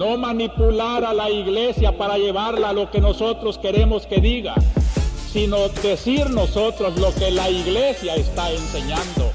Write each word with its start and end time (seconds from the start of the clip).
no 0.00 0.16
manipular 0.16 1.04
a 1.04 1.12
la 1.12 1.28
iglesia 1.28 1.94
para 1.94 2.16
llevarla 2.16 2.70
a 2.70 2.72
lo 2.72 2.90
que 2.90 3.02
nosotros 3.02 3.58
queremos 3.58 4.06
que 4.06 4.18
diga, 4.18 4.54
sino 5.30 5.68
decir 5.68 6.30
nosotros 6.30 6.98
lo 6.98 7.14
que 7.16 7.30
la 7.30 7.50
iglesia 7.50 8.14
está 8.14 8.50
enseñando. 8.50 9.30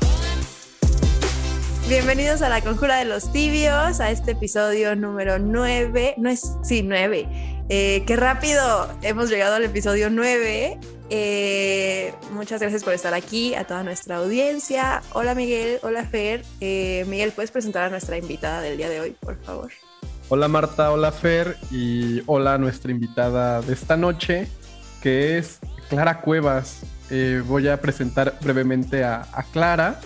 Bienvenidos 1.88 2.41
a 2.41 2.49
la 2.49 2.62
Conjura 2.62 2.97
de 2.97 3.05
los 3.05 3.31
Tibios, 3.31 3.99
a 3.99 4.09
este 4.09 4.31
episodio 4.31 4.96
número 4.96 5.38
9, 5.38 6.15
no 6.17 6.31
es, 6.31 6.56
sí, 6.63 6.82
9. 6.82 7.28
Eh, 7.70 8.04
qué 8.08 8.16
rápido 8.16 8.90
hemos 9.04 9.29
llegado 9.29 9.56
al 9.56 9.66
episodio 9.66 10.10
9 10.10 10.79
eh, 11.12 12.12
muchas 12.32 12.60
gracias 12.60 12.84
por 12.84 12.94
estar 12.94 13.13
aquí, 13.13 13.54
a 13.54 13.66
toda 13.66 13.84
nuestra 13.84 14.18
audiencia. 14.18 15.04
Hola 15.13 15.36
Miguel, 15.36 15.78
hola 15.84 16.04
Fer. 16.05 16.44
Eh, 16.59 17.05
Miguel, 17.08 17.32
¿puedes 17.32 17.52
presentar 17.52 17.84
a 17.84 17.90
nuestra 17.90 18.18
invitada 18.18 18.62
del 18.62 18.77
día 18.77 18.90
de 18.90 19.02
hoy, 19.02 19.12
por 19.20 19.40
favor? 19.44 19.72
Hola 20.27 20.48
Marta, 20.48 20.91
hola 20.91 21.12
Fer 21.12 21.55
y 21.70 22.23
hola 22.26 22.58
nuestra 22.58 22.90
invitada 22.90 23.62
de 23.62 23.73
esta 23.73 23.95
noche, 23.95 24.48
que 25.00 25.38
es 25.38 25.59
Clara 25.88 26.22
Cuevas. 26.22 26.81
Eh, 27.12 27.44
voy 27.45 27.67
a 27.67 27.80
presentar 27.80 28.36
brevemente 28.41 29.03
a, 29.03 29.27
a 29.31 29.44
Clara. 29.44 30.00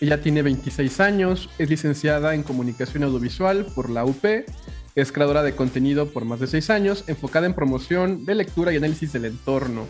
Ella 0.00 0.22
tiene 0.22 0.42
26 0.42 1.00
años, 1.00 1.50
es 1.58 1.68
licenciada 1.68 2.36
en 2.36 2.44
Comunicación 2.44 3.02
Audiovisual 3.02 3.66
por 3.74 3.90
la 3.90 4.04
UP, 4.04 4.24
es 4.94 5.10
creadora 5.10 5.42
de 5.42 5.56
contenido 5.56 6.06
por 6.06 6.24
más 6.24 6.38
de 6.38 6.46
6 6.46 6.70
años, 6.70 7.04
enfocada 7.08 7.46
en 7.46 7.54
promoción 7.54 8.24
de 8.24 8.36
lectura 8.36 8.72
y 8.72 8.76
análisis 8.76 9.12
del 9.12 9.24
entorno. 9.24 9.84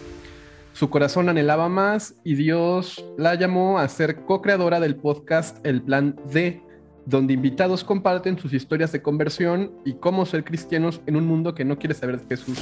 Su 0.72 0.88
corazón 0.88 1.28
anhelaba 1.28 1.68
más 1.68 2.14
y 2.24 2.34
Dios 2.34 3.04
la 3.18 3.34
llamó 3.34 3.78
a 3.78 3.86
ser 3.88 4.24
co-creadora 4.24 4.80
del 4.80 4.96
podcast 4.96 5.58
El 5.66 5.82
Plan 5.82 6.16
D, 6.32 6.62
donde 7.10 7.34
invitados 7.34 7.82
comparten 7.82 8.38
sus 8.38 8.52
historias 8.52 8.92
de 8.92 9.02
conversión 9.02 9.72
y 9.84 9.94
cómo 9.94 10.24
ser 10.24 10.44
cristianos 10.44 11.00
en 11.06 11.16
un 11.16 11.26
mundo 11.26 11.54
que 11.54 11.64
no 11.64 11.76
quiere 11.76 11.94
saber 11.94 12.20
de 12.20 12.26
Jesús. 12.36 12.58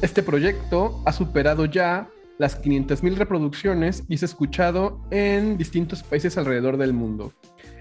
Este 0.00 0.22
proyecto 0.22 1.02
ha 1.04 1.12
superado 1.12 1.66
ya 1.66 2.08
las 2.38 2.60
500.000 2.62 3.16
reproducciones 3.16 4.02
y 4.08 4.16
se 4.16 4.24
ha 4.24 4.28
escuchado 4.28 5.00
en 5.10 5.58
distintos 5.58 6.02
países 6.02 6.38
alrededor 6.38 6.78
del 6.78 6.94
mundo. 6.94 7.34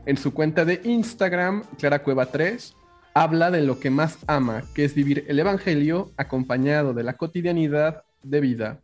En 0.06 0.18
su 0.18 0.34
cuenta 0.34 0.66
de 0.66 0.82
Instagram, 0.84 1.64
Clara 1.78 2.04
Cueva 2.04 2.26
3, 2.28 2.76
habla 3.14 3.50
de 3.50 3.62
lo 3.62 3.80
que 3.80 3.90
más 3.90 4.20
ama, 4.28 4.64
que 4.74 4.84
es 4.84 4.96
vivir 4.96 5.26
el 5.30 5.40
Evangelio 5.40 6.12
acompañado 6.18 6.94
de 6.94 7.04
la 7.04 7.14
cotidianidad 7.14 8.04
de 8.22 8.42
vida. 8.42 8.82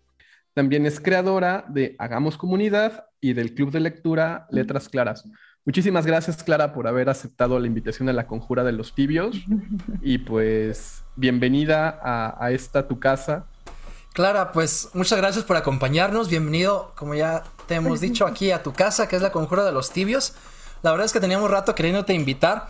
También 0.53 0.86
es 0.86 1.00
creadora 1.00 1.66
de 1.68 1.96
Hagamos 2.00 2.38
Comunidad 2.38 3.06
y 3.20 3.34
del 3.34 3.53
Club 3.53 3.72
de 3.72 3.81
Lectura 3.81 4.48
Letras 4.50 4.90
Claras. 4.90 5.25
Muchísimas 5.64 6.08
gracias, 6.08 6.44
Clara, 6.44 6.73
por 6.73 6.88
haber 6.88 7.09
aceptado 7.09 7.59
la 7.59 7.67
invitación 7.67 8.09
a 8.09 8.14
la 8.14 8.26
Conjura 8.26 8.64
de 8.64 8.72
los 8.72 8.94
Tibios. 8.94 9.38
Y 10.02 10.18
pues, 10.20 11.03
bienvenida 11.16 12.00
a, 12.02 12.52
esta 12.52 12.88
tu 12.88 13.00
casa. 13.00 13.45
Clara, 14.14 14.52
pues 14.52 14.90
muchas 14.94 15.20
gracias 15.20 15.45
por 15.45 15.58
acompañarnos. 15.58 16.30
Bienvenido, 16.30 16.94
como 16.95 17.14
ya 17.14 17.44
te 17.68 17.76
hemos 17.76 18.00
dicho, 18.02 18.26
aquí 18.26 18.52
a 18.52 18.64
tu 18.64 18.73
casa, 18.73 19.08
que 19.08 19.16
es 19.16 19.22
la 19.22 19.31
Conjura 19.31 19.64
de 19.64 19.72
los 19.72 19.92
Tibios. 19.92 20.34
La 20.81 20.92
verdad 20.92 21.06
es 21.06 21.14
que 21.14 21.20
teníamos 21.20 21.52
rato 21.52 21.75
queriéndote 21.75 22.14
invitar 22.14 22.70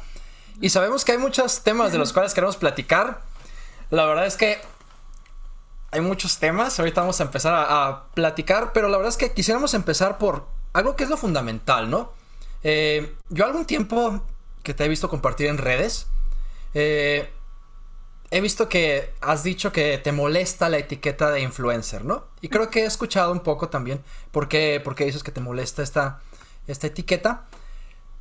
y 0.59 0.69
sabemos 0.69 1.05
que 1.05 1.13
hay 1.13 1.17
muchos 1.17 1.63
temas 1.63 1.93
de 1.93 1.97
los 1.97 2.11
cuales 2.13 2.33
queremos 2.33 2.57
platicar. 2.57 3.21
La 3.89 4.05
verdad 4.05 4.25
es 4.25 4.35
que 4.35 4.57
hay 5.91 6.01
muchos 6.01 6.39
temas, 6.39 6.79
ahorita 6.79 7.01
vamos 7.01 7.19
a 7.21 7.23
empezar 7.23 7.53
a, 7.55 8.05
platicar, 8.13 8.71
pero 8.73 8.87
la 8.89 8.97
verdad 8.97 9.09
es 9.09 9.17
que 9.17 9.33
quisiéramos 9.33 9.73
empezar 9.73 10.17
por 10.17 10.47
algo 10.73 10.95
que 10.95 11.03
es 11.03 11.09
lo 11.09 11.17
fundamental, 11.17 11.89
¿no? 11.89 12.11
Eh, 12.63 13.15
yo 13.29 13.45
algún 13.45 13.65
tiempo 13.65 14.23
que 14.63 14.73
te 14.73 14.85
he 14.85 14.87
visto 14.87 15.09
compartir 15.09 15.47
en 15.47 15.57
redes, 15.57 16.07
eh, 16.73 17.29
he 18.29 18.41
visto 18.41 18.69
que 18.69 19.13
has 19.21 19.43
dicho 19.43 19.71
que 19.71 19.97
te 19.97 20.11
molesta 20.11 20.69
la 20.69 20.77
etiqueta 20.77 21.31
de 21.31 21.41
influencer, 21.41 22.05
¿no? 22.05 22.25
Y 22.41 22.49
creo 22.49 22.69
que 22.69 22.83
he 22.83 22.85
escuchado 22.85 23.31
un 23.31 23.41
poco 23.41 23.69
también 23.69 24.01
por 24.31 24.47
qué, 24.47 24.81
dices 24.99 25.23
que 25.23 25.31
te 25.31 25.41
molesta 25.41 25.83
esta, 25.83 26.21
esta 26.67 26.87
etiqueta. 26.87 27.45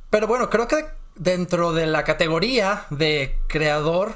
Pero 0.09 0.27
bueno, 0.27 0.49
creo 0.49 0.67
que 0.67 0.85
dentro 1.15 1.71
de 1.71 1.85
la 1.85 2.03
categoría 2.03 2.85
de 2.89 3.39
creador, 3.47 4.13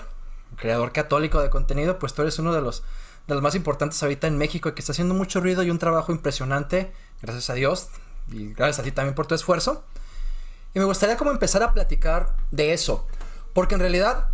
creador 0.58 0.92
católico 0.92 1.42
de 1.42 1.50
contenido, 1.50 2.00
pues 2.00 2.14
tú 2.14 2.24
eres 2.24 2.40
uno 2.40 2.54
de 2.54 2.62
los 2.62 2.84
de 3.28 3.34
los 3.34 3.42
más 3.42 3.56
importantes 3.56 4.02
ahorita 4.04 4.28
en 4.28 4.38
México 4.38 4.70
y 4.70 4.74
que 4.74 4.82
está 4.82 4.92
haciendo 4.92 5.14
mucho 5.14 5.40
ruido 5.40 5.64
y 5.64 5.72
un 5.72 5.80
trabajo 5.80 6.12
impresionante, 6.12 6.92
gracias 7.22 7.50
a 7.50 7.54
Dios 7.56 7.90
y 8.32 8.54
gracias 8.54 8.80
a 8.80 8.84
ti 8.84 8.92
también 8.92 9.16
por 9.16 9.26
tu 9.28 9.36
esfuerzo. 9.36 9.84
Y 10.76 10.80
me 10.80 10.86
gustaría 10.86 11.18
como 11.18 11.32
empezar 11.32 11.64
a 11.64 11.74
platicar 11.74 12.36
de 12.52 12.74
eso, 12.74 13.08
porque 13.54 13.76
en 13.76 13.82
realidad 13.82 14.28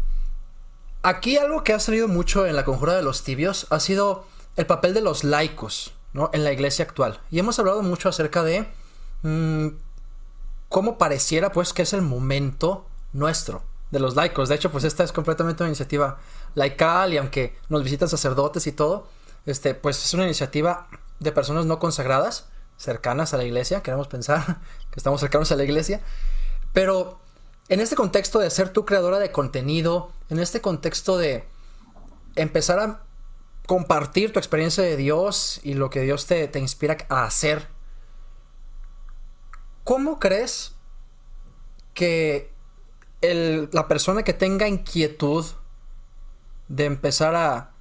aquí 1.04 1.38
algo 1.38 1.64
que 1.64 1.72
ha 1.72 1.80
salido 1.80 2.08
mucho 2.08 2.48
en 2.48 2.56
la 2.56 2.66
conjura 2.66 2.96
de 2.96 3.04
los 3.04 3.24
tibios 3.24 3.68
ha 3.70 3.80
sido 3.80 4.26
el 4.56 4.66
papel 4.66 4.96
de 4.96 5.02
los 5.02 5.24
laicos, 5.24 5.94
¿no? 6.14 6.32
En 6.34 6.44
la 6.44 6.52
iglesia 6.52 6.84
actual. 6.84 7.22
Y 7.30 7.38
hemos 7.38 7.60
hablado 7.60 7.84
mucho 7.84 8.10
acerca 8.10 8.44
de 8.44 8.68
mm, 9.22 9.68
cómo 10.68 10.98
pareciera 10.98 11.52
pues 11.52 11.74
que 11.74 11.84
es 11.84 11.94
el 11.94 12.02
momento 12.02 12.88
nuestro 13.14 13.62
de 13.92 14.00
los 14.00 14.16
laicos. 14.16 14.50
De 14.50 14.56
hecho, 14.56 14.72
pues 14.72 14.84
esta 14.84 15.04
es 15.04 15.12
completamente 15.12 15.62
una 15.62 15.70
iniciativa 15.70 16.18
laical 16.56 17.14
y 17.14 17.18
aunque 17.18 17.56
nos 17.70 17.84
visitan 17.84 18.10
sacerdotes 18.10 18.66
y 18.66 18.72
todo, 18.72 19.08
este, 19.46 19.76
pues 19.76 20.04
es 20.04 20.14
una 20.16 20.26
iniciativa 20.26 20.88
de 21.20 21.32
personas 21.32 21.68
no 21.68 21.78
consagradas, 21.78 22.48
cercanas 22.82 23.34
a 23.34 23.38
la 23.38 23.44
iglesia, 23.44 23.82
queremos 23.82 24.08
pensar 24.08 24.60
que 24.92 24.98
estamos 24.98 25.20
cercanos 25.20 25.52
a 25.52 25.56
la 25.56 25.64
iglesia, 25.64 26.02
pero 26.74 27.20
en 27.70 27.80
este 27.80 27.96
contexto 27.96 28.40
de 28.40 28.50
ser 28.50 28.70
tu 28.70 28.86
creadora 28.86 29.20
de 29.20 29.32
contenido, 29.32 30.12
en 30.30 30.40
este 30.40 30.62
contexto 30.62 31.18
de 31.18 31.46
empezar 32.36 32.80
a 32.80 33.04
compartir 33.68 34.34
tu 34.34 34.40
experiencia 34.40 34.84
de 34.84 34.98
Dios 34.98 35.60
y 35.64 35.76
lo 35.76 35.90
que 35.90 36.02
Dios 36.02 36.26
te, 36.26 36.48
te 36.48 36.60
inspira 36.60 36.98
a 37.10 37.24
hacer, 37.24 37.68
¿cómo 39.84 40.20
crees 40.20 40.74
que 41.94 42.52
la 43.22 43.88
persona 43.88 44.24
que 44.24 44.34
tenga 44.34 44.68
inquietud 44.68 45.46
de 46.68 46.86
empezar 46.86 47.36
a, 47.36 47.72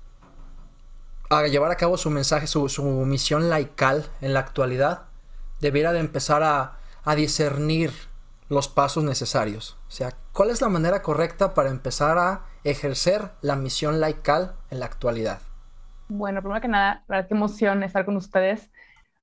a 1.31 1.47
llevar 1.47 1.71
a 1.71 1.77
cabo 1.77 1.97
su 1.97 2.11
mensaje, 2.11 2.47
su, 2.47 2.67
misión 3.07 3.49
laical 3.49 4.05
en 4.21 4.35
la 4.35 4.41
actualidad, 4.41 5.05
debiera 5.61 5.93
de 5.93 6.01
empezar 6.01 6.43
a, 6.43 6.79
a 7.05 7.15
discernir 7.15 7.93
los 8.49 8.69
pasos 8.69 9.05
necesarios. 9.05 9.79
O 9.89 9.91
sea, 9.91 10.11
¿cuál 10.33 10.51
es 10.51 10.61
la 10.61 10.69
manera 10.69 11.03
correcta 11.03 11.55
para 11.55 11.71
empezar 11.71 12.19
a 12.19 12.43
ejercer 12.65 13.31
la 13.43 13.57
misión 13.57 14.01
laical 14.01 14.57
en 14.71 14.81
la 14.81 14.87
actualidad? 14.87 15.41
Bueno, 16.09 16.43
primero 16.43 16.61
que 16.61 16.69
nada, 16.69 17.05
la 17.09 17.17
verdad 17.17 17.29
qué 17.29 17.35
emoción 17.35 17.83
estar 17.85 18.05
con 18.05 18.17
ustedes. 18.17 18.71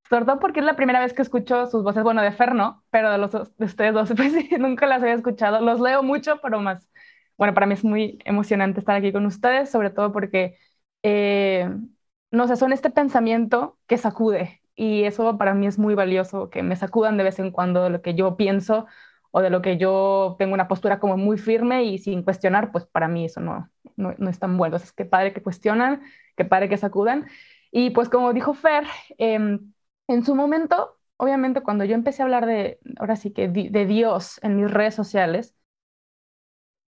Sobre 0.09 0.25
todo 0.25 0.39
porque 0.39 0.61
es 0.61 0.65
la 0.65 0.77
primera 0.77 1.01
vez 1.01 1.13
que 1.13 1.21
escucho 1.21 1.65
sus 1.67 1.83
voces, 1.83 2.03
bueno, 2.03 2.21
de 2.21 2.31
Fer 2.31 2.55
no, 2.55 2.83
pero 2.89 3.11
de, 3.11 3.17
los, 3.17 3.31
de 3.33 3.65
ustedes 3.65 3.93
dos, 3.93 4.13
pues 4.17 4.31
sí, 4.33 4.49
nunca 4.59 4.85
las 4.87 5.01
había 5.01 5.15
escuchado. 5.15 5.59
Los 5.61 5.81
leo 5.81 6.01
mucho, 6.03 6.39
pero 6.41 6.61
más, 6.61 6.89
bueno, 7.37 7.53
para 7.53 7.65
mí 7.67 7.73
es 7.73 7.83
muy 7.83 8.19
emocionante 8.25 8.79
estar 8.79 8.95
aquí 8.95 9.11
con 9.11 9.25
ustedes, 9.25 9.69
sobre 9.69 9.89
todo 9.89 10.13
porque, 10.13 10.57
eh, 11.03 11.69
no 12.31 12.47
sé, 12.47 12.55
son 12.55 12.73
este 12.73 12.89
pensamiento 12.89 13.77
que 13.87 13.97
sacude 13.97 14.61
y 14.75 15.03
eso 15.03 15.37
para 15.37 15.53
mí 15.53 15.67
es 15.67 15.79
muy 15.79 15.95
valioso, 15.95 16.49
que 16.49 16.63
me 16.63 16.75
sacudan 16.75 17.17
de 17.17 17.23
vez 17.23 17.39
en 17.39 17.51
cuando 17.51 17.83
de 17.83 17.89
lo 17.89 18.01
que 18.01 18.15
yo 18.15 18.37
pienso 18.37 18.85
o 19.31 19.41
de 19.41 19.49
lo 19.49 19.61
que 19.61 19.77
yo 19.77 20.35
tengo 20.39 20.53
una 20.53 20.67
postura 20.67 20.99
como 20.99 21.17
muy 21.17 21.37
firme 21.37 21.83
y 21.85 21.97
sin 21.97 22.23
cuestionar, 22.23 22.71
pues 22.71 22.85
para 22.85 23.07
mí 23.07 23.25
eso 23.25 23.41
no, 23.41 23.69
no, 23.95 24.13
no 24.17 24.29
es 24.29 24.39
tan 24.39 24.57
bueno. 24.57 24.77
Es 24.77 24.91
que 24.93 25.05
padre 25.05 25.33
que 25.33 25.43
cuestionan, 25.43 26.01
que 26.35 26.45
padre 26.45 26.69
que 26.69 26.77
sacudan. 26.77 27.27
Y 27.71 27.89
pues 27.91 28.09
como 28.09 28.33
dijo 28.33 28.53
Fer, 28.53 28.85
eh, 29.17 29.59
en 30.07 30.25
su 30.25 30.35
momento, 30.35 30.97
obviamente 31.17 31.61
cuando 31.61 31.83
yo 31.85 31.95
empecé 31.95 32.21
a 32.21 32.25
hablar 32.25 32.45
de, 32.45 32.79
ahora 32.99 33.15
sí 33.15 33.31
que 33.31 33.47
de 33.49 33.85
Dios 33.85 34.39
en 34.43 34.55
mis 34.57 34.71
redes 34.71 34.95
sociales, 34.95 35.55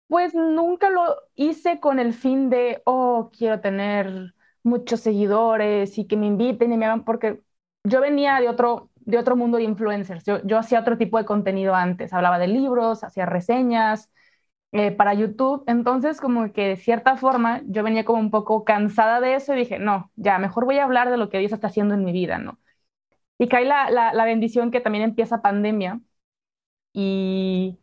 pues 0.07 0.35
nunca 0.35 0.91
lo 0.91 1.17
hice 1.35 1.81
con 1.81 1.99
el 1.99 2.15
fin 2.15 2.51
de, 2.51 2.83
oh, 2.85 3.31
quiero 3.37 3.61
tener 3.61 4.35
muchos 4.69 5.01
seguidores 5.01 5.99
y 5.99 6.07
que 6.07 6.17
me 6.17 6.27
inviten 6.27 6.73
y 6.73 6.77
me 6.77 6.87
hagan, 6.87 7.05
porque 7.05 7.41
yo 7.85 8.01
venía 8.01 8.41
de 8.41 8.49
otro, 8.49 8.91
de 8.97 9.19
otro 9.19 9.37
mundo 9.37 9.59
de 9.59 9.65
influencers. 9.65 10.25
Yo, 10.25 10.43
yo 10.45 10.59
hacía 10.59 10.81
otro 10.81 10.99
tipo 10.99 11.19
de 11.19 11.25
contenido 11.25 11.75
antes, 11.75 12.13
hablaba 12.13 12.39
de 12.39 12.49
libros, 12.49 13.05
hacía 13.05 13.27
reseñas 13.27 14.11
eh, 14.73 14.93
para 14.93 15.15
YouTube. 15.15 15.65
Entonces, 15.67 16.21
como 16.21 16.53
que 16.53 16.69
de 16.69 16.77
cierta 16.77 17.17
forma, 17.17 17.63
yo 17.67 17.83
venía 17.83 18.05
como 18.05 18.21
un 18.21 18.31
poco 18.31 18.65
cansada 18.65 19.21
de 19.21 19.35
eso 19.35 19.55
y 19.55 19.59
dije, 19.59 19.79
no, 19.79 20.13
ya, 20.17 20.39
mejor 20.39 20.65
voy 20.67 20.79
a 20.79 20.85
hablar 20.85 21.11
de 21.11 21.17
lo 21.17 21.31
que 21.31 21.39
Dios 21.39 21.53
está 21.53 21.69
haciendo 21.69 21.95
en 21.95 22.05
mi 22.05 22.13
vida, 22.13 22.39
¿no? 22.39 22.59
Y 23.39 23.49
cae 23.49 23.65
la, 23.65 23.91
la, 23.91 24.25
bendición 24.25 24.71
que 24.71 24.81
también 24.81 25.05
empieza 25.05 25.43
pandemia 25.43 26.01
y, 26.93 27.79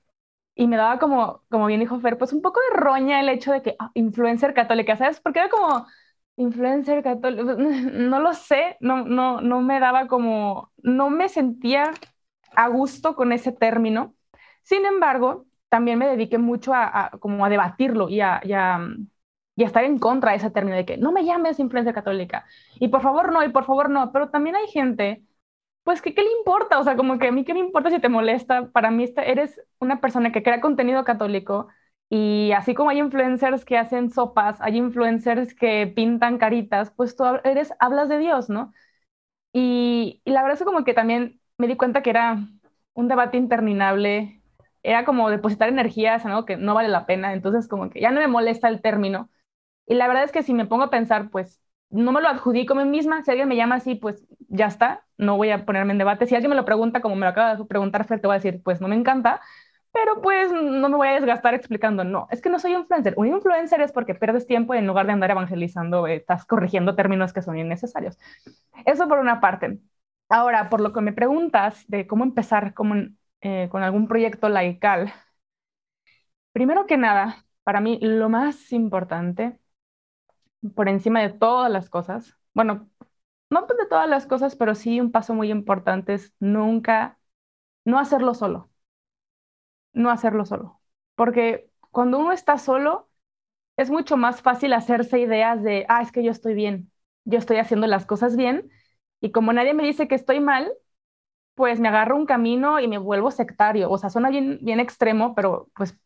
y, 0.55 0.67
me 0.67 0.77
daba 0.77 0.99
como, 0.99 1.43
como 1.49 1.67
bien 1.67 1.79
dijo 1.81 1.99
Fer, 1.99 2.17
pues 2.17 2.33
un 2.33 2.41
poco 2.41 2.59
de 2.71 2.77
roña 2.79 3.19
el 3.21 3.29
hecho 3.29 3.51
de 3.53 3.61
que 3.61 3.75
ah, 3.79 3.91
influencer 3.95 4.53
católica, 4.53 4.97
¿sabes? 4.97 5.19
Porque 5.21 5.39
era 5.39 5.49
como 5.49 5.87
influencer 6.37 7.03
católica, 7.03 7.43
no 7.57 8.19
lo 8.19 8.33
sé, 8.33 8.77
no, 8.79 9.05
no, 9.05 9.41
no 9.41 9.61
me 9.61 9.79
daba 9.79 10.07
como, 10.07 10.71
no 10.77 11.09
me 11.09 11.29
sentía 11.29 11.91
a 12.55 12.67
gusto 12.69 13.15
con 13.15 13.31
ese 13.31 13.51
término. 13.51 14.15
Sin 14.63 14.85
embargo, 14.85 15.45
también 15.69 15.99
me 15.99 16.07
dediqué 16.07 16.37
mucho 16.37 16.73
a, 16.73 17.11
como 17.19 17.45
a 17.45 17.49
debatirlo 17.49 18.09
y 18.09 18.21
a, 18.21 18.41
y 18.43 18.53
a, 18.53 18.79
estar 19.57 19.83
en 19.83 19.99
contra 19.99 20.31
de 20.31 20.37
ese 20.37 20.51
término 20.51 20.75
de 20.77 20.85
que 20.85 20.97
no 20.97 21.11
me 21.11 21.25
llames 21.25 21.59
influencia 21.59 21.93
católica 21.93 22.45
y 22.79 22.89
por 22.89 23.01
favor 23.01 23.31
no, 23.31 23.43
y 23.43 23.49
por 23.49 23.65
favor 23.65 23.89
no, 23.89 24.11
pero 24.11 24.29
también 24.29 24.55
hay 24.55 24.67
gente, 24.67 25.23
pues 25.83 26.01
que 26.01 26.13
qué 26.13 26.23
le 26.23 26.31
importa, 26.39 26.79
o 26.79 26.83
sea, 26.83 26.95
como 26.97 27.19
que 27.19 27.27
a 27.29 27.31
mí 27.31 27.45
qué 27.45 27.53
me 27.53 27.59
importa 27.61 27.89
si 27.89 27.99
te 27.99 28.09
molesta, 28.09 28.71
para 28.71 28.91
mí 28.91 29.05
eres 29.17 29.61
una 29.79 30.01
persona 30.01 30.31
que 30.31 30.43
crea 30.43 30.61
contenido 30.61 31.03
católico 31.05 31.67
y 32.15 32.51
así 32.53 32.73
como 32.75 32.89
hay 32.91 32.99
influencers 32.99 33.65
que 33.65 33.77
hacen 33.77 34.09
sopas, 34.11 34.61
hay 34.61 34.77
influencers 34.77 35.53
que 35.55 35.87
pintan 35.87 36.37
caritas, 36.37 36.91
pues 36.91 37.15
tú 37.15 37.23
eres, 37.43 37.73
hablas 37.79 38.09
de 38.09 38.19
Dios, 38.19 38.49
¿no? 38.49 38.73
Y, 39.53 40.21
y 40.25 40.31
la 40.31 40.43
verdad 40.43 40.59
es 40.59 40.65
como 40.65 40.83
que 40.83 40.93
también 40.93 41.41
me 41.57 41.67
di 41.67 41.77
cuenta 41.77 42.03
que 42.03 42.09
era 42.11 42.37
un 42.93 43.07
debate 43.07 43.37
interminable, 43.37 44.41
era 44.83 45.05
como 45.05 45.29
depositar 45.29 45.69
energías 45.69 46.25
en 46.25 46.31
algo 46.31 46.45
que 46.45 46.57
no 46.57 46.73
vale 46.75 46.89
la 46.89 47.05
pena, 47.05 47.33
entonces 47.33 47.67
como 47.67 47.89
que 47.89 48.01
ya 48.01 48.11
no 48.11 48.19
me 48.21 48.27
molesta 48.27 48.69
el 48.69 48.81
término. 48.81 49.29
Y 49.87 49.95
la 49.95 50.07
verdad 50.07 50.23
es 50.23 50.31
que 50.31 50.43
si 50.43 50.53
me 50.53 50.65
pongo 50.65 50.83
a 50.85 50.89
pensar, 50.89 51.29
pues 51.31 51.61
no 51.89 52.11
me 52.11 52.21
lo 52.21 52.27
adjudico 52.29 52.73
a 52.73 52.83
mí 52.83 52.89
misma, 52.89 53.21
si 53.23 53.31
alguien 53.31 53.47
me 53.47 53.55
llama 53.55 53.75
así, 53.75 53.95
pues 53.95 54.25
ya 54.49 54.67
está, 54.67 55.05
no 55.17 55.37
voy 55.37 55.51
a 55.51 55.65
ponerme 55.65 55.93
en 55.93 55.99
debate. 55.99 56.25
Si 56.27 56.35
alguien 56.35 56.49
me 56.49 56.55
lo 56.55 56.65
pregunta 56.65 57.01
como 57.01 57.15
me 57.15 57.21
lo 57.25 57.29
acaba 57.31 57.55
de 57.55 57.65
preguntar 57.65 58.05
Fer, 58.05 58.19
te 58.21 58.27
voy 58.27 58.35
a 58.35 58.39
decir, 58.39 58.61
pues 58.63 58.81
no 58.81 58.87
me 58.87 58.95
encanta, 58.95 59.41
pero 59.95 60.21
pues 60.21 60.51
no 60.51 60.89
me 60.89 60.97
voy 60.97 61.07
a 61.07 61.13
desgastar 61.13 61.53
explicando, 61.53 62.03
no, 62.03 62.27
es 62.29 62.41
que 62.41 62.49
no 62.49 62.59
soy 62.59 62.73
influencer. 62.73 63.13
Un 63.17 63.27
influencer 63.27 63.79
es 63.81 63.93
porque 63.93 64.13
pierdes 64.13 64.45
tiempo 64.45 64.73
en 64.73 64.87
lugar 64.87 65.05
de 65.07 65.13
andar 65.13 65.31
evangelizando, 65.31 66.05
eh, 66.07 66.17
estás 66.17 66.45
corrigiendo 66.45 66.95
términos 66.95 67.31
que 67.33 67.41
son 67.41 67.57
innecesarios. 67.57 68.17
Eso 68.85 69.07
por 69.07 69.19
una 69.19 69.39
parte. 69.39 69.79
Ahora, 70.29 70.69
por 70.69 70.81
lo 70.81 70.91
que 70.93 71.01
me 71.01 71.13
preguntas 71.13 71.85
de 71.87 72.07
cómo 72.07 72.25
empezar 72.25 72.73
eh, 73.41 73.69
con 73.71 73.83
algún 73.83 74.07
proyecto 74.09 74.49
laical, 74.49 75.13
primero 76.51 76.85
que 76.87 76.97
nada, 76.97 77.45
para 77.63 77.79
mí 77.81 77.99
lo 78.01 78.29
más 78.29 78.71
importante, 78.73 79.59
por 80.75 80.89
encima 80.89 81.21
de 81.21 81.29
todas 81.29 81.71
las 81.71 81.89
cosas, 81.89 82.37
bueno, 82.53 82.89
no 83.49 83.61
de 83.67 83.87
todas 83.89 84.09
las 84.09 84.25
cosas, 84.27 84.55
pero 84.55 84.75
sí 84.75 84.99
un 85.01 85.11
paso 85.11 85.33
muy 85.33 85.51
importante 85.51 86.13
es 86.15 86.33
nunca, 86.39 87.19
no 87.85 87.99
hacerlo 87.99 88.33
solo, 88.33 88.69
no 89.95 90.11
hacerlo 90.11 90.45
solo, 90.45 90.81
porque 91.15 91.69
cuando 91.91 92.19
uno 92.19 92.33
está 92.33 92.59
solo, 92.59 93.09
es 93.77 93.89
mucho 93.91 94.17
más 94.17 94.41
fácil 94.41 94.73
hacerse 94.73 95.19
ideas 95.19 95.63
de, 95.63 95.85
ah, 95.89 96.01
es 96.01 96.11
que 96.11 96.23
yo 96.23 96.31
estoy 96.31 96.53
bien, 96.55 96.91
yo 97.25 97.39
estoy 97.39 97.57
haciendo 97.57 97.87
las 97.87 98.05
cosas 98.05 98.35
bien 98.37 98.71
y 99.21 99.31
como 99.31 99.53
nadie 99.53 99.73
me 99.73 99.83
dice 99.85 100.07
que 100.07 100.15
estoy 100.15 100.39
mal, 100.39 100.71
pues 101.55 101.79
me 101.79 101.87
agarro 101.89 102.15
un 102.17 102.25
camino 102.25 102.79
y 102.79 102.87
me 102.87 102.97
vuelvo 102.97 103.31
sectario. 103.31 103.89
O 103.89 103.97
sea, 103.97 104.09
suena 104.09 104.29
bien, 104.29 104.59
bien 104.61 104.79
extremo, 104.79 105.35
pero 105.35 105.69
pues 105.75 105.97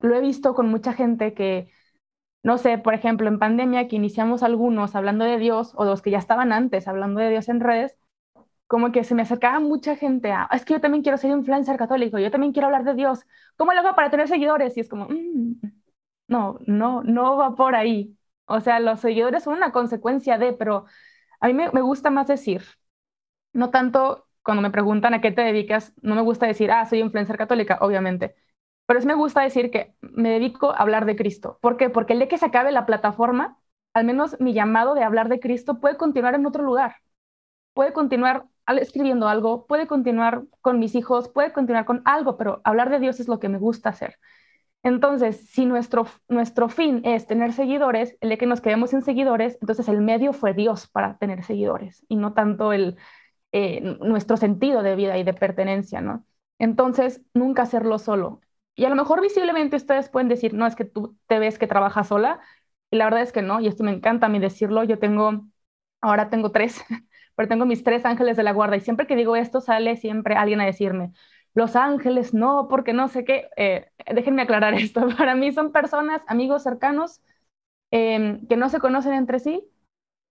lo 0.00 0.14
he 0.16 0.20
visto 0.20 0.54
con 0.54 0.68
mucha 0.70 0.92
gente 0.94 1.34
que, 1.34 1.70
no 2.42 2.58
sé, 2.58 2.78
por 2.78 2.94
ejemplo, 2.94 3.28
en 3.28 3.38
pandemia 3.38 3.88
que 3.88 3.96
iniciamos 3.96 4.42
algunos 4.42 4.94
hablando 4.96 5.24
de 5.24 5.38
Dios 5.38 5.72
o 5.76 5.84
los 5.84 6.02
que 6.02 6.10
ya 6.12 6.18
estaban 6.18 6.52
antes 6.52 6.88
hablando 6.88 7.20
de 7.20 7.30
Dios 7.30 7.48
en 7.48 7.60
redes, 7.60 7.96
como 8.68 8.92
que 8.92 9.04
se 9.04 9.14
me 9.14 9.22
acercaba 9.22 9.60
mucha 9.60 9.96
gente 9.96 10.32
a, 10.32 10.48
es 10.52 10.64
que 10.64 10.74
yo 10.74 10.80
también 10.80 11.02
quiero 11.02 11.18
ser 11.18 11.30
influencer 11.32 11.76
católico, 11.78 12.18
yo 12.18 12.30
también 12.30 12.52
quiero 12.52 12.66
hablar 12.66 12.84
de 12.84 12.94
Dios. 12.94 13.26
¿Cómo 13.56 13.72
lo 13.72 13.80
hago 13.80 13.96
para 13.96 14.10
tener 14.10 14.28
seguidores? 14.28 14.76
Y 14.76 14.80
es 14.80 14.88
como, 14.88 15.06
mm, 15.08 15.60
no, 16.28 16.58
no, 16.66 17.02
no 17.02 17.36
va 17.36 17.54
por 17.56 17.74
ahí. 17.74 18.16
O 18.46 18.60
sea, 18.60 18.80
los 18.80 19.00
seguidores 19.00 19.44
son 19.44 19.54
una 19.56 19.72
consecuencia 19.72 20.38
de, 20.38 20.52
pero 20.52 20.86
a 21.40 21.48
mí 21.48 21.54
me, 21.54 21.68
gusta 21.82 22.10
más 22.10 22.28
decir, 22.28 22.62
no 23.52 23.70
tanto 23.70 24.26
cuando 24.42 24.62
me 24.62 24.70
preguntan 24.70 25.14
a 25.14 25.20
qué 25.20 25.32
te 25.32 25.42
dedicas, 25.42 25.92
no 26.02 26.14
me 26.14 26.22
gusta 26.22 26.46
decir, 26.46 26.70
ah, 26.70 26.86
soy 26.86 27.00
influencer 27.00 27.36
católica, 27.38 27.78
obviamente, 27.80 28.34
pero 28.86 28.98
es 28.98 29.06
me 29.06 29.14
gusta 29.14 29.42
decir 29.42 29.70
que 29.70 29.94
me 30.00 30.30
dedico 30.30 30.70
a 30.72 30.76
hablar 30.78 31.04
de 31.06 31.16
Cristo. 31.16 31.58
¿Por 31.60 31.76
qué? 31.76 31.90
Porque 31.90 32.14
el 32.14 32.20
día 32.20 32.28
que 32.28 32.38
se 32.38 32.46
acabe 32.46 32.72
la 32.72 32.86
plataforma, 32.86 33.58
al 33.94 34.04
menos 34.06 34.40
mi 34.40 34.54
llamado 34.54 34.94
de 34.94 35.04
hablar 35.04 35.28
de 35.28 35.40
Cristo 35.40 35.80
puede 35.80 35.96
continuar 35.96 36.34
en 36.34 36.46
otro 36.46 36.62
lugar, 36.64 36.96
puede 37.74 37.92
continuar 37.92 38.46
escribiendo 38.76 39.28
algo, 39.28 39.66
puede 39.66 39.86
continuar 39.86 40.44
con 40.60 40.78
mis 40.78 40.94
hijos, 40.94 41.28
puede 41.28 41.52
continuar 41.52 41.84
con 41.84 42.02
algo, 42.04 42.36
pero 42.36 42.60
hablar 42.64 42.90
de 42.90 43.00
Dios 43.00 43.20
es 43.20 43.28
lo 43.28 43.38
que 43.38 43.48
me 43.48 43.58
gusta 43.58 43.90
hacer. 43.90 44.18
Entonces, 44.82 45.48
si 45.50 45.66
nuestro, 45.66 46.06
nuestro 46.28 46.68
fin 46.68 47.02
es 47.04 47.26
tener 47.26 47.52
seguidores, 47.52 48.16
el 48.20 48.30
de 48.30 48.38
que 48.38 48.46
nos 48.46 48.60
quedemos 48.60 48.90
sin 48.90 49.02
seguidores, 49.02 49.58
entonces 49.60 49.88
el 49.88 50.00
medio 50.00 50.32
fue 50.32 50.54
Dios 50.54 50.88
para 50.88 51.18
tener 51.18 51.44
seguidores 51.44 52.04
y 52.08 52.16
no 52.16 52.32
tanto 52.34 52.72
el, 52.72 52.96
eh, 53.52 53.80
nuestro 54.00 54.36
sentido 54.36 54.82
de 54.82 54.96
vida 54.96 55.18
y 55.18 55.24
de 55.24 55.34
pertenencia, 55.34 56.00
¿no? 56.00 56.24
Entonces, 56.58 57.22
nunca 57.34 57.62
hacerlo 57.62 57.98
solo. 57.98 58.40
Y 58.76 58.84
a 58.84 58.90
lo 58.90 58.96
mejor 58.96 59.20
visiblemente 59.20 59.76
ustedes 59.76 60.08
pueden 60.10 60.28
decir, 60.28 60.54
no, 60.54 60.66
es 60.66 60.76
que 60.76 60.84
tú 60.84 61.16
te 61.26 61.38
ves 61.38 61.58
que 61.58 61.66
trabajas 61.66 62.08
sola, 62.08 62.40
y 62.90 62.96
la 62.96 63.04
verdad 63.06 63.22
es 63.22 63.32
que 63.32 63.42
no, 63.42 63.60
y 63.60 63.66
esto 63.68 63.84
me 63.84 63.92
encanta 63.92 64.26
a 64.26 64.28
mí 64.28 64.38
decirlo, 64.38 64.84
yo 64.84 64.98
tengo, 64.98 65.46
ahora 66.00 66.30
tengo 66.30 66.52
tres, 66.52 66.84
pero 67.38 67.48
tengo 67.48 67.66
mis 67.66 67.84
tres 67.84 68.04
ángeles 68.06 68.36
de 68.36 68.44
la 68.44 68.52
guarda, 68.52 68.76
y 68.76 68.82
siempre 68.82 69.06
que 69.08 69.16
digo 69.16 69.36
esto 69.36 69.62
sale 69.62 69.96
siempre 69.96 70.36
alguien 70.36 70.60
a 70.60 70.66
decirme, 70.66 71.12
los 71.54 71.76
Ángeles, 71.76 72.34
no, 72.34 72.68
porque 72.68 72.92
no 72.94 73.08
sé 73.08 73.24
qué. 73.24 73.50
Eh, 73.56 73.90
déjenme 74.14 74.42
aclarar 74.42 74.74
esto. 74.76 75.08
Para 75.18 75.34
mí 75.36 75.52
son 75.52 75.72
personas, 75.72 76.22
amigos 76.28 76.62
cercanos, 76.64 77.20
em, 77.90 78.46
que 78.48 78.56
no 78.56 78.68
se 78.70 78.80
conocen 78.80 79.14
entre 79.14 79.40
sí. 79.40 79.64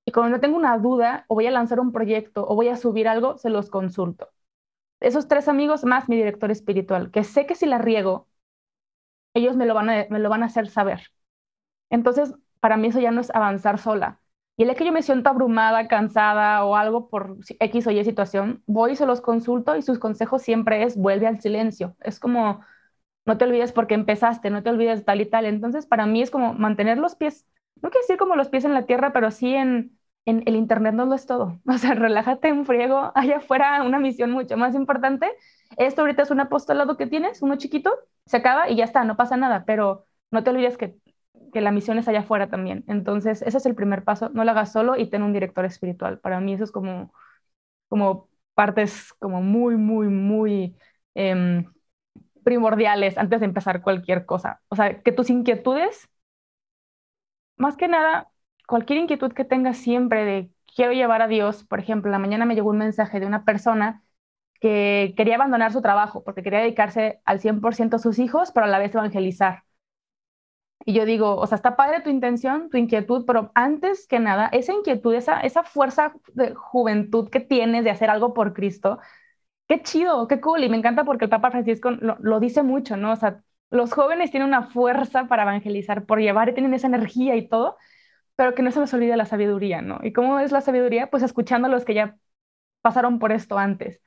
Y 0.06 0.12
cuando 0.14 0.40
tengo 0.42 0.58
una 0.58 0.78
duda 0.80 1.26
o 1.30 1.36
voy 1.36 1.48
a 1.48 1.52
lanzar 1.52 1.80
un 1.82 1.92
proyecto 1.94 2.46
o 2.48 2.56
voy 2.56 2.70
a 2.70 2.78
subir 2.78 3.08
algo, 3.10 3.38
se 3.38 3.50
los 3.52 3.70
consulto. 3.70 4.30
Esos 5.02 5.28
tres 5.30 5.48
amigos 5.50 5.86
más 5.86 6.10
mi 6.10 6.18
director 6.18 6.52
espiritual, 6.52 7.12
que 7.12 7.24
sé 7.24 7.46
que 7.48 7.56
si 7.56 7.66
la 7.68 7.80
riego, 7.80 8.28
ellos 9.34 9.56
me 9.56 9.66
lo 9.66 9.74
van 9.74 9.90
a, 9.90 10.06
me 10.10 10.20
lo 10.20 10.30
van 10.30 10.44
a 10.44 10.48
hacer 10.48 10.68
saber. 10.70 11.12
Entonces, 11.90 12.34
para 12.62 12.78
mí 12.78 12.88
eso 12.90 13.00
ya 13.02 13.12
no 13.12 13.22
es 13.22 13.32
avanzar 13.36 13.80
sola. 13.80 14.22
Y 14.58 14.64
el 14.64 14.70
día 14.70 14.76
que 14.76 14.86
yo 14.86 14.92
me 14.92 15.04
siento 15.04 15.30
abrumada, 15.30 15.88
cansada 15.88 16.66
o 16.66 16.76
algo 16.76 17.10
por 17.10 17.38
X 17.60 17.88
o 17.88 17.92
Y 17.92 18.04
situación, 18.04 18.64
voy 18.66 18.94
y 18.94 18.96
se 18.96 19.06
los 19.06 19.22
consulto 19.22 19.76
y 19.78 19.84
sus 19.84 20.00
consejos 20.00 20.42
siempre 20.42 20.84
es 20.84 20.98
vuelve 20.98 21.28
al 21.28 21.40
silencio. 21.42 21.96
Es 22.02 22.20
como, 22.20 22.62
no 23.26 23.38
te 23.38 23.46
olvides 23.46 23.72
porque 23.72 23.94
empezaste, 23.96 24.50
no 24.50 24.64
te 24.64 24.70
olvides 24.70 25.06
tal 25.06 25.22
y 25.22 25.26
tal. 25.26 25.46
Entonces, 25.46 25.86
para 25.86 26.06
mí 26.06 26.22
es 26.22 26.32
como 26.32 26.54
mantener 26.54 26.98
los 26.98 27.16
pies, 27.16 27.46
no 27.82 27.90
quiero 27.90 28.04
decir 28.04 28.18
como 28.18 28.36
los 28.36 28.50
pies 28.50 28.66
en 28.66 28.74
la 28.74 28.86
tierra, 28.86 29.14
pero 29.14 29.32
sí 29.32 29.54
en, 29.54 29.98
en 30.26 30.44
el 30.48 30.56
Internet 30.56 30.96
no 30.96 31.06
lo 31.06 31.16
es 31.16 31.26
todo. 31.26 31.60
O 31.68 31.78
sea, 31.78 31.94
relájate 31.96 32.48
en 32.50 32.66
friego, 32.66 33.12
allá 33.16 33.38
afuera 33.38 33.84
una 33.84 34.00
misión 34.00 34.32
mucho 34.32 34.58
más 34.58 34.76
importante. 34.76 35.30
Esto 35.78 36.02
ahorita 36.02 36.24
es 36.24 36.32
un 36.32 36.40
apostolado 36.40 36.98
que 36.98 37.08
tienes, 37.08 37.42
uno 37.42 37.58
chiquito, 37.58 37.94
se 38.26 38.38
acaba 38.38 38.70
y 38.70 38.76
ya 38.78 38.86
está, 38.86 39.04
no 39.04 39.18
pasa 39.18 39.38
nada, 39.38 39.66
pero 39.66 40.06
no 40.32 40.44
te 40.44 40.50
olvides 40.50 40.78
que 40.78 40.98
que 41.58 41.62
la 41.62 41.72
misión 41.72 41.98
es 41.98 42.08
allá 42.08 42.20
afuera 42.20 42.50
también. 42.52 42.84
Entonces, 42.88 43.42
ese 43.42 43.58
es 43.58 43.66
el 43.66 43.74
primer 43.74 44.04
paso, 44.04 44.30
no 44.30 44.44
lo 44.44 44.52
hagas 44.52 44.72
solo 44.72 44.96
y 44.96 45.08
ten 45.10 45.24
un 45.24 45.34
director 45.34 45.66
espiritual. 45.66 46.20
Para 46.20 46.40
mí 46.40 46.54
eso 46.54 46.64
es 46.64 46.72
como, 46.72 47.12
como 47.90 48.30
partes 48.56 49.14
como 49.20 49.42
muy, 49.42 49.78
muy, 49.78 50.08
muy 50.10 50.76
em, 51.16 51.66
primordiales 52.44 53.18
antes 53.18 53.40
de 53.42 53.48
empezar 53.48 53.82
cualquier 53.84 54.26
cosa. 54.26 54.62
O 54.70 54.76
sea, 54.78 55.02
que 55.04 55.12
tus 55.14 55.30
inquietudes, 55.32 56.10
más 57.58 57.78
que 57.78 57.88
nada, 57.88 58.30
cualquier 58.68 59.00
inquietud 59.00 59.34
que 59.34 59.46
tengas 59.46 59.78
siempre 59.78 60.26
de 60.26 60.52
quiero 60.76 60.94
llevar 60.94 61.22
a 61.22 61.28
Dios, 61.28 61.64
por 61.64 61.80
ejemplo, 61.80 62.12
la 62.12 62.20
mañana 62.20 62.46
me 62.46 62.56
llegó 62.56 62.70
un 62.70 62.78
mensaje 62.78 63.20
de 63.20 63.26
una 63.26 63.46
persona 63.46 64.04
que 64.62 65.16
quería 65.18 65.36
abandonar 65.38 65.74
su 65.74 65.82
trabajo 65.84 66.24
porque 66.26 66.44
quería 66.44 66.62
dedicarse 66.62 67.22
al 67.26 67.42
100% 67.42 67.98
a 67.98 68.00
sus 68.00 68.20
hijos, 68.20 68.52
pero 68.54 68.68
a 68.68 68.70
la 68.70 68.80
vez 68.80 68.96
evangelizar. 68.96 69.66
Y 70.88 70.94
yo 70.94 71.06
digo, 71.06 71.36
o 71.36 71.46
sea, 71.48 71.58
está 71.58 71.76
padre 71.76 72.00
tu 72.02 72.10
intención, 72.10 72.70
tu 72.70 72.78
inquietud, 72.78 73.26
pero 73.26 73.52
antes 73.56 74.08
que 74.08 74.20
nada, 74.20 74.48
esa 74.54 74.72
inquietud, 74.72 75.14
esa, 75.14 75.42
esa 75.42 75.64
fuerza 75.64 76.14
de 76.34 76.56
juventud 76.56 77.30
que 77.30 77.42
tienes 77.42 77.84
de 77.84 77.90
hacer 77.90 78.10
algo 78.10 78.34
por 78.34 78.54
Cristo, 78.54 78.98
qué 79.68 79.82
chido, 79.84 80.28
qué 80.30 80.40
cool. 80.42 80.64
Y 80.64 80.70
me 80.70 80.78
encanta 80.78 81.04
porque 81.06 81.26
el 81.26 81.30
Papa 81.32 81.52
Francisco 81.52 81.92
lo, 81.92 82.40
dice 82.40 82.64
mucho, 82.64 82.96
¿no? 82.98 83.12
O 83.12 83.16
sea, 83.18 83.44
los 83.70 83.94
jóvenes 83.94 84.32
tienen 84.32 84.48
una 84.48 84.64
fuerza 84.64 85.28
para 85.28 85.44
evangelizar, 85.44 86.06
por 86.06 86.20
llevar 86.22 86.50
y 86.50 86.54
tienen 86.54 86.74
esa 86.74 86.88
energía 86.88 87.36
y 87.36 87.50
todo, 87.50 87.78
pero 88.38 88.56
que 88.56 88.64
no 88.64 88.72
se 88.72 88.80
nos 88.80 88.94
olvide 88.94 89.18
la 89.18 89.26
sabiduría, 89.26 89.82
¿no? 89.82 90.00
¿Y 90.04 90.14
cómo 90.14 90.40
es 90.40 90.54
la 90.54 90.62
sabiduría? 90.62 91.10
Pues 91.10 91.24
escuchando 91.24 91.68
a 91.68 91.72
los 91.72 91.86
que 91.86 91.96
ya 91.96 92.18
pasaron 92.82 93.20
por 93.20 93.34
esto 93.34 93.58
antes. 93.58 94.02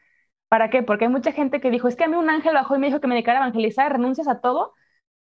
¿Para 0.49 0.71
qué? 0.71 0.83
Porque 0.83 1.07
hay 1.07 1.11
mucha 1.13 1.33
gente 1.33 1.61
que 1.61 1.71
dijo, 1.71 1.89
es 1.89 1.97
que 1.97 2.05
a 2.05 2.09
mí 2.09 2.17
un 2.17 2.31
ángel 2.31 2.55
bajó 2.55 2.77
y 2.77 2.79
me 2.81 2.89
dijo 2.89 3.01
que 3.01 3.09
me 3.09 3.15
dedicara 3.17 3.41
a 3.41 3.43
evangelizar, 3.45 3.93
renuncias 3.93 4.29
a 4.29 4.41
todo 4.41 4.75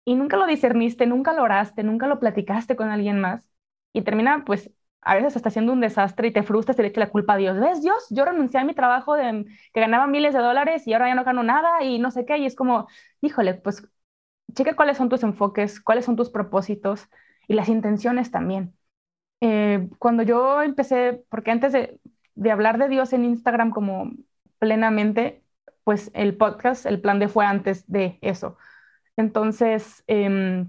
y 0.04 0.14
nunca 0.16 0.36
lo 0.36 0.46
discerniste, 0.46 1.06
nunca 1.06 1.32
lo 1.32 1.42
oraste, 1.42 1.82
nunca 1.82 2.06
lo 2.06 2.20
platicaste 2.20 2.76
con 2.76 2.90
alguien 2.90 3.20
más 3.20 3.48
y 3.92 4.02
termina 4.02 4.44
pues 4.44 4.70
a 5.02 5.14
veces 5.14 5.36
hasta 5.36 5.50
siendo 5.50 5.72
un 5.72 5.80
desastre 5.80 6.28
y 6.28 6.32
te 6.32 6.42
frustras 6.42 6.78
y 6.78 6.82
le 6.82 6.88
echas 6.88 7.00
la 7.06 7.10
culpa 7.10 7.34
a 7.34 7.36
Dios. 7.36 7.58
¿Ves, 7.60 7.82
Dios? 7.82 8.06
Yo 8.10 8.24
renuncié 8.24 8.60
a 8.60 8.64
mi 8.64 8.74
trabajo 8.74 9.14
de 9.14 9.44
que 9.72 9.80
ganaba 9.80 10.06
miles 10.06 10.32
de 10.34 10.40
dólares 10.40 10.86
y 10.86 10.92
ahora 10.94 11.08
ya 11.08 11.14
no 11.14 11.24
gano 11.24 11.42
nada 11.42 11.82
y 11.84 11.98
no 11.98 12.10
sé 12.10 12.24
qué. 12.26 12.38
Y 12.38 12.46
es 12.46 12.54
como, 12.56 12.88
híjole, 13.20 13.54
pues 13.54 13.86
checa 14.54 14.76
cuáles 14.76 14.96
son 14.98 15.08
tus 15.08 15.22
enfoques, 15.22 15.80
cuáles 15.80 16.04
son 16.06 16.16
tus 16.16 16.30
propósitos 16.30 17.08
y 17.48 17.54
las 17.54 17.68
intenciones 17.68 18.30
también. 18.30 18.74
Eh, 19.40 19.88
cuando 19.98 20.22
yo 20.22 20.62
empecé, 20.62 21.24
porque 21.30 21.50
antes 21.50 21.72
de, 21.72 22.00
de 22.34 22.50
hablar 22.50 22.78
de 22.78 22.88
Dios 22.88 23.12
en 23.12 23.24
Instagram 23.24 23.70
como 23.70 24.12
plenamente, 24.58 25.42
pues 25.84 26.10
el 26.14 26.36
podcast, 26.36 26.86
el 26.86 27.00
plan 27.00 27.18
de 27.18 27.28
fue 27.28 27.44
antes 27.46 27.84
de 27.90 28.18
eso 28.22 28.56
Entonces, 29.16 30.04
eh, 30.06 30.66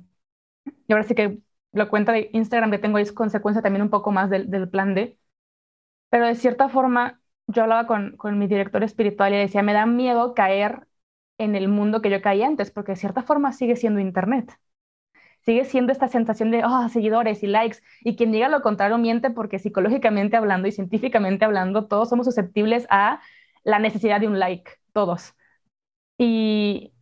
y 0.88 0.94
ahora 0.94 1.04
sí 1.04 1.16
que 1.16 1.40
la 1.72 1.90
cuenta 1.90 2.12
de 2.12 2.30
Instagram 2.34 2.72
que 2.72 2.80
tengo 2.80 2.98
es 2.98 3.12
consecuencia 3.12 3.62
también 3.62 3.84
un 3.84 3.90
poco 3.90 4.12
más 4.12 4.30
del, 4.30 4.50
del 4.50 4.70
plan 4.70 4.94
D. 4.96 5.18
Pero 6.10 6.28
de 6.28 6.36
cierta 6.36 6.70
forma, 6.70 7.22
yo 7.48 7.64
hablaba 7.64 7.88
con, 7.88 8.18
con 8.18 8.40
mi 8.40 8.48
director 8.48 8.84
espiritual 8.84 9.34
y 9.34 9.38
decía, 9.38 9.64
me 9.64 9.74
da 9.74 9.86
miedo 9.86 10.34
caer 10.34 10.88
en 11.38 11.56
el 11.56 11.68
mundo 11.70 12.02
que 12.02 12.10
yo 12.10 12.22
caí 12.22 12.44
antes, 12.44 12.72
porque 12.72 12.94
de 12.94 12.98
cierta 12.98 13.24
forma 13.24 13.54
sigue 13.54 13.76
siendo 13.76 14.00
Internet. 14.00 14.54
Sigue 15.42 15.66
siendo 15.66 15.92
esta 15.92 16.08
sensación 16.08 16.52
de, 16.52 16.64
oh, 16.66 16.90
seguidores 16.90 17.44
y 17.44 17.48
likes. 17.48 17.80
Y 18.02 18.16
quien 18.16 18.32
diga 18.32 18.50
lo 18.50 18.62
contrario 18.62 18.98
miente 18.98 19.30
porque 19.32 19.60
psicológicamente 19.60 20.38
hablando 20.38 20.68
y 20.68 20.72
científicamente 20.72 21.46
hablando, 21.46 21.88
todos 21.88 22.10
somos 22.10 22.26
susceptibles 22.26 22.88
a 22.90 23.22
la 23.64 23.80
necesidad 23.80 24.20
de 24.22 24.28
un 24.28 24.40
like, 24.40 24.72
todos. 24.94 25.36
Y, 26.18 26.94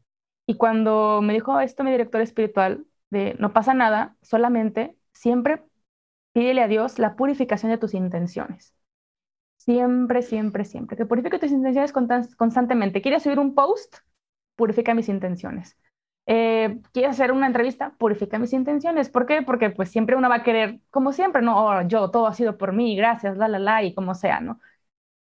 y 0.45 0.57
cuando 0.57 1.21
me 1.21 1.33
dijo 1.33 1.59
esto 1.59 1.83
mi 1.83 1.91
director 1.91 2.21
espiritual, 2.21 2.85
de 3.09 3.35
no 3.39 3.53
pasa 3.53 3.73
nada, 3.73 4.17
solamente 4.21 4.97
siempre 5.13 5.63
pídele 6.33 6.61
a 6.63 6.67
Dios 6.67 6.99
la 6.99 7.15
purificación 7.15 7.71
de 7.71 7.77
tus 7.77 7.93
intenciones. 7.93 8.73
Siempre, 9.57 10.21
siempre, 10.21 10.65
siempre. 10.65 10.97
Que 10.97 11.05
purifique 11.05 11.39
tus 11.39 11.51
intenciones 11.51 11.93
constantemente. 12.37 13.01
¿Quieres 13.01 13.23
subir 13.23 13.39
un 13.39 13.55
post? 13.55 13.97
Purifica 14.55 14.93
mis 14.93 15.09
intenciones. 15.09 15.77
Eh, 16.25 16.81
¿Quieres 16.93 17.11
hacer 17.11 17.31
una 17.31 17.47
entrevista? 17.47 17.95
Purifica 17.97 18.39
mis 18.39 18.53
intenciones. 18.53 19.09
¿Por 19.09 19.25
qué? 19.25 19.41
Porque 19.41 19.69
pues 19.69 19.89
siempre 19.89 20.15
uno 20.17 20.29
va 20.29 20.35
a 20.37 20.43
querer, 20.43 20.79
como 20.89 21.13
siempre, 21.13 21.41
no, 21.41 21.57
oh, 21.65 21.81
yo, 21.87 22.11
todo 22.11 22.27
ha 22.27 22.33
sido 22.33 22.57
por 22.57 22.73
mí, 22.73 22.95
gracias, 22.95 23.37
la, 23.37 23.47
la, 23.47 23.59
la, 23.59 23.83
y 23.83 23.93
como 23.93 24.15
sea, 24.15 24.41
¿no? 24.41 24.59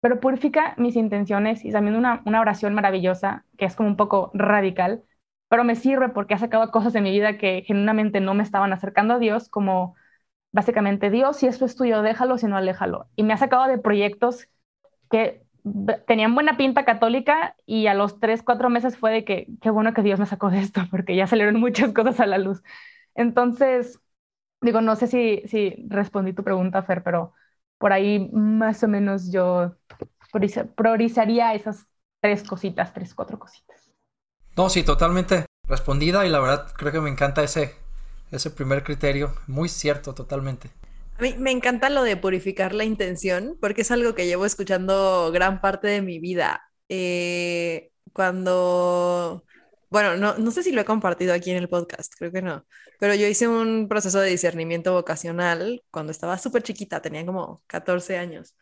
Pero 0.02 0.20
purifica 0.20 0.76
mis 0.78 0.96
intenciones 0.96 1.66
y 1.66 1.72
también 1.72 1.96
una, 1.98 2.22
una 2.26 2.42
oración 2.42 2.74
maravillosa, 2.74 3.46
que 3.58 3.66
es 3.66 3.76
como 3.76 3.90
un 3.90 3.98
poco 3.98 4.32
radical, 4.34 5.04
pero 5.50 5.64
me 5.64 5.76
sirve 5.76 6.10
porque 6.10 6.34
ha 6.36 6.38
sacado 6.40 6.72
cosas 6.72 6.94
de 6.94 7.02
mi 7.02 7.12
vida 7.12 7.38
que 7.38 7.64
genuinamente 7.68 8.22
no 8.22 8.34
me 8.36 8.44
estaban 8.44 8.74
acercando 8.74 9.16
a 9.16 9.20
Dios, 9.20 9.50
como 9.50 9.96
básicamente 10.52 11.10
Dios, 11.12 11.38
si 11.38 11.48
esto 11.48 11.66
es 11.66 11.76
tuyo, 11.76 12.02
déjalo, 12.04 12.38
si 12.38 12.48
no, 12.48 12.58
aléjalo. 12.58 13.08
Y 13.16 13.24
me 13.24 13.34
ha 13.34 13.38
sacado 13.38 13.68
de 13.68 13.78
proyectos 13.80 14.48
que 15.12 15.44
tenían 16.08 16.34
buena 16.36 16.58
pinta 16.58 16.86
católica 16.86 17.56
y 17.66 17.88
a 17.88 17.94
los 17.94 18.20
tres, 18.20 18.44
cuatro 18.44 18.70
meses 18.70 18.98
fue 18.98 19.12
de 19.12 19.26
que 19.26 19.48
qué 19.62 19.70
bueno 19.70 19.94
que 19.94 20.02
Dios 20.04 20.20
me 20.20 20.26
sacó 20.26 20.50
de 20.50 20.60
esto, 20.60 20.82
porque 20.92 21.16
ya 21.16 21.28
salieron 21.28 21.60
muchas 21.60 21.94
cosas 21.94 22.20
a 22.20 22.26
la 22.28 22.38
luz. 22.38 22.62
Entonces, 23.16 24.00
digo, 24.62 24.82
no 24.82 24.96
sé 24.96 25.08
si, 25.08 25.44
si 25.48 25.86
respondí 25.90 26.34
tu 26.34 26.44
pregunta, 26.44 26.84
Fer, 26.84 27.04
pero 27.04 27.34
por 27.78 27.94
ahí 27.94 28.30
más 28.34 28.84
o 28.84 28.88
menos 28.88 29.32
yo 29.32 29.76
priorizaría 30.76 31.54
esas 31.54 31.88
tres 32.22 32.44
cositas, 32.44 32.94
tres, 32.94 33.14
cuatro 33.16 33.40
cositas. 33.40 33.79
No, 34.60 34.70
sí, 34.70 34.84
totalmente 34.84 35.46
respondida 35.70 36.26
y 36.26 36.30
la 36.30 36.42
verdad 36.42 36.68
creo 36.76 36.92
que 36.92 37.00
me 37.00 37.10
encanta 37.10 37.42
ese, 37.42 37.78
ese 38.30 38.52
primer 38.52 38.84
criterio. 38.84 39.34
Muy 39.48 39.70
cierto, 39.70 40.14
totalmente. 40.14 40.70
A 41.18 41.22
mí 41.22 41.34
me 41.38 41.52
encanta 41.52 41.90
lo 41.90 42.04
de 42.04 42.18
purificar 42.18 42.74
la 42.74 42.84
intención 42.84 43.58
porque 43.62 43.84
es 43.84 43.92
algo 43.92 44.16
que 44.16 44.28
llevo 44.28 44.46
escuchando 44.46 45.32
gran 45.32 45.62
parte 45.62 45.88
de 45.88 46.02
mi 46.02 46.20
vida. 46.20 46.62
Eh, 46.90 47.92
cuando, 48.12 49.46
bueno, 49.90 50.18
no, 50.18 50.38
no 50.38 50.52
sé 50.52 50.62
si 50.62 50.74
lo 50.74 50.82
he 50.82 50.86
compartido 50.86 51.34
aquí 51.34 51.52
en 51.52 51.58
el 51.58 51.70
podcast, 51.70 52.14
creo 52.18 52.34
que 52.34 52.42
no, 52.42 52.66
pero 53.00 53.16
yo 53.16 53.28
hice 53.28 53.48
un 53.48 53.88
proceso 53.88 54.20
de 54.20 54.30
discernimiento 54.30 54.92
vocacional 54.92 55.82
cuando 55.90 56.12
estaba 56.12 56.38
súper 56.38 56.64
chiquita, 56.64 57.02
tenía 57.02 57.26
como 57.26 57.64
14 57.68 58.18
años 58.18 58.58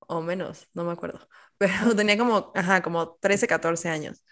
o 0.00 0.20
menos, 0.20 0.68
no 0.74 0.84
me 0.84 0.92
acuerdo, 0.92 1.26
pero 1.58 1.96
tenía 1.96 2.18
como, 2.18 2.52
ajá, 2.54 2.82
como 2.82 3.16
13, 3.22 3.46
14 3.46 3.88
años. 3.88 4.22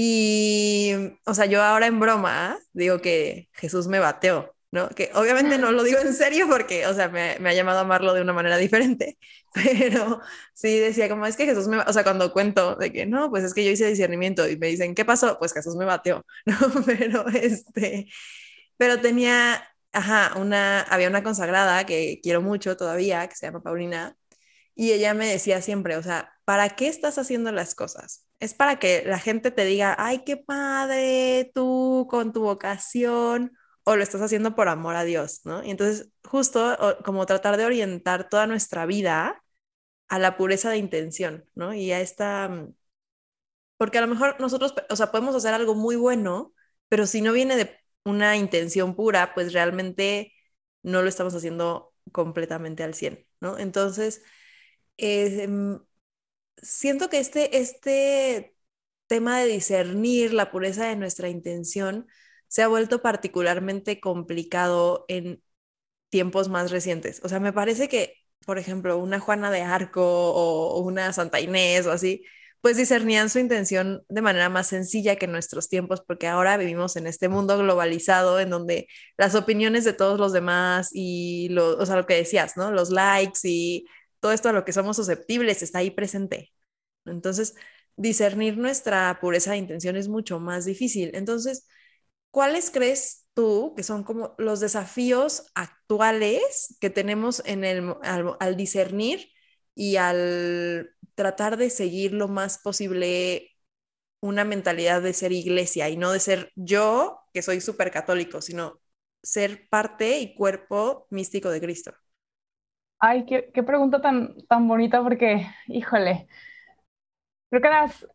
Y, 0.00 0.92
o 1.26 1.34
sea, 1.34 1.46
yo 1.46 1.60
ahora 1.60 1.88
en 1.88 1.98
broma 1.98 2.56
digo 2.72 3.00
que 3.00 3.48
Jesús 3.52 3.88
me 3.88 3.98
bateó, 3.98 4.54
¿no? 4.70 4.88
Que 4.90 5.10
obviamente 5.14 5.58
no 5.58 5.72
lo 5.72 5.82
digo 5.82 5.98
en 5.98 6.14
serio 6.14 6.46
porque, 6.48 6.86
o 6.86 6.94
sea, 6.94 7.08
me, 7.08 7.36
me, 7.40 7.50
ha 7.50 7.54
llamado 7.54 7.78
a 7.78 7.82
amarlo 7.82 8.14
de 8.14 8.22
una 8.22 8.32
manera 8.32 8.56
diferente, 8.58 9.18
pero 9.54 10.20
sí 10.54 10.78
decía 10.78 11.08
como 11.08 11.26
es 11.26 11.36
que 11.36 11.46
Jesús 11.46 11.66
me, 11.66 11.78
o 11.78 11.92
sea, 11.92 12.04
cuando 12.04 12.32
cuento 12.32 12.76
de 12.76 12.92
que 12.92 13.06
no, 13.06 13.28
pues 13.28 13.42
es 13.42 13.54
que 13.54 13.64
yo 13.64 13.72
hice 13.72 13.88
discernimiento 13.88 14.48
y 14.48 14.56
me 14.56 14.68
dicen, 14.68 14.94
¿qué 14.94 15.04
pasó? 15.04 15.36
Pues 15.40 15.52
Jesús 15.52 15.74
me 15.74 15.84
bateó, 15.84 16.24
¿no? 16.46 16.56
Pero 16.86 17.26
este, 17.30 18.06
pero 18.76 19.00
tenía, 19.00 19.68
ajá, 19.92 20.34
una, 20.38 20.82
había 20.82 21.08
una 21.08 21.24
consagrada 21.24 21.84
que 21.86 22.20
quiero 22.22 22.40
mucho 22.40 22.76
todavía, 22.76 23.28
que 23.28 23.34
se 23.34 23.46
llama 23.46 23.62
Paulina, 23.64 24.16
y 24.76 24.92
ella 24.92 25.14
me 25.14 25.26
decía 25.26 25.60
siempre, 25.62 25.96
o 25.96 26.04
sea, 26.04 26.32
¿para 26.44 26.70
qué 26.76 26.86
estás 26.88 27.18
haciendo 27.18 27.50
las 27.50 27.74
cosas? 27.74 28.27
Es 28.40 28.54
para 28.54 28.78
que 28.78 29.02
la 29.06 29.18
gente 29.18 29.50
te 29.50 29.64
diga, 29.64 29.94
ay, 29.98 30.24
qué 30.24 30.36
padre, 30.36 31.50
tú 31.54 32.06
con 32.10 32.32
tu 32.32 32.42
vocación, 32.42 33.52
o 33.84 33.96
lo 33.96 34.02
estás 34.02 34.20
haciendo 34.22 34.54
por 34.54 34.68
amor 34.68 34.96
a 34.96 35.04
Dios, 35.04 35.40
¿no? 35.44 35.64
Y 35.64 35.70
entonces, 35.70 36.10
justo 36.24 36.76
como 37.04 37.26
tratar 37.26 37.56
de 37.56 37.64
orientar 37.66 38.28
toda 38.28 38.46
nuestra 38.46 38.86
vida 38.86 39.42
a 40.08 40.18
la 40.18 40.36
pureza 40.36 40.70
de 40.70 40.78
intención, 40.78 41.46
¿no? 41.54 41.74
Y 41.74 41.92
a 41.92 42.00
esta, 42.00 42.48
mm, 42.48 42.74
porque 43.76 43.98
a 43.98 44.00
lo 44.00 44.08
mejor 44.08 44.36
nosotros, 44.40 44.74
o 44.90 44.96
sea, 44.96 45.10
podemos 45.10 45.34
hacer 45.34 45.54
algo 45.54 45.74
muy 45.74 45.96
bueno, 45.96 46.52
pero 46.88 47.06
si 47.06 47.20
no 47.20 47.32
viene 47.32 47.56
de 47.56 47.76
una 48.04 48.36
intención 48.36 48.94
pura, 48.96 49.34
pues 49.34 49.52
realmente 49.52 50.32
no 50.82 51.02
lo 51.02 51.08
estamos 51.08 51.34
haciendo 51.34 51.94
completamente 52.12 52.82
al 52.82 52.94
100, 52.94 53.26
¿no? 53.40 53.58
Entonces, 53.58 54.22
eh, 54.98 55.48
siento 56.62 57.08
que 57.08 57.18
este, 57.18 57.58
este 57.58 58.54
tema 59.06 59.40
de 59.40 59.46
discernir 59.46 60.32
la 60.34 60.50
pureza 60.50 60.86
de 60.88 60.96
nuestra 60.96 61.28
intención 61.28 62.06
se 62.48 62.62
ha 62.62 62.68
vuelto 62.68 63.02
particularmente 63.02 64.00
complicado 64.00 65.04
en 65.08 65.42
tiempos 66.10 66.48
más 66.48 66.70
recientes. 66.70 67.20
O 67.24 67.28
sea, 67.28 67.40
me 67.40 67.52
parece 67.52 67.88
que, 67.88 68.14
por 68.46 68.58
ejemplo, 68.58 68.98
una 68.98 69.20
Juana 69.20 69.50
de 69.50 69.62
Arco 69.62 70.02
o 70.04 70.80
una 70.80 71.12
Santa 71.12 71.40
Inés 71.40 71.86
o 71.86 71.92
así, 71.92 72.24
pues 72.60 72.76
discernían 72.76 73.30
su 73.30 73.38
intención 73.38 74.04
de 74.08 74.22
manera 74.22 74.48
más 74.48 74.66
sencilla 74.68 75.16
que 75.16 75.26
en 75.26 75.32
nuestros 75.32 75.68
tiempos, 75.68 76.02
porque 76.06 76.26
ahora 76.26 76.56
vivimos 76.56 76.96
en 76.96 77.06
este 77.06 77.28
mundo 77.28 77.56
globalizado 77.58 78.40
en 78.40 78.50
donde 78.50 78.88
las 79.16 79.34
opiniones 79.34 79.84
de 79.84 79.92
todos 79.92 80.18
los 80.18 80.32
demás 80.32 80.90
y 80.92 81.48
lo, 81.50 81.76
o 81.78 81.86
sea, 81.86 81.96
lo 81.96 82.06
que 82.06 82.14
decías, 82.14 82.56
¿no? 82.56 82.72
Los 82.72 82.90
likes 82.90 83.40
y 83.44 83.86
todo 84.20 84.32
esto 84.32 84.48
a 84.48 84.52
lo 84.52 84.64
que 84.64 84.72
somos 84.72 84.96
susceptibles 84.96 85.62
está 85.62 85.78
ahí 85.80 85.90
presente. 85.90 86.52
Entonces, 87.04 87.54
discernir 87.96 88.56
nuestra 88.58 89.18
pureza 89.20 89.52
de 89.52 89.58
intención 89.58 89.96
es 89.96 90.08
mucho 90.08 90.40
más 90.40 90.64
difícil. 90.64 91.10
Entonces, 91.14 91.66
¿cuáles 92.30 92.70
crees 92.70 93.26
tú 93.34 93.74
que 93.76 93.82
son 93.84 94.04
como 94.04 94.34
los 94.38 94.60
desafíos 94.60 95.46
actuales 95.54 96.76
que 96.80 96.90
tenemos 96.90 97.42
en 97.46 97.64
el, 97.64 97.94
al, 98.02 98.56
discernir 98.56 99.30
y 99.74 99.96
al 99.96 100.90
tratar 101.14 101.56
de 101.56 101.70
seguir 101.70 102.12
lo 102.12 102.28
más 102.28 102.58
posible 102.58 103.50
una 104.20 104.44
mentalidad 104.44 105.02
de 105.02 105.14
ser 105.14 105.32
iglesia 105.32 105.88
y 105.88 105.96
no 105.96 106.12
de 106.12 106.20
ser 106.20 106.52
yo, 106.56 107.20
que 107.32 107.42
soy 107.42 107.60
súper 107.60 107.90
católico, 107.92 108.42
sino 108.42 108.80
ser 109.22 109.68
parte 109.68 110.18
y 110.18 110.34
cuerpo 110.34 111.06
místico 111.10 111.50
de 111.50 111.60
Cristo? 111.60 111.94
Ay, 113.00 113.26
qué, 113.26 113.62
pregunta 113.62 114.00
tan, 114.00 114.34
tan 114.48 114.66
bonita 114.68 115.02
porque, 115.02 115.46
híjole, 115.68 116.26
creo 117.50 117.62
que 117.62 117.68
las, 117.68 118.06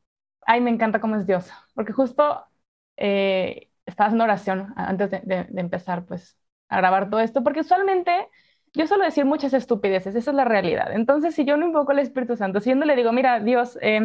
ay, 0.45 0.61
me 0.61 0.69
encanta 0.71 0.99
cómo 1.01 1.15
es 1.15 1.25
Dios, 1.27 1.49
porque 1.73 1.93
justo 1.93 2.45
eh, 2.97 3.71
estaba 3.85 4.07
haciendo 4.07 4.23
oración 4.25 4.73
antes 4.75 5.11
de, 5.11 5.19
de, 5.21 5.61
empezar, 5.61 6.05
pues, 6.05 6.37
a 6.69 6.77
grabar 6.77 7.09
todo 7.09 7.19
esto, 7.19 7.43
porque 7.43 7.61
usualmente 7.61 8.27
yo 8.73 8.87
suelo 8.87 9.03
decir 9.05 9.25
muchas 9.25 9.53
estupideces, 9.53 10.15
esa 10.15 10.31
es 10.31 10.35
la 10.37 10.45
realidad. 10.45 10.91
Entonces, 10.93 11.35
si 11.35 11.45
yo 11.45 11.57
no 11.57 11.65
invoco 11.67 11.91
al 11.91 11.99
Espíritu 11.99 12.35
Santo, 12.37 12.59
si 12.59 12.69
yo 12.71 12.75
no 12.75 12.85
le 12.85 12.95
digo, 12.95 13.11
mira, 13.11 13.39
Dios, 13.39 13.77
eh, 13.81 14.01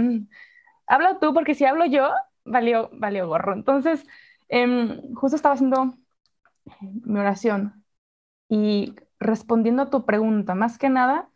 habla 0.87 1.19
tú, 1.21 1.35
porque 1.35 1.55
si 1.55 1.65
hablo 1.65 1.87
yo, 1.87 2.11
valió, 2.45 2.91
valió 2.93 3.29
gorro. 3.29 3.55
Entonces, 3.55 4.07
eh, 4.49 5.01
justo 5.15 5.37
estaba 5.37 5.55
haciendo 5.55 5.97
mi 6.81 7.19
oración 7.21 7.85
y 8.49 8.95
respondiendo 9.21 9.83
a 9.83 9.91
tu 9.91 10.05
pregunta, 10.05 10.55
más 10.55 10.79
que 10.79 10.89
nada, 10.89 11.31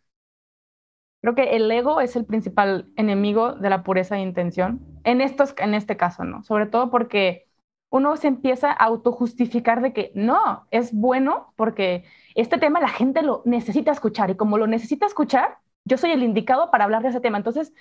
creo 1.21 1.35
que 1.35 1.55
el 1.55 1.71
ego 1.71 2.01
es 2.01 2.15
el 2.15 2.25
principal 2.25 2.91
enemigo 2.95 3.53
de 3.53 3.69
la 3.69 3.83
pureza 3.83 4.15
de 4.15 4.21
intención. 4.21 4.81
En, 5.03 5.21
estos, 5.21 5.55
en 5.57 5.73
este 5.73 5.97
caso, 5.97 6.23
¿no? 6.23 6.43
Sobre 6.43 6.65
todo 6.65 6.91
porque 6.91 7.47
uno 7.89 8.17
se 8.17 8.27
empieza 8.27 8.71
a 8.71 8.85
autojustificar 8.85 9.81
de 9.81 9.93
que 9.93 10.11
no, 10.15 10.67
es 10.71 10.93
bueno 10.93 11.53
porque 11.55 12.03
este 12.35 12.57
tema 12.57 12.81
la 12.81 12.89
gente 12.89 13.21
lo 13.21 13.41
necesita 13.45 13.91
escuchar 13.91 14.31
y 14.31 14.35
como 14.35 14.57
lo 14.57 14.67
necesita 14.67 15.05
escuchar, 15.05 15.59
yo 15.85 15.97
soy 15.97 16.11
el 16.11 16.23
indicado 16.23 16.71
para 16.71 16.85
hablar 16.85 17.03
de 17.03 17.09
ese 17.09 17.21
tema. 17.21 17.37
Entonces, 17.37 17.73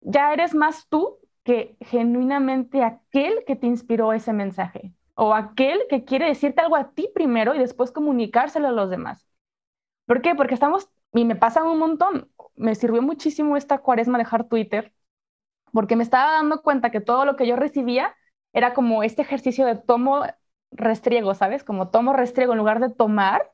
ya 0.00 0.32
eres 0.32 0.54
más 0.54 0.88
tú 0.88 1.18
que 1.44 1.76
genuinamente 1.80 2.82
aquel 2.82 3.44
que 3.46 3.56
te 3.56 3.66
inspiró 3.66 4.12
ese 4.12 4.32
mensaje 4.32 4.94
o 5.14 5.34
aquel 5.34 5.80
que 5.88 6.04
quiere 6.04 6.26
decirte 6.26 6.62
algo 6.62 6.76
a 6.76 6.92
ti 6.92 7.10
primero 7.14 7.54
y 7.54 7.58
después 7.58 7.92
comunicárselo 7.92 8.68
a 8.68 8.72
los 8.72 8.90
demás. 8.90 9.29
¿Por 10.10 10.22
qué? 10.22 10.34
Porque 10.34 10.54
estamos, 10.54 10.88
y 11.12 11.24
me 11.24 11.36
pasa 11.36 11.62
un 11.62 11.78
montón, 11.78 12.28
me 12.56 12.74
sirvió 12.74 13.00
muchísimo 13.00 13.56
esta 13.56 13.78
cuaresma 13.78 14.18
dejar 14.18 14.42
Twitter, 14.48 14.92
porque 15.72 15.96
me 15.96 16.02
estaba 16.02 16.32
dando 16.32 16.62
cuenta 16.62 16.90
que 16.90 17.00
todo 17.00 17.24
lo 17.24 17.36
que 17.36 17.46
yo 17.46 17.56
recibía 17.56 18.16
era 18.52 18.74
como 18.74 19.04
este 19.04 19.22
ejercicio 19.22 19.66
de 19.66 19.76
tomo 19.76 20.24
restriego, 20.72 21.34
¿sabes? 21.34 21.64
Como 21.64 21.90
tomo 21.90 22.12
restriego 22.14 22.52
en 22.54 22.58
lugar 22.58 22.80
de 22.80 22.90
tomar, 22.90 23.52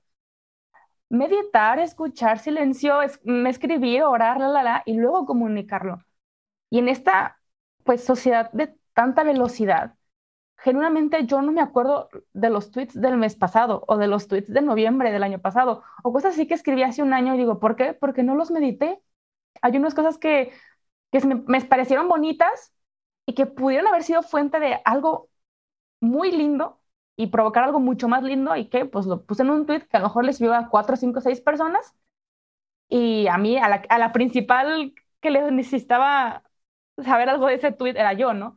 meditar, 1.08 1.78
escuchar 1.78 2.38
silencio, 2.38 3.00
escribir, 3.02 4.02
orar, 4.04 4.38
la, 4.40 4.48
la, 4.48 4.62
la, 4.62 4.82
y 4.86 4.94
luego 4.96 5.26
comunicarlo. 5.26 6.04
Y 6.70 6.80
en 6.80 6.88
esta, 6.90 7.40
pues, 7.84 8.04
sociedad 8.04 8.52
de 8.52 8.76
tanta 8.94 9.24
velocidad, 9.24 9.95
genuinamente 10.58 11.26
yo 11.26 11.42
no 11.42 11.52
me 11.52 11.60
acuerdo 11.60 12.08
de 12.32 12.50
los 12.50 12.70
tweets 12.70 13.00
del 13.00 13.16
mes 13.16 13.36
pasado 13.36 13.84
o 13.88 13.96
de 13.96 14.08
los 14.08 14.28
tweets 14.28 14.52
de 14.52 14.62
noviembre 14.62 15.12
del 15.12 15.22
año 15.22 15.40
pasado 15.40 15.82
o 16.02 16.12
cosas 16.12 16.34
así 16.34 16.46
que 16.48 16.54
escribí 16.54 16.82
hace 16.82 17.02
un 17.02 17.12
año 17.12 17.34
y 17.34 17.38
digo, 17.38 17.60
¿por 17.60 17.76
qué? 17.76 17.92
Porque 17.94 18.22
no 18.22 18.34
los 18.34 18.50
medité. 18.50 19.00
Hay 19.62 19.76
unas 19.76 19.94
cosas 19.94 20.18
que, 20.18 20.52
que 21.12 21.20
me, 21.26 21.36
me 21.46 21.62
parecieron 21.64 22.08
bonitas 22.08 22.74
y 23.26 23.34
que 23.34 23.46
pudieron 23.46 23.88
haber 23.88 24.02
sido 24.04 24.22
fuente 24.22 24.60
de 24.60 24.80
algo 24.84 25.30
muy 26.00 26.32
lindo 26.32 26.80
y 27.16 27.28
provocar 27.28 27.64
algo 27.64 27.80
mucho 27.80 28.08
más 28.08 28.22
lindo 28.24 28.56
y 28.56 28.68
que 28.70 28.86
pues 28.86 29.06
lo 29.06 29.24
puse 29.26 29.42
en 29.42 29.50
un 29.50 29.66
tweet 29.66 29.82
que 29.88 29.96
a 29.98 30.00
lo 30.00 30.06
mejor 30.06 30.24
les 30.24 30.40
vio 30.40 30.54
a 30.54 30.68
cuatro, 30.70 30.96
cinco, 30.96 31.20
seis 31.20 31.40
personas 31.40 31.94
y 32.88 33.26
a 33.28 33.38
mí, 33.38 33.56
a 33.58 33.68
la, 33.68 33.76
a 33.88 33.98
la 33.98 34.12
principal 34.12 34.94
que 35.20 35.30
le 35.30 35.50
necesitaba 35.50 36.44
saber 37.04 37.28
algo 37.28 37.46
de 37.48 37.54
ese 37.54 37.72
tweet 37.72 37.92
era 37.98 38.12
yo, 38.14 38.32
¿no? 38.34 38.56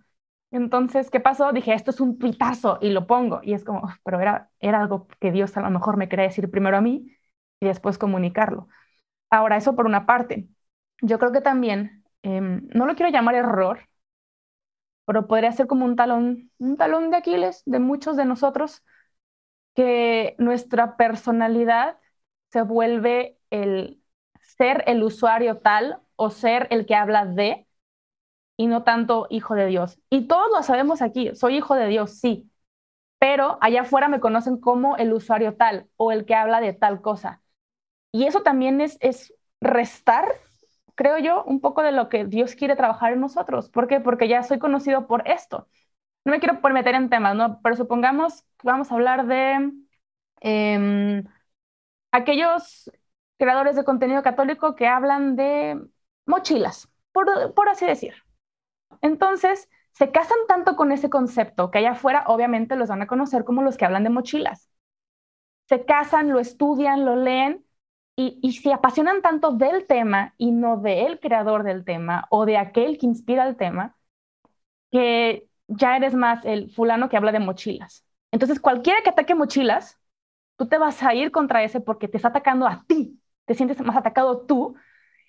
Entonces, 0.51 1.11
¿qué 1.11 1.19
pasó? 1.19 1.51
Dije, 1.53 1.73
esto 1.73 1.91
es 1.91 1.99
un 2.01 2.17
tuitazo 2.17 2.79
y 2.81 2.89
lo 2.89 3.05
pongo. 3.07 3.39
Y 3.43 3.53
es 3.53 3.63
como, 3.63 3.83
pero 4.03 4.19
era, 4.19 4.49
era 4.59 4.79
algo 4.81 5.07
que 5.19 5.31
Dios 5.31 5.55
a 5.57 5.61
lo 5.61 5.69
mejor 5.69 5.97
me 5.97 6.09
quería 6.09 6.25
decir 6.25 6.49
primero 6.49 6.77
a 6.77 6.81
mí 6.81 7.15
y 7.59 7.65
después 7.67 7.97
comunicarlo. 7.99 8.67
Ahora, 9.29 9.57
eso 9.57 9.75
por 9.75 9.85
una 9.87 10.05
parte. 10.07 10.49
Yo 11.01 11.19
creo 11.19 11.31
que 11.33 11.41
también, 11.41 12.03
em, 12.23 12.67
no 12.73 12.85
lo 12.87 12.95
quiero 12.95 13.11
llamar 13.11 13.35
error, 13.35 13.81
pero 15.05 15.27
podría 15.27 15.51
ser 15.51 15.67
como 15.67 15.85
un 15.85 15.95
talón, 15.95 16.51
un 16.59 16.77
talón 16.77 17.09
de 17.11 17.17
Aquiles 17.17 17.63
de 17.65 17.79
muchos 17.79 18.15
de 18.17 18.25
nosotros, 18.25 18.83
que 19.75 20.35
nuestra 20.39 20.97
personalidad 20.97 21.99
se 22.51 22.63
vuelve 22.63 23.39
el 23.51 24.03
ser 24.41 24.85
el 24.87 25.03
usuario 25.03 25.59
tal 25.59 26.01
o 26.17 26.31
ser 26.31 26.67
el 26.71 26.87
que 26.87 26.95
habla 26.95 27.25
de 27.27 27.67
y 28.59 28.67
no 28.67 28.83
tanto 28.83 29.25
hijo 29.29 29.55
de 29.55 29.67
Dios. 29.67 29.99
Y 30.09 30.27
todos 30.27 30.49
lo 30.53 30.61
sabemos 30.63 31.01
aquí, 31.01 31.33
soy 31.33 31.55
hijo 31.57 31.75
de 31.75 31.87
Dios, 31.87 32.19
sí, 32.19 32.51
pero 33.19 33.57
allá 33.61 33.81
afuera 33.83 34.09
me 34.09 34.19
conocen 34.19 34.59
como 34.59 34.97
el 34.97 35.13
usuario 35.13 35.55
tal 35.57 35.87
o 35.97 36.11
el 36.11 36.25
que 36.25 36.35
habla 36.35 36.61
de 36.61 36.73
tal 36.73 37.01
cosa. 37.01 37.41
Y 38.11 38.25
eso 38.25 38.43
también 38.43 38.81
es, 38.81 38.97
es 39.01 39.33
restar, 39.61 40.25
creo 40.95 41.19
yo, 41.19 41.43
un 41.45 41.61
poco 41.61 41.83
de 41.83 41.93
lo 41.93 42.09
que 42.09 42.25
Dios 42.25 42.55
quiere 42.55 42.75
trabajar 42.75 43.13
en 43.13 43.21
nosotros. 43.21 43.69
¿Por 43.69 43.87
qué? 43.87 44.01
Porque 44.01 44.27
ya 44.27 44.43
soy 44.43 44.59
conocido 44.59 45.07
por 45.07 45.27
esto. 45.27 45.67
No 46.25 46.31
me 46.33 46.39
quiero 46.39 46.59
meter 46.61 46.95
en 46.95 47.09
temas, 47.09 47.35
¿no? 47.35 47.61
Pero 47.63 47.75
supongamos 47.77 48.43
que 48.59 48.67
vamos 48.67 48.91
a 48.91 48.95
hablar 48.95 49.27
de 49.27 49.71
em, 50.41 51.23
aquellos 52.11 52.91
creadores 53.37 53.75
de 53.77 53.85
contenido 53.85 54.23
católico 54.23 54.75
que 54.75 54.87
hablan 54.87 55.35
de 55.37 55.81
mochilas, 56.25 56.89
por, 57.13 57.53
por 57.55 57.69
así 57.69 57.85
decir. 57.85 58.15
Entonces, 59.01 59.69
se 59.91 60.11
casan 60.11 60.37
tanto 60.47 60.75
con 60.75 60.91
ese 60.91 61.09
concepto 61.09 61.71
que 61.71 61.79
allá 61.79 61.91
afuera 61.91 62.23
obviamente 62.27 62.75
los 62.75 62.89
van 62.89 63.01
a 63.01 63.07
conocer 63.07 63.43
como 63.45 63.61
los 63.63 63.77
que 63.77 63.85
hablan 63.85 64.03
de 64.03 64.09
mochilas. 64.09 64.69
Se 65.67 65.85
casan, 65.85 66.29
lo 66.31 66.39
estudian, 66.39 67.05
lo 67.05 67.15
leen 67.15 67.65
y, 68.15 68.39
y 68.41 68.53
se 68.53 68.73
apasionan 68.73 69.21
tanto 69.21 69.51
del 69.51 69.85
tema 69.87 70.33
y 70.37 70.51
no 70.51 70.77
del 70.77 71.19
creador 71.19 71.63
del 71.63 71.85
tema 71.85 72.27
o 72.31 72.45
de 72.45 72.57
aquel 72.57 72.97
que 72.97 73.05
inspira 73.05 73.47
el 73.47 73.55
tema, 73.55 73.95
que 74.91 75.47
ya 75.67 75.95
eres 75.97 76.15
más 76.15 76.43
el 76.45 76.71
fulano 76.71 77.09
que 77.09 77.17
habla 77.17 77.31
de 77.31 77.39
mochilas. 77.39 78.05
Entonces, 78.31 78.59
cualquiera 78.59 79.01
que 79.03 79.09
ataque 79.09 79.35
mochilas, 79.35 79.99
tú 80.57 80.67
te 80.67 80.77
vas 80.77 81.01
a 81.03 81.13
ir 81.15 81.31
contra 81.31 81.63
ese 81.63 81.81
porque 81.81 82.07
te 82.07 82.17
está 82.17 82.29
atacando 82.29 82.67
a 82.67 82.85
ti, 82.87 83.19
te 83.45 83.55
sientes 83.55 83.79
más 83.81 83.97
atacado 83.97 84.45
tú 84.45 84.75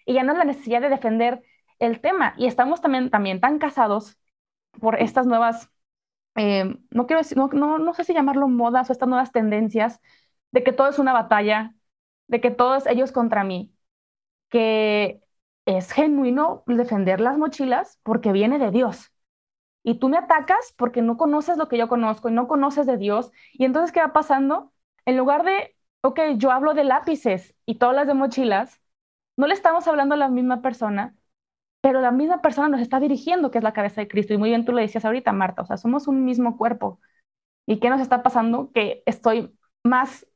y 0.07 0.15
ya 0.15 0.23
no 0.23 0.33
es 0.33 0.39
la 0.39 0.45
necesidad 0.45 0.81
de 0.81 0.89
defender 0.89 1.43
el 1.81 2.01
tema. 2.01 2.35
Y 2.39 2.47
estamos 2.47 2.81
también, 2.81 3.11
también 3.11 3.41
tan 3.41 3.59
casados 3.59 4.19
por 4.81 5.01
estas 5.01 5.27
nuevas, 5.27 5.71
eh, 6.37 6.77
no 6.91 7.07
quiero 7.07 7.21
decir, 7.23 7.39
no, 7.39 7.79
no, 7.79 7.95
sé 7.95 8.05
si 8.05 8.15
llamarlo 8.15 8.49
modas 8.49 8.91
o 8.91 8.93
estas 8.93 9.09
nuevas 9.09 9.33
tendencias 9.33 10.01
de 10.53 10.65
que 10.65 10.73
todo 10.73 10.89
es 10.89 10.99
una 10.99 11.13
batalla, 11.13 11.75
de 12.29 12.41
que 12.41 12.51
todos 12.51 12.87
ellos 12.87 13.13
contra 13.13 13.45
mí, 13.45 13.75
que 14.51 15.23
es 15.67 15.93
genuino 15.93 16.65
defender 16.67 17.21
las 17.21 17.39
mochilas 17.39 18.01
porque 18.05 18.33
viene 18.33 18.59
de 18.59 18.71
Dios. 18.71 19.13
Y 19.83 19.97
tú 19.99 20.09
me 20.09 20.19
atacas 20.19 20.75
porque 20.77 21.03
no 21.03 21.17
conoces 21.17 21.57
lo 21.59 21.69
que 21.69 21.79
yo 21.79 21.89
conozco 21.89 22.29
y 22.29 22.33
no 22.33 22.49
conoces 22.49 22.87
de 22.87 22.97
Dios. 22.99 23.33
Y 23.55 23.65
entonces, 23.65 23.93
¿qué 23.93 24.01
va 24.01 24.13
pasando? 24.13 24.73
En 25.07 25.17
lugar 25.17 25.45
de, 25.45 25.77
ok, 26.03 26.21
yo 26.37 26.51
hablo 26.53 26.75
de 26.75 26.85
lápices 26.85 27.55
y 27.67 27.77
todas 27.77 27.97
las 27.97 28.07
de 28.07 28.15
mochilas, 28.15 28.81
no 29.37 29.47
le 29.47 29.55
estamos 29.55 29.89
hablando 29.89 30.15
a 30.15 30.19
la 30.19 30.29
misma 30.29 30.63
persona, 30.63 31.17
pero 31.81 32.01
la 32.01 32.11
misma 32.13 32.43
persona 32.43 32.69
nos 32.69 32.81
está 32.81 33.01
dirigiendo, 33.01 33.51
que 33.51 33.59
es 33.59 33.65
la 33.65 33.73
cabeza 33.73 34.01
de 34.01 34.09
Cristo. 34.09 34.35
Y 34.35 34.39
muy 34.39 34.51
bien 34.51 34.65
tú 34.65 34.73
lo 34.73 34.79
decías 34.81 35.05
ahorita, 35.05 35.33
Marta, 35.33 35.63
o 35.63 35.67
sea, 35.67 35.77
somos 35.79 36.09
un 36.09 36.25
mismo 36.25 36.57
cuerpo. 36.59 37.01
¿Y 37.67 37.81
qué 37.81 37.91
nos 37.91 38.01
está 38.01 38.23
pasando? 38.23 38.73
Que 38.73 39.03
estoy 39.07 39.55
más 39.85 40.27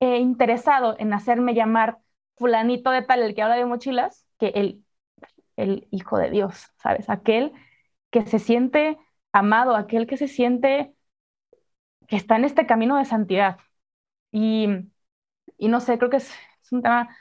eh, 0.00 0.18
interesado 0.18 0.96
en 0.98 1.12
hacerme 1.14 1.54
llamar 1.54 1.98
fulanito 2.36 2.90
de 2.90 3.02
tal, 3.02 3.22
el 3.22 3.34
que 3.34 3.42
habla 3.42 3.56
de 3.56 3.66
mochilas, 3.66 4.26
que 4.38 4.48
el, 4.48 4.84
el 5.56 5.88
hijo 5.90 6.18
de 6.18 6.30
Dios, 6.30 6.68
¿sabes? 6.78 7.08
Aquel 7.10 7.52
que 8.10 8.26
se 8.26 8.38
siente 8.38 8.98
amado, 9.32 9.76
aquel 9.76 10.06
que 10.06 10.16
se 10.16 10.28
siente 10.28 10.94
que 12.08 12.16
está 12.16 12.36
en 12.36 12.44
este 12.44 12.66
camino 12.66 12.96
de 12.96 13.04
santidad. 13.04 13.58
Y, 14.32 14.68
y 15.58 15.68
no 15.68 15.80
sé, 15.80 15.98
creo 15.98 16.10
que 16.10 16.18
es, 16.18 16.30
es 16.62 16.72
un 16.72 16.82
tema 16.82 17.16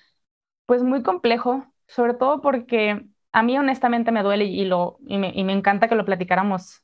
pues 0.65 0.83
muy 0.83 1.03
complejo, 1.03 1.65
sobre 1.87 2.13
todo 2.15 2.41
porque 2.41 3.07
a 3.35 3.43
mí 3.43 3.57
honestamente 3.57 4.13
me 4.13 4.23
duele 4.23 4.45
y, 4.45 4.65
me, 4.65 5.51
encanta 5.51 5.89
que 5.89 5.95
lo 5.95 6.05
platicáramos 6.05 6.83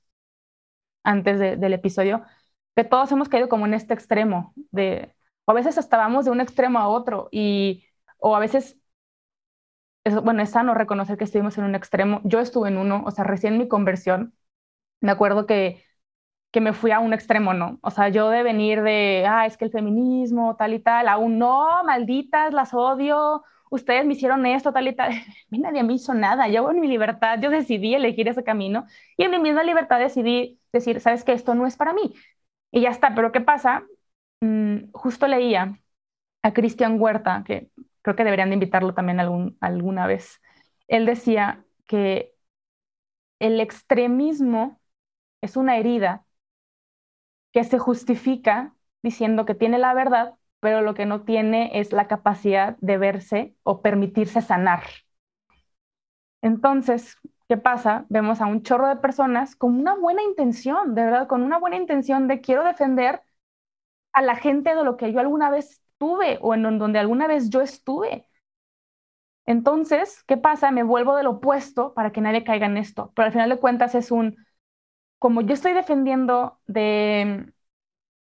antes 1.02 1.40
del 1.40 1.74
episodio, 1.74 2.24
que 2.76 2.84
todos 2.84 3.10
hemos 3.14 3.30
caído 3.30 3.48
como 3.48 3.66
en 3.66 3.74
este 3.74 3.94
extremo, 3.94 4.54
de, 4.72 5.16
o 5.46 5.52
a 5.52 5.56
veces 5.56 5.78
estábamos 5.78 6.26
de 6.26 6.32
un 6.32 6.42
extremo 6.42 6.80
a 6.80 6.90
otro, 6.90 7.30
y, 7.32 7.86
o 8.18 8.36
a 8.36 8.40
veces, 8.40 8.78
es, 10.04 10.16
bueno, 10.22 10.42
es 10.42 10.50
sano 10.52 10.74
reconocer 10.74 11.18
que 11.18 11.24
estuvimos 11.24 11.58
en 11.58 11.64
un 11.66 11.76
extremo. 11.76 12.22
Yo 12.26 12.40
estuve 12.40 12.70
en 12.70 12.78
uno, 12.78 13.04
o 13.06 13.12
sea, 13.12 13.24
recién 13.24 13.58
mi 13.58 13.68
conversión, 13.70 14.34
me 15.02 15.12
acuerdo 15.12 15.46
que, 15.46 15.86
que 16.52 16.62
me 16.62 16.74
fui 16.74 16.92
a 16.92 17.00
un 17.00 17.14
extremo, 17.14 17.54
¿no? 17.54 17.80
O 17.84 17.92
sea, 17.92 18.10
yo 18.10 18.30
de 18.30 18.44
venir 18.44 18.84
de, 18.84 19.26
ah, 19.28 19.46
es 19.46 19.58
que 19.58 19.66
el 19.66 19.72
feminismo, 19.72 20.58
tal 20.58 20.74
y 20.74 20.80
tal, 20.80 21.08
aún 21.08 21.40
no, 21.40 21.84
malditas, 21.86 22.54
las 22.54 22.74
odio, 22.74 23.44
ustedes 23.72 24.06
me 24.06 24.14
hicieron 24.14 24.46
esto, 24.46 24.74
tal 24.74 24.88
y 24.90 24.96
tal. 24.96 25.14
A 25.54 25.58
nadie 25.58 25.84
me 25.84 25.96
hizo 25.96 26.14
nada. 26.14 26.48
Yo 26.50 26.70
en 26.72 26.82
mi 26.82 26.88
libertad, 26.88 27.40
yo 27.42 27.50
decidí 27.52 27.96
elegir 27.96 28.28
ese 28.30 28.44
camino 28.44 28.86
y 29.18 29.24
en 29.26 29.32
mi 29.32 29.40
misma 29.40 29.64
libertad 29.64 30.00
decidí 30.00 30.60
decir, 30.74 31.02
sabes 31.02 31.24
que 31.26 31.34
esto 31.34 31.56
no 31.56 31.68
es 31.68 31.78
para 31.78 31.94
mí. 31.94 32.14
Y 32.72 32.82
ya 32.82 32.90
está, 32.92 33.16
pero 33.16 33.32
¿qué 33.32 33.42
pasa? 33.42 33.84
Mm, 34.42 34.92
justo 34.94 35.28
leía 35.28 35.80
a 36.44 36.54
Cristian 36.54 37.00
Huerta, 37.02 37.44
que 37.48 37.70
creo 38.04 38.16
que 38.16 38.24
deberían 38.26 38.50
de 38.50 38.56
invitarlo 38.56 38.94
también 38.96 39.20
algún, 39.22 39.58
alguna 39.62 40.08
vez. 40.08 40.42
Él 40.90 41.06
decía 41.08 41.66
que 41.88 42.36
el 43.40 43.60
extremismo 43.60 44.80
es 45.42 45.58
una 45.58 45.78
herida 45.78 46.26
que 47.52 47.64
se 47.64 47.80
justifica 47.80 48.76
diciendo 49.04 49.46
que 49.46 49.56
tiene 49.56 49.78
la 49.80 49.94
verdad 49.94 50.36
pero 50.62 50.82
lo 50.82 50.94
que 50.96 51.06
no 51.08 51.24
tiene 51.24 51.72
es 51.80 51.94
la 51.94 52.08
capacidad 52.08 52.78
de 52.82 52.98
verse 52.98 53.56
o 53.64 53.82
permitirse 53.84 54.42
sanar. 54.42 54.84
Entonces, 56.42 57.18
¿qué 57.48 57.58
pasa? 57.58 58.06
Vemos 58.10 58.42
a 58.42 58.48
un 58.48 58.64
chorro 58.64 58.88
de 58.88 58.96
personas 58.98 59.56
con 59.56 59.78
una 59.80 59.96
buena 59.96 60.24
intención, 60.24 60.96
de 60.96 61.04
verdad, 61.04 61.28
con 61.28 61.44
una 61.44 61.60
buena 61.60 61.78
intención 61.78 62.28
de 62.28 62.42
quiero 62.42 62.64
defender 62.64 63.22
a 64.14 64.22
la 64.22 64.36
gente 64.36 64.76
de 64.76 64.84
lo 64.84 64.98
que 64.98 65.14
yo 65.14 65.20
alguna 65.20 65.50
vez 65.52 65.82
tuve 65.98 66.40
o 66.42 66.54
en 66.56 66.64
donde 66.80 67.00
alguna 67.00 67.28
vez 67.28 67.50
yo 67.50 67.62
estuve. 67.62 68.28
Entonces, 69.46 70.24
¿qué 70.28 70.38
pasa? 70.38 70.72
Me 70.72 70.84
vuelvo 70.84 71.16
del 71.16 71.28
opuesto 71.28 71.94
para 71.94 72.12
que 72.12 72.22
nadie 72.22 72.44
caiga 72.44 72.68
en 72.68 72.78
esto. 72.78 73.12
Pero 73.16 73.28
al 73.28 73.32
final 73.34 73.50
de 73.50 73.60
cuentas 73.60 73.96
es 73.96 74.12
un, 74.12 74.38
como 75.20 75.42
yo 75.42 75.54
estoy 75.54 75.74
defendiendo 75.74 76.60
de 76.68 77.54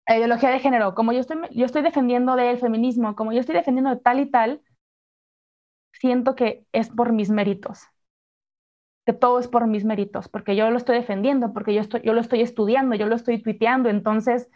ideología 0.08 0.50
de 0.50 0.60
género, 0.60 0.96
como 0.96 1.12
yo 1.14 1.20
estoy, 1.20 1.38
yo 1.52 1.66
estoy 1.66 1.82
defendiendo 1.84 2.36
del 2.36 2.58
feminismo, 2.60 3.16
como 3.16 3.32
yo 3.34 3.40
estoy 3.40 3.56
defendiendo 3.56 3.90
de 3.92 3.98
tal 4.02 4.20
y 4.20 4.30
tal, 4.32 4.62
siento 5.94 6.36
que 6.36 6.68
es 6.74 6.90
por 6.90 7.12
mis 7.12 7.30
méritos, 7.32 7.80
que 9.06 9.14
todo 9.14 9.40
es 9.40 9.48
por 9.48 9.68
mis 9.68 9.86
méritos, 9.86 10.28
porque 10.30 10.56
yo 10.56 10.70
lo 10.72 10.78
estoy 10.78 10.96
defendiendo, 10.98 11.54
porque 11.54 11.74
yo, 11.74 11.82
estoy, 11.82 12.02
yo 12.04 12.14
lo 12.14 12.22
estoy 12.22 12.42
estudiando, 12.42 12.96
yo 12.96 13.06
lo 13.08 13.16
estoy 13.16 13.42
tuiteando, 13.42 13.90
entonces 13.90 14.50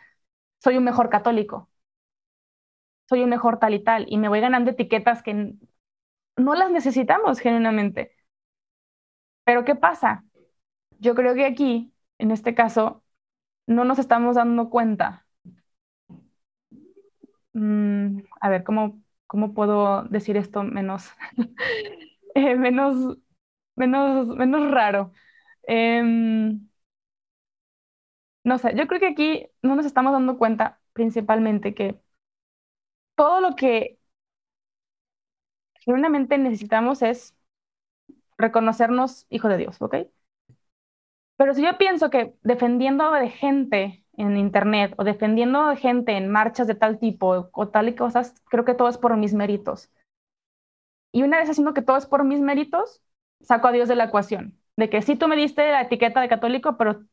soy 0.60 0.78
un 0.78 0.86
mejor 0.86 1.10
católico, 1.10 1.70
soy 3.10 3.24
un 3.24 3.30
mejor 3.30 3.60
tal 3.60 3.74
y 3.74 3.84
tal, 3.84 4.06
y 4.10 4.18
me 4.18 4.30
voy 4.30 4.40
ganando 4.42 4.72
etiquetas 4.72 5.22
que 5.24 5.54
no 6.38 6.56
las 6.56 6.72
necesitamos 6.72 7.40
genuinamente. 7.40 8.14
Pero 9.44 9.66
¿qué 9.66 9.76
pasa? 9.76 10.26
Yo 11.00 11.16
creo 11.16 11.36
que 11.36 11.46
aquí, 11.46 11.94
en 12.20 12.32
este 12.32 12.56
caso, 12.56 13.04
no 13.68 13.86
nos 13.86 14.00
estamos 14.00 14.38
dando 14.38 14.70
cuenta. 14.72 15.28
Mm, 17.60 18.20
a 18.42 18.50
ver, 18.50 18.64
¿cómo, 18.64 19.02
¿cómo 19.28 19.54
puedo 19.54 20.04
decir 20.04 20.38
esto 20.38 20.64
menos, 20.64 21.10
eh, 22.36 22.56
menos, 22.56 23.18
menos, 23.76 24.28
menos 24.30 24.72
raro? 24.72 25.12
Em, 25.64 26.70
no 28.44 28.58
sé, 28.58 28.74
yo 28.76 28.88
creo 28.88 29.00
que 29.00 29.08
aquí 29.08 29.48
no 29.62 29.76
nos 29.76 29.86
estamos 29.86 30.14
dando 30.14 30.38
cuenta 30.38 30.80
principalmente 30.94 31.74
que 31.74 32.00
todo 33.16 33.40
lo 33.42 33.56
que 33.56 34.00
genuinamente 35.86 36.38
necesitamos 36.38 37.02
es 37.02 37.36
reconocernos 38.40 39.26
hijo 39.30 39.50
de 39.50 39.58
Dios, 39.58 39.78
¿ok? 39.82 39.96
Pero 41.38 41.54
si 41.54 41.62
yo 41.64 41.78
pienso 41.78 42.10
que 42.10 42.36
defendiendo 42.44 43.12
de 43.12 43.30
gente 43.30 43.99
en 44.20 44.38
internet 44.38 44.94
o 44.98 45.04
defendiendo 45.04 45.68
de 45.70 45.78
gente 45.78 46.18
en 46.18 46.30
marchas 46.30 46.68
de 46.68 46.76
tal 46.76 47.00
tipo 47.00 47.50
o 47.54 47.68
tal 47.70 47.90
y 47.90 47.96
cosas, 47.96 48.36
creo 48.50 48.66
que 48.66 48.74
todo 48.76 48.90
es 48.90 48.98
por 48.98 49.18
mis 49.18 49.34
méritos. 49.34 49.90
Y 51.12 51.24
una 51.24 51.38
vez 51.40 51.50
haciendo 51.50 51.74
que 51.74 51.82
todo 51.82 51.98
es 51.98 52.06
por 52.06 52.24
mis 52.24 52.40
méritos, 52.40 53.02
saco 53.42 53.68
a 53.68 53.72
Dios 53.72 53.88
de 53.90 53.96
la 53.96 54.06
ecuación. 54.06 54.58
De 54.78 54.90
que 54.90 55.02
sí 55.02 55.16
tú 55.16 55.28
me 55.28 55.36
diste 55.36 55.68
la 55.72 55.82
etiqueta 55.82 56.22
de 56.22 56.30
católico, 56.30 56.78
pero 56.78 57.04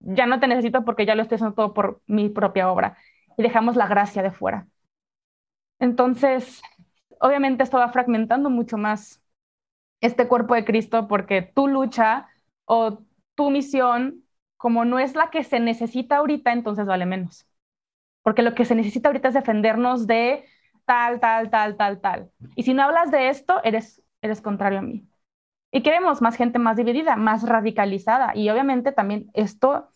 ya 0.00 0.26
no 0.26 0.40
te 0.40 0.48
necesito 0.48 0.84
porque 0.84 1.06
ya 1.06 1.14
lo 1.14 1.22
estoy 1.22 1.36
haciendo 1.36 1.54
todo 1.56 1.74
por 1.74 2.02
mi 2.06 2.28
propia 2.30 2.70
obra. 2.72 2.98
Y 3.38 3.42
dejamos 3.44 3.76
la 3.76 3.88
gracia 3.88 4.22
de 4.22 4.32
fuera. 4.32 4.68
Entonces, 5.78 6.62
obviamente 7.20 7.62
esto 7.64 7.78
va 7.78 7.88
fragmentando 7.92 8.50
mucho 8.50 8.78
más 8.78 9.22
este 10.00 10.28
cuerpo 10.28 10.54
de 10.54 10.64
Cristo 10.64 11.08
porque 11.08 11.42
tu 11.42 11.68
lucha 11.68 12.28
o 12.66 13.04
tu 13.36 13.50
misión, 13.50 14.21
como 14.62 14.84
no 14.84 15.00
es 15.00 15.16
la 15.16 15.30
que 15.30 15.42
se 15.44 15.58
necesita 15.60 16.18
ahorita, 16.18 16.52
entonces 16.52 16.86
vale 16.86 17.04
menos. 17.04 17.48
Porque 18.22 18.42
lo 18.42 18.54
que 18.54 18.64
se 18.64 18.76
necesita 18.76 19.08
ahorita 19.08 19.28
es 19.28 19.34
defendernos 19.34 20.06
de 20.06 20.44
tal, 20.86 21.20
tal, 21.20 21.50
tal, 21.50 21.76
tal, 21.76 22.00
tal. 22.00 22.30
Y 22.56 22.62
si 22.62 22.72
no 22.72 22.84
hablas 22.84 23.10
de 23.10 23.28
esto, 23.28 23.60
eres, 23.64 24.02
eres 24.22 24.40
contrario 24.40 24.78
a 24.80 24.82
mí. 24.82 25.08
Y 25.72 25.82
queremos 25.82 26.22
más 26.22 26.36
gente 26.36 26.60
más 26.60 26.76
dividida, 26.76 27.16
más 27.16 27.42
radicalizada. 27.48 28.36
Y 28.36 28.50
obviamente 28.50 28.92
también 28.92 29.30
esto, 29.34 29.90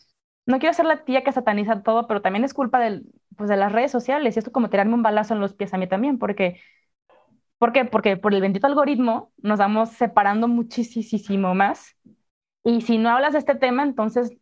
no 0.47 0.59
quiero 0.59 0.75
ser 0.75 0.87
la 0.87 1.05
tía 1.05 1.23
que 1.25 1.33
sataniza 1.33 1.83
todo, 1.85 2.09
pero 2.09 2.23
también 2.23 2.45
es 2.45 2.55
culpa 2.55 2.81
del, 2.81 3.07
pues, 3.37 3.49
de 3.51 3.57
las 3.57 3.73
redes 3.73 3.93
sociales. 3.93 4.37
Y 4.37 4.41
esto 4.41 4.53
como 4.53 4.71
tirarme 4.71 4.95
un 4.95 5.05
balazo 5.05 5.35
en 5.35 5.41
los 5.41 5.55
pies 5.55 5.75
a 5.75 5.79
mí 5.79 5.87
también, 5.89 6.19
porque 6.19 6.61
¿Por 7.59 7.73
qué? 7.73 7.85
Porque 7.87 8.17
por 8.17 8.35
el 8.35 8.41
bendito 8.43 8.67
algoritmo 8.67 9.33
nos 9.39 9.59
vamos 9.59 9.91
separando 9.91 10.49
muchísimo 10.49 11.55
más 11.55 11.97
y 12.65 12.83
si 12.83 12.99
no 12.99 13.11
hablas 13.11 13.33
de 13.35 13.39
este 13.41 13.55
tema, 13.55 13.85
entonces, 13.85 14.33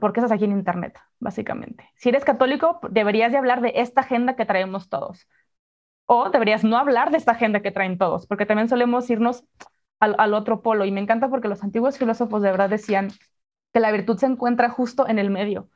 ¿por 0.00 0.12
qué 0.12 0.20
estás 0.20 0.32
aquí 0.32 0.44
en 0.44 0.52
Internet? 0.52 0.98
Básicamente. 1.18 1.90
Si 1.96 2.08
eres 2.08 2.24
católico, 2.24 2.80
deberías 2.90 3.32
de 3.32 3.38
hablar 3.38 3.60
de 3.60 3.72
esta 3.76 4.02
agenda 4.02 4.36
que 4.36 4.46
traemos 4.46 4.88
todos. 4.88 5.28
O 6.06 6.30
deberías 6.30 6.64
no 6.64 6.76
hablar 6.76 7.10
de 7.10 7.16
esta 7.18 7.32
agenda 7.32 7.60
que 7.60 7.70
traen 7.70 7.98
todos, 7.98 8.26
porque 8.26 8.46
también 8.46 8.68
solemos 8.68 9.08
irnos 9.10 9.44
al, 10.00 10.14
al 10.18 10.34
otro 10.34 10.62
polo. 10.62 10.84
Y 10.84 10.92
me 10.92 11.00
encanta 11.00 11.28
porque 11.28 11.48
los 11.48 11.62
antiguos 11.62 11.98
filósofos 11.98 12.42
de 12.42 12.50
verdad 12.50 12.70
decían 12.70 13.10
que 13.72 13.80
la 13.80 13.92
virtud 13.92 14.18
se 14.18 14.26
encuentra 14.26 14.68
justo 14.70 15.08
en 15.08 15.18
el 15.18 15.30
medio. 15.30 15.70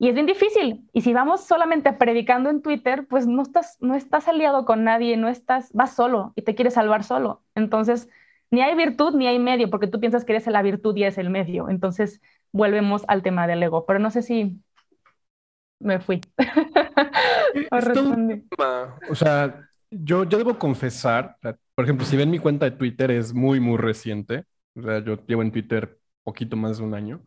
Y 0.00 0.08
es 0.08 0.14
bien 0.14 0.26
difícil. 0.26 0.88
Y 0.94 1.02
si 1.02 1.12
vamos 1.12 1.44
solamente 1.44 1.92
predicando 1.92 2.48
en 2.48 2.62
Twitter, 2.62 3.06
pues 3.06 3.26
no 3.26 3.42
estás, 3.42 3.76
no 3.80 3.94
estás 3.94 4.28
aliado 4.28 4.64
con 4.64 4.82
nadie, 4.82 5.18
no 5.18 5.28
estás, 5.28 5.70
vas 5.74 5.94
solo 5.94 6.32
y 6.36 6.42
te 6.42 6.54
quieres 6.54 6.74
salvar 6.74 7.04
solo. 7.04 7.42
Entonces, 7.54 8.08
ni 8.50 8.62
hay 8.62 8.74
virtud 8.74 9.14
ni 9.14 9.26
hay 9.26 9.38
medio, 9.38 9.68
porque 9.68 9.88
tú 9.88 10.00
piensas 10.00 10.24
que 10.24 10.32
eres 10.32 10.46
la 10.46 10.62
virtud 10.62 10.96
y 10.96 11.04
es 11.04 11.18
el 11.18 11.28
medio. 11.28 11.68
Entonces, 11.68 12.22
volvemos 12.52 13.04
al 13.08 13.22
tema 13.22 13.46
del 13.46 13.62
ego. 13.62 13.86
Pero 13.86 13.98
no 13.98 14.10
sé 14.10 14.22
si 14.22 14.60
me 15.78 16.00
fui. 16.00 16.20
o, 19.10 19.14
sea, 19.14 19.68
yo, 19.90 20.24
yo 20.24 20.38
debo 20.38 20.58
confesar, 20.58 21.36
por 21.74 21.84
ejemplo, 21.84 22.04
si 22.04 22.16
ven 22.16 22.30
mi 22.30 22.38
cuenta 22.38 22.66
de 22.66 22.76
Twitter 22.76 23.10
es 23.10 23.32
muy, 23.32 23.60
muy 23.60 23.76
reciente. 23.76 24.44
O 24.74 24.82
sea, 24.82 25.04
yo 25.04 25.24
llevo 25.26 25.42
en 25.42 25.52
Twitter 25.52 25.98
poquito 26.22 26.56
más 26.56 26.78
de 26.78 26.84
un 26.84 26.94
año. 26.94 27.22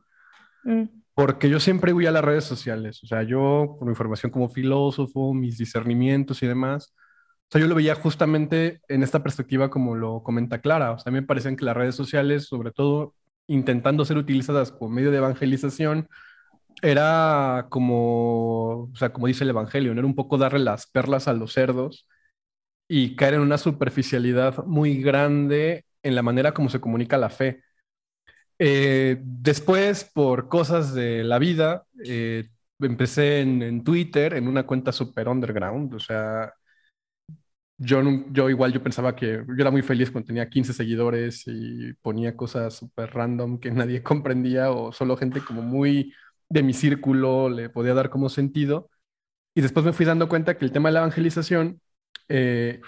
Mm. 0.63 0.83
Porque 1.15 1.49
yo 1.49 1.59
siempre 1.59 1.93
voy 1.93 2.07
a 2.07 2.11
las 2.11 2.25
redes 2.25 2.43
sociales. 2.43 3.03
O 3.03 3.07
sea, 3.07 3.23
yo, 3.23 3.75
por 3.77 3.87
mi 3.87 3.95
formación 3.95 4.31
como 4.31 4.49
filósofo, 4.49 5.33
mis 5.33 5.57
discernimientos 5.57 6.41
y 6.41 6.47
demás, 6.47 6.95
sea, 7.53 7.61
yo 7.61 7.67
lo 7.67 7.75
veía 7.75 7.95
justamente 7.95 8.81
en 8.87 9.03
esta 9.03 9.21
perspectiva 9.21 9.69
como 9.69 9.95
lo 9.95 10.23
comenta 10.23 10.59
Clara. 10.59 10.91
O 10.91 10.99
sea, 10.99 11.11
a 11.11 11.13
mí 11.13 11.21
me 11.21 11.27
parecen 11.27 11.55
que 11.55 11.65
las 11.65 11.77
redes 11.77 11.95
sociales, 11.95 12.47
sobre 12.47 12.71
todo 12.71 13.13
intentando 13.47 14.05
ser 14.05 14.17
utilizadas 14.17 14.71
como 14.71 14.91
medio 14.91 15.11
de 15.11 15.17
evangelización, 15.17 16.07
era 16.81 17.67
como, 17.69 18.83
o 18.91 18.95
sea, 18.95 19.13
como 19.13 19.27
dice 19.27 19.43
el 19.43 19.51
Evangelio, 19.51 19.93
¿no? 19.93 19.99
era 19.99 20.07
un 20.07 20.15
poco 20.15 20.37
darle 20.37 20.59
las 20.59 20.87
perlas 20.87 21.27
a 21.27 21.33
los 21.33 21.53
cerdos 21.53 22.07
y 22.87 23.15
caer 23.15 23.35
en 23.35 23.41
una 23.41 23.57
superficialidad 23.57 24.65
muy 24.65 25.01
grande 25.01 25.85
en 26.03 26.15
la 26.15 26.23
manera 26.23 26.53
como 26.53 26.69
se 26.69 26.81
comunica 26.81 27.17
la 27.17 27.29
fe. 27.29 27.63
Eh, 28.59 29.17
después, 29.23 30.03
por 30.13 30.47
cosas 30.49 30.93
de 30.93 31.23
la 31.23 31.39
vida, 31.39 31.85
eh, 32.05 32.49
empecé 32.79 33.41
en, 33.41 33.61
en, 33.61 33.83
Twitter, 33.83 34.33
en 34.35 34.47
una 34.47 34.65
cuenta 34.65 34.91
super 34.91 35.27
underground, 35.27 35.93
o 35.93 35.99
sea, 35.99 36.53
yo, 37.83 38.01
yo 38.31 38.49
igual 38.49 38.73
yo 38.73 38.83
pensaba 38.83 39.15
que 39.15 39.43
yo 39.47 39.55
era 39.57 39.71
muy 39.71 39.81
feliz 39.81 40.11
cuando 40.11 40.27
tenía 40.27 40.49
15 40.49 40.73
seguidores 40.73 41.43
y 41.47 41.93
ponía 42.01 42.35
cosas 42.37 42.75
súper 42.75 43.13
random 43.13 43.59
que 43.59 43.71
nadie 43.71 44.03
comprendía 44.03 44.71
o 44.71 44.91
solo 44.91 45.17
gente 45.17 45.41
como 45.41 45.61
muy 45.61 46.13
de 46.49 46.63
mi 46.63 46.73
círculo 46.73 47.49
le 47.49 47.69
podía 47.69 47.93
dar 47.93 48.09
como 48.09 48.29
sentido. 48.29 48.89
Y 49.55 49.61
después 49.61 49.85
me 49.85 49.93
fui 49.93 50.05
dando 50.05 50.29
cuenta 50.29 50.57
que 50.57 50.65
el 50.65 50.71
tema 50.71 50.89
de 50.89 50.93
la 50.93 50.99
evangelización 51.01 51.81
eh, 52.29 52.81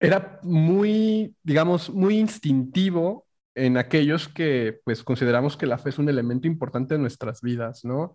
era 0.00 0.40
muy, 0.42 1.36
digamos, 1.42 1.90
muy 1.90 2.18
instintivo 2.18 3.26
en 3.54 3.76
aquellos 3.78 4.28
que 4.28 4.80
pues 4.84 5.04
consideramos 5.04 5.56
que 5.56 5.66
la 5.66 5.78
fe 5.78 5.90
es 5.90 5.98
un 5.98 6.08
elemento 6.08 6.46
importante 6.48 6.94
de 6.94 7.00
nuestras 7.00 7.40
vidas, 7.42 7.84
¿no? 7.84 8.14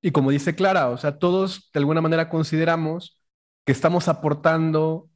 Y 0.00 0.12
como 0.12 0.30
dice 0.30 0.54
Clara, 0.54 0.90
o 0.90 0.98
sea, 0.98 1.18
todos 1.18 1.70
de 1.72 1.80
alguna 1.80 2.00
manera 2.00 2.28
consideramos 2.28 3.20
que 3.64 3.72
estamos 3.72 4.08
aportando 4.08 5.10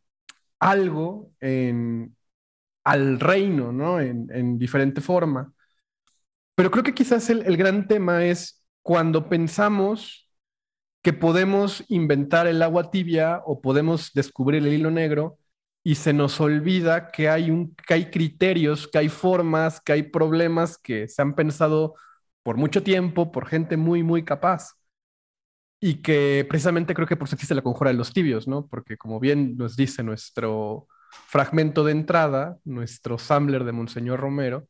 algo 0.60 1.32
al 2.84 3.20
reino, 3.20 3.72
¿no? 3.72 4.00
En, 4.00 4.58
diferente 4.58 5.00
forma. 5.00 5.52
Pero 6.54 6.70
creo 6.70 6.84
que 6.84 6.94
quizás 6.94 7.30
el, 7.30 7.56
gran 7.56 7.88
tema 7.88 8.24
es 8.24 8.62
cuando 8.82 9.28
pensamos 9.28 10.28
que 11.02 11.12
podemos 11.12 11.84
inventar 11.88 12.46
el 12.46 12.62
agua 12.62 12.90
tibia 12.90 13.42
o 13.46 13.60
podemos 13.62 14.12
descubrir 14.14 14.62
el 14.66 14.72
hilo 14.74 14.90
negro 14.90 15.38
y 15.82 15.94
se 15.94 16.12
nos 16.12 16.40
olvida 16.40 17.10
que 17.10 17.28
hay, 17.30 17.50
un, 17.50 17.74
que 17.74 17.94
hay 17.94 18.10
criterios, 18.10 18.86
que 18.88 18.98
hay 18.98 19.08
formas, 19.08 19.80
que 19.80 19.92
hay 19.92 20.02
problemas 20.04 20.76
que 20.78 21.08
se 21.08 21.22
han 21.22 21.34
pensado 21.34 21.94
por 22.42 22.56
mucho 22.56 22.82
tiempo 22.82 23.32
por 23.32 23.46
gente 23.46 23.76
muy, 23.76 24.02
muy 24.02 24.24
capaz 24.24 24.74
y 25.80 26.02
que 26.02 26.46
precisamente 26.48 26.94
creo 26.94 27.08
que 27.08 27.16
por 27.16 27.26
eso 27.26 27.34
existe 27.34 27.54
la 27.54 27.62
conjura 27.62 27.90
de 27.90 27.96
los 27.96 28.12
tibios, 28.12 28.46
¿no? 28.46 28.66
Porque 28.66 28.98
como 28.98 29.18
bien 29.18 29.56
nos 29.56 29.76
dice 29.76 30.02
nuestro 30.02 30.86
fragmento 31.10 31.84
de 31.84 31.92
entrada, 31.92 32.58
nuestro 32.64 33.18
sampler 33.18 33.64
de 33.64 33.72
Monseñor 33.72 34.20
Romero, 34.20 34.68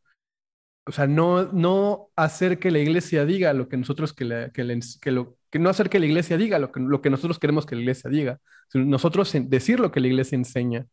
o 0.87 0.93
sea, 0.93 1.07
no, 1.07 1.45
no 1.53 2.09
hacer 2.17 2.59
que 2.59 2.71
la 2.71 2.79
iglesia 2.79 3.25
diga 3.25 3.53
lo 3.53 3.69
que 3.69 3.77
nosotros 3.77 4.13
que, 4.13 4.25
lo, 4.25 5.37
que 5.51 5.59
no 5.59 5.69
hacer 5.69 5.91
que 5.91 5.99
la 5.99 6.07
iglesia 6.07 6.37
diga 6.37 6.59
lo 6.59 6.73
que, 6.73 6.81
lo 6.81 7.03
que 7.03 7.11
nosotros 7.11 7.39
queremos 7.39 7.67
que 7.67 7.75
la 7.75 7.83
iglesia 7.83 8.09
diga, 8.09 8.41
nosotros 8.73 9.33
decir 9.47 9.81
lo 9.81 9.91
que 9.91 10.01
la 10.01 10.09
iglesia 10.09 10.37
enseña. 10.37 10.87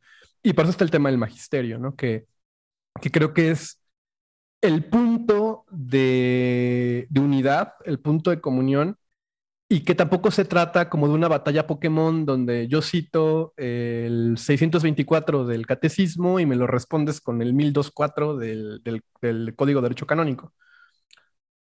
Y 0.44 0.54
por 0.54 0.66
eso 0.66 0.72
está 0.72 0.84
el 0.84 0.92
tema 0.92 1.10
del 1.10 1.18
magisterio, 1.18 1.80
¿no? 1.80 1.96
Que, 1.96 2.26
que 3.02 3.12
creo 3.12 3.34
que 3.34 3.52
es 3.52 3.82
el 4.62 4.86
punto 4.86 5.66
de 5.70 7.08
unidad, 7.16 7.74
el 7.86 8.00
punto 8.00 8.32
de 8.32 8.42
comunión 8.42 8.98
y 9.70 9.82
que 9.82 9.96
tampoco 9.96 10.32
se 10.32 10.46
trata 10.46 10.90
como 10.90 11.08
de 11.08 11.14
una 11.14 11.28
batalla 11.28 11.68
Pokémon 11.68 12.26
donde 12.26 12.68
yo 12.70 12.82
cito 12.82 13.54
el 13.58 14.38
624 14.38 15.46
del 15.46 15.68
catecismo 15.68 16.40
y 16.40 16.46
me 16.46 16.56
lo 16.56 16.68
respondes 16.68 17.20
con 17.20 17.42
el 17.42 17.54
1024 17.54 18.38
del, 18.38 18.82
del, 19.22 19.56
Código 19.56 19.82
de 19.82 19.86
Derecho 19.86 20.08
Canónico. 20.08 20.54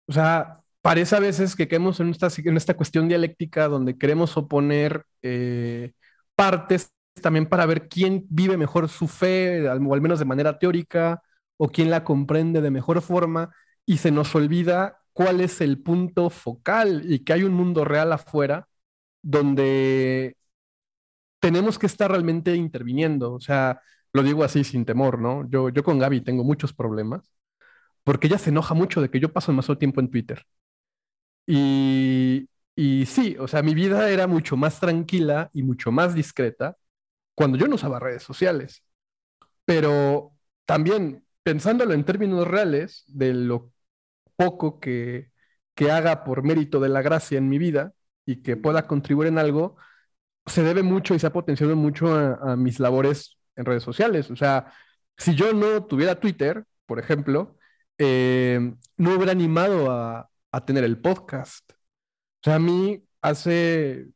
O 0.07 0.13
sea, 0.13 0.61
parece 0.83 1.17
a 1.17 1.21
veces 1.21 1.57
que 1.57 1.69
quedamos 1.69 1.99
en 2.01 2.11
esta, 2.11 2.29
en 2.37 2.57
esta 2.57 2.75
cuestión 2.77 3.09
dialéctica 3.09 3.69
donde 3.69 3.99
queremos 3.99 4.37
oponer 4.37 5.05
eh, 5.23 5.93
partes 6.37 6.93
también 7.21 7.47
para 7.49 7.67
ver 7.67 7.89
quién 7.89 8.25
vive 8.29 8.57
mejor 8.57 8.89
su 8.89 9.09
fe, 9.09 9.69
o 9.69 9.73
al 9.95 10.01
menos 10.01 10.19
de 10.19 10.25
manera 10.27 10.59
teórica, 10.59 11.23
o 11.57 11.69
quién 11.69 11.91
la 11.91 12.05
comprende 12.05 12.61
de 12.61 12.71
mejor 12.71 13.01
forma, 13.03 13.51
y 13.87 13.99
se 13.99 14.11
nos 14.11 14.35
olvida 14.35 14.99
cuál 15.17 15.41
es 15.41 15.63
el 15.63 15.83
punto 15.83 16.31
focal 16.31 17.03
y 17.11 17.21
que 17.25 17.33
hay 17.35 17.45
un 17.45 17.55
mundo 17.55 17.87
real 17.87 18.13
afuera 18.13 18.69
donde 19.23 20.37
tenemos 21.41 21.79
que 21.79 21.87
estar 21.87 22.11
realmente 22.11 22.55
interviniendo. 22.57 23.33
O 23.35 23.41
sea, 23.41 23.81
lo 24.13 24.23
digo 24.23 24.45
así 24.45 24.65
sin 24.65 24.85
temor, 24.85 25.21
¿no? 25.21 25.49
Yo, 25.51 25.69
yo 25.71 25.83
con 25.85 25.99
Gaby 25.99 26.23
tengo 26.23 26.45
muchos 26.45 26.73
problemas 26.73 27.31
porque 28.05 28.29
ella 28.29 28.39
se 28.39 28.51
enoja 28.51 28.75
mucho 28.75 29.03
de 29.03 29.11
que 29.11 29.21
yo 29.21 29.33
paso 29.33 29.53
demasiado 29.53 29.79
tiempo 29.79 30.01
en 30.01 30.11
Twitter. 30.11 30.45
Y, 31.47 32.49
y 32.75 33.07
sí, 33.07 33.37
o 33.39 33.47
sea, 33.49 33.63
mi 33.63 33.75
vida 33.75 34.11
era 34.11 34.27
mucho 34.27 34.57
más 34.57 34.81
tranquila 34.81 35.51
y 35.53 35.63
mucho 35.63 35.93
más 35.93 36.15
discreta 36.15 36.77
cuando 37.35 37.59
yo 37.59 37.69
no 37.69 37.77
usaba 37.77 38.01
redes 38.01 38.23
sociales. 38.25 38.83
Pero 39.65 40.33
también 40.67 41.25
pensándolo 41.43 41.95
en 41.95 42.05
términos 42.05 42.47
reales 42.49 43.05
de 43.09 43.35
lo 43.35 43.73
poco 44.37 44.81
que, 44.81 45.31
que 45.75 45.91
haga 45.91 46.25
por 46.25 46.43
mérito 46.43 46.81
de 46.81 46.89
la 46.89 47.03
gracia 47.03 47.39
en 47.39 47.49
mi 47.49 47.59
vida 47.59 47.95
y 48.27 48.43
que 48.43 48.57
pueda 48.57 48.87
contribuir 48.87 49.29
en 49.29 49.39
algo, 49.39 49.77
se 50.47 50.63
debe 50.63 50.83
mucho 50.83 51.15
y 51.15 51.19
se 51.19 51.27
ha 51.27 51.33
potenciado 51.33 51.77
mucho 51.77 52.15
a, 52.15 52.57
mis 52.57 52.81
labores 52.81 53.39
en 53.57 53.65
redes 53.67 53.83
sociales. 53.83 54.31
O 54.31 54.37
sea, 54.37 54.73
si 55.17 55.35
yo 55.35 55.53
no 55.55 55.85
tuviera 55.87 56.21
Twitter, 56.21 56.65
por 56.87 56.99
ejemplo, 56.99 57.57
eh, 57.99 58.75
no 58.97 59.15
hubiera 59.15 59.33
animado 59.33 59.91
a, 59.91 60.31
a 60.53 60.65
tener 60.65 60.85
el 60.85 60.99
podcast. 61.01 61.71
O 61.73 61.77
sea, 62.45 62.57
a 62.57 62.59
mí 62.59 63.05
hace 63.23 64.09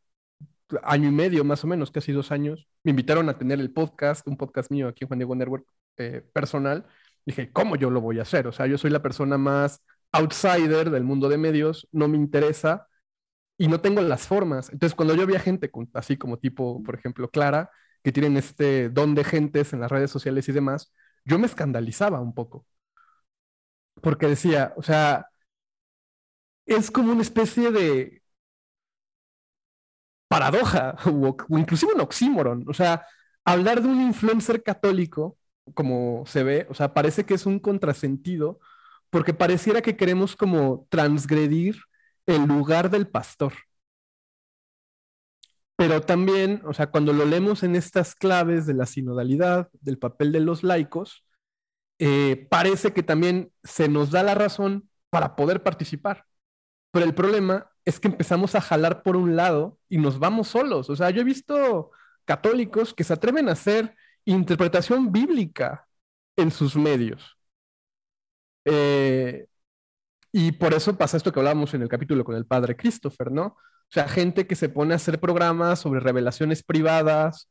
año 0.82 1.08
y 1.08 1.12
medio, 1.12 1.44
más 1.44 1.64
o 1.64 1.66
menos, 1.66 1.90
casi 1.90 2.12
dos 2.12 2.30
años, 2.32 2.68
me 2.84 2.90
invitaron 2.90 3.28
a 3.28 3.38
tener 3.38 3.60
el 3.60 3.72
podcast, 3.72 4.26
un 4.26 4.36
podcast 4.36 4.70
mío 4.70 4.88
aquí 4.88 5.04
en 5.04 5.08
Juan 5.08 5.18
Diego 5.18 5.34
Network 5.34 5.66
eh, 5.96 6.22
personal. 6.32 6.86
Dije, 7.26 7.52
¿cómo 7.52 7.76
yo 7.76 7.90
lo 7.90 8.00
voy 8.00 8.18
a 8.18 8.22
hacer? 8.22 8.46
O 8.46 8.52
sea, 8.52 8.66
yo 8.66 8.78
soy 8.78 8.90
la 8.90 9.02
persona 9.02 9.38
más 9.38 9.82
outsider 10.12 10.90
del 10.90 11.04
mundo 11.04 11.28
de 11.28 11.38
medios, 11.38 11.88
no 11.92 12.08
me 12.08 12.16
interesa 12.16 12.88
y 13.58 13.68
no 13.68 13.80
tengo 13.80 14.02
las 14.02 14.26
formas. 14.26 14.70
Entonces, 14.72 14.96
cuando 14.96 15.14
yo 15.14 15.26
veía 15.26 15.40
gente 15.40 15.70
así 15.94 16.16
como 16.16 16.38
tipo, 16.38 16.82
por 16.82 16.94
ejemplo, 16.96 17.30
Clara, 17.30 17.70
que 18.02 18.12
tienen 18.12 18.36
este 18.36 18.88
don 18.90 19.14
de 19.14 19.24
gentes 19.24 19.72
en 19.72 19.80
las 19.80 19.90
redes 19.90 20.10
sociales 20.10 20.48
y 20.48 20.52
demás, 20.52 20.92
yo 21.24 21.38
me 21.38 21.46
escandalizaba 21.46 22.20
un 22.20 22.34
poco. 22.34 22.66
Porque 24.02 24.26
decía, 24.28 24.72
o 24.76 24.82
sea, 24.82 25.26
es 26.66 26.90
como 26.90 27.12
una 27.12 27.22
especie 27.22 27.70
de 27.70 28.22
paradoja 30.28 30.96
o, 31.06 31.36
inclusive 31.58 31.94
un 31.94 32.00
oxímoron. 32.00 32.64
O 32.68 32.74
sea, 32.74 33.06
hablar 33.44 33.82
de 33.82 33.88
un 33.88 34.00
influencer 34.00 34.62
católico, 34.62 35.38
como 35.74 36.24
se 36.26 36.42
ve, 36.42 36.66
o 36.70 36.74
sea, 36.74 36.94
parece 36.94 37.24
que 37.26 37.34
es 37.34 37.46
un 37.46 37.58
contrasentido 37.60 38.60
porque 39.10 39.34
pareciera 39.34 39.82
que 39.82 39.96
queremos 39.96 40.36
como 40.36 40.86
transgredir 40.90 41.76
el 42.26 42.46
lugar 42.46 42.90
del 42.90 43.08
pastor. 43.08 43.52
Pero 45.76 46.02
también, 46.02 46.62
o 46.66 46.74
sea, 46.74 46.90
cuando 46.90 47.12
lo 47.12 47.24
leemos 47.24 47.62
en 47.62 47.74
estas 47.74 48.14
claves 48.14 48.66
de 48.66 48.74
la 48.74 48.86
sinodalidad, 48.86 49.68
del 49.80 49.98
papel 49.98 50.30
de 50.30 50.40
los 50.40 50.62
laicos, 50.62 51.24
eh, 51.98 52.46
parece 52.50 52.92
que 52.92 53.02
también 53.02 53.52
se 53.64 53.88
nos 53.88 54.10
da 54.10 54.22
la 54.22 54.34
razón 54.34 54.90
para 55.10 55.36
poder 55.36 55.62
participar. 55.62 56.26
Pero 56.92 57.06
el 57.06 57.14
problema 57.14 57.70
es 57.84 57.98
que 58.00 58.08
empezamos 58.08 58.54
a 58.54 58.60
jalar 58.60 59.02
por 59.02 59.16
un 59.16 59.36
lado 59.36 59.78
y 59.88 59.98
nos 59.98 60.18
vamos 60.18 60.48
solos. 60.48 60.90
O 60.90 60.96
sea, 60.96 61.10
yo 61.10 61.22
he 61.22 61.24
visto 61.24 61.90
católicos 62.24 62.94
que 62.94 63.04
se 63.04 63.14
atreven 63.14 63.48
a 63.48 63.52
hacer 63.52 63.96
interpretación 64.24 65.12
bíblica 65.12 65.88
en 66.36 66.50
sus 66.50 66.76
medios. 66.76 67.39
Eh, 68.64 69.46
y 70.32 70.52
por 70.52 70.74
eso 70.74 70.96
pasa 70.96 71.16
esto 71.16 71.32
que 71.32 71.40
hablábamos 71.40 71.74
en 71.74 71.82
el 71.82 71.88
capítulo 71.88 72.24
con 72.24 72.36
el 72.36 72.46
padre 72.46 72.76
Christopher, 72.76 73.32
¿no? 73.32 73.44
O 73.46 73.92
sea, 73.92 74.08
gente 74.08 74.46
que 74.46 74.54
se 74.54 74.68
pone 74.68 74.92
a 74.94 74.96
hacer 74.96 75.18
programas 75.20 75.80
sobre 75.80 76.00
revelaciones 76.00 76.62
privadas, 76.62 77.50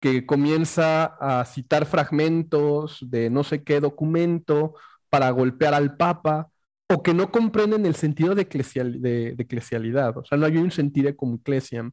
que 0.00 0.26
comienza 0.26 1.04
a 1.20 1.44
citar 1.44 1.86
fragmentos 1.86 2.98
de 3.08 3.30
no 3.30 3.44
sé 3.44 3.64
qué 3.64 3.80
documento 3.80 4.74
para 5.08 5.30
golpear 5.30 5.74
al 5.74 5.96
Papa, 5.96 6.50
o 6.88 7.02
que 7.02 7.14
no 7.14 7.30
comprenden 7.30 7.86
el 7.86 7.94
sentido 7.94 8.34
de, 8.34 8.42
eclesialidad, 8.42 10.16
o 10.16 10.24
sea, 10.24 10.38
no 10.38 10.46
hay 10.46 10.56
un 10.56 10.70
sentido 10.70 11.14
como 11.16 11.36
eclesiam, 11.36 11.92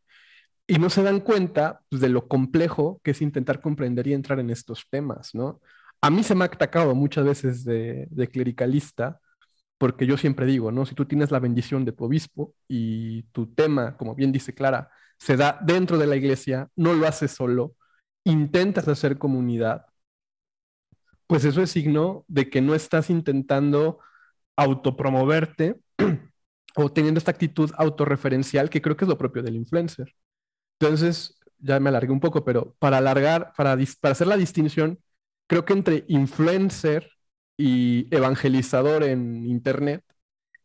y 0.67 0.79
no 0.79 0.89
se 0.89 1.03
dan 1.03 1.19
cuenta 1.19 1.81
pues, 1.89 2.01
de 2.01 2.09
lo 2.09 2.27
complejo 2.27 2.99
que 3.03 3.11
es 3.11 3.21
intentar 3.21 3.61
comprender 3.61 4.07
y 4.07 4.13
entrar 4.13 4.39
en 4.39 4.49
estos 4.49 4.87
temas, 4.89 5.35
¿no? 5.35 5.61
A 6.01 6.09
mí 6.09 6.23
se 6.23 6.35
me 6.35 6.43
ha 6.43 6.47
atacado 6.47 6.93
muchas 6.95 7.25
veces 7.25 7.65
de, 7.65 8.29
clericalista, 8.31 9.19
porque 9.77 10.05
yo 10.05 10.17
siempre 10.17 10.45
digo, 10.45 10.71
¿no? 10.71 10.85
Si 10.85 10.95
tú 10.95 11.05
tienes 11.05 11.31
la 11.31 11.39
bendición 11.39 11.85
de 11.85 11.91
tu 11.91 12.05
obispo 12.05 12.53
y 12.67 13.23
tu 13.33 13.47
tema, 13.53 13.97
como 13.97 14.15
bien 14.15 14.31
dice 14.31 14.53
Clara, 14.53 14.89
se 15.17 15.37
da 15.37 15.59
dentro 15.61 15.97
de 15.97 16.07
la 16.07 16.15
iglesia, 16.15 16.69
no 16.75 16.93
lo 16.93 17.07
haces 17.07 17.31
solo, 17.31 17.75
intentas 18.23 18.87
hacer 18.87 19.17
comunidad, 19.17 19.85
pues 21.27 21.45
eso 21.45 21.61
es 21.61 21.71
signo 21.71 22.25
de 22.27 22.49
que 22.49 22.61
no 22.61 22.75
estás 22.75 23.09
intentando 23.09 23.99
autopromoverte 24.55 25.79
o 26.75 26.91
teniendo 26.91 27.17
esta 27.17 27.31
actitud 27.31 27.71
autorreferencial 27.77 28.69
que 28.69 28.81
creo 28.81 28.95
que 28.97 29.05
es 29.05 29.09
lo 29.09 29.17
propio 29.17 29.43
del 29.43 29.55
influencer. 29.55 30.15
Entonces, 30.79 31.39
ya 31.59 31.79
me 31.79 31.89
alargué 31.89 32.11
un 32.11 32.19
poco, 32.19 32.43
pero 32.45 32.75
para 32.79 32.97
alargar, 32.97 33.53
para, 33.57 33.77
para 34.01 34.11
hacer 34.11 34.27
la 34.27 34.37
distinción, 34.37 34.99
creo 35.47 35.65
que 35.65 35.73
entre 35.73 36.05
influencer 36.07 37.11
y 37.57 38.07
evangelizador 38.15 39.03
en 39.03 39.45
Internet, 39.45 40.03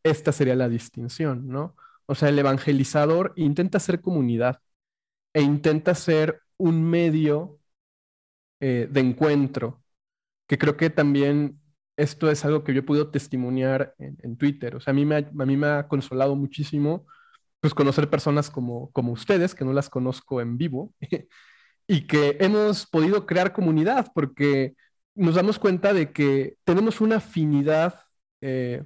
esta 0.02 0.32
sería 0.32 0.56
la 0.56 0.68
distinción, 0.68 1.48
¿no? 1.48 1.76
O 2.06 2.14
sea, 2.14 2.30
el 2.30 2.38
evangelizador 2.38 3.32
intenta 3.36 3.80
ser 3.80 4.00
comunidad 4.00 4.60
e 5.34 5.42
intenta 5.42 5.94
ser 5.94 6.42
un 6.56 6.82
medio 6.82 7.60
eh, 8.60 8.88
de 8.90 9.00
encuentro, 9.00 9.82
que 10.48 10.58
creo 10.58 10.76
que 10.76 10.90
también 10.90 11.60
esto 11.96 12.30
es 12.30 12.44
algo 12.44 12.64
que 12.64 12.74
yo 12.74 12.80
he 12.80 12.82
podido 12.82 13.10
testimoniar 13.10 13.94
en, 13.98 14.36
Twitter. 14.36 14.76
O 14.76 14.80
sea, 14.80 14.92
a 14.92 14.94
mí, 14.94 15.04
me 15.06 15.16
ha, 15.16 15.18
a 15.18 15.46
mí 15.46 15.56
me 15.56 15.66
ha 15.68 15.88
consolado 15.88 16.36
muchísimo 16.36 17.06
pues 17.60 17.74
conocer 17.74 18.08
personas 18.10 18.50
como, 18.50 18.90
como 18.92 19.12
ustedes, 19.12 19.54
que 19.54 19.64
no 19.64 19.72
las 19.72 19.90
conozco 19.90 20.40
en 20.40 20.58
vivo, 20.58 20.94
y 21.92 22.07
que 22.07 22.37
hemos 22.38 22.87
podido 22.87 23.26
crear 23.26 23.53
comunidad, 23.53 24.12
porque 24.14 24.76
nos 25.16 25.35
damos 25.35 25.59
cuenta 25.59 25.92
de 25.92 26.12
que 26.12 26.57
tenemos 26.62 27.00
una 27.00 27.16
afinidad 27.16 28.05
eh, 28.40 28.85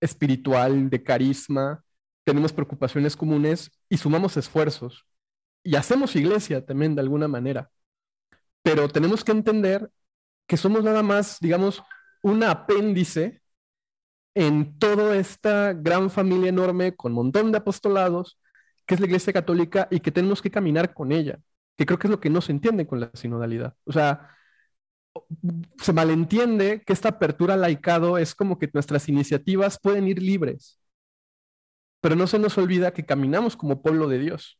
espiritual, 0.00 0.90
de 0.90 1.00
carisma, 1.04 1.84
tenemos 2.24 2.52
preocupaciones 2.52 3.16
comunes 3.16 3.70
y 3.88 3.98
sumamos 3.98 4.36
esfuerzos. 4.36 5.06
Y 5.62 5.76
hacemos 5.76 6.16
iglesia 6.16 6.66
también 6.66 6.96
de 6.96 7.02
alguna 7.02 7.28
manera. 7.28 7.70
Pero 8.62 8.88
tenemos 8.88 9.22
que 9.22 9.30
entender 9.30 9.88
que 10.48 10.56
somos 10.56 10.82
nada 10.82 11.04
más, 11.04 11.38
digamos, 11.38 11.84
un 12.24 12.42
apéndice 12.42 13.42
en 14.34 14.76
toda 14.80 15.16
esta 15.16 15.72
gran 15.72 16.10
familia 16.10 16.48
enorme 16.48 16.96
con 16.96 17.12
montón 17.12 17.52
de 17.52 17.58
apostolados, 17.58 18.40
que 18.86 18.94
es 18.94 19.00
la 19.00 19.06
Iglesia 19.06 19.32
Católica 19.32 19.86
y 19.88 20.00
que 20.00 20.10
tenemos 20.10 20.42
que 20.42 20.50
caminar 20.50 20.94
con 20.94 21.12
ella, 21.12 21.38
que 21.82 21.86
creo 21.86 21.98
que 21.98 22.06
es 22.06 22.10
lo 22.10 22.20
que 22.20 22.30
no 22.30 22.40
se 22.40 22.52
entiende 22.52 22.86
con 22.86 23.00
la 23.00 23.10
sinodalidad. 23.14 23.74
O 23.84 23.92
sea, 23.92 24.30
se 25.78 25.92
malentiende 25.92 26.82
que 26.86 26.92
esta 26.92 27.10
apertura 27.10 27.56
laicado 27.56 28.18
es 28.18 28.34
como 28.34 28.58
que 28.58 28.70
nuestras 28.72 29.08
iniciativas 29.08 29.78
pueden 29.80 30.06
ir 30.08 30.22
libres, 30.22 30.78
pero 32.00 32.16
no 32.16 32.26
se 32.26 32.38
nos 32.38 32.58
olvida 32.58 32.92
que 32.92 33.04
caminamos 33.04 33.56
como 33.56 33.82
pueblo 33.82 34.08
de 34.08 34.18
Dios. 34.18 34.58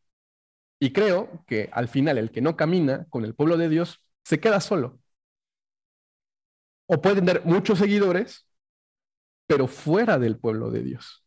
Y 0.80 0.92
creo 0.92 1.44
que 1.46 1.70
al 1.72 1.88
final 1.88 2.18
el 2.18 2.30
que 2.32 2.40
no 2.42 2.56
camina 2.56 3.06
con 3.10 3.24
el 3.24 3.34
pueblo 3.34 3.56
de 3.56 3.68
Dios 3.68 4.00
se 4.24 4.40
queda 4.40 4.60
solo 4.60 5.00
o 6.86 7.00
puede 7.00 7.16
tener 7.16 7.44
muchos 7.44 7.78
seguidores, 7.78 8.46
pero 9.46 9.66
fuera 9.68 10.18
del 10.18 10.38
pueblo 10.38 10.70
de 10.70 10.82
Dios. 10.82 11.21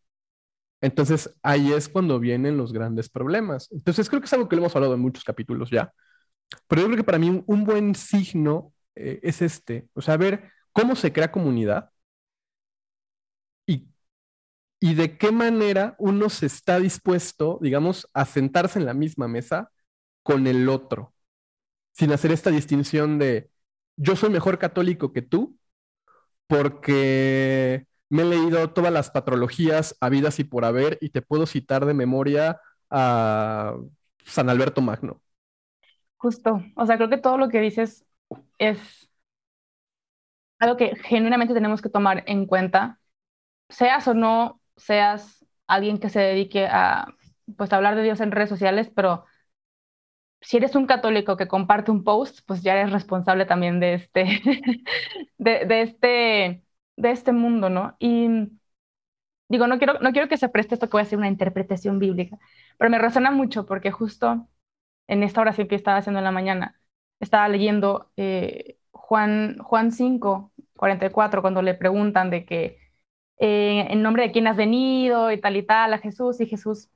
Entonces 0.82 1.36
ahí 1.42 1.72
es 1.74 1.90
cuando 1.90 2.20
vienen 2.20 2.58
los 2.58 2.74
grandes 2.74 3.10
problemas. 3.10 3.70
Entonces 3.72 4.10
creo 4.10 4.22
que 4.22 4.26
es 4.26 4.34
algo 4.34 4.48
que 4.50 4.56
lo 4.56 4.62
hemos 4.64 4.76
hablado 4.76 4.94
en 4.96 5.02
muchos 5.02 5.24
capítulos 5.24 5.70
ya, 5.70 5.94
pero 6.68 6.82
yo 6.82 6.88
creo 6.88 6.98
que 6.98 7.04
para 7.04 7.20
mí 7.20 7.44
un, 7.46 7.64
buen 7.66 7.96
signo 7.96 8.74
eh, 8.96 9.20
es 9.24 9.42
este, 9.42 9.90
o 9.94 10.02
sea, 10.02 10.18
ver 10.18 10.52
cómo 10.72 10.96
se 10.96 11.14
crea 11.14 11.32
comunidad 11.32 11.92
y, 13.66 13.88
y 14.80 14.94
de 14.96 15.18
qué 15.18 15.32
manera 15.32 15.96
uno 16.00 16.30
se 16.30 16.48
está 16.48 16.80
dispuesto, 16.80 17.60
digamos, 17.62 18.10
a 18.14 18.26
sentarse 18.26 18.80
en 18.80 18.86
la 18.86 18.94
misma 18.94 19.28
mesa 19.28 19.72
con 20.24 20.48
el 20.48 20.70
otro, 20.70 21.14
sin 21.94 22.12
hacer 22.12 22.32
esta 22.32 22.52
distinción 22.52 23.20
de 23.20 23.52
yo 23.98 24.16
soy 24.16 24.30
mejor 24.30 24.60
católico 24.60 25.14
que 25.14 25.22
tú 25.22 25.58
porque 26.48 27.88
me 28.10 28.24
he 28.24 28.26
leído 28.26 28.70
todas 28.72 28.92
las 28.92 29.12
patrologías 29.12 29.96
habidas 30.00 30.40
y 30.40 30.44
por 30.44 30.66
haber 30.66 30.98
y 31.02 31.10
te 31.10 31.22
puedo 31.22 31.46
citar 31.46 31.86
de 31.86 31.94
memoria 31.94 32.60
a 32.90 33.76
San 34.26 34.50
Alberto 34.50 34.82
Magno. 34.82 35.22
Justo, 36.18 36.64
o 36.76 36.86
sea, 36.86 36.98
creo 36.98 37.10
que 37.10 37.18
todo 37.18 37.38
lo 37.38 37.50
que 37.50 37.60
dices 37.60 38.06
es 38.58 39.10
algo 40.60 40.78
que 40.78 40.96
genuinamente 40.96 41.54
tenemos 41.54 41.82
que 41.82 41.90
tomar 41.90 42.24
en 42.28 42.46
cuenta, 42.46 43.00
seas 43.70 44.08
o 44.08 44.14
no 44.14 44.62
seas 44.78 45.46
alguien 45.68 46.00
que 46.00 46.10
se 46.10 46.20
dedique 46.20 46.68
a 46.68 47.14
pues 47.58 47.72
a 47.72 47.76
hablar 47.78 47.96
de 47.96 48.04
Dios 48.04 48.22
en 48.22 48.32
redes 48.32 48.50
sociales, 48.50 48.92
pero 48.94 49.26
si 50.42 50.58
eres 50.58 50.76
un 50.76 50.86
católico 50.86 51.38
que 51.38 51.48
comparte 51.48 51.92
un 51.92 52.04
post, 52.04 52.42
pues 52.46 52.62
ya 52.62 52.74
eres 52.74 52.92
responsable 52.92 53.46
también 53.46 53.80
de 53.80 53.96
este, 53.96 54.42
de, 55.38 55.82
este, 55.82 56.64
de 56.98 57.12
este 57.12 57.32
mundo, 57.32 57.70
¿no? 57.70 57.96
Y 58.00 58.28
digo, 59.50 59.68
no 59.68 59.78
quiero, 59.78 60.00
no 60.00 60.12
quiero 60.12 60.28
que 60.30 60.38
se 60.38 60.50
preste 60.50 60.76
esto 60.76 60.88
que 60.88 60.94
voy 60.94 61.02
a 61.02 61.04
hacer 61.04 61.18
una 61.18 61.28
interpretación 61.28 62.00
bíblica, 62.00 62.38
pero 62.78 62.90
me 62.90 63.00
resuena 63.00 63.32
mucho 63.32 63.66
porque 63.66 63.92
justo 63.92 64.48
en 65.08 65.24
esta 65.24 65.42
oración 65.42 65.68
que 65.68 65.76
estaba 65.76 65.98
haciendo 66.00 66.20
en 66.20 66.26
la 66.26 66.32
mañana, 66.32 66.80
estaba 67.22 67.48
leyendo 67.50 68.12
eh, 68.18 68.80
Juan, 68.92 69.58
Juan 69.60 69.92
5, 69.92 70.54
44, 70.78 71.42
cuando 71.42 71.62
le 71.62 71.76
preguntan 71.76 72.30
de 72.32 72.46
que 72.46 72.80
eh, 73.40 73.88
en 73.92 74.02
nombre 74.04 74.24
de 74.24 74.32
quién 74.34 74.48
has 74.48 74.58
venido 74.58 75.32
y 75.32 75.42
tal 75.42 75.58
y 75.58 75.64
tal 75.66 75.94
a 75.94 76.00
Jesús, 76.00 76.42
y 76.42 76.48
Jesús, 76.48 76.90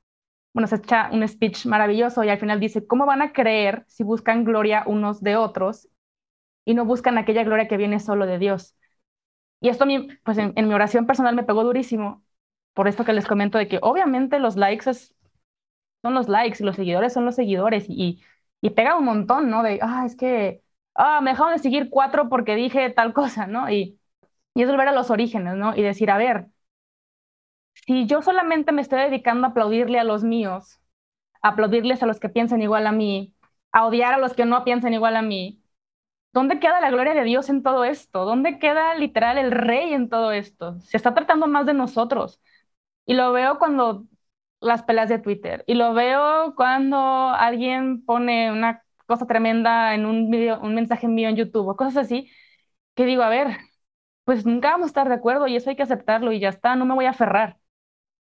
bueno, 0.54 0.68
se 0.68 0.76
echa 0.76 1.10
un 1.12 1.26
speech 1.28 1.66
maravilloso 1.66 2.24
y 2.24 2.30
al 2.30 2.40
final 2.40 2.60
dice, 2.60 2.86
¿cómo 2.86 3.06
van 3.06 3.22
a 3.22 3.32
creer 3.32 3.84
si 3.88 4.04
buscan 4.04 4.44
gloria 4.44 4.84
unos 4.86 5.22
de 5.22 5.36
otros 5.36 5.88
y 6.66 6.74
no 6.74 6.84
buscan 6.86 7.18
aquella 7.18 7.44
gloria 7.44 7.68
que 7.68 7.76
viene 7.78 8.00
solo 8.00 8.26
de 8.26 8.38
Dios? 8.38 8.76
Y 9.60 9.68
esto, 9.68 9.84
pues 10.24 10.38
en, 10.38 10.54
mi 10.68 10.74
oración 10.74 11.06
personal 11.06 11.34
me 11.34 11.44
pegó 11.44 11.64
durísimo, 11.64 12.24
por 12.74 12.88
esto 12.88 13.04
que 13.04 13.12
les 13.12 13.26
comento 13.26 13.58
de 13.58 13.68
que 13.68 13.78
obviamente 13.82 14.38
los 14.38 14.56
likes 14.56 14.84
son 16.02 16.14
los 16.14 16.28
likes 16.28 16.58
y 16.62 16.66
los 16.66 16.76
seguidores 16.76 17.12
son 17.12 17.24
los 17.24 17.34
seguidores 17.36 17.86
y, 17.88 18.22
pega 18.74 18.96
un 18.96 19.04
montón, 19.04 19.50
¿no? 19.50 19.62
De, 19.62 19.78
ah, 19.82 20.04
es 20.06 20.16
que, 20.16 20.62
ah, 20.94 21.20
me 21.20 21.30
dejaron 21.30 21.54
de 21.54 21.58
seguir 21.60 21.90
cuatro 21.90 22.28
porque 22.28 22.54
dije 22.56 22.90
tal 22.90 23.12
cosa, 23.14 23.46
¿no? 23.46 23.70
Y, 23.70 23.98
y 24.54 24.62
es 24.62 24.68
volver 24.70 24.88
a 24.88 24.92
los 24.92 25.10
orígenes, 25.10 25.56
¿no? 25.56 25.76
Y 25.76 25.82
decir, 25.82 26.10
a 26.10 26.18
ver, 26.18 26.48
si 27.74 28.06
yo 28.06 28.22
solamente 28.22 28.72
me 28.72 28.82
estoy 28.82 29.00
dedicando 29.00 29.46
a 29.46 29.50
aplaudirle 29.50 29.98
a 29.98 30.04
los 30.04 30.24
míos, 30.24 30.80
a 31.42 31.50
aplaudirles 31.50 32.02
a 32.02 32.06
los 32.06 32.20
que 32.20 32.28
piensan 32.28 32.62
igual 32.62 32.86
a 32.86 32.92
mí, 32.92 33.34
a 33.72 33.86
odiar 33.86 34.14
a 34.14 34.18
los 34.18 34.34
que 34.34 34.44
no 34.46 34.64
piensan 34.64 34.94
igual 34.94 35.16
a 35.16 35.22
mí, 35.22 35.59
¿dónde 36.32 36.60
queda 36.60 36.80
la 36.80 36.90
gloria 36.90 37.14
de 37.14 37.24
Dios 37.24 37.48
en 37.48 37.62
todo 37.62 37.84
esto? 37.84 38.24
¿Dónde 38.24 38.58
queda 38.58 38.94
literal 38.94 39.38
el 39.38 39.50
rey 39.52 39.92
en 39.94 40.08
todo 40.08 40.32
esto? 40.32 40.78
Se 40.80 40.96
está 40.96 41.14
tratando 41.14 41.46
más 41.48 41.66
de 41.66 41.74
nosotros. 41.74 42.40
Y 43.06 43.14
lo 43.14 43.32
veo 43.32 43.58
cuando 43.58 44.06
las 44.60 44.82
peleas 44.84 45.08
de 45.08 45.18
Twitter, 45.18 45.64
y 45.66 45.74
lo 45.74 45.94
veo 45.94 46.54
cuando 46.54 46.98
alguien 47.30 48.04
pone 48.04 48.52
una 48.52 48.84
cosa 49.06 49.26
tremenda 49.26 49.94
en 49.94 50.06
un 50.06 50.30
video, 50.30 50.60
un 50.60 50.74
mensaje 50.74 51.08
mío 51.08 51.28
en 51.28 51.36
YouTube 51.36 51.68
o 51.68 51.76
cosas 51.76 52.06
así, 52.06 52.30
que 52.94 53.06
digo, 53.06 53.22
a 53.22 53.28
ver, 53.30 53.58
pues 54.24 54.46
nunca 54.46 54.70
vamos 54.72 54.86
a 54.86 54.88
estar 54.88 55.08
de 55.08 55.14
acuerdo 55.14 55.46
y 55.48 55.56
eso 55.56 55.70
hay 55.70 55.76
que 55.76 55.82
aceptarlo 55.84 56.32
y 56.32 56.40
ya 56.40 56.50
está, 56.50 56.76
no 56.76 56.86
me 56.86 56.94
voy 56.94 57.06
a 57.06 57.10
aferrar. 57.10 57.58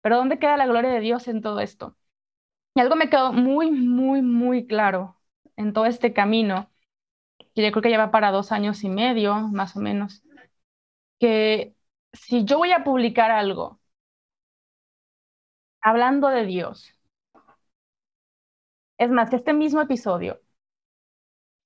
Pero 0.01 0.17
¿dónde 0.17 0.39
queda 0.39 0.57
la 0.57 0.67
gloria 0.67 0.91
de 0.91 0.99
Dios 1.01 1.27
en 1.27 1.41
todo 1.41 1.59
esto? 1.61 1.97
Y 2.75 2.81
algo 2.81 2.95
me 2.95 3.09
quedó 3.09 3.33
muy, 3.33 3.71
muy, 3.71 4.21
muy 4.21 4.67
claro 4.67 5.19
en 5.57 5.73
todo 5.73 5.85
este 5.85 6.13
camino, 6.13 6.71
que 7.55 7.63
yo 7.63 7.71
creo 7.71 7.81
que 7.83 7.89
lleva 7.89 8.11
para 8.11 8.31
dos 8.31 8.51
años 8.51 8.83
y 8.83 8.89
medio, 8.89 9.35
más 9.49 9.75
o 9.75 9.79
menos, 9.79 10.23
que 11.19 11.75
si 12.13 12.45
yo 12.45 12.57
voy 12.59 12.71
a 12.71 12.83
publicar 12.83 13.31
algo 13.31 13.79
hablando 15.81 16.29
de 16.29 16.45
Dios, 16.47 16.95
es 18.97 19.09
más, 19.11 19.31
este 19.33 19.53
mismo 19.53 19.81
episodio, 19.81 20.41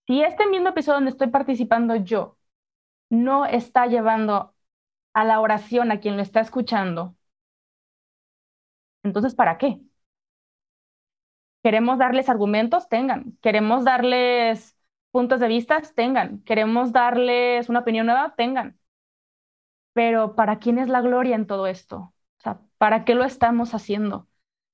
si 0.08 0.22
este 0.24 0.48
mismo 0.48 0.70
episodio 0.70 0.96
donde 0.96 1.12
estoy 1.12 1.28
participando 1.30 1.96
yo 1.96 2.38
no 3.10 3.46
está 3.46 3.88
llevando 3.88 4.56
a 5.14 5.26
la 5.26 5.42
oración 5.42 5.92
a 5.92 6.00
quien 6.02 6.18
lo 6.18 6.24
está 6.24 6.42
escuchando, 6.42 7.16
entonces, 9.04 9.36
¿para 9.36 9.58
qué? 9.58 9.80
¿Queremos 11.64 11.98
darles 12.00 12.30
argumentos? 12.30 12.88
Tengan. 12.90 13.38
¿Queremos 13.42 13.84
darles 13.86 14.77
puntos 15.12 15.40
de 15.40 15.48
vista? 15.48 15.82
Tengan. 15.96 16.42
¿Queremos 16.44 16.92
darles 16.94 17.70
una 17.70 17.80
opinión 17.80 18.06
nueva? 18.08 18.36
Tengan. 18.36 18.80
Pero 19.94 20.36
¿para 20.36 20.60
quién 20.60 20.78
es 20.78 20.90
la 20.90 21.02
gloria 21.02 21.36
en 21.36 21.48
todo 21.48 21.68
esto? 21.68 21.98
O 22.40 22.42
sea, 22.44 22.60
¿para 22.78 23.04
qué 23.06 23.16
lo 23.16 23.24
estamos 23.24 23.74
haciendo? 23.74 24.28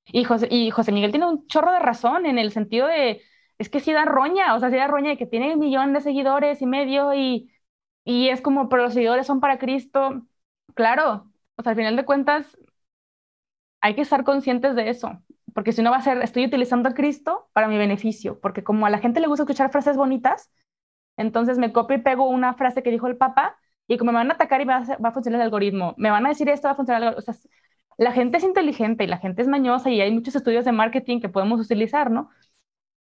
Y 0.08 0.24
José, 0.26 0.48
y 0.52 0.72
José 0.72 0.92
Miguel 0.92 1.12
tiene 1.12 1.28
un 1.28 1.48
chorro 1.48 1.72
de 1.74 1.80
razón 1.80 2.26
en 2.26 2.38
el 2.40 2.52
sentido 2.52 2.88
de, 2.88 3.22
es 3.60 3.70
que 3.70 3.80
si 3.82 3.94
da 3.94 4.06
roña, 4.06 4.56
o 4.56 4.60
sea, 4.60 4.70
si 4.72 4.78
da 4.78 4.88
roña 4.88 5.12
de 5.12 5.18
que 5.18 5.28
tiene 5.28 5.54
un 5.56 5.60
millón 5.60 5.94
de 5.94 6.02
seguidores 6.02 6.62
y 6.62 6.68
medio 6.68 7.14
y, 7.14 7.52
y 8.06 8.30
es 8.30 8.42
como, 8.42 8.70
pero 8.70 8.84
los 8.86 8.94
seguidores 8.94 9.28
son 9.28 9.42
para 9.42 9.60
Cristo. 9.60 10.28
Claro, 10.76 11.32
o 11.58 11.64
sea, 11.64 11.72
al 11.72 11.78
final 11.78 11.96
de 11.98 12.06
cuentas, 12.06 12.58
hay 13.82 13.96
que 13.96 14.02
estar 14.02 14.24
conscientes 14.24 14.76
de 14.76 14.90
eso, 14.90 15.22
porque 15.54 15.72
si 15.72 15.82
no 15.82 15.92
va 15.92 15.98
a 15.98 16.02
ser, 16.02 16.22
estoy 16.22 16.46
utilizando 16.46 16.90
a 16.90 16.94
Cristo 16.94 17.50
para 17.54 17.68
mi 17.68 17.78
beneficio, 17.78 18.40
porque 18.40 18.64
como 18.64 18.86
a 18.86 18.90
la 18.90 19.00
gente 19.00 19.20
le 19.20 19.28
gusta 19.28 19.44
escuchar 19.44 19.72
frases 19.72 19.98
bonitas, 19.98 20.52
entonces 21.18 21.58
me 21.58 21.72
copio 21.72 21.98
y 21.98 22.02
pego 22.02 22.28
una 22.28 22.54
frase 22.56 22.84
que 22.84 22.92
dijo 22.92 23.08
el 23.08 23.18
Papa 23.18 23.58
y 23.88 23.98
como 23.98 24.12
me 24.12 24.18
van 24.20 24.32
a 24.32 24.36
atacar 24.36 24.62
y 24.62 24.66
va 24.66 24.78
a, 24.78 25.12
funcionar 25.12 25.42
el 25.42 25.46
algoritmo, 25.46 25.94
me 25.98 26.10
van 26.10 26.26
a 26.26 26.30
decir 26.30 26.50
esto, 26.50 26.68
va 26.68 26.74
a 26.74 26.76
funcionar, 26.76 27.16
o 27.18 27.22
sea, 27.22 27.36
la 27.98 28.12
gente 28.12 28.38
es 28.38 28.44
inteligente 28.44 29.04
y 29.04 29.08
la 29.08 29.20
gente 29.20 29.42
es 29.42 29.48
mañosa 29.48 29.90
y 29.92 30.02
hay 30.02 30.12
muchos 30.12 30.36
estudios 30.36 30.66
de 30.66 30.72
marketing 30.72 31.20
que 31.22 31.30
podemos 31.30 31.60
utilizar, 31.60 32.10
¿no? 32.10 32.30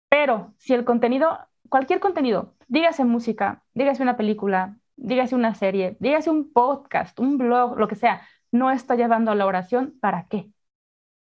Pero 0.08 0.54
si 0.58 0.74
el 0.74 0.84
contenido, 0.84 1.38
cualquier 1.68 2.00
contenido, 2.00 2.54
dígase 2.68 3.04
música, 3.04 3.64
dígase 3.74 4.02
una 4.02 4.16
película, 4.16 4.78
dígase 4.96 5.34
una 5.34 5.54
serie, 5.54 5.96
dígase 6.00 6.30
un 6.30 6.52
podcast, 6.52 7.18
un 7.20 7.38
blog, 7.38 7.78
lo 7.78 7.88
que 7.88 7.96
sea, 7.96 8.22
no 8.52 8.70
está 8.70 8.94
llevando 8.94 9.32
a 9.32 9.34
la 9.34 9.46
oración, 9.46 9.98
¿para 10.00 10.26
qué? 10.28 10.50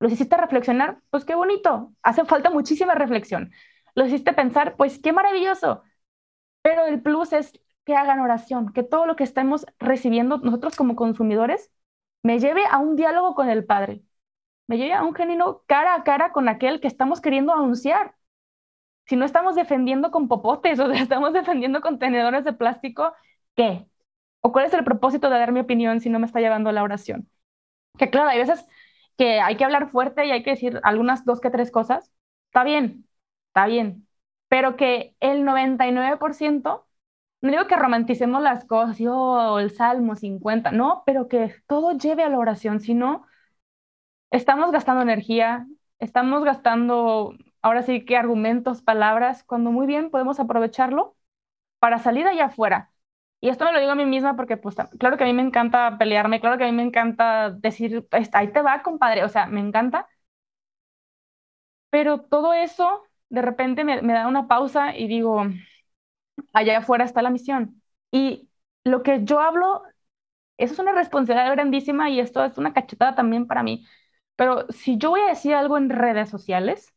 ¿Los 0.03 0.11
hiciste 0.11 0.35
reflexionar? 0.35 0.99
Pues 1.11 1.23
qué 1.23 1.33
bonito. 1.33 1.93
Hace 2.01 2.25
falta 2.25 2.49
muchísima 2.49 2.93
reflexión. 2.93 3.53
¿Los 3.95 4.09
hiciste 4.09 4.33
pensar? 4.33 4.75
Pues 4.75 4.99
qué 4.99 5.13
maravilloso. 5.13 5.81
Pero 6.61 6.85
el 6.87 7.01
plus 7.01 7.31
es 7.31 7.53
que 7.85 7.95
hagan 7.95 8.19
oración, 8.19 8.73
que 8.73 8.83
todo 8.83 9.05
lo 9.05 9.15
que 9.15 9.23
estemos 9.23 9.65
recibiendo 9.79 10.39
nosotros 10.39 10.75
como 10.75 10.97
consumidores 10.97 11.71
me 12.21 12.39
lleve 12.39 12.65
a 12.69 12.79
un 12.79 12.97
diálogo 12.97 13.33
con 13.33 13.49
el 13.49 13.65
Padre, 13.65 14.03
me 14.67 14.77
lleve 14.77 14.93
a 14.93 15.03
un 15.03 15.15
genuino 15.15 15.63
cara 15.67 15.95
a 15.95 16.03
cara 16.03 16.33
con 16.33 16.49
aquel 16.49 16.81
que 16.81 16.89
estamos 16.89 17.21
queriendo 17.21 17.53
anunciar. 17.53 18.15
Si 19.05 19.15
no 19.15 19.23
estamos 19.23 19.55
defendiendo 19.55 20.11
con 20.11 20.27
popotes 20.27 20.79
o 20.81 20.91
estamos 20.91 21.31
defendiendo 21.31 21.79
con 21.79 21.97
tenedores 21.97 22.43
de 22.43 22.51
plástico, 22.51 23.13
¿qué? 23.55 23.87
¿O 24.41 24.51
cuál 24.51 24.65
es 24.65 24.73
el 24.73 24.83
propósito 24.83 25.29
de 25.29 25.39
dar 25.39 25.53
mi 25.53 25.61
opinión 25.61 26.01
si 26.01 26.09
no 26.09 26.19
me 26.19 26.25
está 26.25 26.41
llevando 26.41 26.69
a 26.69 26.73
la 26.73 26.83
oración? 26.83 27.29
Que 27.97 28.09
claro, 28.09 28.29
hay 28.29 28.39
veces 28.39 28.65
que 29.17 29.39
hay 29.41 29.57
que 29.57 29.65
hablar 29.65 29.89
fuerte 29.89 30.25
y 30.25 30.31
hay 30.31 30.43
que 30.43 30.51
decir 30.51 30.79
algunas 30.83 31.25
dos 31.25 31.41
que 31.41 31.49
tres 31.51 31.71
cosas, 31.71 32.11
está 32.47 32.63
bien, 32.63 33.07
está 33.47 33.65
bien, 33.67 34.07
pero 34.47 34.75
que 34.77 35.15
el 35.19 35.43
99%, 35.45 36.85
no 37.41 37.51
digo 37.51 37.67
que 37.67 37.75
romanticemos 37.75 38.41
las 38.41 38.65
cosas, 38.65 38.97
yo 38.99 39.15
oh, 39.15 39.59
el 39.59 39.71
Salmo 39.71 40.15
50, 40.15 40.71
no, 40.71 41.03
pero 41.05 41.27
que 41.27 41.55
todo 41.67 41.93
lleve 41.97 42.23
a 42.23 42.29
la 42.29 42.39
oración, 42.39 42.79
si 42.79 42.93
no, 42.93 43.25
estamos 44.31 44.71
gastando 44.71 45.01
energía, 45.01 45.67
estamos 45.99 46.43
gastando 46.43 47.35
ahora 47.61 47.83
sí 47.83 48.05
que 48.05 48.17
argumentos, 48.17 48.81
palabras, 48.81 49.43
cuando 49.43 49.71
muy 49.71 49.87
bien 49.87 50.09
podemos 50.11 50.39
aprovecharlo 50.39 51.15
para 51.79 51.99
salir 51.99 52.27
allá 52.27 52.45
afuera 52.47 52.92
y 53.43 53.49
esto 53.49 53.65
me 53.65 53.73
lo 53.73 53.79
digo 53.79 53.91
a 53.91 53.95
mí 53.95 54.05
misma 54.05 54.35
porque, 54.37 54.57
pues, 54.57 54.75
claro 54.99 55.17
que 55.17 55.23
a 55.25 55.27
mí 55.27 55.33
me 55.33 55.41
encanta 55.43 55.97
pelearme, 55.99 56.39
claro 56.41 56.57
que 56.57 56.63
a 56.65 56.67
mí 56.67 56.73
me 56.73 56.83
encanta 56.83 57.51
decir, 57.51 58.07
ahí 58.33 58.51
te 58.53 58.61
va, 58.61 58.81
compadre, 58.83 59.23
o 59.25 59.29
sea, 59.29 59.47
me 59.47 59.59
encanta. 59.61 60.07
Pero 61.89 62.21
todo 62.21 62.53
eso, 62.53 63.03
de 63.29 63.41
repente 63.41 63.83
me, 63.83 64.01
me 64.01 64.13
da 64.13 64.27
una 64.27 64.47
pausa 64.47 64.95
y 64.97 65.07
digo, 65.07 65.43
allá 66.53 66.79
afuera 66.79 67.05
está 67.05 67.21
la 67.21 67.29
misión. 67.29 67.81
Y 68.11 68.49
lo 68.83 69.03
que 69.03 69.23
yo 69.23 69.39
hablo, 69.39 69.83
eso 70.57 70.73
es 70.73 70.79
una 70.79 70.93
responsabilidad 70.93 71.51
grandísima 71.53 72.09
y 72.11 72.21
esto 72.21 72.43
es 72.45 72.57
una 72.57 72.73
cachetada 72.73 73.15
también 73.15 73.47
para 73.47 73.63
mí. 73.63 73.87
Pero 74.37 74.67
si 74.71 74.97
yo 74.99 75.11
voy 75.11 75.21
a 75.21 75.27
decir 75.29 75.55
algo 75.55 75.77
en 75.77 75.89
redes 75.89 76.29
sociales, 76.29 76.93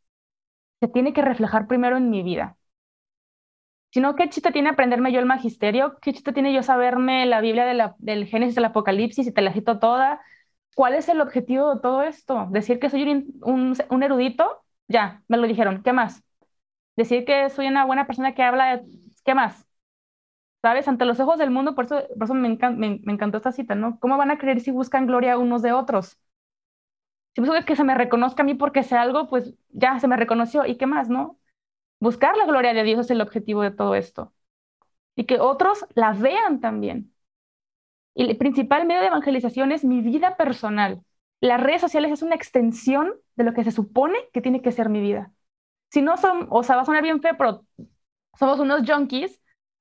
se 0.80 0.88
tiene 0.88 1.12
que 1.12 1.22
reflejar 1.22 1.68
primero 1.68 1.96
en 1.96 2.10
mi 2.10 2.22
vida. 2.22 2.55
Si 3.96 4.02
no, 4.02 4.14
¿qué 4.14 4.28
chiste 4.28 4.52
tiene 4.52 4.68
aprenderme 4.68 5.10
yo 5.10 5.20
el 5.20 5.24
magisterio? 5.24 5.96
¿Qué 6.02 6.12
chiste 6.12 6.34
tiene 6.34 6.52
yo 6.52 6.62
saberme 6.62 7.24
la 7.24 7.40
Biblia 7.40 7.64
de 7.64 7.92
del 7.96 8.26
Génesis 8.26 8.54
del 8.54 8.66
Apocalipsis 8.66 9.26
y 9.26 9.32
te 9.32 9.40
la 9.40 9.54
cito 9.54 9.78
toda? 9.78 10.20
¿Cuál 10.74 10.92
es 10.94 11.08
el 11.08 11.22
objetivo 11.22 11.74
de 11.74 11.80
todo 11.80 12.02
esto? 12.02 12.46
¿Decir 12.50 12.78
que 12.78 12.90
soy 12.90 13.04
un, 13.40 14.02
erudito? 14.02 14.62
Ya, 14.86 15.22
me 15.28 15.38
lo 15.38 15.46
dijeron. 15.46 15.82
¿Qué 15.82 15.94
más? 15.94 16.22
Decir 16.96 17.24
que 17.24 17.48
soy 17.48 17.68
una 17.68 17.86
buena 17.86 18.06
persona 18.06 18.34
que 18.34 18.42
habla, 18.42 18.82
¿qué 19.24 19.34
más? 19.34 19.66
¿Sabes? 20.62 20.88
Ante 20.88 21.06
los 21.06 21.20
ojos 21.20 21.38
del 21.38 21.50
mundo, 21.50 21.74
por 21.74 21.86
eso, 21.86 22.02
por 22.18 22.34
me, 22.34 22.50
me, 22.50 23.12
encantó 23.12 23.38
esta 23.38 23.52
cita, 23.52 23.74
¿no? 23.74 23.98
¿Cómo 24.00 24.18
van 24.18 24.30
a 24.30 24.38
creer 24.38 24.60
si 24.60 24.70
buscan 24.70 25.06
gloria 25.06 25.38
unos 25.38 25.62
de 25.62 25.72
otros? 25.72 26.18
Si 27.34 27.40
busco 27.40 27.54
que 27.64 27.76
se 27.76 27.84
me 27.84 27.94
reconozca 27.94 28.42
a 28.42 28.46
mí 28.46 28.54
porque 28.54 28.82
sé 28.82 28.96
algo, 28.96 29.28
pues 29.28 29.54
ya 29.70 29.98
se 30.00 30.08
me 30.08 30.16
reconoció. 30.16 30.66
¿Y 30.66 30.76
qué 30.76 30.86
más, 30.86 31.08
no? 31.08 31.38
Buscar 32.00 32.36
la 32.36 32.46
gloria 32.46 32.72
de 32.74 32.82
Dios 32.84 33.00
es 33.00 33.10
el 33.10 33.20
objetivo 33.20 33.62
de 33.62 33.70
todo 33.70 33.94
esto. 33.94 34.32
Y 35.16 35.26
que 35.26 35.40
otros 35.40 35.86
la 35.94 36.12
vean 36.14 36.60
también. 36.60 37.14
Y 38.14 38.24
el 38.30 38.36
principal 38.38 38.86
medio 38.86 39.00
de 39.02 39.08
evangelización 39.08 39.72
es 39.72 39.84
mi 39.84 40.00
vida 40.00 40.36
personal. 40.36 41.02
Las 41.40 41.60
redes 41.60 41.80
sociales 41.82 42.12
es 42.12 42.22
una 42.22 42.34
extensión 42.34 43.14
de 43.36 43.44
lo 43.44 43.52
que 43.54 43.64
se 43.64 43.72
supone 43.72 44.16
que 44.32 44.40
tiene 44.40 44.62
que 44.62 44.72
ser 44.72 44.88
mi 44.88 45.00
vida. 45.00 45.32
Si 45.90 46.02
no 46.02 46.16
son, 46.18 46.48
o 46.50 46.62
sea, 46.64 46.76
va 46.76 46.82
a 46.82 46.84
sonar 46.86 47.02
bien 47.02 47.22
feo, 47.22 47.36
pero 47.38 47.66
somos 48.38 48.60
unos 48.60 48.82
junkies 48.88 49.40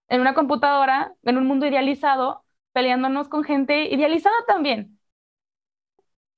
en 0.10 0.22
una 0.22 0.34
computadora, 0.36 1.14
en 1.24 1.38
un 1.38 1.48
mundo 1.48 1.68
idealizado, 1.68 2.46
peleándonos 2.74 3.30
con 3.30 3.44
gente 3.44 3.86
idealizada 3.94 4.36
también. 4.48 5.00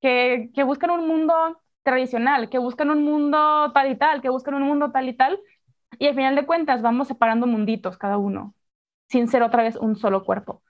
que, 0.02 0.50
que 0.54 0.64
buscan 0.64 0.92
un 0.92 1.08
mundo 1.08 1.34
tradicional, 1.84 2.50
que 2.50 2.58
buscan 2.60 2.90
un 2.90 3.04
mundo 3.04 3.72
tal 3.74 3.92
y 3.92 3.98
tal, 3.98 4.22
que 4.22 4.30
buscan 4.30 4.56
un 4.56 4.64
mundo 4.64 4.92
tal 4.92 5.10
y 5.10 5.14
tal, 5.16 5.40
y 6.00 6.08
al 6.08 6.16
final 6.16 6.36
de 6.36 6.46
cuentas 6.46 6.82
vamos 6.82 7.08
separando 7.08 7.48
munditos 7.48 7.98
cada 7.98 8.18
uno, 8.18 8.56
sin 9.10 9.28
ser 9.28 9.44
otra 9.44 9.64
vez 9.64 9.76
un 9.78 9.96
solo 9.96 10.24
cuerpo. 10.26 10.64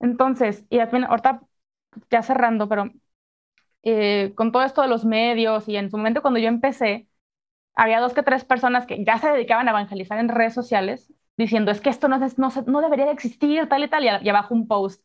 Entonces, 0.00 0.64
y 0.70 0.78
ahorita 0.80 1.42
ya 2.10 2.22
cerrando, 2.22 2.68
pero 2.68 2.90
eh, 3.82 4.32
con 4.36 4.52
todo 4.52 4.62
esto 4.64 4.82
de 4.82 4.88
los 4.88 5.04
medios 5.04 5.68
y 5.68 5.76
en 5.76 5.90
su 5.90 5.96
momento 5.96 6.22
cuando 6.22 6.40
yo 6.40 6.48
empecé, 6.48 7.08
había 7.74 8.00
dos 8.00 8.14
que 8.14 8.22
tres 8.22 8.44
personas 8.44 8.86
que 8.86 9.04
ya 9.04 9.18
se 9.18 9.28
dedicaban 9.30 9.68
a 9.68 9.72
evangelizar 9.72 10.18
en 10.18 10.28
redes 10.28 10.54
sociales 10.54 11.12
diciendo 11.36 11.70
es 11.72 11.80
que 11.80 11.90
esto 11.90 12.08
no, 12.08 12.18
no, 12.18 12.50
no 12.66 12.80
debería 12.82 13.06
de 13.06 13.12
existir, 13.12 13.68
tal 13.68 13.84
y 13.84 13.88
tal, 13.88 14.04
y, 14.04 14.28
abajo 14.28 14.54
un 14.54 14.68
post. 14.68 15.04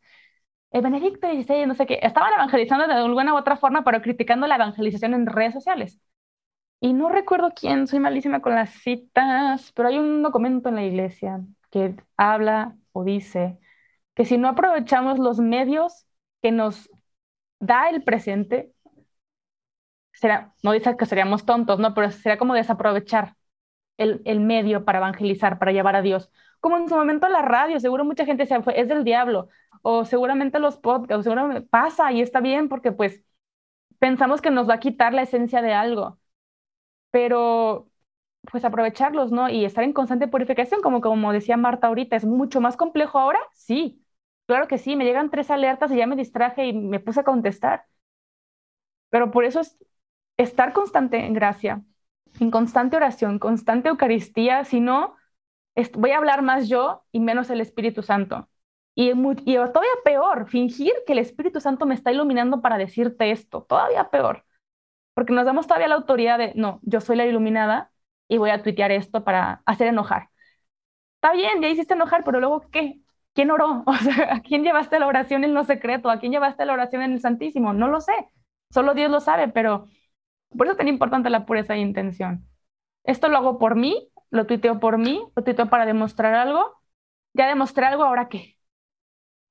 El 0.72 0.82
Benedicto 0.84 1.28
XVI, 1.30 1.68
no 1.68 1.76
sé 1.76 1.86
qué, 1.88 2.00
estaban 2.04 2.34
evangelizando 2.34 2.88
de 2.88 2.94
alguna 2.94 3.34
u 3.34 3.38
otra 3.38 3.58
forma, 3.58 3.84
pero 3.84 4.02
criticando 4.02 4.48
la 4.48 4.56
evangelización 4.56 5.14
en 5.14 5.28
redes 5.28 5.54
sociales. 5.54 6.00
Y 6.80 6.94
no 6.94 7.10
recuerdo 7.10 7.52
quién, 7.56 7.88
soy 7.88 8.00
malísima 8.00 8.42
con 8.42 8.54
las 8.56 8.70
citas, 8.72 9.72
pero 9.74 9.90
hay 9.90 9.98
un 9.98 10.22
documento 10.22 10.70
en 10.70 10.76
la 10.76 10.84
iglesia 10.86 11.42
que 11.72 11.96
habla 12.18 12.76
o 12.92 13.04
dice 13.04 13.60
que 14.16 14.26
si 14.26 14.38
no 14.38 14.48
aprovechamos 14.50 15.20
los 15.20 15.40
medios 15.40 16.08
que 16.42 16.52
nos 16.52 16.90
da 17.60 17.90
el 17.90 18.04
presente, 18.04 18.74
será, 20.14 20.54
no 20.64 20.72
dice 20.72 20.96
que 20.98 21.06
seríamos 21.06 21.46
tontos, 21.46 21.80
no, 21.80 21.94
pero 21.94 22.12
será 22.12 22.38
como 22.38 22.54
desaprovechar 22.54 23.36
el, 23.98 24.22
el, 24.26 24.40
medio 24.40 24.86
para 24.86 25.00
evangelizar, 25.00 25.60
para 25.60 25.72
llevar 25.72 25.96
a 25.96 26.02
Dios. 26.02 26.32
Como 26.60 26.78
en 26.78 26.90
su 26.90 26.96
momento 26.96 27.28
la 27.30 27.42
radio, 27.44 27.80
seguro 27.80 28.06
mucha 28.06 28.26
gente 28.26 28.46
se 28.46 28.62
fue, 28.62 28.80
es 28.80 28.88
del 28.88 29.04
diablo, 29.04 29.50
o 29.82 30.06
seguramente 30.06 30.60
los 30.60 30.78
podcasts, 30.78 31.24
seguramente 31.24 31.62
pasa 31.62 32.12
y 32.12 32.22
está 32.22 32.42
bien 32.42 32.70
porque 32.70 32.92
pues 32.92 33.24
pensamos 34.00 34.42
que 34.42 34.52
nos 34.52 34.70
va 34.70 34.76
a 34.76 34.80
quitar 34.80 35.14
la 35.14 35.24
esencia 35.24 35.62
de 35.62 35.74
algo, 35.74 36.20
pero 37.18 37.90
pues 38.52 38.64
aprovecharlos, 38.66 39.32
¿no? 39.32 39.50
Y 39.50 39.66
estar 39.66 39.84
en 39.84 39.92
constante 39.94 40.28
purificación, 40.28 40.82
como, 40.82 41.02
como 41.02 41.34
decía 41.34 41.58
Marta 41.58 41.88
ahorita, 41.88 42.16
¿es 42.16 42.26
mucho 42.26 42.62
más 42.62 42.78
complejo 42.78 43.18
ahora? 43.20 43.40
Sí, 43.54 44.06
claro 44.46 44.68
que 44.68 44.78
sí, 44.78 44.96
me 44.96 45.04
llegan 45.06 45.32
tres 45.32 45.50
alertas 45.52 45.92
y 45.92 45.98
ya 45.98 46.06
me 46.08 46.16
distraje 46.16 46.68
y 46.68 46.74
me 46.74 47.00
puse 47.00 47.22
a 47.22 47.24
contestar. 47.24 47.86
Pero 49.10 49.32
por 49.32 49.46
eso 49.46 49.62
es 49.62 49.78
estar 50.38 50.74
constante 50.74 51.18
en 51.26 51.34
gracia, 51.34 51.84
en 52.40 52.52
constante 52.52 52.98
oración, 52.98 53.40
constante 53.40 53.90
Eucaristía, 53.90 54.64
si 54.66 54.80
no, 54.82 55.16
voy 55.96 56.12
a 56.12 56.20
hablar 56.20 56.44
más 56.44 56.70
yo 56.70 57.06
y 57.14 57.22
menos 57.22 57.52
el 57.52 57.62
Espíritu 57.62 58.04
Santo. 58.04 58.50
Y, 58.96 59.12
y 59.12 59.56
todavía 59.58 59.92
peor, 60.06 60.50
fingir 60.50 60.94
que 61.08 61.14
el 61.14 61.20
Espíritu 61.20 61.62
Santo 61.62 61.88
me 61.88 61.96
está 61.96 62.14
iluminando 62.14 62.62
para 62.62 62.80
decirte 62.80 63.32
esto, 63.32 63.64
todavía 63.64 64.12
peor, 64.12 64.46
porque 65.18 65.34
nos 65.34 65.46
damos 65.48 65.66
todavía 65.66 65.88
la 65.88 65.96
autoridad 65.96 66.38
de, 66.38 66.54
no, 66.56 66.80
yo 66.84 67.02
soy 67.02 67.16
la 67.16 67.26
iluminada 67.26 67.92
y 68.28 68.38
voy 68.38 68.52
a 68.52 68.62
tuitear 68.62 68.92
esto 68.92 69.24
para 69.24 69.64
hacer 69.66 69.88
enojar. 69.88 70.30
Está 71.16 71.34
bien, 71.34 71.60
ya 71.62 71.70
hiciste 71.70 71.96
enojar, 71.96 72.24
pero 72.24 72.40
luego, 72.40 72.62
¿qué? 72.72 73.02
¿Quién 73.34 73.50
oró? 73.52 73.84
O 73.88 73.96
sea, 73.96 74.36
¿a 74.36 74.42
quién 74.42 74.64
llevaste 74.64 75.00
la 75.00 75.08
oración 75.08 75.44
en 75.44 75.56
lo 75.56 75.64
secreto? 75.64 76.12
¿A 76.12 76.20
quién 76.20 76.32
llevaste 76.34 76.66
la 76.66 76.74
oración 76.74 77.02
en 77.02 77.14
el 77.14 77.22
Santísimo? 77.22 77.74
No 77.74 77.88
lo 77.88 78.00
sé, 78.00 78.14
solo 78.72 78.94
Dios 78.94 79.10
lo 79.10 79.20
sabe, 79.20 79.48
pero 79.48 79.88
por 80.58 80.68
eso 80.68 80.74
es 80.74 80.78
tan 80.78 80.90
importante 80.90 81.32
la 81.32 81.46
pureza 81.48 81.74
de 81.74 81.80
intención. 81.80 82.48
Esto 83.06 83.30
lo 83.30 83.38
hago 83.38 83.60
por 83.60 83.76
mí, 83.76 84.12
lo 84.32 84.48
tuiteo 84.48 84.80
por 84.80 85.00
mí, 85.00 85.24
lo 85.36 85.44
tuiteo 85.44 85.70
para 85.70 85.88
demostrar 85.88 86.36
algo. 86.36 86.78
Ya 87.34 87.48
demostré 87.48 87.86
algo, 87.88 88.04
¿ahora 88.06 88.30
qué? 88.30 88.58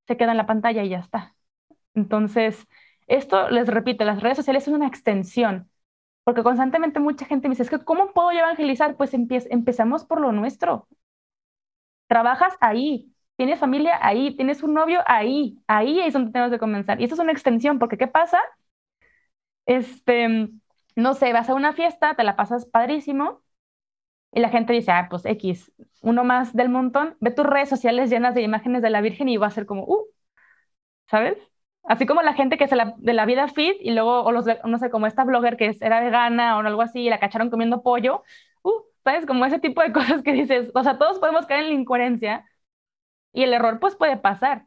Se 0.07 0.17
queda 0.17 0.33
en 0.33 0.37
la 0.39 0.47
pantalla 0.47 0.83
y 0.85 0.89
ya 0.91 0.99
está. 0.99 1.35
Entonces, 1.95 2.67
esto, 3.07 3.51
les 3.51 3.69
repito, 3.69 4.05
las 4.05 4.23
redes 4.23 4.37
sociales 4.37 4.65
son 4.65 4.75
una 4.75 4.87
extensión, 4.89 5.71
porque 6.25 6.43
constantemente 6.43 7.01
mucha 7.01 7.27
gente 7.27 7.49
me 7.49 7.53
dice, 7.55 7.65
es 7.65 7.71
que 7.71 7.85
¿cómo 7.85 8.13
puedo 8.13 8.31
evangelizar? 8.33 8.97
Pues 8.97 9.15
empezamos 9.15 10.05
por 10.05 10.21
lo 10.21 10.33
nuestro. 10.33 10.89
Trabajas 12.09 12.55
ahí, 12.61 13.13
tienes 13.37 13.59
familia 13.59 13.99
ahí, 14.03 14.37
tienes 14.37 14.63
un 14.63 14.75
novio 14.75 15.01
ahí, 15.07 15.59
ahí 15.67 16.01
es 16.01 16.13
donde 16.13 16.33
tenemos 16.33 16.53
que 16.53 16.59
comenzar. 16.59 17.01
Y 17.01 17.05
esto 17.05 17.15
es 17.17 17.21
una 17.21 17.33
extensión, 17.33 17.79
porque 17.79 17.99
¿qué 17.99 18.07
pasa? 18.07 18.39
Este, 19.67 20.49
no 20.97 21.15
sé, 21.15 21.33
vas 21.33 21.49
a 21.51 21.55
una 21.55 21.73
fiesta, 21.73 22.15
te 22.15 22.25
la 22.25 22.37
pasas 22.37 22.67
padrísimo 22.67 23.43
y 24.33 24.41
la 24.41 24.51
gente 24.51 24.73
dice, 24.75 24.93
ah, 24.93 25.09
pues 25.11 25.27
X, 25.27 25.73
uno 26.03 26.25
más 26.25 26.55
del 26.55 26.69
montón, 26.71 27.17
ve 27.21 27.31
tus 27.33 27.47
redes 27.47 27.69
sociales 27.71 28.11
llenas 28.11 28.35
de 28.35 28.43
imágenes 28.43 28.83
de 28.83 28.91
la 28.91 29.01
Virgen 29.03 29.29
y 29.29 29.39
va 29.39 29.49
a 29.49 29.51
ser 29.51 29.67
como, 29.67 29.85
uh, 29.85 30.07
¿sabes? 31.07 31.39
Así 31.87 32.07
como 32.07 32.23
la 32.23 32.35
gente 32.35 32.59
que 32.59 32.69
se 32.69 32.77
la, 32.77 32.95
de 32.99 33.13
la 33.13 33.27
vida 33.27 33.49
fit 33.49 33.77
y 33.81 33.93
luego, 33.93 34.23
o 34.23 34.33
los, 34.33 34.47
no 34.65 34.79
sé, 34.79 34.91
como 34.91 35.07
esta 35.07 35.25
blogger 35.25 35.57
que 35.57 35.77
era 35.81 36.01
vegana 36.01 36.57
o 36.57 36.61
algo 36.61 36.83
así 36.83 37.01
y 37.01 37.11
la 37.11 37.21
cacharon 37.21 37.51
comiendo 37.51 37.83
pollo, 37.83 38.25
uh, 38.63 38.73
¿sabes? 39.05 39.27
Como 39.27 39.45
ese 39.45 39.59
tipo 39.61 39.83
de 39.83 39.93
cosas 39.93 40.23
que 40.23 40.33
dices, 40.33 40.71
o 40.75 40.83
sea, 40.83 40.99
todos 40.99 41.19
podemos 41.19 41.47
caer 41.47 41.65
en 41.65 41.69
la 41.71 41.81
incoherencia 41.81 42.45
y 43.33 43.45
el 43.45 43.53
error 43.55 43.79
pues 43.81 43.97
puede 43.97 44.17
pasar. 44.17 44.67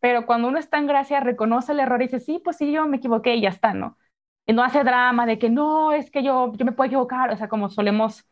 Pero 0.00 0.26
cuando 0.26 0.48
uno 0.48 0.58
está 0.58 0.78
en 0.78 0.86
gracia, 0.88 1.20
reconoce 1.20 1.72
el 1.72 1.80
error 1.80 2.02
y 2.02 2.06
dice, 2.06 2.20
sí, 2.20 2.40
pues 2.44 2.56
sí, 2.58 2.72
yo 2.72 2.86
me 2.88 2.98
equivoqué 2.98 3.36
y 3.36 3.42
ya 3.42 3.50
está, 3.50 3.74
¿no? 3.74 3.98
Y 4.46 4.52
no 4.52 4.64
hace 4.64 4.84
drama 4.84 5.26
de 5.26 5.38
que 5.38 5.50
no, 5.50 5.92
es 5.92 6.10
que 6.10 6.22
yo, 6.24 6.52
yo 6.54 6.64
me 6.64 6.72
puedo 6.72 6.88
equivocar, 6.88 7.30
o 7.32 7.36
sea, 7.36 7.48
como 7.48 7.70
solemos 7.70 8.26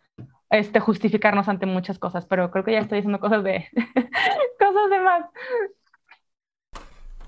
este, 0.50 0.80
justificarnos 0.80 1.48
ante 1.48 1.66
muchas 1.66 1.98
cosas, 1.98 2.26
pero 2.26 2.50
creo 2.50 2.64
que 2.64 2.72
ya 2.72 2.80
estoy 2.80 2.98
diciendo 2.98 3.20
cosas 3.20 3.44
de, 3.44 3.68
cosas 4.58 4.90
de 4.90 5.00
más. 5.00 5.26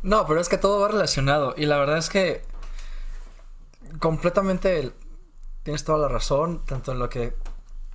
No, 0.02 0.26
pero 0.26 0.40
es 0.40 0.48
que 0.48 0.58
todo 0.58 0.80
va 0.80 0.88
relacionado 0.88 1.54
y 1.56 1.66
la 1.66 1.78
verdad 1.78 1.98
es 1.98 2.10
que 2.10 2.42
completamente 4.00 4.92
tienes 5.62 5.84
toda 5.84 5.98
la 5.98 6.08
razón, 6.08 6.64
tanto 6.66 6.92
en 6.92 6.98
lo 6.98 7.08
que 7.08 7.34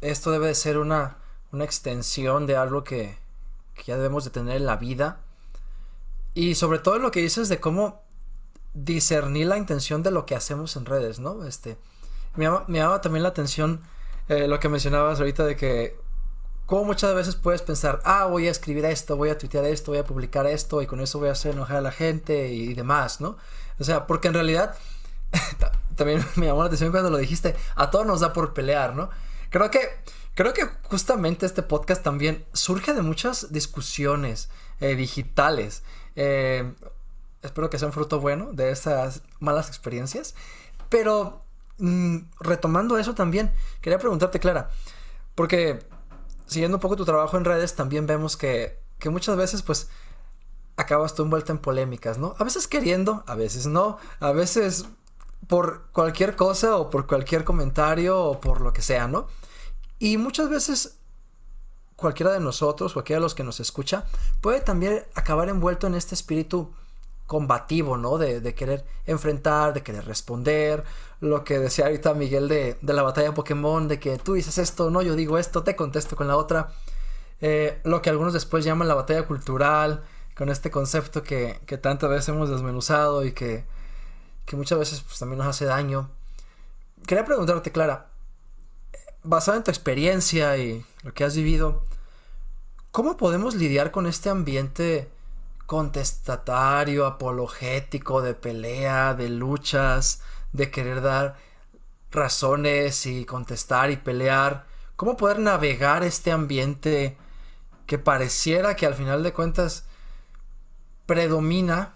esto 0.01 0.31
debe 0.31 0.47
de 0.47 0.55
ser 0.55 0.77
una, 0.77 1.17
una 1.51 1.65
extensión 1.65 2.45
de 2.45 2.55
algo 2.55 2.83
que, 2.83 3.17
que 3.75 3.83
ya 3.83 3.97
debemos 3.97 4.23
de 4.23 4.29
tener 4.29 4.57
en 4.57 4.65
la 4.65 4.77
vida 4.77 5.19
y 6.33 6.55
sobre 6.55 6.79
todo 6.79 6.99
lo 6.99 7.11
que 7.11 7.21
dices 7.21 7.49
de 7.49 7.59
cómo 7.59 8.03
discernir 8.73 9.47
la 9.47 9.57
intención 9.57 10.03
de 10.03 10.11
lo 10.11 10.25
que 10.25 10.35
hacemos 10.35 10.75
en 10.75 10.85
redes, 10.85 11.19
¿no? 11.19 11.45
Este, 11.45 11.77
me 12.35 12.45
llama, 12.45 13.01
también 13.01 13.23
la 13.23 13.29
atención 13.29 13.81
eh, 14.29 14.47
lo 14.47 14.59
que 14.59 14.69
mencionabas 14.69 15.19
ahorita 15.19 15.45
de 15.45 15.55
que 15.55 15.99
como 16.67 16.83
muchas 16.83 17.15
veces 17.15 17.35
puedes 17.35 17.61
pensar, 17.61 18.01
ah, 18.03 18.25
voy 18.25 18.47
a 18.47 18.51
escribir 18.51 18.83
esto, 18.83 19.15
voy 19.15 19.29
a 19.29 19.37
tuitear 19.37 19.63
esto, 19.63 19.91
voy 19.91 19.99
a 19.99 20.03
publicar 20.03 20.45
esto 20.45 20.81
y 20.81 20.85
con 20.85 20.99
eso 20.99 21.17
voy 21.17 21.29
a 21.29 21.31
hacer 21.31 21.53
enojar 21.53 21.77
a 21.77 21.81
la 21.81 21.93
gente 21.93 22.49
y, 22.49 22.73
demás, 22.73 23.21
¿no? 23.21 23.37
O 23.79 23.85
sea, 23.85 24.05
porque 24.05 24.27
en 24.27 24.33
realidad 24.33 24.75
también 25.95 26.25
me 26.35 26.47
llamó 26.47 26.59
la 26.59 26.65
atención 26.65 26.91
cuando 26.91 27.09
lo 27.09 27.17
dijiste, 27.17 27.55
a 27.75 27.89
todos 27.89 28.05
nos 28.05 28.19
da 28.19 28.33
por 28.33 28.53
pelear, 28.53 28.95
¿no? 28.95 29.09
Creo 29.49 29.71
que 29.71 29.79
creo 30.35 30.53
que 30.53 30.69
justamente 30.83 31.45
este 31.45 31.63
podcast 31.63 32.03
también 32.03 32.45
surge 32.51 32.93
de 32.93 33.01
muchas 33.01 33.53
discusiones 33.53 34.49
eh, 34.81 34.95
digitales. 34.95 35.83
Eh, 36.17 36.73
espero 37.43 37.69
que 37.69 37.79
sea 37.79 37.87
un 37.87 37.93
fruto 37.93 38.19
bueno 38.19 38.51
de 38.51 38.71
esas 38.71 39.23
malas 39.39 39.69
experiencias. 39.69 40.35
Pero 40.89 41.41
mm, 41.77 42.17
retomando 42.41 42.97
eso 42.97 43.15
también, 43.15 43.53
quería 43.79 43.99
preguntarte, 43.99 44.41
Clara, 44.41 44.69
porque 45.33 45.79
siguiendo 46.47 46.77
un 46.77 46.81
poco 46.81 46.95
tu 46.95 47.05
trabajo 47.05 47.37
en 47.37 47.45
redes, 47.45 47.75
también 47.75 48.07
vemos 48.07 48.37
que, 48.37 48.79
que 48.99 49.09
muchas 49.09 49.37
veces, 49.37 49.61
pues, 49.61 49.89
acabas 50.75 51.15
tú 51.15 51.23
envuelta 51.23 51.51
en 51.51 51.59
polémicas, 51.59 52.17
¿no? 52.17 52.35
A 52.39 52.43
veces 52.43 52.67
queriendo, 52.67 53.23
a 53.27 53.35
veces 53.35 53.65
no, 53.67 53.97
a 54.19 54.31
veces 54.31 54.85
por 55.47 55.87
cualquier 55.91 56.35
cosa 56.35 56.77
o 56.77 56.89
por 56.89 57.07
cualquier 57.07 57.43
comentario 57.43 58.19
o 58.21 58.39
por 58.39 58.61
lo 58.61 58.73
que 58.73 58.81
sea, 58.81 59.07
¿no? 59.07 59.27
Y 59.99 60.17
muchas 60.17 60.49
veces 60.49 60.97
cualquiera 61.95 62.31
de 62.31 62.39
nosotros, 62.39 62.93
cualquiera 62.93 63.19
de 63.19 63.23
los 63.23 63.35
que 63.35 63.43
nos 63.43 63.59
escucha, 63.59 64.05
puede 64.39 64.61
también 64.61 65.03
acabar 65.15 65.49
envuelto 65.49 65.87
en 65.87 65.95
este 65.95 66.15
espíritu 66.15 66.71
combativo, 67.25 67.97
¿no? 67.97 68.17
De, 68.17 68.55
querer 68.55 68.85
enfrentar, 69.05 69.73
de 69.73 69.83
querer 69.83 70.05
responder. 70.05 70.83
Lo 71.19 71.43
que 71.43 71.59
decía 71.59 71.85
ahorita 71.85 72.13
Miguel 72.13 72.47
de, 72.47 72.77
la 72.81 73.01
batalla 73.01 73.33
Pokémon, 73.33 73.87
de 73.87 73.99
que 73.99 74.17
tú 74.17 74.33
dices 74.33 74.57
esto, 74.57 74.91
no, 74.91 75.01
yo 75.01 75.15
digo 75.15 75.37
esto, 75.37 75.63
te 75.63 75.75
contesto 75.75 76.15
con 76.15 76.27
la 76.27 76.37
otra. 76.37 76.73
Eh, 77.41 77.79
lo 77.83 78.01
que 78.01 78.09
algunos 78.09 78.33
después 78.33 78.63
llaman 78.63 78.87
la 78.87 78.95
batalla 78.95 79.25
cultural, 79.25 80.03
con 80.35 80.49
este 80.49 80.69
concepto 80.69 81.23
que, 81.23 81.59
que 81.65 81.77
tantas 81.77 82.09
veces 82.09 82.29
hemos 82.29 82.49
desmenuzado 82.49 83.25
y 83.25 83.31
que, 83.31 83.65
que 84.45 84.55
muchas 84.55 84.77
veces 84.77 85.01
pues, 85.01 85.17
también 85.17 85.39
nos 85.39 85.47
hace 85.47 85.65
daño. 85.65 86.09
Quería 87.07 87.25
preguntarte, 87.25 87.71
Clara, 87.71 88.07
basado 89.23 89.57
en 89.57 89.63
tu 89.63 89.71
experiencia 89.71 90.57
y 90.57 90.85
lo 91.03 91.13
que 91.13 91.23
has 91.23 91.35
vivido, 91.35 91.83
¿cómo 92.91 93.17
podemos 93.17 93.55
lidiar 93.55 93.91
con 93.91 94.05
este 94.05 94.29
ambiente 94.29 95.09
contestatario, 95.65 97.05
apologético, 97.05 98.21
de 98.21 98.33
pelea, 98.33 99.13
de 99.13 99.29
luchas, 99.29 100.21
de 100.53 100.71
querer 100.71 101.01
dar 101.01 101.37
razones 102.11 103.05
y 103.05 103.25
contestar 103.25 103.91
y 103.91 103.97
pelear. 103.97 104.67
¿Cómo 104.95 105.17
poder 105.17 105.39
navegar 105.39 106.03
este 106.03 106.31
ambiente 106.31 107.17
que 107.87 107.99
pareciera 107.99 108.75
que 108.75 108.85
al 108.87 108.95
final 108.95 109.23
de 109.23 109.33
cuentas 109.33 109.85
predomina, 111.05 111.93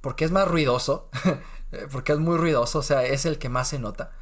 porque 0.00 0.24
es 0.24 0.30
más 0.32 0.48
ruidoso, 0.48 1.10
porque 1.92 2.12
es 2.12 2.18
muy 2.18 2.36
ruidoso, 2.36 2.80
o 2.80 2.82
sea, 2.82 3.04
es 3.04 3.26
el 3.26 3.38
que 3.38 3.48
más 3.48 3.68
se 3.68 3.78
nota. 3.78 4.12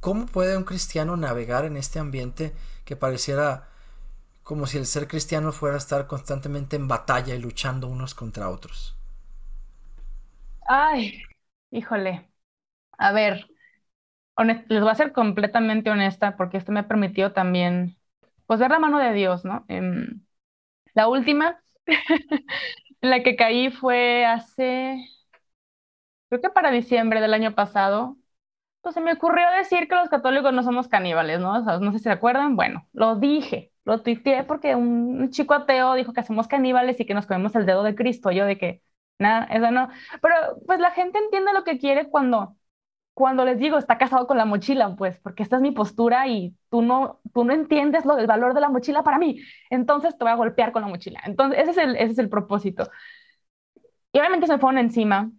¿Cómo 0.00 0.26
puede 0.26 0.56
un 0.56 0.64
cristiano 0.64 1.16
navegar 1.16 1.66
en 1.66 1.76
este 1.76 1.98
ambiente 2.00 2.54
que 2.84 2.96
pareciera 2.96 3.68
como 4.44 4.66
si 4.66 4.78
el 4.78 4.86
ser 4.86 5.08
cristiano 5.08 5.52
fuera 5.52 5.76
a 5.76 5.78
estar 5.78 6.06
constantemente 6.06 6.76
en 6.76 6.88
batalla 6.88 7.34
y 7.34 7.40
luchando 7.40 7.88
unos 7.88 8.14
contra 8.14 8.50
otros? 8.50 8.96
Ay, 10.68 11.22
híjole. 11.70 12.27
A 12.98 13.12
ver, 13.12 13.46
les 14.68 14.80
voy 14.82 14.90
a 14.90 14.94
ser 14.94 15.12
completamente 15.12 15.90
honesta 15.90 16.36
porque 16.36 16.56
esto 16.58 16.72
me 16.72 16.80
ha 16.80 16.88
permitido 16.88 17.32
también, 17.32 17.98
pues, 18.46 18.60
ver 18.60 18.70
la 18.70 18.78
mano 18.78 18.98
de 18.98 19.12
Dios, 19.12 19.44
¿no? 19.44 19.64
Em, 19.68 20.22
la 20.94 21.08
última 21.08 21.62
en 23.00 23.10
la 23.10 23.22
que 23.22 23.36
caí 23.36 23.70
fue 23.70 24.26
hace, 24.26 24.98
creo 26.28 26.40
que 26.40 26.50
para 26.50 26.70
diciembre 26.70 27.20
del 27.20 27.34
año 27.34 27.54
pasado. 27.54 28.16
Pues 28.82 28.94
se 28.94 29.02
me 29.02 29.12
ocurrió 29.14 29.44
decir 29.58 29.88
que 29.88 29.96
los 29.96 30.08
católicos 30.10 30.52
no 30.54 30.62
somos 30.64 30.88
caníbales, 30.88 31.40
¿no? 31.40 31.60
no 31.80 31.92
sé 31.92 31.98
si 31.98 32.04
se 32.04 32.10
acuerdan. 32.12 32.56
Bueno, 32.56 32.88
lo 32.94 33.16
dije, 33.16 33.72
lo 33.84 34.02
tuiteé 34.02 34.44
porque 34.44 34.74
un 34.76 35.30
chico 35.30 35.54
ateo 35.54 35.94
dijo 35.94 36.12
que 36.14 36.22
somos 36.24 36.48
caníbales 36.48 37.00
y 37.00 37.06
que 37.06 37.14
nos 37.14 37.26
comemos 37.26 37.54
el 37.56 37.66
dedo 37.66 37.82
de 37.84 37.94
Cristo. 37.96 38.30
Yo 38.32 38.46
de 38.46 38.58
que, 38.58 38.82
nada, 39.18 39.46
eso 39.46 39.70
no. 39.72 39.88
Pero 40.22 40.34
pues 40.66 40.80
la 40.80 40.92
gente 40.92 41.18
entiende 41.18 41.52
lo 41.54 41.64
que 41.64 41.78
quiere 41.78 42.10
cuando 42.10 42.56
cuando 43.18 43.44
les 43.44 43.58
digo, 43.58 43.78
está 43.78 43.98
casado 43.98 44.28
con 44.28 44.36
la 44.36 44.44
mochila, 44.44 44.94
pues, 44.94 45.18
porque 45.18 45.42
esta 45.42 45.56
es 45.56 45.62
mi 45.62 45.72
postura 45.72 46.28
y 46.28 46.56
tú 46.70 46.82
no, 46.82 47.20
tú 47.34 47.44
no 47.44 47.52
entiendes 47.52 48.04
lo 48.04 48.14
del 48.14 48.28
valor 48.28 48.54
de 48.54 48.60
la 48.60 48.68
mochila 48.68 49.02
para 49.02 49.18
mí, 49.18 49.40
entonces 49.70 50.16
te 50.16 50.24
voy 50.24 50.30
a 50.32 50.36
golpear 50.36 50.70
con 50.70 50.82
la 50.82 50.88
mochila. 50.88 51.20
Entonces, 51.24 51.60
ese 51.60 51.72
es 51.72 51.78
el, 51.78 51.96
ese 51.96 52.12
es 52.12 52.18
el 52.18 52.28
propósito. 52.28 52.88
Y 54.12 54.18
obviamente 54.20 54.46
se 54.46 54.52
me 54.54 54.58
fueron 54.60 54.78
encima 54.78 55.32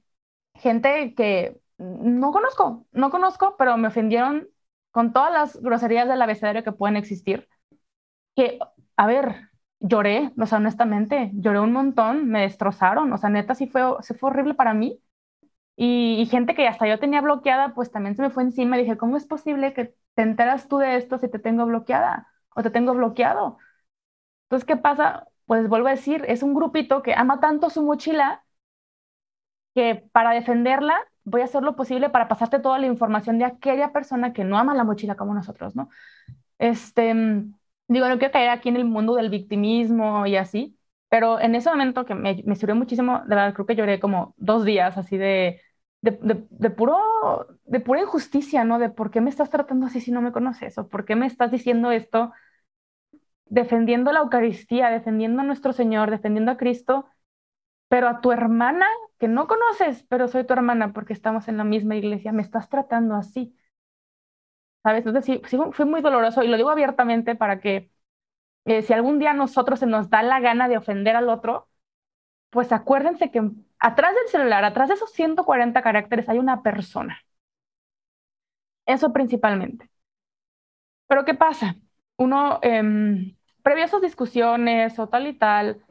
gente 0.55 1.13
que 1.15 1.59
no 1.77 2.31
conozco, 2.31 2.85
no 2.91 3.09
conozco, 3.11 3.55
pero 3.57 3.77
me 3.77 3.87
ofendieron 3.87 4.49
con 4.91 5.13
todas 5.13 5.31
las 5.31 5.61
groserías 5.61 6.07
del 6.09 6.21
abecedario 6.21 6.63
que 6.63 6.73
pueden 6.73 6.97
existir. 6.97 7.47
Que, 8.35 8.59
a 8.97 9.07
ver, 9.07 9.49
lloré, 9.79 10.33
o 10.39 10.45
sea, 10.45 10.57
honestamente, 10.59 11.31
lloré 11.35 11.59
un 11.61 11.73
montón, 11.73 12.27
me 12.29 12.41
destrozaron, 12.41 13.13
o 13.13 13.17
sea, 13.17 13.29
neta, 13.29 13.55
sí 13.55 13.67
fue, 13.67 13.83
sí 14.01 14.13
fue 14.15 14.31
horrible 14.31 14.55
para 14.55 14.73
mí 14.73 15.01
y, 15.81 16.25
gente 16.25 16.55
que 16.55 16.67
hasta 16.67 16.87
yo 16.87 16.99
tenía 16.99 17.21
bloqueada, 17.21 17.73
pues 17.73 17.89
también 17.89 18.15
se 18.15 18.21
me 18.21 18.29
fue 18.29 18.43
encima 18.43 18.77
y 18.77 18.81
dije, 18.81 18.97
¿cómo 18.97 19.15
es 19.15 19.25
posible 19.25 19.73
que 19.73 19.95
te 20.13 20.23
enteras 20.23 20.67
tú 20.67 20.77
de 20.79 20.97
esto 20.97 21.17
si 21.17 21.29
te 21.29 21.39
tengo 21.39 21.65
bloqueada 21.65 22.27
o 22.53 22.61
te 22.63 22.69
tengo 22.69 22.93
bloqueado? 22.93 23.57
Entonces, 24.45 24.67
¿qué 24.67 24.77
pasa? 24.77 25.27
Pues 25.45 25.69
vuelvo 25.69 25.87
a 25.87 25.91
decir, 25.91 26.25
es 26.27 26.43
un 26.43 26.53
grupito 26.53 27.01
que 27.03 27.13
ama 27.15 27.39
tanto 27.39 27.69
su 27.69 27.83
mochila 27.83 28.43
que 29.73 29.95
para 30.11 30.31
defenderla 30.31 30.97
voy 31.23 31.41
a 31.41 31.45
hacer 31.45 31.63
lo 31.63 31.75
posible 31.77 32.09
para 32.09 32.27
pasarte 32.27 32.59
toda 32.59 32.79
la 32.79 32.87
información 32.87 33.37
de 33.39 33.45
aquella 33.45 33.93
persona 33.93 34.33
que 34.33 34.43
no 34.43 34.57
ama 34.57 34.75
la 34.75 34.83
mochila 34.83 35.15
como 35.15 35.33
nosotros, 35.33 35.75
¿no? 35.77 35.89
Este, 36.59 37.13
digo, 37.87 38.09
no 38.09 38.19
quiero 38.19 38.33
caer 38.33 38.49
aquí 38.49 38.69
en 38.69 38.77
el 38.77 38.85
mundo 38.85 39.15
del 39.15 39.29
victimismo 39.29 40.25
y 40.25 40.35
así, 40.35 40.77
pero 41.09 41.39
en 41.39 41.55
ese 41.55 41.69
momento 41.69 42.05
que 42.05 42.15
me, 42.15 42.43
me 42.45 42.55
sirvió 42.55 42.75
muchísimo, 42.75 43.21
de 43.21 43.35
verdad, 43.35 43.53
creo 43.53 43.65
que 43.65 43.75
lloré 43.75 43.99
como 44.01 44.33
dos 44.37 44.65
días 44.65 44.97
así 44.97 45.17
de, 45.17 45.61
de, 46.01 46.69
puro, 46.71 46.97
de 47.65 47.79
pura 47.79 48.01
injusticia, 48.01 48.63
¿no? 48.63 48.79
De 48.79 48.89
por 48.89 49.11
qué 49.11 49.21
me 49.21 49.29
estás 49.29 49.49
tratando 49.49 49.87
así 49.87 50.01
si 50.01 50.11
no 50.11 50.21
me 50.21 50.31
conoces, 50.31 50.77
o 50.77 50.87
por 50.87 51.05
qué 51.05 51.15
me 51.15 51.25
estás 51.27 51.51
diciendo 51.51 51.91
esto, 51.91 52.31
defendiendo 53.45 54.11
la 54.11 54.19
Eucaristía, 54.21 54.89
defendiendo 54.89 55.41
a 55.41 55.45
nuestro 55.45 55.73
Señor, 55.73 56.09
defendiendo 56.11 56.51
a 56.51 56.57
Cristo, 56.57 57.07
pero 57.89 58.07
a 58.09 58.21
tu 58.21 58.31
hermana, 58.31 58.87
que 59.19 59.27
no 59.29 59.47
conoces, 59.47 60.03
pero 60.09 60.27
soy 60.27 60.45
tu 60.45 60.53
hermana 60.53 60.93
porque 60.93 61.13
estamos 61.13 61.47
en 61.49 61.57
la 61.57 61.65
misma 61.65 61.95
iglesia, 61.97 62.31
me 62.33 62.41
estás 62.43 62.69
tratando 62.69 63.15
así. 63.15 63.55
¿Sabes? 64.83 65.05
Entonces 65.05 65.25
sí, 65.25 65.41
sí 65.47 65.57
fue 65.73 65.85
muy 65.85 66.01
doloroso 66.01 66.43
y 66.43 66.47
lo 66.47 66.57
digo 66.57 66.69
abiertamente 66.69 67.35
para 67.35 67.59
que 67.59 67.91
eh, 68.65 68.83
si 68.83 68.93
algún 68.93 69.19
día 69.19 69.31
a 69.31 69.33
nosotros 69.35 69.79
se 69.79 69.87
nos 69.87 70.09
da 70.09 70.23
la 70.23 70.39
gana 70.41 70.69
de 70.69 70.77
ofender 70.77 71.15
al 71.15 71.29
otro, 71.29 71.69
pues 72.51 72.71
acuérdense 72.73 73.31
que 73.31 73.51
atrás 73.79 74.15
del 74.15 74.27
celular, 74.29 74.63
atrás 74.65 74.89
de 74.89 74.95
esos 74.95 75.11
140 75.13 75.81
caracteres, 75.81 76.29
hay 76.29 76.39
una 76.39 76.63
persona. 76.63 77.19
Eso 78.85 79.13
principalmente. 79.13 79.89
Pero 81.07 81.25
¿qué 81.25 81.33
pasa? 81.33 81.75
Uno, 82.17 82.59
eh, 82.61 82.81
previo 83.63 83.83
a 83.83 83.87
esas 83.87 84.01
discusiones 84.01 84.97
o 84.99 85.07
tal 85.09 85.27
y 85.27 85.33
tal, 85.37 85.83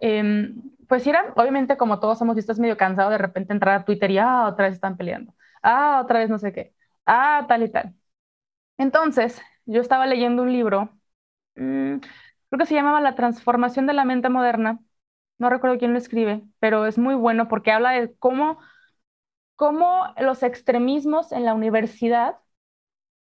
eh, 0.00 0.52
pues 0.88 1.06
era, 1.06 1.32
obviamente 1.36 1.76
como 1.76 2.00
todos 2.00 2.20
hemos 2.22 2.36
visto, 2.36 2.52
es 2.52 2.58
medio 2.60 2.76
cansado 2.76 3.10
de 3.10 3.18
repente 3.18 3.52
entrar 3.52 3.80
a 3.80 3.84
Twitter 3.84 4.10
y, 4.10 4.18
ah, 4.18 4.46
otra 4.48 4.66
vez 4.66 4.74
están 4.76 4.96
peleando, 4.96 5.34
ah, 5.62 6.00
otra 6.04 6.20
vez 6.20 6.30
no 6.30 6.38
sé 6.38 6.52
qué, 6.52 6.74
ah, 7.06 7.46
tal 7.48 7.64
y 7.64 7.70
tal. 7.70 7.94
Entonces, 8.78 9.40
yo 9.66 9.80
estaba 9.82 10.06
leyendo 10.06 10.42
un 10.42 10.52
libro, 10.52 10.90
mmm, 11.56 11.96
creo 12.50 12.58
que 12.60 12.66
se 12.66 12.74
llamaba 12.74 13.00
La 13.02 13.14
transformación 13.16 13.86
de 13.86 13.94
la 13.94 14.04
mente 14.06 14.28
moderna, 14.30 14.80
no 15.40 15.50
recuerdo 15.50 15.78
quién 15.78 15.92
lo 15.94 15.98
escribe, 15.98 16.44
pero 16.60 16.86
es 16.86 16.98
muy 16.98 17.16
bueno 17.16 17.48
porque 17.48 17.72
habla 17.72 17.92
de 17.92 18.14
cómo, 18.18 18.58
cómo 19.56 20.14
los 20.18 20.42
extremismos 20.42 21.32
en 21.32 21.44
la 21.44 21.54
universidad, 21.54 22.38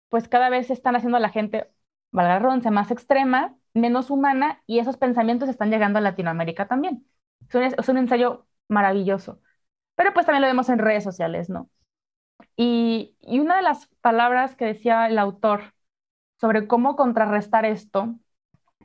pues 0.10 0.28
cada 0.30 0.50
vez 0.50 0.70
están 0.72 0.96
haciendo 0.96 1.18
a 1.18 1.20
la 1.22 1.30
gente, 1.30 1.70
valga 2.12 2.40
la 2.40 2.72
más 2.72 2.92
extrema, 2.92 3.56
menos 3.74 4.10
humana, 4.10 4.64
y 4.68 4.80
esos 4.80 4.98
pensamientos 4.98 5.50
están 5.50 5.72
llegando 5.72 6.00
a 6.00 6.02
Latinoamérica 6.02 6.68
también. 6.68 7.08
Es 7.50 7.56
un, 7.56 7.64
es 7.64 7.90
un 7.90 7.98
ensayo 7.98 8.48
maravilloso. 8.68 9.42
Pero 9.96 10.14
pues 10.14 10.26
también 10.26 10.42
lo 10.44 10.48
vemos 10.48 10.70
en 10.70 10.80
redes 10.80 11.04
sociales, 11.04 11.50
¿no? 11.50 11.70
Y, 12.56 13.16
y 13.22 13.40
una 13.40 13.58
de 13.58 13.64
las 13.64 13.88
palabras 14.02 14.56
que 14.56 14.66
decía 14.66 15.08
el 15.08 15.20
autor 15.20 15.74
sobre 16.40 16.68
cómo 16.68 16.96
contrarrestar 16.96 17.66
esto, 17.66 18.16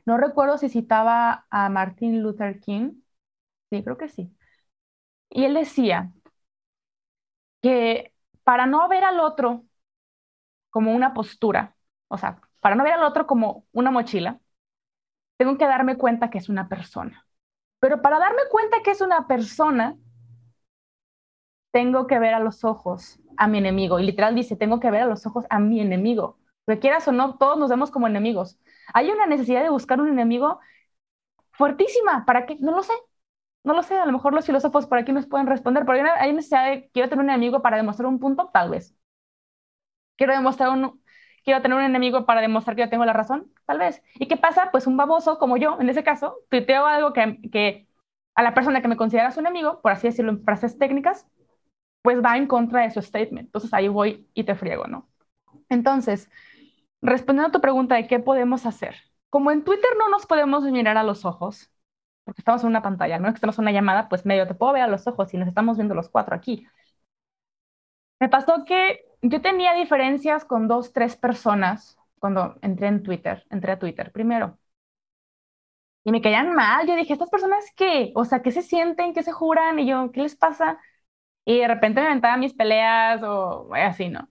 no 0.05 0.17
recuerdo 0.17 0.57
si 0.57 0.69
citaba 0.69 1.47
a 1.51 1.69
Martin 1.69 2.21
Luther 2.23 2.59
King, 2.61 3.02
Sí, 3.73 3.83
creo 3.83 3.97
que 3.97 4.07
sí. 4.09 4.31
Y 5.29 5.43
él 5.45 5.55
decía 5.55 6.11
que 7.61 8.13
para 8.43 8.65
no 8.65 8.87
ver 8.89 9.03
al 9.03 9.19
otro 9.19 9.65
como 10.69 10.93
una 10.95 11.13
postura, 11.13 11.75
o 12.07 12.17
sea, 12.17 12.41
para 12.59 12.75
no 12.75 12.83
ver 12.83 12.93
al 12.93 13.03
otro 13.03 13.27
como 13.27 13.65
una 13.71 13.91
mochila, 13.91 14.39
tengo 15.37 15.57
que 15.57 15.65
darme 15.65 15.97
cuenta 15.97 16.29
que 16.29 16.37
es 16.39 16.49
una 16.49 16.69
persona. 16.69 17.27
Pero 17.79 18.01
para 18.01 18.19
darme 18.19 18.41
cuenta 18.51 18.83
que 18.83 18.91
es 18.91 19.01
una 19.01 19.27
persona, 19.27 19.97
tengo 21.71 22.07
que 22.07 22.19
ver 22.19 22.33
a 22.33 22.39
los 22.39 22.63
ojos 22.63 23.19
a 23.37 23.47
mi 23.47 23.57
enemigo. 23.57 23.99
Y 23.99 24.03
literal 24.05 24.35
dice, 24.35 24.55
tengo 24.55 24.79
que 24.79 24.91
ver 24.91 25.01
a 25.03 25.05
los 25.07 25.25
ojos 25.25 25.45
a 25.49 25.59
mi 25.59 25.79
enemigo. 25.81 26.37
Que 26.67 26.79
quieras 26.79 27.07
o 27.07 27.11
no, 27.11 27.37
todos 27.37 27.57
nos 27.57 27.69
vemos 27.69 27.91
como 27.91 28.07
enemigos. 28.07 28.59
Hay 28.93 29.09
una 29.09 29.25
necesidad 29.25 29.63
de 29.63 29.69
buscar 29.69 29.99
un 30.01 30.09
enemigo 30.09 30.59
fuertísima. 31.53 32.25
¿Para 32.25 32.45
qué? 32.47 32.57
No 32.59 32.73
lo 32.73 32.83
sé 32.83 32.93
no 33.63 33.73
lo 33.73 33.83
sé, 33.83 33.95
a 33.97 34.05
lo 34.05 34.11
mejor 34.11 34.33
los 34.33 34.45
filósofos 34.45 34.87
por 34.87 34.97
aquí 34.97 35.11
nos 35.13 35.27
pueden 35.27 35.47
responder, 35.47 35.85
pero 35.85 36.09
hay, 36.19 36.33
necesidad 36.33 36.69
de, 36.69 36.89
quiero 36.93 37.09
tener 37.09 37.23
un 37.23 37.29
enemigo 37.29 37.61
para 37.61 37.77
demostrar 37.77 38.07
un 38.07 38.19
punto, 38.19 38.49
tal 38.53 38.69
vez. 38.69 38.95
Quiero 40.17 40.33
demostrar 40.33 40.69
un, 40.69 41.01
quiero 41.43 41.61
tener 41.61 41.77
un 41.77 41.83
enemigo 41.83 42.25
para 42.25 42.41
demostrar 42.41 42.75
que 42.75 42.83
yo 42.83 42.89
tengo 42.89 43.05
la 43.05 43.13
razón, 43.13 43.51
tal 43.65 43.79
vez. 43.79 44.03
¿Y 44.15 44.27
qué 44.27 44.37
pasa? 44.37 44.69
Pues 44.71 44.87
un 44.87 44.97
baboso 44.97 45.39
como 45.39 45.57
yo, 45.57 45.77
en 45.79 45.89
ese 45.89 46.03
caso, 46.03 46.37
tuiteo 46.49 46.85
algo 46.85 47.13
que, 47.13 47.39
que 47.51 47.87
a 48.35 48.43
la 48.43 48.53
persona 48.53 48.81
que 48.81 48.87
me 48.87 48.97
considera 48.97 49.31
su 49.31 49.39
enemigo, 49.39 49.81
por 49.81 49.91
así 49.91 50.07
decirlo 50.07 50.31
en 50.31 50.43
frases 50.43 50.77
técnicas, 50.77 51.27
pues 52.01 52.23
va 52.23 52.37
en 52.37 52.47
contra 52.47 52.81
de 52.83 52.91
su 52.91 53.01
statement. 53.01 53.47
Entonces 53.47 53.73
ahí 53.73 53.87
voy 53.87 54.27
y 54.33 54.43
te 54.43 54.55
friego, 54.55 54.87
¿no? 54.87 55.09
Entonces, 55.69 56.29
respondiendo 57.01 57.49
a 57.49 57.51
tu 57.51 57.61
pregunta 57.61 57.95
de 57.95 58.07
qué 58.07 58.19
podemos 58.19 58.65
hacer. 58.65 58.95
Como 59.29 59.51
en 59.51 59.63
Twitter 59.63 59.89
no 59.97 60.09
nos 60.09 60.25
podemos 60.25 60.63
mirar 60.65 60.97
a 60.97 61.03
los 61.03 61.25
ojos, 61.25 61.72
porque 62.23 62.41
estamos 62.41 62.63
en 62.63 62.69
una 62.69 62.81
pantalla, 62.81 63.19
no 63.19 63.27
que 63.29 63.35
estamos 63.35 63.57
en 63.59 63.63
una 63.63 63.71
llamada, 63.71 64.09
pues 64.09 64.25
medio 64.25 64.47
te 64.47 64.55
puedo 64.55 64.73
ver 64.73 64.83
a 64.83 64.87
los 64.87 65.07
ojos 65.07 65.33
y 65.33 65.37
nos 65.37 65.47
estamos 65.47 65.77
viendo 65.77 65.95
los 65.95 66.09
cuatro 66.09 66.35
aquí. 66.35 66.67
Me 68.19 68.27
pasó 68.29 68.65
que 68.65 69.05
yo 69.21 69.41
tenía 69.41 69.73
diferencias 69.75 70.45
con 70.45 70.67
dos, 70.67 70.93
tres 70.93 71.15
personas 71.15 71.97
cuando 72.19 72.55
entré 72.61 72.87
en 72.87 73.03
Twitter, 73.03 73.45
entré 73.51 73.73
a 73.73 73.79
Twitter 73.79 74.11
primero. 74.11 74.57
Y 76.05 76.11
me 76.11 76.21
caían 76.21 76.53
mal, 76.53 76.85
yo 76.87 76.95
dije, 76.95 77.13
¿estas 77.13 77.29
personas 77.29 77.65
qué? 77.75 78.11
O 78.15 78.25
sea, 78.25 78.41
¿qué 78.41 78.51
se 78.51 78.61
sienten? 78.61 79.13
¿Qué 79.13 79.23
se 79.23 79.31
juran? 79.31 79.79
Y 79.79 79.87
yo, 79.87 80.11
¿qué 80.11 80.21
les 80.21 80.35
pasa? 80.35 80.79
Y 81.45 81.59
de 81.59 81.67
repente 81.67 82.01
me 82.01 82.07
inventaban 82.07 82.39
mis 82.41 82.53
peleas 82.53 83.23
o 83.23 83.69
así, 83.75 84.09
¿no? 84.09 84.29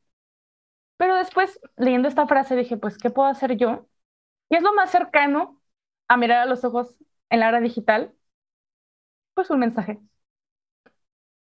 Pero 0.96 1.16
después, 1.16 1.60
leyendo 1.76 2.08
esta 2.08 2.26
frase, 2.26 2.56
dije, 2.56 2.76
pues, 2.76 2.98
¿qué 2.98 3.10
puedo 3.10 3.28
hacer 3.28 3.56
yo? 3.56 3.88
¿Qué 4.50 4.58
es 4.58 4.62
lo 4.62 4.74
más 4.74 4.90
cercano 4.90 5.60
a 6.08 6.16
mirar 6.18 6.40
a 6.42 6.46
los 6.46 6.64
ojos 6.64 6.96
en 7.32 7.40
la 7.40 7.48
era 7.48 7.60
digital? 7.60 8.14
Pues 9.34 9.50
un 9.50 9.58
mensaje. 9.60 10.00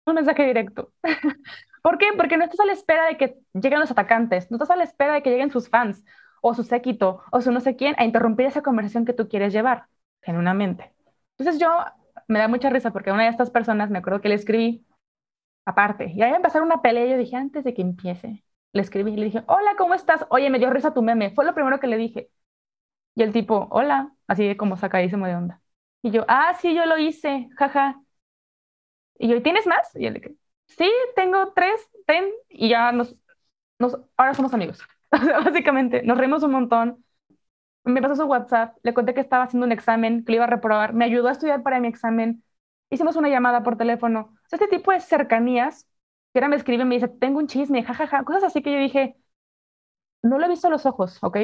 Un 0.06 0.16
mensaje 0.16 0.44
directo. 0.46 0.92
¿Por 1.84 1.98
qué? 1.98 2.08
Porque 2.18 2.38
no 2.38 2.44
estás 2.44 2.60
a 2.60 2.66
la 2.66 2.74
espera 2.74 3.06
de 3.08 3.18
que 3.18 3.40
lleguen 3.54 3.80
los 3.80 3.92
atacantes, 3.92 4.50
no 4.52 4.58
estás 4.58 4.72
a 4.72 4.76
la 4.76 4.84
espera 4.84 5.14
de 5.14 5.24
que 5.24 5.30
lleguen 5.32 5.52
sus 5.52 5.70
fans 5.70 6.04
o 6.42 6.54
su 6.54 6.64
séquito 6.64 7.22
o 7.32 7.42
su 7.42 7.52
no 7.52 7.60
sé 7.60 7.76
quién 7.76 7.96
a 7.98 8.06
interrumpir 8.06 8.46
esa 8.48 8.62
conversación 8.64 9.06
que 9.06 9.14
tú 9.14 9.28
quieres 9.30 9.54
llevar, 9.54 9.88
genuinamente. 10.22 10.94
Entonces 11.38 11.60
yo 11.62 11.70
me 12.28 12.40
da 12.40 12.48
mucha 12.48 12.70
risa 12.70 12.92
porque 12.92 13.12
una 13.12 13.24
de 13.24 13.30
estas 13.30 13.50
personas, 13.52 13.90
me 13.90 14.00
acuerdo 14.00 14.22
que 14.22 14.30
le 14.30 14.36
escribí 14.36 14.86
aparte. 15.66 16.12
Y 16.14 16.22
ahí 16.24 16.34
empezar 16.34 16.62
una 16.64 16.82
pelea 16.82 17.08
yo 17.08 17.18
dije, 17.18 17.36
antes 17.38 17.64
de 17.64 17.74
que 17.74 17.82
empiece, 17.84 18.44
le 18.74 18.82
escribí 18.82 19.14
y 19.14 19.18
le 19.18 19.26
dije, 19.26 19.44
hola, 19.48 19.72
¿cómo 19.78 19.94
estás? 19.96 20.26
Oye, 20.30 20.50
me 20.50 20.60
dio 20.60 20.70
risa 20.72 20.94
tu 20.94 21.02
meme. 21.04 21.32
Fue 21.36 21.46
lo 21.46 21.54
primero 21.56 21.80
que 21.80 21.88
le 21.88 21.98
dije. 21.98 22.30
Y 23.16 23.24
el 23.24 23.34
tipo, 23.34 23.68
hola, 23.72 24.14
así 24.28 24.56
como 24.58 24.78
sacadísimo 24.78 25.28
de 25.28 25.36
onda. 25.36 25.61
Y 26.04 26.12
yo, 26.12 26.26
ah, 26.28 26.54
sí, 26.62 26.74
yo 26.76 26.86
lo 26.86 26.98
hice, 26.98 27.50
jaja. 27.58 28.00
Y 29.18 29.28
yo, 29.30 29.42
¿tienes 29.42 29.68
más? 29.68 29.96
Y 29.96 30.06
él, 30.08 30.38
sí, 30.68 30.90
tengo 31.16 31.54
tres, 31.54 31.90
ten. 32.08 32.26
Y 32.50 32.70
ya 32.70 32.92
nos, 32.92 33.16
nos, 33.80 33.98
ahora 34.18 34.34
somos 34.34 34.54
amigos. 34.54 34.80
Básicamente, 35.12 36.04
nos 36.04 36.18
reímos 36.18 36.44
un 36.44 36.52
montón. 36.52 37.06
Me 37.86 38.02
pasó 38.02 38.16
su 38.18 38.26
WhatsApp, 38.26 38.78
le 38.84 38.94
conté 38.94 39.14
que 39.16 39.22
estaba 39.22 39.46
haciendo 39.46 39.66
un 39.68 39.74
examen, 39.74 40.26
que 40.26 40.34
le 40.34 40.38
iba 40.38 40.46
a 40.46 40.48
reprobar, 40.50 40.94
me 40.94 41.06
ayudó 41.06 41.30
a 41.30 41.34
estudiar 41.34 41.64
para 41.64 41.80
mi 41.82 41.88
examen. 41.90 42.44
Hicimos 42.92 43.16
una 43.18 43.30
llamada 43.30 43.64
por 43.64 43.78
teléfono. 43.78 44.36
este 44.52 44.68
tipo 44.70 44.92
de 44.92 45.02
cercanías, 45.02 45.86
que 46.34 46.40
ahora 46.40 46.50
me 46.50 46.58
escribe 46.58 46.86
me 46.86 46.96
dice, 46.96 47.08
tengo 47.10 47.40
un 47.40 47.48
chisme, 47.48 47.84
jajaja, 47.84 48.24
cosas 48.26 48.46
así 48.46 48.62
que 48.64 48.74
yo 48.74 48.80
dije, 48.80 49.18
no 50.24 50.38
lo 50.40 50.46
he 50.46 50.50
visto 50.50 50.68
a 50.68 50.70
los 50.72 50.86
ojos, 50.86 51.18
¿ok? 51.22 51.38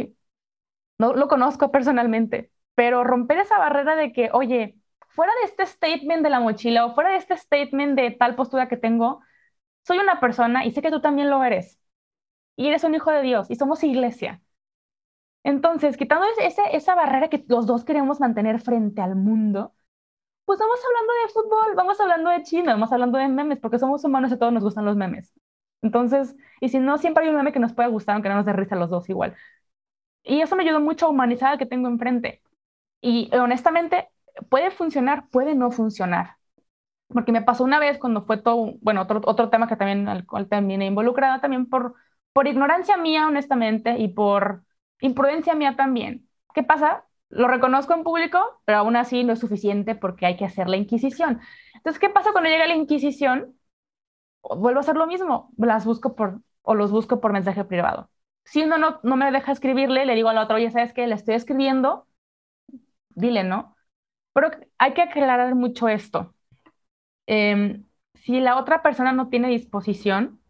No 1.00 1.14
lo 1.14 1.28
conozco 1.28 1.72
personalmente, 1.72 2.52
pero 2.78 3.04
romper 3.04 3.40
esa 3.40 3.58
barrera 3.60 3.96
de 3.98 4.14
que, 4.14 4.30
oye, 4.34 4.78
fuera 5.10 5.34
de 5.42 5.48
este 5.48 5.66
statement 5.66 6.24
de 6.24 6.30
la 6.32 6.40
mochila 6.42 6.86
o 6.86 6.94
fuera 6.96 7.12
de 7.12 7.18
este 7.18 7.36
statement 7.38 7.98
de 8.00 8.12
tal 8.12 8.36
postura 8.36 8.70
que 8.70 8.78
tengo, 8.78 9.22
soy 9.86 10.00
una 10.00 10.20
persona 10.22 10.66
y 10.66 10.72
sé 10.74 10.82
que 10.84 10.92
tú 10.92 11.02
también 11.02 11.30
lo 11.32 11.44
eres. 11.44 11.80
Y 12.58 12.68
eres 12.70 12.84
un 12.86 12.96
hijo 12.96 13.12
de 13.12 13.22
Dios 13.24 13.52
y 13.52 13.56
somos 13.56 13.84
iglesia. 13.84 14.42
Entonces, 15.44 15.98
quitando 15.98 16.26
ese, 16.40 16.62
esa 16.74 16.96
barrera 16.96 17.30
que 17.30 17.44
los 17.48 17.66
dos 17.68 17.86
queremos 17.86 18.20
mantener 18.20 18.60
frente 18.60 19.02
al 19.02 19.16
mundo, 19.16 19.74
pues 20.46 20.60
vamos 20.60 20.80
hablando 20.86 21.14
de 21.14 21.34
fútbol, 21.34 21.76
vamos 21.76 22.02
hablando 22.02 22.30
de 22.32 22.44
China, 22.44 22.74
vamos 22.74 22.92
hablando 22.94 23.18
de 23.20 23.28
memes, 23.30 23.60
porque 23.60 23.80
somos 23.80 24.04
humanos 24.06 24.32
y 24.32 24.36
a 24.36 24.40
todos 24.40 24.54
nos 24.54 24.64
gustan 24.64 24.86
los 24.86 24.98
memes. 24.98 25.34
Entonces, 25.84 26.36
y 26.62 26.70
si 26.70 26.80
no, 26.80 26.98
siempre 27.00 27.24
hay 27.26 27.30
un 27.32 27.38
meme 27.38 27.54
que 27.54 27.60
nos 27.60 27.74
puede 27.74 27.90
gustar, 27.90 28.16
aunque 28.16 28.30
no 28.30 28.36
nos 28.36 28.46
dé 28.46 28.54
risa 28.54 28.76
los 28.78 28.90
dos 28.92 29.10
igual. 29.10 29.36
Y 30.24 30.42
eso 30.42 30.56
me 30.56 30.64
ayudó 30.64 30.82
mucho 30.82 31.08
a 31.08 31.10
humanizar 31.10 31.54
al 31.54 31.58
que 31.60 31.66
tengo 31.66 31.88
enfrente. 31.90 32.42
Y 33.02 33.30
honestamente, 33.36 34.10
puede 34.50 34.72
funcionar, 34.72 35.30
puede 35.30 35.56
no 35.56 35.72
funcionar. 35.72 36.38
Porque 37.10 37.32
me 37.32 37.42
pasó 37.42 37.64
una 37.64 37.80
vez 37.80 38.00
cuando 38.00 38.26
fue 38.26 38.38
todo, 38.38 38.76
bueno, 38.82 39.04
otro, 39.04 39.22
otro 39.26 39.50
tema 39.50 39.68
que 39.68 39.78
también, 39.78 40.08
al 40.10 40.26
cual 40.26 40.48
también 40.50 40.82
he 40.82 40.88
involucrada, 40.88 41.42
también 41.42 41.68
por, 41.68 41.96
por 42.34 42.48
ignorancia 42.48 42.98
mía, 42.98 43.28
honestamente, 43.28 43.98
y 44.00 44.10
por 44.10 44.64
imprudencia 45.02 45.56
mía 45.56 45.76
también. 45.78 46.28
¿Qué 46.54 46.64
pasa? 46.64 47.06
Lo 47.30 47.48
reconozco 47.48 47.94
en 47.94 48.04
público, 48.04 48.40
pero 48.66 48.80
aún 48.80 48.96
así 48.96 49.24
no 49.24 49.34
es 49.34 49.40
suficiente 49.40 49.96
porque 49.96 50.26
hay 50.26 50.38
que 50.38 50.46
hacer 50.46 50.70
la 50.70 50.78
Inquisición. 50.78 51.42
Entonces, 51.76 52.00
¿qué 52.00 52.10
pasa 52.10 52.32
cuando 52.34 52.50
llega 52.50 52.68
la 52.68 52.76
Inquisición? 52.76 53.56
Vuelvo 54.44 54.80
a 54.80 54.82
hacer 54.82 54.96
lo 54.96 55.08
mismo, 55.08 55.52
las 55.58 55.86
busco 55.86 56.16
por, 56.16 56.42
o 56.62 56.76
los 56.76 56.92
busco 56.92 57.20
por 57.22 57.34
mensaje 57.34 57.66
privado. 57.66 58.10
Si 58.46 58.64
uno 58.64 58.78
no, 58.78 59.00
no 59.04 59.18
me 59.18 59.32
deja 59.32 59.52
escribirle, 59.52 60.06
le 60.06 60.16
digo 60.16 60.30
a 60.30 60.34
la 60.34 60.44
otra, 60.44 60.56
oye, 60.56 60.72
¿sabes 60.72 60.94
qué? 60.94 61.06
Le 61.08 61.16
estoy 61.16 61.36
escribiendo, 61.36 62.07
dile, 63.18 63.44
¿no? 63.44 63.76
Pero 64.34 64.52
hay 64.80 64.94
que 64.94 65.02
aclarar 65.04 65.56
mucho 65.56 65.90
esto. 65.90 66.36
Em, 67.28 67.86
si 68.16 68.40
la 68.42 68.58
otra 68.60 68.82
persona 68.84 69.14
no 69.14 69.30
tiene 69.30 69.50
disposición, 69.50 70.42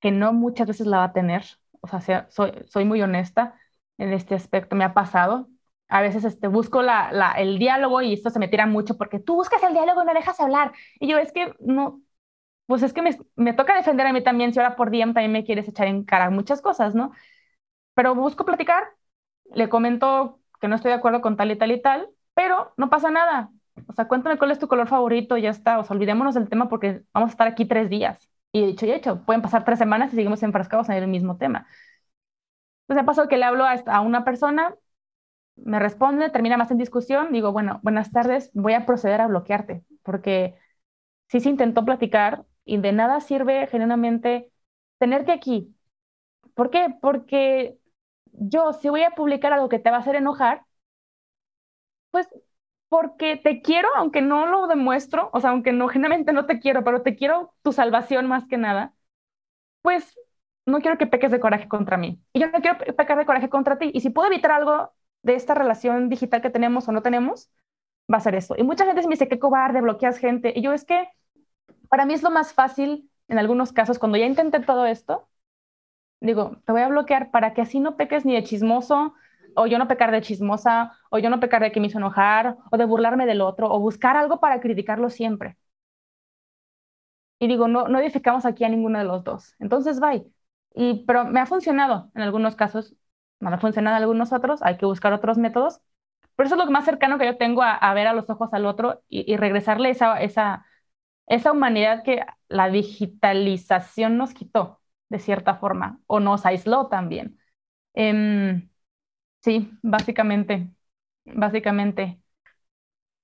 que 0.00 0.10
no 0.10 0.32
muchas 0.32 0.68
veces 0.68 0.86
la 0.86 0.98
va 0.98 1.04
a 1.04 1.12
tener, 1.12 1.44
o 1.80 1.88
sea, 1.88 2.28
soy, 2.30 2.52
soy 2.66 2.84
muy 2.84 3.02
honesta 3.02 3.58
en 3.98 4.12
este 4.12 4.34
aspecto, 4.34 4.76
me 4.76 4.84
ha 4.84 4.94
pasado. 4.94 5.48
A 5.88 6.02
veces 6.02 6.24
este, 6.24 6.48
busco 6.48 6.82
la, 6.82 7.10
la, 7.12 7.32
el 7.32 7.58
diálogo 7.58 8.02
y 8.02 8.12
esto 8.12 8.30
se 8.30 8.38
me 8.38 8.48
tira 8.48 8.66
mucho 8.66 8.96
porque 8.98 9.18
tú 9.18 9.36
buscas 9.36 9.62
el 9.62 9.72
diálogo 9.72 10.02
y 10.02 10.06
no 10.06 10.14
dejas 10.14 10.38
hablar. 10.40 10.72
Y 11.00 11.08
yo 11.08 11.18
es 11.18 11.32
que 11.32 11.54
no, 11.60 12.02
pues 12.66 12.82
es 12.84 12.92
que 12.94 13.02
me, 13.02 13.18
me 13.36 13.54
toca 13.54 13.76
defender 13.76 14.06
a 14.06 14.12
mí 14.14 14.22
también, 14.24 14.52
si 14.54 14.60
ahora 14.60 14.76
por 14.76 14.90
DM 14.90 15.14
también 15.14 15.32
me 15.32 15.44
quieres 15.44 15.68
echar 15.68 15.88
en 15.88 16.04
cara 16.04 16.30
muchas 16.30 16.62
cosas, 16.62 16.94
¿no? 16.94 17.12
Pero 17.94 18.14
busco 18.14 18.44
platicar, 18.44 18.84
le 19.54 19.68
comento 19.68 20.40
que 20.60 20.68
no 20.68 20.76
estoy 20.76 20.90
de 20.90 20.96
acuerdo 20.98 21.20
con 21.20 21.36
tal 21.36 21.50
y 21.50 21.56
tal 21.56 21.70
y 21.72 21.80
tal, 21.82 22.08
pero 22.34 22.72
no 22.76 22.90
pasa 22.90 23.10
nada. 23.10 23.50
O 23.86 23.92
sea, 23.92 24.08
cuéntame 24.08 24.38
cuál 24.38 24.50
es 24.50 24.58
tu 24.58 24.68
color 24.68 24.88
favorito 24.88 25.36
ya 25.36 25.50
está. 25.50 25.78
O 25.78 25.84
sea, 25.84 25.94
olvidémonos 25.96 26.34
del 26.34 26.48
tema 26.48 26.68
porque 26.68 27.02
vamos 27.12 27.30
a 27.30 27.32
estar 27.32 27.48
aquí 27.48 27.64
tres 27.64 27.88
días. 27.90 28.28
Y 28.52 28.64
dicho 28.66 28.86
y 28.86 28.92
hecho, 28.92 29.24
pueden 29.24 29.42
pasar 29.42 29.64
tres 29.64 29.78
semanas 29.78 30.12
y 30.12 30.16
seguimos 30.16 30.42
enfrascados 30.42 30.88
en 30.88 30.96
el 30.96 31.08
mismo 31.08 31.36
tema. 31.36 31.66
Entonces, 32.82 33.02
ha 33.02 33.06
pasado 33.06 33.28
que 33.28 33.36
le 33.36 33.44
hablo 33.44 33.64
a 33.66 34.00
una 34.00 34.24
persona, 34.24 34.74
me 35.56 35.78
responde, 35.80 36.30
termina 36.30 36.56
más 36.56 36.70
en 36.70 36.78
discusión, 36.78 37.32
digo, 37.32 37.52
bueno, 37.52 37.80
buenas 37.82 38.12
tardes, 38.12 38.50
voy 38.54 38.74
a 38.74 38.86
proceder 38.86 39.20
a 39.20 39.26
bloquearte, 39.28 39.84
porque 40.02 40.56
sí 41.28 41.40
se 41.40 41.50
intentó 41.50 41.84
platicar 41.84 42.46
y 42.64 42.78
de 42.78 42.92
nada 42.92 43.20
sirve 43.20 43.66
genuinamente 43.68 44.50
tenerte 44.98 45.32
aquí. 45.32 45.74
¿Por 46.54 46.70
qué? 46.70 46.94
Porque 47.00 47.78
yo, 48.40 48.72
si 48.72 48.88
voy 48.88 49.02
a 49.04 49.10
publicar 49.12 49.52
algo 49.52 49.68
que 49.68 49.78
te 49.78 49.90
va 49.90 49.98
a 49.98 50.00
hacer 50.00 50.16
enojar, 50.16 50.64
pues 52.10 52.28
porque 52.88 53.36
te 53.36 53.60
quiero, 53.62 53.88
aunque 53.96 54.22
no 54.22 54.46
lo 54.46 54.66
demuestro, 54.66 55.30
o 55.32 55.40
sea, 55.40 55.50
aunque 55.50 55.72
no, 55.72 55.88
generalmente 55.88 56.32
no 56.32 56.46
te 56.46 56.58
quiero, 56.60 56.84
pero 56.84 57.02
te 57.02 57.16
quiero 57.16 57.54
tu 57.62 57.72
salvación 57.72 58.26
más 58.26 58.46
que 58.48 58.56
nada, 58.58 58.94
pues 59.82 60.18
no 60.66 60.80
quiero 60.80 60.98
que 60.98 61.06
peques 61.06 61.32
de 61.32 61.40
coraje 61.40 61.68
contra 61.68 61.96
mí. 61.98 62.20
Y 62.32 62.40
yo 62.40 62.50
no 62.50 62.60
quiero 62.60 62.78
pecar 62.78 63.18
de 63.18 63.26
coraje 63.26 63.50
contra 63.50 63.78
ti. 63.78 63.90
Y 63.94 64.00
si 64.00 64.10
puedo 64.10 64.28
evitar 64.28 64.52
algo 64.52 64.92
de 65.22 65.34
esta 65.34 65.54
relación 65.54 66.08
digital 66.08 66.42
que 66.42 66.50
tenemos 66.50 66.88
o 66.88 66.92
no 66.92 67.02
tenemos, 67.02 67.50
va 68.12 68.18
a 68.18 68.20
ser 68.20 68.34
eso. 68.36 68.54
Y 68.58 68.64
mucha 68.64 68.86
gente 68.86 69.02
me 69.02 69.10
dice, 69.14 69.28
qué 69.28 69.38
cobarde, 69.38 69.80
bloqueas 69.82 70.18
gente. 70.18 70.52
Y 70.56 70.62
yo 70.62 70.72
es 70.74 70.84
que 70.84 71.08
para 71.88 72.06
mí 72.06 72.14
es 72.14 72.22
lo 72.22 72.30
más 72.30 72.54
fácil 72.54 73.10
en 73.28 73.38
algunos 73.38 73.72
casos, 73.72 73.98
cuando 73.98 74.18
ya 74.18 74.26
intenté 74.26 74.60
todo 74.60 74.86
esto, 74.86 75.28
digo, 76.20 76.60
te 76.64 76.72
voy 76.72 76.82
a 76.82 76.88
bloquear 76.88 77.30
para 77.30 77.54
que 77.54 77.62
así 77.62 77.80
no 77.80 77.96
peques 77.96 78.24
ni 78.24 78.34
de 78.34 78.44
chismoso, 78.44 79.14
o 79.54 79.66
yo 79.66 79.78
no 79.78 79.88
pecar 79.88 80.10
de 80.12 80.22
chismosa, 80.22 80.92
o 81.10 81.18
yo 81.18 81.30
no 81.30 81.40
pecar 81.40 81.62
de 81.62 81.72
que 81.72 81.80
me 81.80 81.88
hizo 81.88 81.98
enojar, 81.98 82.56
o 82.70 82.76
de 82.76 82.84
burlarme 82.84 83.26
del 83.26 83.40
otro, 83.40 83.70
o 83.72 83.80
buscar 83.80 84.16
algo 84.16 84.40
para 84.40 84.60
criticarlo 84.60 85.10
siempre. 85.10 85.56
Y 87.38 87.46
digo, 87.48 87.68
no, 87.68 87.88
no 87.88 87.98
edificamos 88.00 88.44
aquí 88.46 88.64
a 88.64 88.68
ninguno 88.68 88.98
de 88.98 89.04
los 89.04 89.22
dos. 89.24 89.54
Entonces, 89.60 90.00
bye. 90.00 90.26
Y, 90.74 91.04
pero 91.06 91.24
me 91.24 91.40
ha 91.40 91.46
funcionado 91.46 92.10
en 92.14 92.22
algunos 92.22 92.56
casos, 92.56 92.94
no 93.40 93.50
me 93.50 93.56
ha 93.56 93.60
funcionado 93.60 93.96
en 93.96 94.02
algunos 94.02 94.32
otros, 94.32 94.62
hay 94.62 94.76
que 94.76 94.86
buscar 94.86 95.12
otros 95.12 95.38
métodos. 95.38 95.80
Pero 96.36 96.46
eso 96.46 96.56
es 96.56 96.64
lo 96.64 96.70
más 96.70 96.84
cercano 96.84 97.18
que 97.18 97.26
yo 97.26 97.36
tengo 97.38 97.62
a, 97.62 97.94
ver 97.94 98.06
a 98.06 98.12
los 98.12 98.30
ojos 98.30 98.50
al 98.52 98.66
otro 98.66 99.02
y, 99.08 99.30
y 99.32 99.36
regresarle 99.36 99.90
esa, 99.90 100.20
esa, 100.22 100.66
esa 101.26 101.52
humanidad 101.52 102.02
que 102.04 102.22
la 102.48 102.70
digitalización 102.70 104.16
nos 104.18 104.34
quitó, 104.34 104.77
de 105.08 105.18
cierta 105.18 105.56
forma, 105.56 106.00
o 106.06 106.20
nos 106.20 106.46
aisló 106.46 106.88
también. 106.88 107.38
Em, 107.94 108.68
Sí, 109.44 109.70
básicamente, 109.82 110.70
básicamente. 111.24 112.20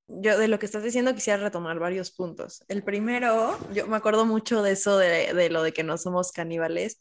Yo 0.07 0.39
de 0.39 0.49
lo 0.49 0.59
que 0.59 0.67
estás 0.67 0.83
diciendo 0.83 1.15
quisiera 1.15 1.43
retomar 1.43 1.79
varios 1.79 2.11
puntos. 2.11 2.63
El 2.69 2.83
primero, 2.85 3.59
yo 3.73 3.87
me 3.87 3.97
acuerdo 3.97 4.27
mucho 4.27 4.63
de 4.63 4.73
eso 4.73 4.99
de, 4.99 5.33
de 5.33 5.49
lo 5.51 5.63
de 5.63 5.73
que 5.73 5.83
no 5.83 5.97
somos 5.99 6.31
caníbales, 6.33 7.01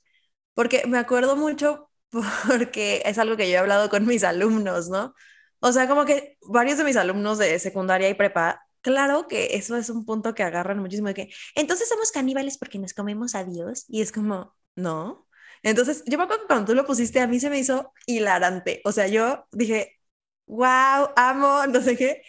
porque 0.54 0.84
me 0.88 0.98
acuerdo 0.98 1.36
mucho 1.36 1.90
porque 2.48 3.02
es 3.06 3.18
algo 3.18 3.36
que 3.38 3.50
yo 3.50 3.56
he 3.56 3.58
hablado 3.58 3.90
con 3.90 4.06
mis 4.06 4.24
alumnos, 4.24 4.90
¿no? 4.90 5.14
O 5.60 5.72
sea, 5.74 5.88
como 5.88 6.06
que 6.06 6.38
varios 6.48 6.78
de 6.78 6.84
mis 6.86 6.96
alumnos 6.98 7.38
de 7.38 7.60
secundaria 7.60 8.10
y 8.10 8.14
prepa, 8.16 8.62
claro 8.82 9.28
que 9.28 9.56
eso 9.56 9.76
es 9.78 9.90
un 9.90 10.06
punto 10.06 10.34
que 10.34 10.44
agarran 10.44 10.80
muchísimo 10.80 11.08
de 11.10 11.14
que, 11.14 11.30
entonces 11.56 11.90
somos 11.90 12.12
caníbales 12.12 12.58
porque 12.58 12.80
nos 12.80 12.94
comemos 12.94 13.36
a 13.36 13.44
Dios 13.46 13.86
y 13.90 14.02
es 14.02 14.12
como, 14.12 14.56
no, 14.76 15.28
entonces, 15.64 16.04
yo 16.08 16.18
me 16.18 16.26
acuerdo 16.26 16.44
que 16.44 16.48
cuando 16.48 16.66
tú 16.68 16.76
lo 16.76 16.86
pusiste, 16.86 17.20
a 17.22 17.28
mí 17.28 17.40
se 17.40 17.50
me 17.50 17.58
hizo 17.60 17.94
hilarante. 18.06 18.82
O 18.86 18.92
sea, 18.92 19.08
yo 19.08 19.48
dije, 19.52 20.00
wow, 20.48 21.12
amo, 21.16 21.66
no 21.68 21.82
sé 21.82 21.96
qué. 21.98 22.22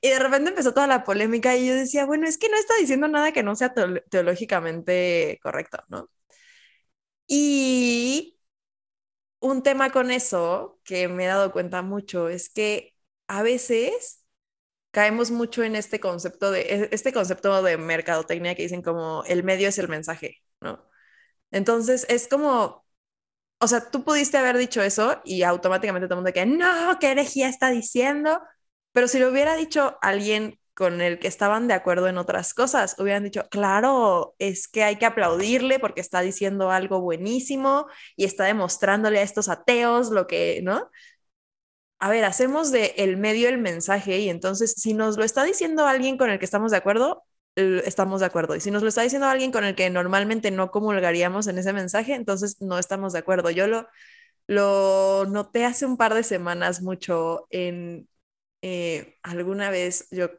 Y 0.00 0.10
de 0.10 0.18
repente 0.18 0.50
empezó 0.50 0.72
toda 0.74 0.86
la 0.86 1.04
polémica 1.04 1.56
y 1.56 1.66
yo 1.68 1.74
decía, 1.74 2.06
bueno, 2.06 2.26
es 2.28 2.38
que 2.38 2.48
no 2.48 2.56
está 2.56 2.74
diciendo 2.76 3.08
nada 3.08 3.32
que 3.32 3.42
no 3.42 3.56
sea 3.56 3.74
teológicamente 4.10 5.38
correcto, 5.42 5.78
¿no? 5.88 6.08
Y 7.28 8.36
un 9.40 9.62
tema 9.62 9.90
con 9.90 10.10
eso 10.10 10.80
que 10.84 11.08
me 11.08 11.24
he 11.24 11.26
dado 11.28 11.52
cuenta 11.52 11.82
mucho 11.82 12.28
es 12.28 12.50
que 12.50 12.94
a 13.28 13.42
veces 13.42 14.24
caemos 14.92 15.32
mucho 15.32 15.64
en 15.64 15.76
este 15.76 16.00
concepto 16.00 16.52
de 16.52 16.62
e-, 16.62 16.90
este 16.92 17.14
concepto 17.14 17.62
de 17.64 17.78
mercadotecnia 17.78 18.56
que 18.56 18.64
dicen 18.64 18.82
como 18.82 19.24
el 19.26 19.44
medio 19.44 19.68
es 19.70 19.78
el 19.78 19.88
mensaje, 19.88 20.38
¿no? 20.62 20.89
Entonces 21.50 22.06
es 22.08 22.28
como, 22.28 22.84
o 23.60 23.68
sea, 23.68 23.90
tú 23.90 24.04
pudiste 24.04 24.38
haber 24.38 24.56
dicho 24.58 24.82
eso 24.82 25.20
y 25.24 25.42
automáticamente 25.42 26.08
todo 26.08 26.14
el 26.20 26.24
mundo 26.24 26.32
que, 26.34 26.46
no, 26.46 26.98
qué 27.00 27.10
herejía 27.12 27.48
está 27.48 27.70
diciendo, 27.70 28.40
pero 28.92 29.08
si 29.08 29.18
lo 29.18 29.28
hubiera 29.30 29.56
dicho 29.56 29.98
alguien 30.02 30.58
con 30.74 31.00
el 31.02 31.18
que 31.18 31.28
estaban 31.28 31.68
de 31.68 31.74
acuerdo 31.74 32.08
en 32.08 32.16
otras 32.18 32.54
cosas, 32.54 32.96
hubieran 32.98 33.24
dicho, 33.24 33.46
claro, 33.50 34.34
es 34.38 34.66
que 34.68 34.82
hay 34.84 34.96
que 34.96 35.06
aplaudirle 35.06 35.78
porque 35.78 36.00
está 36.00 36.22
diciendo 36.22 36.70
algo 36.70 37.00
buenísimo 37.02 37.86
y 38.16 38.24
está 38.24 38.44
demostrándole 38.44 39.18
a 39.18 39.22
estos 39.22 39.48
ateos 39.50 40.10
lo 40.10 40.26
que, 40.26 40.60
¿no? 40.62 40.90
A 41.98 42.08
ver, 42.08 42.24
hacemos 42.24 42.70
de 42.72 42.94
el 42.96 43.16
medio 43.18 43.48
el 43.48 43.58
mensaje 43.58 44.18
y 44.20 44.30
entonces 44.30 44.72
si 44.76 44.94
nos 44.94 45.16
lo 45.18 45.24
está 45.24 45.44
diciendo 45.44 45.86
alguien 45.86 46.16
con 46.16 46.30
el 46.30 46.38
que 46.38 46.44
estamos 46.46 46.70
de 46.70 46.78
acuerdo, 46.78 47.24
estamos 47.56 48.20
de 48.20 48.26
acuerdo. 48.26 48.56
Y 48.56 48.60
si 48.60 48.70
nos 48.70 48.82
lo 48.82 48.88
está 48.88 49.02
diciendo 49.02 49.26
alguien 49.28 49.52
con 49.52 49.64
el 49.64 49.74
que 49.74 49.90
normalmente 49.90 50.50
no 50.50 50.70
comulgaríamos 50.70 51.46
en 51.46 51.58
ese 51.58 51.72
mensaje, 51.72 52.14
entonces 52.14 52.60
no 52.60 52.78
estamos 52.78 53.12
de 53.12 53.20
acuerdo. 53.20 53.50
Yo 53.50 53.66
lo, 53.66 53.88
lo 54.46 55.26
noté 55.26 55.64
hace 55.64 55.86
un 55.86 55.96
par 55.96 56.14
de 56.14 56.22
semanas 56.24 56.82
mucho 56.82 57.46
en 57.50 58.08
eh, 58.62 59.16
alguna 59.22 59.70
vez 59.70 60.08
yo 60.10 60.30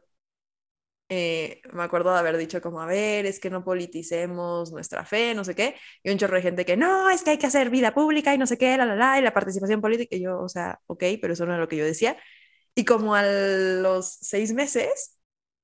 eh, 1.08 1.60
me 1.72 1.82
acuerdo 1.82 2.12
de 2.12 2.18
haber 2.18 2.36
dicho 2.38 2.62
como, 2.62 2.80
a 2.80 2.86
ver, 2.86 3.26
es 3.26 3.38
que 3.38 3.50
no 3.50 3.64
politicemos 3.64 4.72
nuestra 4.72 5.04
fe, 5.04 5.34
no 5.34 5.44
sé 5.44 5.54
qué, 5.54 5.76
y 6.02 6.10
un 6.10 6.16
chorro 6.18 6.36
de 6.36 6.42
gente 6.42 6.64
que, 6.64 6.76
no, 6.76 7.10
es 7.10 7.22
que 7.22 7.30
hay 7.32 7.38
que 7.38 7.46
hacer 7.46 7.68
vida 7.70 7.92
pública 7.94 8.34
y 8.34 8.38
no 8.38 8.46
sé 8.46 8.56
qué, 8.58 8.76
la, 8.78 8.86
la, 8.86 8.96
la, 8.96 9.18
y 9.18 9.22
la 9.22 9.34
participación 9.34 9.80
política, 9.82 10.16
y 10.16 10.22
yo, 10.22 10.40
o 10.40 10.48
sea, 10.48 10.80
ok, 10.86 11.04
pero 11.20 11.34
eso 11.34 11.44
no 11.46 11.52
es 11.54 11.60
lo 11.60 11.68
que 11.68 11.76
yo 11.76 11.84
decía. 11.84 12.16
Y 12.74 12.84
como 12.86 13.14
a 13.14 13.22
los 13.24 14.08
seis 14.22 14.54
meses, 14.54 15.18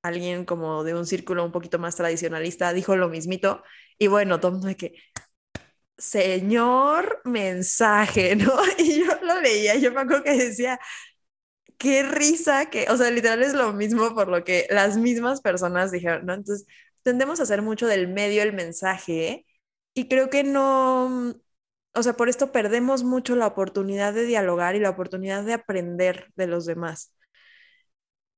alguien 0.09 0.45
como 0.45 0.85
de 0.85 0.95
un 0.95 1.07
círculo 1.07 1.45
un 1.45 1.53
poquito 1.53 1.79
más 1.79 1.97
tradicionalista 1.97 2.73
dijo 2.73 2.97
lo 2.97 3.09
mismito, 3.09 3.63
y 3.99 4.09
bueno, 4.09 4.41
todo 4.41 4.59
de 4.61 4.77
que, 4.77 4.95
señor 5.97 7.21
mensaje, 7.25 8.37
¿no? 8.37 8.53
Y 8.79 9.01
yo 9.05 9.13
lo 9.23 9.41
leía, 9.41 9.77
yo 9.77 9.93
me 9.93 10.01
acuerdo 10.01 10.25
que 10.25 10.33
decía, 10.37 10.79
qué 11.79 12.03
risa 12.03 12.71
que, 12.71 12.87
o 12.91 12.97
sea, 12.97 13.11
literal 13.11 13.43
es 13.43 13.55
lo 13.55 13.73
mismo 13.73 14.15
por 14.15 14.29
lo 14.29 14.45
que 14.45 14.67
las 14.71 14.97
mismas 14.97 15.41
personas 15.41 15.91
dijeron, 15.93 16.27
¿no? 16.27 16.35
Entonces, 16.35 16.67
tendemos 17.03 17.41
a 17.41 17.45
hacer 17.45 17.63
mucho 17.63 17.87
del 17.87 18.09
medio 18.09 18.43
el 18.43 18.53
mensaje 18.53 19.47
y 19.95 20.09
creo 20.09 20.31
que 20.31 20.45
no, 20.45 21.35
o 21.95 22.03
sea, 22.03 22.15
por 22.17 22.29
esto 22.29 22.53
perdemos 22.53 23.05
mucho 23.05 23.37
la 23.37 23.47
oportunidad 23.47 24.15
de 24.15 24.25
dialogar 24.27 24.77
y 24.77 24.81
la 24.81 24.91
oportunidad 24.91 25.45
de 25.45 25.55
aprender 25.55 26.33
de 26.37 26.47
los 26.47 26.67
demás. 26.67 27.13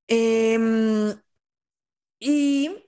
Em, 0.09 1.15
y 2.21 2.87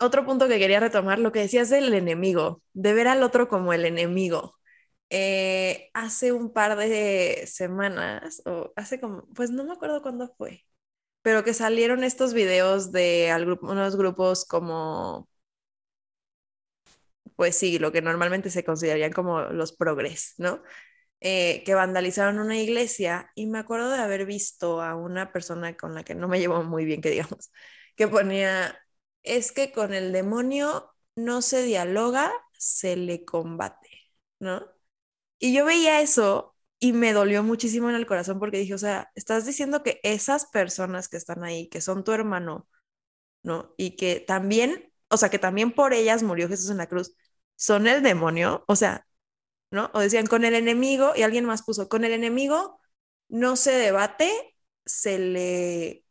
otro 0.00 0.24
punto 0.24 0.48
que 0.48 0.58
quería 0.58 0.80
retomar, 0.80 1.18
lo 1.18 1.32
que 1.32 1.40
decías 1.40 1.70
del 1.70 1.92
enemigo, 1.94 2.62
de 2.72 2.92
ver 2.94 3.08
al 3.08 3.22
otro 3.22 3.48
como 3.48 3.72
el 3.72 3.84
enemigo. 3.84 4.56
Eh, 5.10 5.90
hace 5.94 6.32
un 6.32 6.52
par 6.52 6.76
de 6.78 7.44
semanas, 7.46 8.42
o 8.46 8.72
hace 8.76 9.00
como, 9.00 9.26
pues 9.34 9.50
no 9.50 9.64
me 9.64 9.72
acuerdo 9.72 10.02
cuándo 10.02 10.28
fue, 10.38 10.64
pero 11.22 11.44
que 11.44 11.54
salieron 11.54 12.04
estos 12.04 12.34
videos 12.34 12.92
de 12.92 13.32
unos 13.62 13.96
grupos 13.96 14.44
como, 14.46 15.28
pues 17.36 17.56
sí, 17.56 17.78
lo 17.78 17.92
que 17.92 18.02
normalmente 18.02 18.50
se 18.50 18.64
considerarían 18.64 19.12
como 19.12 19.40
los 19.42 19.72
progres, 19.72 20.34
¿no? 20.38 20.62
Eh, 21.20 21.62
que 21.66 21.74
vandalizaron 21.74 22.40
una 22.40 22.58
iglesia 22.58 23.30
y 23.36 23.46
me 23.46 23.58
acuerdo 23.60 23.90
de 23.90 23.98
haber 24.00 24.26
visto 24.26 24.82
a 24.82 24.96
una 24.96 25.32
persona 25.32 25.76
con 25.76 25.94
la 25.94 26.04
que 26.04 26.14
no 26.14 26.28
me 26.28 26.40
llevo 26.40 26.62
muy 26.64 26.84
bien, 26.86 27.00
que 27.02 27.10
digamos, 27.10 27.52
que 28.00 28.08
ponía, 28.08 28.82
es 29.22 29.52
que 29.52 29.72
con 29.72 29.92
el 29.92 30.10
demonio 30.10 30.90
no 31.16 31.42
se 31.42 31.62
dialoga, 31.62 32.32
se 32.56 32.96
le 32.96 33.26
combate, 33.26 33.90
¿no? 34.38 34.66
Y 35.38 35.52
yo 35.52 35.66
veía 35.66 36.00
eso 36.00 36.56
y 36.78 36.94
me 36.94 37.12
dolió 37.12 37.42
muchísimo 37.42 37.90
en 37.90 37.96
el 37.96 38.06
corazón 38.06 38.38
porque 38.38 38.56
dije, 38.56 38.72
o 38.72 38.78
sea, 38.78 39.10
estás 39.16 39.44
diciendo 39.44 39.82
que 39.82 40.00
esas 40.02 40.46
personas 40.46 41.10
que 41.10 41.18
están 41.18 41.44
ahí, 41.44 41.68
que 41.68 41.82
son 41.82 42.02
tu 42.02 42.12
hermano, 42.12 42.66
¿no? 43.42 43.74
Y 43.76 43.96
que 43.96 44.20
también, 44.20 44.90
o 45.10 45.18
sea, 45.18 45.28
que 45.28 45.38
también 45.38 45.70
por 45.72 45.92
ellas 45.92 46.22
murió 46.22 46.48
Jesús 46.48 46.70
en 46.70 46.78
la 46.78 46.88
cruz, 46.88 47.14
son 47.56 47.86
el 47.86 48.02
demonio, 48.02 48.64
o 48.66 48.76
sea, 48.76 49.06
¿no? 49.70 49.90
O 49.92 50.00
decían, 50.00 50.26
con 50.26 50.46
el 50.46 50.54
enemigo, 50.54 51.12
y 51.16 51.22
alguien 51.22 51.44
más 51.44 51.62
puso, 51.64 51.90
con 51.90 52.04
el 52.04 52.12
enemigo 52.12 52.80
no 53.28 53.56
se 53.56 53.72
debate, 53.72 54.32
se 54.86 55.18
le 55.18 56.06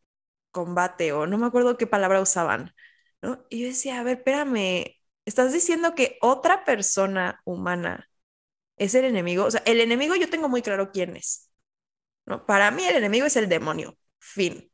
combate, 0.66 1.14
o 1.14 1.28
no 1.28 1.38
me 1.38 1.48
acuerdo 1.48 1.78
qué 1.78 1.88
palabra 1.88 2.22
usaban, 2.22 2.74
¿no? 3.22 3.46
Y 3.50 3.62
yo 3.62 3.68
decía, 3.68 4.00
a 4.00 4.04
ver, 4.04 4.18
espérame, 4.20 4.98
estás 5.26 5.54
diciendo 5.54 5.96
que 5.96 6.18
otra 6.22 6.66
persona 6.66 7.42
humana 7.46 8.10
es 8.78 8.96
el 8.96 9.06
enemigo. 9.06 9.46
O 9.46 9.52
sea, 9.52 9.64
el 9.66 9.82
enemigo 9.82 10.16
yo 10.16 10.30
tengo 10.30 10.50
muy 10.50 10.62
claro 10.62 10.92
quién 10.92 11.16
es. 11.18 11.50
¿no? 12.26 12.46
Para 12.46 12.72
mí 12.72 12.84
el 12.86 12.96
enemigo 12.98 13.26
es 13.26 13.36
el 13.38 13.50
demonio. 13.50 13.98
Fin. 14.20 14.72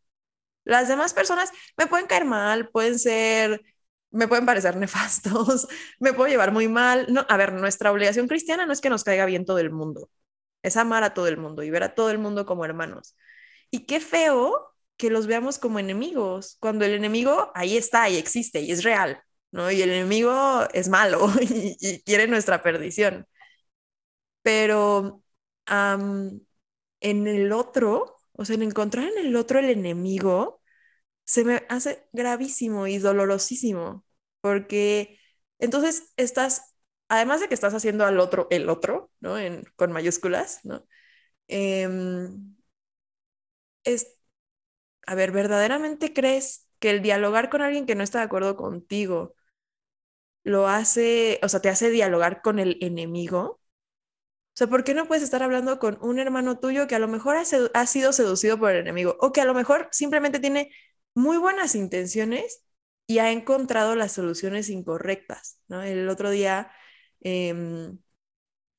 Las 0.63 0.87
demás 0.89 1.13
personas 1.13 1.51
me 1.77 1.87
pueden 1.87 2.07
caer 2.07 2.25
mal, 2.25 2.69
pueden 2.69 2.99
ser, 2.99 3.63
me 4.11 4.27
pueden 4.27 4.45
parecer 4.45 4.75
nefastos, 4.77 5.67
me 5.99 6.13
puedo 6.13 6.29
llevar 6.29 6.51
muy 6.51 6.67
mal. 6.67 7.07
No, 7.09 7.25
a 7.29 7.37
ver, 7.37 7.53
nuestra 7.53 7.91
obligación 7.91 8.27
cristiana 8.27 8.65
no 8.65 8.73
es 8.73 8.81
que 8.81 8.89
nos 8.89 9.03
caiga 9.03 9.25
bien 9.25 9.45
todo 9.45 9.59
el 9.59 9.71
mundo, 9.71 10.09
es 10.63 10.77
amar 10.77 11.03
a 11.03 11.13
todo 11.13 11.27
el 11.27 11.37
mundo 11.37 11.63
y 11.63 11.69
ver 11.71 11.83
a 11.83 11.95
todo 11.95 12.11
el 12.11 12.19
mundo 12.19 12.45
como 12.45 12.65
hermanos. 12.65 13.15
Y 13.71 13.85
qué 13.85 13.99
feo 13.99 14.74
que 14.97 15.09
los 15.09 15.27
veamos 15.27 15.59
como 15.59 15.79
enemigos, 15.79 16.57
cuando 16.59 16.85
el 16.85 16.93
enemigo 16.93 17.51
ahí 17.55 17.77
está 17.77 18.09
y 18.09 18.17
existe 18.17 18.61
y 18.61 18.71
es 18.71 18.83
real, 18.83 19.21
¿no? 19.51 19.71
Y 19.71 19.81
el 19.81 19.89
enemigo 19.91 20.63
es 20.73 20.89
malo 20.89 21.29
y 21.41 22.01
quiere 22.03 22.27
nuestra 22.27 22.61
perdición 22.63 23.27
pero 24.41 25.23
en 26.99 27.27
el 27.27 27.51
otro, 27.51 28.17
o 28.33 28.45
sea, 28.45 28.55
en 28.55 28.63
encontrar 28.63 29.05
en 29.09 29.25
el 29.27 29.35
otro 29.35 29.59
el 29.59 29.69
enemigo, 29.69 30.61
se 31.25 31.45
me 31.45 31.65
hace 31.69 32.07
gravísimo 32.13 32.87
y 32.87 32.99
dolorosísimo, 32.99 34.05
porque 34.41 35.19
entonces 35.59 36.13
estás, 36.17 36.75
además 37.09 37.41
de 37.41 37.47
que 37.49 37.55
estás 37.55 37.73
haciendo 37.73 38.05
al 38.05 38.19
otro 38.19 38.47
el 38.51 38.69
otro, 38.69 39.11
¿no? 39.21 39.37
En, 39.39 39.65
con 39.77 39.91
mayúsculas, 39.93 40.61
¿no? 40.65 40.87
Em, 41.49 42.55
es, 43.83 44.15
a 45.07 45.15
ver, 45.15 45.31
¿verdaderamente 45.31 46.13
crees 46.13 46.67
que 46.79 46.89
el 46.91 47.01
dialogar 47.01 47.49
con 47.49 47.61
alguien 47.61 47.85
que 47.85 47.95
no 47.95 48.03
está 48.03 48.19
de 48.19 48.25
acuerdo 48.25 48.55
contigo 48.57 49.35
lo 50.43 50.67
hace, 50.67 51.39
o 51.43 51.49
sea, 51.49 51.61
te 51.61 51.69
hace 51.69 51.89
dialogar 51.89 52.41
con 52.41 52.59
el 52.59 52.77
enemigo? 52.81 53.59
O 54.55 54.57
sea, 54.57 54.67
¿por 54.67 54.83
qué 54.85 54.93
no 54.93 55.07
puedes 55.07 55.23
estar 55.23 55.43
hablando 55.43 55.79
con 55.79 55.97
un 56.01 56.19
hermano 56.19 56.59
tuyo 56.59 56.87
que 56.87 56.95
a 56.95 56.99
lo 56.99 57.09
mejor 57.09 57.35
ha, 57.37 57.45
sido 57.87 58.13
seducido 58.13 58.57
por 58.59 58.71
el 58.71 58.77
enemigo 58.79 59.17
o 59.19 59.33
que 59.33 59.41
a 59.41 59.45
lo 59.45 59.53
mejor 59.53 59.89
simplemente 59.91 60.39
tiene 60.39 60.71
muy 61.13 61.37
buenas 61.37 61.75
intenciones 61.75 62.63
y 63.07 63.19
ha 63.19 63.31
encontrado 63.31 63.95
las 63.95 64.13
soluciones 64.13 64.69
incorrectas? 64.69 65.59
¿no? 65.67 65.83
El 65.83 66.07
otro 66.09 66.29
día 66.29 66.71
em, 67.21 67.99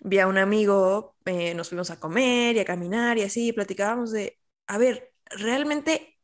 vi 0.00 0.18
a 0.20 0.26
un 0.28 0.38
amigo, 0.38 1.16
eh, 1.26 1.54
nos 1.54 1.68
fuimos 1.70 1.90
a 1.90 2.00
comer 2.00 2.56
y 2.56 2.60
a 2.60 2.64
caminar 2.64 3.18
y 3.18 3.22
así, 3.22 3.48
y 3.48 3.52
platicábamos 3.52 4.12
de, 4.12 4.38
a 4.66 4.78
ver, 4.78 5.12
realmente 5.26 6.15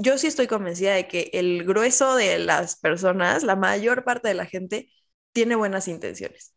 yo 0.00 0.18
sí 0.18 0.26
estoy 0.28 0.46
convencida 0.46 0.94
de 0.94 1.08
que 1.08 1.30
el 1.34 1.64
grueso 1.64 2.14
de 2.16 2.38
las 2.38 2.76
personas, 2.76 3.42
la 3.44 3.56
mayor 3.56 4.04
parte 4.04 4.28
de 4.28 4.34
la 4.34 4.46
gente, 4.46 4.90
tiene 5.32 5.56
buenas 5.56 5.88
intenciones 5.88 6.54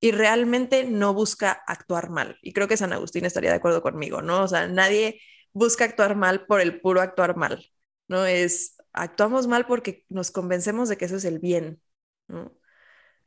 y 0.00 0.12
realmente 0.12 0.84
no 0.84 1.14
busca 1.14 1.52
actuar 1.66 2.10
mal. 2.10 2.38
Y 2.42 2.52
creo 2.54 2.68
que 2.68 2.76
San 2.78 2.92
Agustín 2.92 3.24
estaría 3.26 3.50
de 3.50 3.56
acuerdo 3.56 3.82
conmigo, 3.82 4.22
¿no? 4.22 4.42
O 4.44 4.48
sea, 4.48 4.68
nadie 4.68 5.20
busca 5.52 5.84
actuar 5.86 6.16
mal 6.16 6.46
por 6.46 6.60
el 6.60 6.80
puro 6.80 7.00
actuar 7.00 7.36
mal, 7.36 7.66
¿no? 8.08 8.26
Es, 8.26 8.76
actuamos 8.92 9.46
mal 9.48 9.66
porque 9.66 10.04
nos 10.08 10.30
convencemos 10.32 10.88
de 10.88 10.96
que 10.98 11.06
eso 11.06 11.16
es 11.16 11.24
el 11.24 11.38
bien, 11.40 11.82
¿no? 12.28 12.52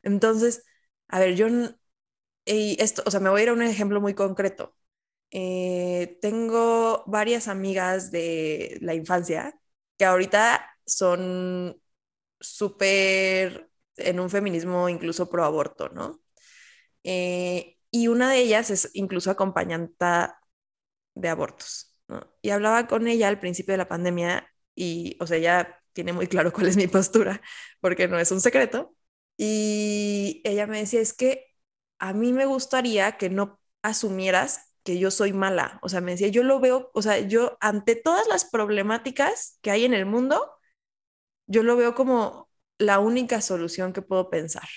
Entonces, 0.02 0.64
a 1.08 1.20
ver, 1.20 1.36
yo, 1.36 1.48
y 2.44 2.76
esto, 2.82 3.02
o 3.06 3.10
sea, 3.10 3.20
me 3.20 3.30
voy 3.30 3.40
a 3.40 3.42
ir 3.44 3.48
a 3.50 3.52
un 3.54 3.62
ejemplo 3.62 4.00
muy 4.00 4.14
concreto. 4.14 4.75
Eh, 5.30 6.18
tengo 6.22 7.04
varias 7.06 7.48
amigas 7.48 8.10
de 8.10 8.78
la 8.80 8.94
infancia 8.94 9.58
que 9.98 10.04
ahorita 10.04 10.70
son 10.86 11.80
súper 12.40 13.70
en 13.96 14.20
un 14.20 14.30
feminismo 14.30 14.88
incluso 14.88 15.30
pro 15.30 15.44
aborto, 15.44 15.88
¿no? 15.90 16.20
Eh, 17.04 17.78
y 17.90 18.08
una 18.08 18.30
de 18.30 18.40
ellas 18.40 18.70
es 18.70 18.90
incluso 18.94 19.30
acompañanta 19.30 20.40
de 21.14 21.28
abortos. 21.28 21.96
Y 22.42 22.50
hablaba 22.50 22.86
con 22.86 23.08
ella 23.08 23.28
al 23.28 23.40
principio 23.40 23.72
de 23.74 23.78
la 23.78 23.88
pandemia 23.88 24.48
y, 24.74 25.16
o 25.20 25.26
sea, 25.26 25.38
ella 25.38 25.82
tiene 25.92 26.12
muy 26.12 26.28
claro 26.28 26.52
cuál 26.54 26.68
es 26.68 26.76
mi 26.76 26.86
postura, 26.88 27.42
porque 27.80 28.08
no 28.08 28.18
es 28.18 28.30
un 28.32 28.40
secreto. 28.40 28.94
Y 29.36 30.42
ella 30.44 30.66
me 30.66 30.78
decía, 30.80 31.00
es 31.00 31.14
que 31.14 31.46
a 31.98 32.12
mí 32.14 32.32
me 32.32 32.46
gustaría 32.46 33.16
que 33.18 33.30
no 33.30 33.60
asumieras 33.82 34.65
que 34.86 34.98
yo 34.98 35.10
soy 35.12 35.34
mala. 35.34 35.80
O 35.82 35.90
sea, 35.90 36.00
me 36.00 36.12
decía, 36.12 36.28
yo 36.28 36.44
lo 36.44 36.60
veo, 36.60 36.90
o 36.94 37.02
sea, 37.02 37.20
yo 37.20 37.58
ante 37.60 37.96
todas 37.96 38.28
las 38.28 38.46
problemáticas 38.46 39.58
que 39.62 39.72
hay 39.72 39.84
en 39.84 39.94
el 39.94 40.06
mundo, 40.06 40.50
yo 41.46 41.62
lo 41.62 41.76
veo 41.76 41.94
como 41.94 42.48
la 42.78 42.98
única 42.98 43.40
solución 43.40 43.92
que 43.92 44.02
puedo 44.02 44.30
pensar, 44.30 44.68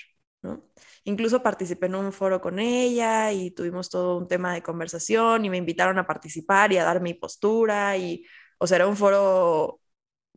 ¿no? 0.42 0.64
Incluso 1.04 1.42
participé 1.42 1.86
en 1.86 1.94
un 1.96 2.12
foro 2.12 2.40
con 2.40 2.58
ella 2.58 3.32
y 3.32 3.50
tuvimos 3.52 3.90
todo 3.90 4.18
un 4.18 4.28
tema 4.28 4.54
de 4.54 4.62
conversación 4.62 5.44
y 5.44 5.50
me 5.50 5.56
invitaron 5.58 5.98
a 5.98 6.06
participar 6.06 6.72
y 6.72 6.78
a 6.78 6.84
dar 6.84 7.00
mi 7.00 7.14
postura 7.14 7.96
y, 7.96 8.24
o 8.58 8.66
sea, 8.66 8.76
era 8.76 8.86
un 8.86 8.96
foro 8.96 9.80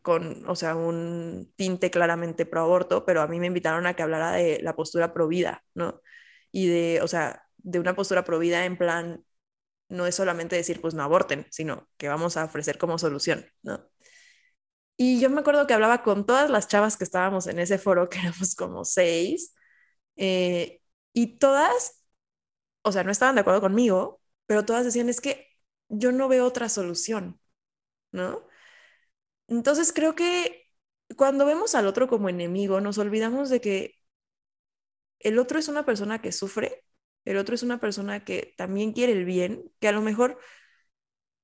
con, 0.01 0.47
o 0.49 0.55
sea, 0.55 0.75
un 0.75 1.53
tinte 1.55 1.91
claramente 1.91 2.45
pro 2.45 2.61
aborto, 2.61 3.05
pero 3.05 3.21
a 3.21 3.27
mí 3.27 3.39
me 3.39 3.47
invitaron 3.47 3.87
a 3.87 3.95
que 3.95 4.03
hablara 4.03 4.33
de 4.33 4.59
la 4.61 4.75
postura 4.75 5.13
pro 5.13 5.27
vida, 5.27 5.63
¿no? 5.75 6.01
Y 6.51 6.67
de, 6.67 7.01
o 7.01 7.07
sea, 7.07 7.43
de 7.57 7.79
una 7.79 7.95
postura 7.95 8.23
pro 8.23 8.39
vida 8.39 8.65
en 8.65 8.77
plan, 8.77 9.23
no 9.89 10.05
es 10.07 10.15
solamente 10.15 10.55
decir, 10.55 10.81
pues 10.81 10.93
no 10.93 11.03
aborten, 11.03 11.47
sino 11.51 11.89
que 11.97 12.09
vamos 12.09 12.37
a 12.37 12.45
ofrecer 12.45 12.77
como 12.77 12.97
solución, 12.97 13.45
¿no? 13.63 13.85
Y 14.97 15.19
yo 15.19 15.29
me 15.29 15.41
acuerdo 15.41 15.67
que 15.67 15.73
hablaba 15.73 16.03
con 16.03 16.25
todas 16.25 16.49
las 16.49 16.67
chavas 16.67 16.97
que 16.97 17.03
estábamos 17.03 17.47
en 17.47 17.59
ese 17.59 17.77
foro, 17.77 18.09
que 18.09 18.19
éramos 18.19 18.55
como 18.55 18.85
seis, 18.85 19.53
eh, 20.17 20.81
y 21.13 21.37
todas, 21.39 22.03
o 22.83 22.91
sea, 22.91 23.03
no 23.03 23.11
estaban 23.11 23.35
de 23.35 23.41
acuerdo 23.41 23.61
conmigo, 23.61 24.21
pero 24.47 24.65
todas 24.65 24.85
decían, 24.85 25.09
es 25.09 25.21
que 25.21 25.47
yo 25.89 26.11
no 26.11 26.27
veo 26.29 26.45
otra 26.45 26.69
solución, 26.69 27.39
¿no? 28.11 28.47
Entonces 29.47 29.93
creo 29.93 30.15
que 30.15 30.67
cuando 31.17 31.45
vemos 31.45 31.75
al 31.75 31.87
otro 31.87 32.07
como 32.07 32.29
enemigo, 32.29 32.81
nos 32.81 32.97
olvidamos 32.97 33.49
de 33.49 33.61
que 33.61 33.95
el 35.19 35.39
otro 35.39 35.57
es 35.59 35.67
una 35.69 35.85
persona 35.85 36.21
que 36.21 36.31
sufre, 36.31 36.82
el 37.25 37.37
otro 37.37 37.55
es 37.55 37.63
una 37.63 37.79
persona 37.79 38.23
que 38.25 38.53
también 38.57 38.93
quiere 38.93 39.13
el 39.13 39.25
bien, 39.25 39.71
que 39.79 39.87
a 39.87 39.91
lo 39.91 40.01
mejor 40.01 40.39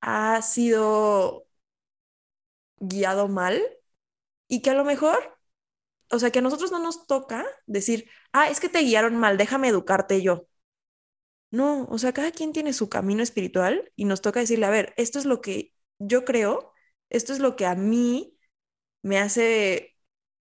ha 0.02 0.42
sido 0.42 1.46
guiado 2.80 3.28
mal 3.28 3.62
y 4.48 4.62
que 4.62 4.72
a 4.72 4.74
lo 4.76 4.86
mejor, 4.86 5.38
o 6.12 6.20
sea, 6.20 6.32
que 6.32 6.40
a 6.42 6.44
nosotros 6.44 6.72
no 6.72 6.80
nos 6.80 7.08
toca 7.08 7.46
decir, 7.68 8.10
ah, 8.34 8.50
es 8.50 8.60
que 8.60 8.70
te 8.70 8.82
guiaron 8.82 9.18
mal, 9.18 9.38
déjame 9.38 9.70
educarte 9.70 10.22
yo. 10.24 10.48
No, 11.52 11.86
o 11.86 11.98
sea, 11.98 12.14
cada 12.14 12.32
quien 12.32 12.54
tiene 12.54 12.74
su 12.74 12.90
camino 12.90 13.24
espiritual 13.24 13.92
y 13.96 14.06
nos 14.06 14.22
toca 14.22 14.40
decirle, 14.40 14.66
a 14.68 14.70
ver, 14.70 14.94
esto 14.98 15.18
es 15.20 15.26
lo 15.26 15.42
que 15.42 15.74
yo 15.98 16.24
creo, 16.26 16.74
esto 17.10 17.34
es 17.34 17.40
lo 17.40 17.56
que 17.56 17.66
a 17.66 17.76
mí 17.76 18.38
me 19.04 19.20
hace 19.20 19.98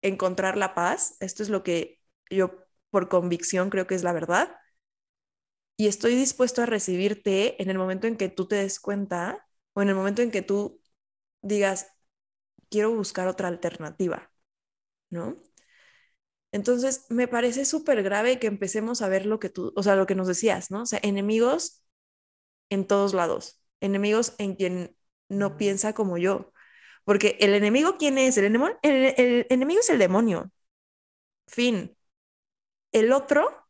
encontrar 0.02 0.56
la 0.58 0.74
paz, 0.74 1.16
esto 1.20 1.42
es 1.44 1.50
lo 1.50 1.62
que 1.64 2.00
yo 2.30 2.66
por 2.90 3.08
convicción 3.10 3.70
creo 3.70 3.86
que 3.88 3.94
es 3.96 4.04
la 4.04 4.12
verdad. 4.14 4.56
Y 5.76 5.88
estoy 5.88 6.14
dispuesto 6.14 6.62
a 6.62 6.66
recibirte 6.66 7.60
en 7.62 7.70
el 7.70 7.78
momento 7.78 8.06
en 8.06 8.16
que 8.16 8.28
tú 8.28 8.46
te 8.46 8.56
des 8.56 8.80
cuenta 8.80 9.46
o 9.74 9.82
en 9.82 9.88
el 9.88 9.94
momento 9.96 10.22
en 10.22 10.30
que 10.30 10.42
tú 10.42 10.80
digas, 11.42 11.88
quiero 12.70 12.94
buscar 12.94 13.28
otra 13.28 13.48
alternativa, 13.48 14.32
¿no? 15.10 15.36
Entonces, 16.52 17.06
me 17.10 17.26
parece 17.28 17.64
súper 17.64 18.02
grave 18.02 18.38
que 18.38 18.46
empecemos 18.46 19.02
a 19.02 19.08
ver 19.08 19.26
lo 19.26 19.40
que 19.40 19.48
tú, 19.50 19.72
o 19.76 19.82
sea, 19.82 19.96
lo 19.96 20.06
que 20.06 20.14
nos 20.14 20.28
decías, 20.28 20.70
¿no? 20.70 20.82
O 20.82 20.86
sea, 20.86 21.00
enemigos 21.02 21.82
en 22.70 22.86
todos 22.86 23.14
lados, 23.14 23.60
enemigos 23.80 24.34
en 24.38 24.56
quien 24.56 24.96
no 25.28 25.56
piensa 25.56 25.94
como 25.94 26.18
yo. 26.18 26.52
Porque 27.04 27.36
el 27.40 27.54
enemigo, 27.54 27.96
¿quién 27.98 28.18
es? 28.18 28.38
El, 28.38 28.46
enemigo, 28.46 28.78
el, 28.82 29.46
enemigo 29.50 29.80
es 29.80 29.90
el 29.90 29.98
demonio. 29.98 30.52
Fin. 31.46 31.96
El 32.92 33.12
otro, 33.12 33.63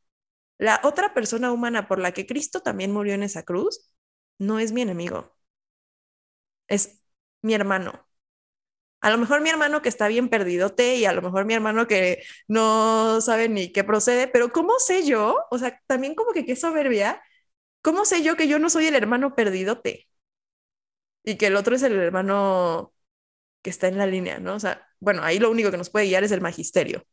la 0.59 0.81
otra 0.85 1.15
persona 1.15 1.53
humana 1.53 1.89
por 1.89 1.99
la 1.99 2.13
que 2.13 2.27
Cristo 2.27 2.61
también 2.63 2.93
murió 2.93 3.15
en 3.15 3.23
esa 3.23 3.43
cruz, 3.45 3.91
no 4.39 4.59
es 4.59 4.73
mi 4.73 4.83
enemigo. 4.83 5.35
Es 6.69 7.01
mi 7.43 7.55
hermano. 7.55 8.07
A 9.01 9.11
lo 9.11 9.19
mejor 9.19 9.41
mi 9.43 9.51
hermano 9.51 9.83
que 9.83 9.89
está 9.91 10.09
bien 10.09 10.31
perdidote 10.31 10.97
y 10.97 11.05
a 11.05 11.13
lo 11.13 11.21
mejor 11.23 11.45
mi 11.45 11.55
hermano 11.55 11.87
que 11.87 12.23
no 12.49 13.21
sabe 13.21 13.49
ni 13.51 13.71
qué 13.73 13.85
procede, 13.85 14.29
pero 14.29 14.51
¿cómo 14.53 14.75
sé 14.79 15.07
yo? 15.07 15.37
O 15.51 15.59
sea, 15.59 15.81
también 15.87 16.15
como 16.15 16.33
que 16.33 16.47
qué 16.47 16.57
soberbia. 16.57 17.23
¿Cómo 17.83 18.05
sé 18.07 18.23
yo 18.25 18.37
que 18.37 18.49
yo 18.49 18.59
no 18.61 18.71
soy 18.71 18.87
el 18.89 18.97
hermano 18.97 19.35
perdidote? 19.37 20.09
Y 21.23 21.37
que 21.37 21.47
el 21.47 21.57
otro 21.57 21.75
es 21.77 21.83
el 21.83 21.95
hermano 21.99 22.93
que 23.63 23.71
está 23.71 23.89
en 23.89 23.99
la 23.99 24.07
línea, 24.07 24.41
¿no? 24.41 24.55
O 24.57 24.61
sea, 24.61 24.89
bueno, 25.01 25.23
ahí 25.25 25.39
lo 25.39 25.51
único 25.51 25.71
que 25.71 25.79
nos 25.79 25.91
puede 25.91 26.07
guiar 26.07 26.25
es 26.25 26.33
el 26.33 26.41
magisterio, 26.43 27.05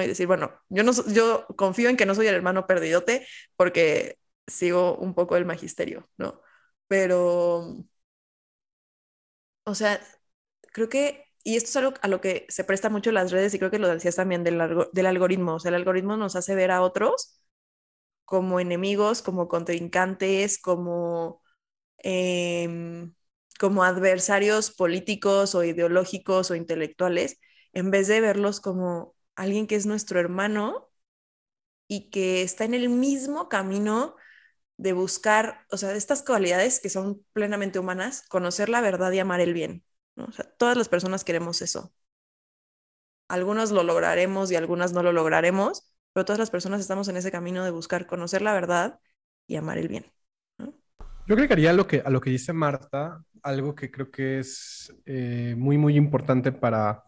Y 0.00 0.06
decir, 0.06 0.26
bueno, 0.26 0.52
yo, 0.68 0.82
no, 0.84 0.92
yo 1.12 1.46
confío 1.56 1.88
en 1.88 1.96
que 1.96 2.06
no 2.06 2.14
soy 2.14 2.26
el 2.28 2.34
hermano 2.34 2.66
perdidote 2.66 3.26
porque 3.56 4.18
sigo 4.46 4.96
un 4.96 5.14
poco 5.14 5.36
el 5.36 5.44
magisterio, 5.44 6.08
¿no? 6.16 6.40
Pero, 6.88 7.84
o 9.64 9.74
sea, 9.74 10.00
creo 10.72 10.88
que 10.88 11.26
y 11.44 11.56
esto 11.56 11.70
es 11.70 11.76
algo 11.76 11.94
a 12.02 12.08
lo 12.08 12.20
que 12.20 12.46
se 12.50 12.64
presta 12.64 12.90
mucho 12.90 13.12
las 13.12 13.32
redes 13.32 13.54
y 13.54 13.58
creo 13.58 13.70
que 13.70 13.78
lo 13.80 13.88
decías 13.88 14.16
también 14.16 14.44
del, 14.44 14.60
del 14.92 15.06
algoritmo. 15.06 15.54
O 15.56 15.60
sea, 15.60 15.70
el 15.70 15.76
algoritmo 15.76 16.16
nos 16.16 16.36
hace 16.36 16.54
ver 16.54 16.70
a 16.70 16.82
otros 16.82 17.40
como 18.24 18.60
enemigos, 18.60 19.22
como 19.22 19.48
contrincantes, 19.48 20.58
como, 20.60 21.42
em, 21.98 23.14
como 23.60 23.84
adversarios 23.84 24.70
políticos 24.72 25.54
o 25.56 25.64
ideológicos 25.64 26.50
o 26.50 26.56
intelectuales, 26.56 27.40
en 27.74 27.90
vez 27.92 28.08
de 28.08 28.20
verlos 28.22 28.60
como 28.60 29.14
alguien 29.36 29.66
que 29.66 29.76
es 29.76 29.86
nuestro 29.86 30.20
hermano 30.20 30.90
y 31.88 32.10
que 32.10 32.42
está 32.42 32.64
en 32.64 32.74
el 32.74 32.88
mismo 32.88 33.48
camino 33.48 34.16
de 34.76 34.92
buscar, 34.92 35.66
o 35.70 35.76
sea, 35.76 35.90
de 35.90 35.98
estas 35.98 36.22
cualidades 36.22 36.80
que 36.80 36.88
son 36.90 37.24
plenamente 37.32 37.78
humanas, 37.78 38.22
conocer 38.28 38.68
la 38.68 38.80
verdad 38.80 39.12
y 39.12 39.18
amar 39.20 39.40
el 39.40 39.54
bien 39.54 39.84
todas 40.56 40.76
las 40.76 40.88
personas 40.88 41.24
queremos 41.24 41.62
eso. 41.62 41.92
Algunos 43.28 43.70
lo 43.70 43.82
lograremos 43.82 44.50
y 44.50 44.56
algunas 44.56 44.92
no 44.92 45.02
lo 45.02 45.12
lograremos, 45.12 45.90
pero 46.12 46.24
todas 46.24 46.38
las 46.38 46.50
personas 46.50 46.80
estamos 46.80 47.08
en 47.08 47.16
ese 47.16 47.30
camino 47.30 47.64
de 47.64 47.70
buscar 47.70 48.06
conocer 48.06 48.42
la 48.42 48.52
verdad 48.52 49.00
y 49.46 49.56
amar 49.56 49.78
el 49.78 49.88
bien. 49.88 50.06
Yo 51.26 51.34
agregaría 51.34 51.70
a 51.70 51.72
lo 51.72 51.86
que, 51.86 52.02
a 52.04 52.10
lo 52.10 52.20
que 52.20 52.30
dice 52.30 52.52
Marta, 52.52 53.24
algo 53.42 53.74
que 53.74 53.90
creo 53.90 54.10
que 54.10 54.40
es 54.40 54.92
eh, 55.06 55.54
muy, 55.56 55.78
muy 55.78 55.96
importante 55.96 56.52
para, 56.52 57.04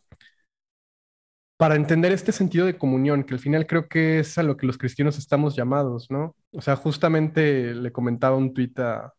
para 1.57 1.77
entender 1.77 2.13
este 2.13 2.33
sentido 2.33 2.67
de 2.67 2.79
comunión, 2.79 3.25
que 3.25 3.35
al 3.35 3.41
final 3.41 3.67
creo 3.67 3.89
que 3.89 4.21
es 4.21 4.39
a 4.39 4.43
lo 4.43 4.57
que 4.57 4.67
los 4.67 4.79
cristianos 4.79 5.19
estamos 5.19 5.57
llamados, 5.57 6.11
¿no? 6.11 6.37
O 6.53 6.61
sea, 6.61 6.77
justamente 6.77 7.75
le 7.75 7.93
comentaba 7.93 8.37
un 8.37 8.53
tuit 8.55 8.79
a, 8.81 9.13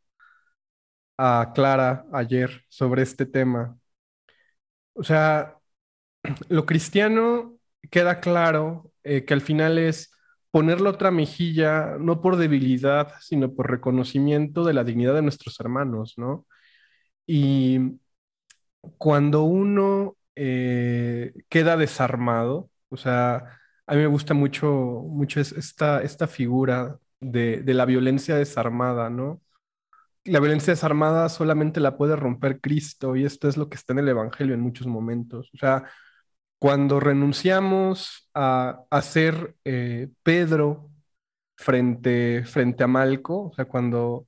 Clara 1.54 2.06
ayer 2.14 2.64
sobre 2.70 3.02
este 3.04 3.26
tema. 3.26 3.78
O 4.94 5.04
sea, 5.04 5.58
lo 6.50 6.66
cristiano 6.66 7.58
queda 7.92 8.20
claro 8.20 8.92
eh, 9.04 9.26
que 9.26 9.34
al 9.34 9.42
final 9.42 9.78
es 9.78 10.12
ponerle 10.52 10.90
otra 10.90 11.12
mejilla, 11.12 11.98
no 12.00 12.22
por 12.22 12.38
debilidad, 12.38 13.14
sino 13.22 13.54
por 13.54 13.70
reconocimiento 13.70 14.64
de 14.64 14.74
la 14.74 14.84
dignidad 14.84 15.16
de 15.16 15.22
nuestros 15.24 15.60
hermanos, 15.60 16.16
¿no? 16.18 16.46
Y 17.28 18.00
cuando 18.98 19.44
uno 19.44 20.18
eh, 20.36 21.34
queda 21.50 21.78
desarmado, 21.78 22.70
o 22.90 22.98
sea, 22.98 23.60
a 23.88 23.94
mí 23.96 24.02
me 24.02 24.08
gusta 24.08 24.34
mucho, 24.34 24.70
mucho 25.08 25.40
esta, 25.40 26.02
esta 26.02 26.28
figura 26.28 27.00
de, 27.20 27.62
de 27.62 27.74
la 27.74 27.86
violencia 27.86 28.36
desarmada, 28.36 29.10
¿no? 29.10 29.42
la 30.26 30.40
violencia 30.40 30.74
desarmada 30.74 31.30
solamente 31.30 31.80
la 31.80 31.98
puede 31.98 32.16
romper 32.16 32.60
Cristo 32.62 33.16
y 33.16 33.26
esto 33.26 33.48
es 33.48 33.58
lo 33.58 33.70
que 33.70 33.78
está 33.78 33.94
en 33.94 34.00
el 34.00 34.10
Evangelio 34.10 34.56
en 34.56 34.62
muchos 34.62 34.88
momentos. 34.88 35.50
O 35.54 35.58
sea, 35.58 35.86
cuando 36.60 37.00
renunciamos 37.00 38.30
a, 38.34 38.86
ser 39.04 39.56
eh, 39.66 40.10
Pedro 40.24 40.90
frente, 41.56 42.44
frente 42.46 42.84
a 42.84 42.88
Malco, 42.88 43.50
o 43.50 43.54
sea, 43.56 43.66
cuando, 43.66 44.28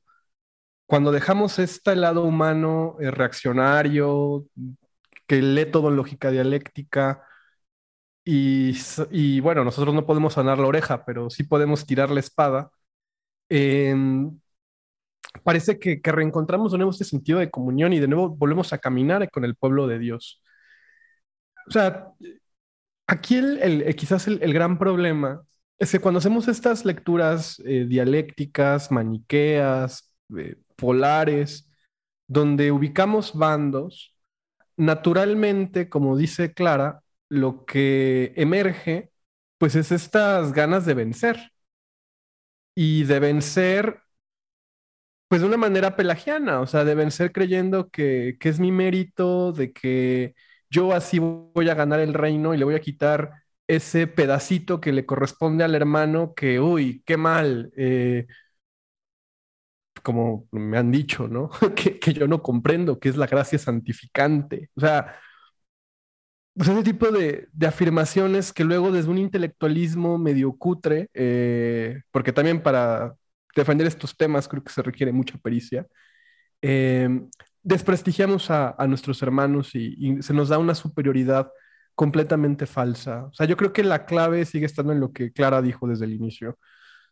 cuando 0.86 1.12
dejamos 1.12 1.60
este 1.60 1.96
lado 1.96 2.24
humano 2.24 2.98
eh, 3.00 3.12
reaccionario, 3.12 4.46
que 5.28 5.42
lee 5.42 5.72
todo 5.72 5.90
en 5.90 5.98
lógica 5.98 6.32
dialéctica, 6.32 7.24
y, 8.30 9.40
bueno, 9.40 9.64
nosotros 9.64 9.96
no 9.96 10.06
podemos 10.06 10.34
sanar 10.34 10.60
la 10.60 10.68
oreja, 10.68 11.06
pero 11.06 11.30
sí 11.30 11.44
podemos 11.44 11.86
tirar 11.86 12.12
la 12.12 12.20
espada. 12.20 12.72
Eh, 13.50 13.96
parece 15.44 15.80
que, 15.80 16.02
reencontramos 16.04 16.72
de 16.72 16.78
nuevo 16.78 16.92
este 16.92 17.06
sentido 17.06 17.40
de 17.40 17.50
comunión 17.50 17.94
y 17.94 18.00
de 18.00 18.08
nuevo 18.08 18.30
volvemos 18.30 18.74
a 18.74 18.80
caminar 18.80 19.30
con 19.32 19.46
el 19.46 19.56
pueblo 19.56 19.88
de 19.88 20.00
Dios. 20.00 20.42
O 21.68 21.72
sea, 21.72 22.10
aquí 23.08 23.36
el, 23.38 23.96
quizás 23.96 24.28
el, 24.28 24.54
gran 24.54 24.78
problema 24.78 25.44
es 25.80 25.92
que 25.92 26.00
cuando 26.00 26.20
hacemos 26.20 26.48
estas 26.48 26.86
lecturas 26.86 27.62
eh, 27.66 27.86
dialécticas, 27.88 28.92
maniqueas, 28.92 30.14
eh, 30.38 30.58
polares, 30.76 31.70
donde 32.28 32.72
ubicamos 32.72 33.34
bandos, 33.34 34.17
naturalmente, 34.78 35.90
como 35.90 36.18
dice 36.18 36.54
Clara, 36.54 37.04
lo 37.30 37.66
que 37.66 38.34
emerge, 38.38 39.12
pues 39.58 39.76
es 39.76 39.92
estas 39.92 40.54
ganas 40.54 40.86
de 40.86 40.94
vencer. 40.96 41.52
Y 42.76 43.04
de 43.04 43.20
vencer 43.20 44.02
pues 45.28 45.42
de 45.42 45.48
una 45.48 45.58
manera 45.58 45.96
pelagiana, 45.96 46.62
o 46.62 46.68
sea, 46.68 46.86
deben 46.86 47.12
ser 47.12 47.32
creyendo 47.34 47.90
que, 47.90 48.38
es 48.40 48.60
mi 48.60 48.72
mérito, 48.72 49.52
de 49.52 49.74
que 49.74 50.36
yo 50.70 50.94
así 50.94 51.20
voy 51.20 51.70
a 51.70 51.74
ganar 51.76 52.00
el 52.00 52.14
reino 52.14 52.54
y 52.54 52.58
le 52.58 52.66
voy 52.66 52.76
a 52.76 52.80
quitar 52.82 53.32
ese 53.68 54.08
pedacito 54.08 54.80
que 54.80 54.94
le 54.94 55.06
corresponde 55.06 55.64
al 55.64 55.76
hermano 55.76 56.34
que, 56.34 56.60
uy, 56.62 57.04
qué 57.06 57.18
mal, 57.18 57.72
eh, 57.76 58.28
como 60.08 60.48
me 60.52 60.78
han 60.78 60.90
dicho, 60.90 61.28
¿no? 61.28 61.50
que, 61.76 62.14
yo 62.14 62.30
no 62.30 62.42
comprendo, 62.42 62.98
que 62.98 63.10
es 63.10 63.18
la 63.18 63.28
gracia 63.28 63.60
santificante. 63.60 64.70
O 64.76 64.80
sea, 64.80 65.20
pues 66.56 66.70
ese 66.70 66.82
tipo 66.82 67.12
de, 67.12 67.50
afirmaciones 67.68 68.54
que 68.54 68.64
luego 68.64 68.90
desde 68.90 69.10
un 69.10 69.18
intelectualismo 69.18 70.18
medio 70.18 70.54
cutre, 70.54 71.10
eh, 71.14 72.04
porque 72.12 72.32
también 72.32 72.64
para 72.64 73.16
defender 73.54 73.86
estos 73.86 74.16
temas 74.16 74.48
creo 74.48 74.64
que 74.64 74.72
se 74.72 74.82
requiere 74.82 75.12
mucha 75.12 75.38
pericia. 75.40 75.86
Eh, 76.62 77.10
desprestigiamos 77.62 78.50
a, 78.50 78.78
nuestros 78.88 79.22
hermanos 79.22 79.76
y, 79.76 80.22
se 80.22 80.34
nos 80.34 80.48
da 80.48 80.58
una 80.58 80.74
superioridad 80.74 81.50
completamente 81.96 82.66
falsa. 82.66 83.26
O 83.26 83.34
sea, 83.34 83.46
yo 83.46 83.58
creo 83.58 83.74
que 83.74 83.84
la 83.84 84.06
clave 84.06 84.46
sigue 84.46 84.68
estando 84.68 84.94
en 84.94 85.02
lo 85.02 85.12
que 85.12 85.34
Clara 85.34 85.62
dijo 85.62 85.86
desde 85.86 86.06
el 86.06 86.14
inicio. 86.14 86.58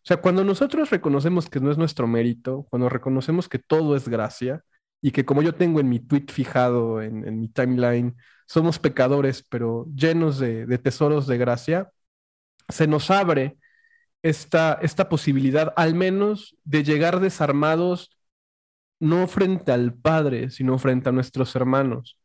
O 0.05 0.07
sea, 0.07 0.17
cuando 0.17 0.43
nosotros 0.43 0.91
reconocemos 0.91 1.49
que 1.49 1.59
no 1.59 1.71
es 1.71 1.79
nuestro 1.79 2.07
mérito, 2.07 2.67
cuando 2.69 2.89
reconocemos 2.89 3.49
que 3.49 3.57
todo 3.57 3.95
es 3.95 4.07
gracia 4.07 4.63
y 5.01 5.09
que 5.11 5.25
como 5.25 5.41
yo 5.41 5.55
tengo 5.55 5.79
en 5.79 5.89
mi 5.89 5.99
tweet 5.99 6.27
fijado, 6.29 7.01
en, 7.01 7.39
mi 7.39 7.49
timeline, 7.49 8.15
somos 8.45 8.77
pecadores, 8.77 9.43
pero 9.49 9.87
llenos 9.95 10.37
de, 10.37 10.67
de, 10.67 10.77
tesoros 10.77 11.25
de 11.25 11.39
gracia, 11.39 11.91
se 12.69 12.85
nos 12.85 13.09
abre 13.09 13.57
esta, 14.21 14.77
esta 14.83 15.09
posibilidad, 15.09 15.73
al 15.75 15.95
menos, 15.95 16.55
de 16.63 16.83
llegar 16.83 17.19
desarmados 17.19 18.11
no 18.99 19.27
frente 19.27 19.71
al 19.71 19.95
Padre, 19.95 20.51
sino 20.51 20.77
frente 20.77 21.09
a 21.09 21.13
nuestros 21.13 21.55
hermanos. 21.55 22.19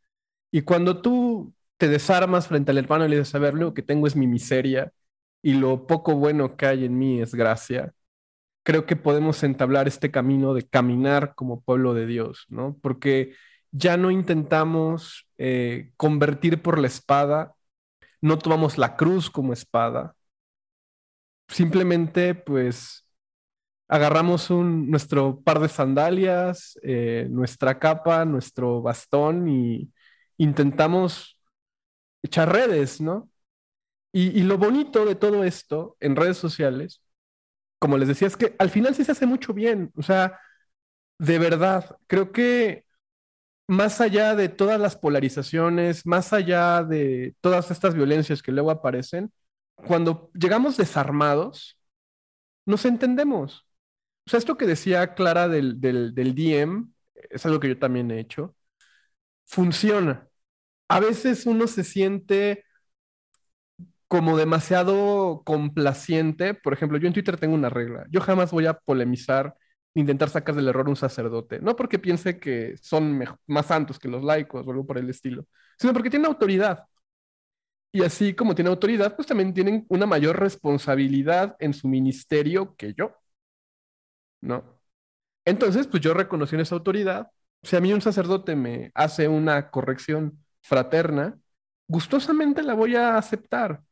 Y 0.51 0.61
cuando 0.61 1.01
tú 1.01 1.55
te 1.77 1.87
desarmas 1.87 2.47
frente 2.47 2.71
al 2.71 2.77
hermano 2.77 3.05
y 3.05 3.09
le 3.09 3.17
dices, 3.19 3.33
a 3.33 3.39
ver, 3.39 3.55
lo 3.55 3.73
que 3.73 3.81
tengo 3.81 4.05
es 4.05 4.15
mi 4.15 4.27
miseria 4.27 4.93
y 5.41 5.53
lo 5.53 5.87
poco 5.87 6.15
bueno 6.15 6.55
que 6.57 6.67
hay 6.67 6.85
en 6.85 6.97
mí 6.97 7.21
es 7.21 7.35
gracia, 7.35 7.93
creo 8.63 8.85
que 8.85 8.95
podemos 8.95 9.43
entablar 9.43 9.87
este 9.87 10.11
camino 10.11 10.53
de 10.53 10.67
caminar 10.67 11.33
como 11.35 11.61
pueblo 11.61 11.93
de 11.93 12.05
Dios, 12.05 12.45
¿no? 12.49 12.77
Porque 12.81 13.33
ya 13.71 13.97
no 13.97 14.11
intentamos 14.11 15.27
eh, 15.37 15.91
convertir 15.97 16.61
por 16.61 16.79
la 16.79 16.87
espada, 16.87 17.55
no 18.21 18.37
tomamos 18.37 18.77
la 18.77 18.95
cruz 18.95 19.29
como 19.29 19.53
espada, 19.53 20.15
simplemente 21.47 22.35
pues 22.35 23.05
agarramos 23.87 24.49
un, 24.49 24.89
nuestro 24.89 25.41
par 25.41 25.59
de 25.59 25.69
sandalias, 25.69 26.79
eh, 26.83 27.27
nuestra 27.29 27.79
capa, 27.79 28.25
nuestro 28.25 28.81
bastón 28.81 29.49
y 29.49 29.91
intentamos 30.37 31.37
echar 32.23 32.51
redes, 32.53 33.01
¿no? 33.01 33.30
Y, 34.13 34.43
lo 34.43 34.57
bonito 34.57 35.05
de 35.05 35.15
todo 35.15 35.43
esto 35.43 35.95
en 36.01 36.15
redes 36.15 36.37
sociales, 36.37 37.01
como 37.79 37.97
les 37.97 38.09
decía, 38.09 38.27
es 38.27 38.37
que 38.37 38.55
al 38.59 38.69
final 38.69 38.95
sí 38.95 39.05
se 39.05 39.13
hace 39.13 39.25
mucho 39.25 39.53
bien. 39.53 39.91
O 39.95 40.03
sea, 40.03 40.39
de 41.19 41.39
verdad, 41.39 41.97
creo 42.07 42.31
que 42.31 42.85
más 43.67 44.01
allá 44.01 44.35
de 44.35 44.49
todas 44.49 44.79
las 44.79 44.97
polarizaciones, 44.97 46.05
más 46.05 46.33
allá 46.33 46.83
de 46.83 47.35
todas 47.41 47.71
estas 47.71 47.95
violencias 47.95 48.41
que 48.43 48.51
luego 48.51 48.71
aparecen, 48.71 49.31
cuando 49.75 50.31
llegamos 50.33 50.77
desarmados, 50.77 51.79
nos 52.65 52.85
entendemos. 52.85 53.67
O 54.27 54.29
sea, 54.29 54.39
esto 54.39 54.57
que 54.57 54.67
decía 54.67 55.15
Clara 55.15 55.47
del, 55.47 55.81
del, 55.81 56.13
del 56.15 56.35
DM, 56.35 56.91
es 57.29 57.45
algo 57.45 57.59
que 57.59 57.69
yo 57.69 57.79
también 57.79 58.11
he 58.11 58.19
hecho, 58.19 58.55
funciona. 59.45 60.27
A 60.89 60.99
veces 60.99 61.45
uno 61.45 61.67
se 61.67 61.83
siente 61.83 62.65
como 64.11 64.35
demasiado 64.37 65.41
complaciente. 65.45 66.53
Por 66.53 66.73
ejemplo, 66.73 66.97
yo 66.97 67.07
en 67.07 67.13
Twitter 67.13 67.37
tengo 67.37 67.55
una 67.55 67.69
regla. 67.69 68.05
Yo 68.09 68.19
jamás 68.19 68.51
voy 68.51 68.65
a 68.65 68.73
polemizar, 68.73 69.55
intentar 69.93 70.29
sacar 70.29 70.53
del 70.55 70.67
error 70.67 70.89
un 70.89 70.97
sacerdote. 70.97 71.61
No 71.61 71.77
porque 71.77 71.97
piense 71.97 72.37
que 72.37 72.75
son 72.81 73.23
más 73.47 73.67
santos 73.67 73.99
que 73.99 74.09
los 74.09 74.21
laicos 74.23 74.67
o 74.67 74.71
algo 74.71 74.85
por 74.85 74.97
el 74.97 75.09
estilo, 75.09 75.45
sino 75.77 75.93
porque 75.93 76.09
tienen 76.09 76.25
autoridad. 76.27 76.87
Y 77.93 78.03
así 78.03 78.33
como 78.33 78.53
tienen 78.55 78.71
autoridad, 78.71 79.15
pues 79.15 79.27
también 79.27 79.53
tienen 79.53 79.85
una 79.89 80.05
mayor 80.05 80.39
responsabilidad 80.39 81.55
en 81.59 81.73
su 81.73 81.87
ministerio 81.87 82.75
que 82.75 82.93
yo. 82.93 83.13
¿no? 84.41 84.63
Entonces, 85.45 85.87
pues 85.87 86.03
yo 86.03 86.13
reconocí 86.13 86.55
en 86.55 86.61
esa 86.61 86.75
autoridad. 86.75 87.31
Si 87.63 87.75
a 87.75 87.81
mí 87.81 87.93
un 87.93 88.01
sacerdote 88.01 88.55
me 88.55 88.91
hace 88.95 89.27
una 89.27 89.71
corrección 89.71 90.43
fraterna, 90.61 91.39
gustosamente 91.87 92.63
la 92.63 92.73
voy 92.75 92.95
a 92.95 93.17
aceptar. 93.17 93.83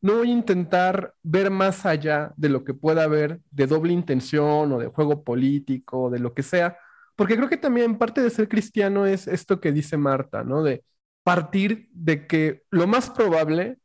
No 0.00 0.14
voy 0.18 0.30
a 0.30 0.32
intentar 0.32 1.14
ver 1.22 1.50
más 1.50 1.84
allá 1.86 2.32
de 2.36 2.48
lo 2.48 2.64
que 2.64 2.74
pueda 2.74 3.04
haber 3.04 3.40
de 3.50 3.66
doble 3.66 3.92
intención 3.92 4.72
o 4.72 4.78
de 4.78 4.86
juego 4.88 5.24
político, 5.24 6.04
o 6.04 6.10
de 6.10 6.18
lo 6.20 6.34
que 6.34 6.42
sea, 6.42 6.78
porque 7.16 7.36
creo 7.36 7.48
que 7.48 7.56
también 7.56 7.98
parte 7.98 8.22
de 8.22 8.30
ser 8.30 8.48
cristiano 8.48 9.06
es 9.06 9.26
esto 9.26 9.60
que 9.60 9.72
dice 9.72 9.96
Marta, 9.96 10.44
¿no? 10.44 10.62
De 10.62 10.84
partir 11.24 11.88
de 11.92 12.26
que 12.26 12.62
lo 12.70 12.86
más 12.86 13.10
probable 13.10 13.78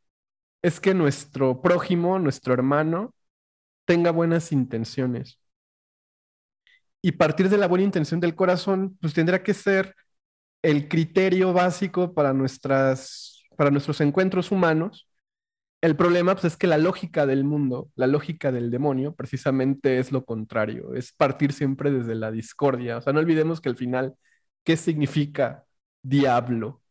es 0.62 0.80
que 0.80 0.94
nuestro 0.94 1.62
prójimo, 1.62 2.18
nuestro 2.18 2.54
hermano, 2.54 3.14
tenga 3.86 4.10
buenas 4.12 4.52
intenciones 4.52 5.38
y 7.02 7.12
partir 7.12 7.48
de 7.50 7.58
la 7.58 7.68
buena 7.68 7.84
intención 7.84 8.20
del 8.20 8.34
corazón, 8.34 8.96
pues 9.00 9.12
tendrá 9.14 9.42
que 9.42 9.52
ser 9.54 9.94
el 10.62 10.88
criterio 10.88 11.52
básico 11.52 12.14
para, 12.14 12.32
nuestras, 12.32 13.44
para 13.56 13.70
nuestros 13.70 14.00
encuentros 14.00 14.50
humanos. 14.52 15.08
El 15.84 15.96
problema 15.96 16.34
pues, 16.34 16.46
es 16.46 16.56
que 16.56 16.66
la 16.66 16.78
lógica 16.78 17.26
del 17.26 17.44
mundo, 17.44 17.90
la 17.94 18.06
lógica 18.06 18.50
del 18.50 18.70
demonio, 18.70 19.14
precisamente 19.14 19.98
es 19.98 20.12
lo 20.12 20.24
contrario, 20.24 20.94
es 20.94 21.12
partir 21.12 21.52
siempre 21.52 21.90
desde 21.90 22.14
la 22.14 22.30
discordia. 22.30 22.96
O 22.98 23.02
sea, 23.02 23.12
no 23.12 23.20
olvidemos 23.20 23.60
que 23.60 23.68
al 23.68 23.76
final, 23.76 24.16
¿qué 24.64 24.78
significa 24.78 25.66
diablo? 26.02 26.82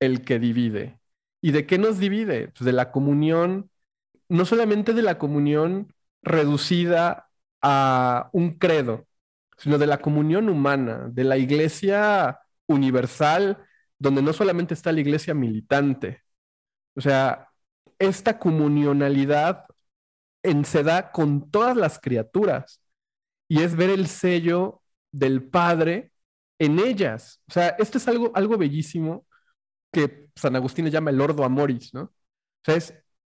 El 0.00 0.24
que 0.24 0.40
divide. 0.40 1.00
¿Y 1.40 1.52
de 1.52 1.66
qué 1.66 1.78
nos 1.78 2.00
divide? 2.00 2.48
Pues 2.48 2.64
de 2.64 2.72
la 2.72 2.90
comunión, 2.92 3.70
no 4.28 4.44
solamente 4.44 4.94
de 4.94 5.02
la 5.02 5.18
comunión 5.18 5.94
reducida 6.22 7.30
a 7.62 8.30
un 8.32 8.58
credo, 8.58 9.06
sino 9.58 9.78
de 9.78 9.86
la 9.86 9.98
comunión 9.98 10.48
humana, 10.48 11.08
de 11.12 11.24
la 11.24 11.38
iglesia 11.38 12.40
universal, 12.66 13.64
donde 13.98 14.22
no 14.22 14.32
solamente 14.32 14.74
está 14.74 14.92
la 14.92 15.00
iglesia 15.00 15.34
militante. 15.34 16.24
O 16.96 17.00
sea, 17.00 17.49
esta 18.00 18.38
comunionalidad 18.38 19.66
en, 20.42 20.64
se 20.64 20.82
da 20.82 21.12
con 21.12 21.50
todas 21.50 21.76
las 21.76 22.00
criaturas 22.00 22.80
y 23.48 23.62
es 23.62 23.76
ver 23.76 23.90
el 23.90 24.08
sello 24.08 24.82
del 25.12 25.44
Padre 25.44 26.12
en 26.58 26.78
ellas. 26.80 27.42
O 27.48 27.52
sea, 27.52 27.68
esto 27.78 27.98
es 27.98 28.08
algo, 28.08 28.32
algo 28.34 28.58
bellísimo 28.58 29.26
que 29.92 30.28
San 30.34 30.56
Agustín 30.56 30.86
le 30.86 30.90
llama 30.90 31.10
el 31.10 31.20
ordo 31.20 31.44
amoris, 31.44 31.92
¿no? 31.94 32.02
O 32.02 32.12
sea, 32.64 32.76
es 32.76 32.94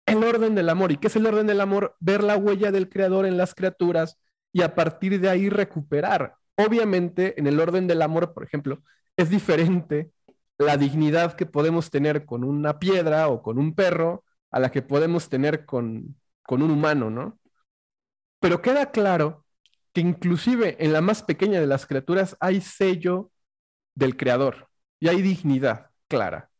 el 0.07 0.23
orden 0.25 0.55
del 0.55 0.69
amor. 0.69 0.93
¿Y 0.93 0.97
qué 0.97 1.09
es 1.09 1.17
el 1.17 1.27
orden 1.27 1.47
del 1.47 1.61
amor? 1.61 1.97
Ver 2.01 2.23
la 2.23 2.37
huella 2.37 2.71
del 2.71 2.89
Creador 2.89 3.27
en 3.27 3.37
las 3.37 3.55
criaturas 3.55 4.19
y 4.53 4.63
a 4.63 4.75
partir 4.75 5.21
de 5.21 5.29
ahí 5.29 5.49
recuperar. 5.49 6.37
Obviamente, 6.57 7.39
en 7.39 7.47
el 7.47 7.59
orden 7.59 7.87
del 7.87 8.03
amor, 8.03 8.35
por 8.35 8.45
ejemplo, 8.45 8.83
es 9.17 9.31
diferente 9.31 10.13
la 10.59 10.77
dignidad 10.77 11.35
que 11.35 11.47
podemos 11.47 11.91
tener 11.91 12.27
con 12.27 12.45
una 12.45 12.79
piedra 12.79 13.29
o 13.29 13.43
con 13.43 13.59
un 13.59 13.75
perro 13.75 14.25
a 14.53 14.61
la 14.61 14.71
que 14.71 14.83
podemos 14.83 15.29
tener 15.29 15.67
con, 15.67 16.17
con 16.45 16.63
un 16.63 16.71
humano, 16.71 17.11
¿no? 17.11 17.41
Pero 18.41 18.63
queda 18.63 18.91
claro 18.93 19.47
que 19.93 20.01
inclusive 20.01 20.77
en 20.85 20.93
la 20.93 21.01
más 21.01 21.23
pequeña 21.23 21.61
de 21.61 21.67
las 21.67 21.87
criaturas 21.87 22.37
hay 22.41 22.61
sello 22.61 23.31
del 23.95 24.17
creador 24.17 24.69
y 25.01 25.09
hay 25.09 25.23
dignidad 25.23 25.91
clara. 26.09 26.51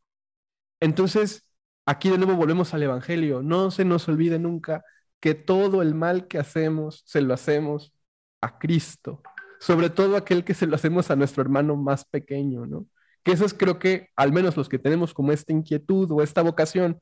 Entonces, 0.81 1.49
aquí 1.87 2.11
de 2.11 2.19
nuevo 2.19 2.35
volvemos 2.35 2.75
al 2.75 2.83
Evangelio. 2.83 3.43
No 3.43 3.71
se 3.71 3.85
nos 3.85 4.09
olvide 4.09 4.39
nunca 4.39 4.85
que 5.21 5.35
todo 5.35 5.83
el 5.83 5.95
mal 5.95 6.27
que 6.27 6.39
hacemos 6.39 7.03
se 7.07 7.21
lo 7.23 7.35
hacemos 7.35 7.95
a 8.41 8.59
Cristo, 8.59 9.23
sobre 9.61 9.91
todo 9.91 10.17
aquel 10.17 10.45
que 10.45 10.55
se 10.55 10.67
lo 10.67 10.75
hacemos 10.75 11.11
a 11.11 11.17
nuestro 11.17 11.43
hermano 11.43 11.77
más 11.77 12.05
pequeño, 12.05 12.67
¿no? 12.67 12.87
Que 13.23 13.33
eso 13.33 13.45
es 13.45 13.55
creo 13.55 13.79
que 13.79 14.09
al 14.17 14.33
menos 14.33 14.57
los 14.57 14.69
que 14.69 14.81
tenemos 14.81 15.15
como 15.15 15.31
esta 15.33 15.53
inquietud 15.53 16.11
o 16.11 16.23
esta 16.23 16.43
vocación 16.43 17.01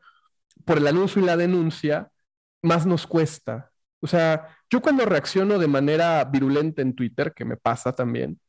por 0.64 0.78
el 0.78 0.86
anuncio 0.86 1.22
y 1.22 1.24
la 1.26 1.36
denuncia, 1.36 2.10
más 2.62 2.86
nos 2.86 3.06
cuesta. 3.06 3.72
O 4.00 4.06
sea, 4.06 4.56
yo 4.70 4.80
cuando 4.80 5.04
reacciono 5.06 5.58
de 5.58 5.68
manera 5.68 6.24
virulenta 6.24 6.82
en 6.82 6.94
Twitter, 6.94 7.32
que 7.34 7.44
me 7.44 7.56
pasa 7.56 7.92
también, 7.92 8.40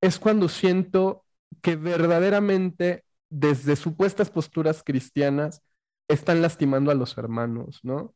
es 0.00 0.18
cuando 0.18 0.48
siento 0.48 1.24
que 1.62 1.76
verdaderamente 1.76 3.04
desde 3.30 3.76
supuestas 3.76 4.30
posturas 4.30 4.82
cristianas 4.84 5.62
están 6.08 6.42
lastimando 6.42 6.90
a 6.90 6.94
los 6.94 7.16
hermanos, 7.18 7.80
¿no? 7.82 8.14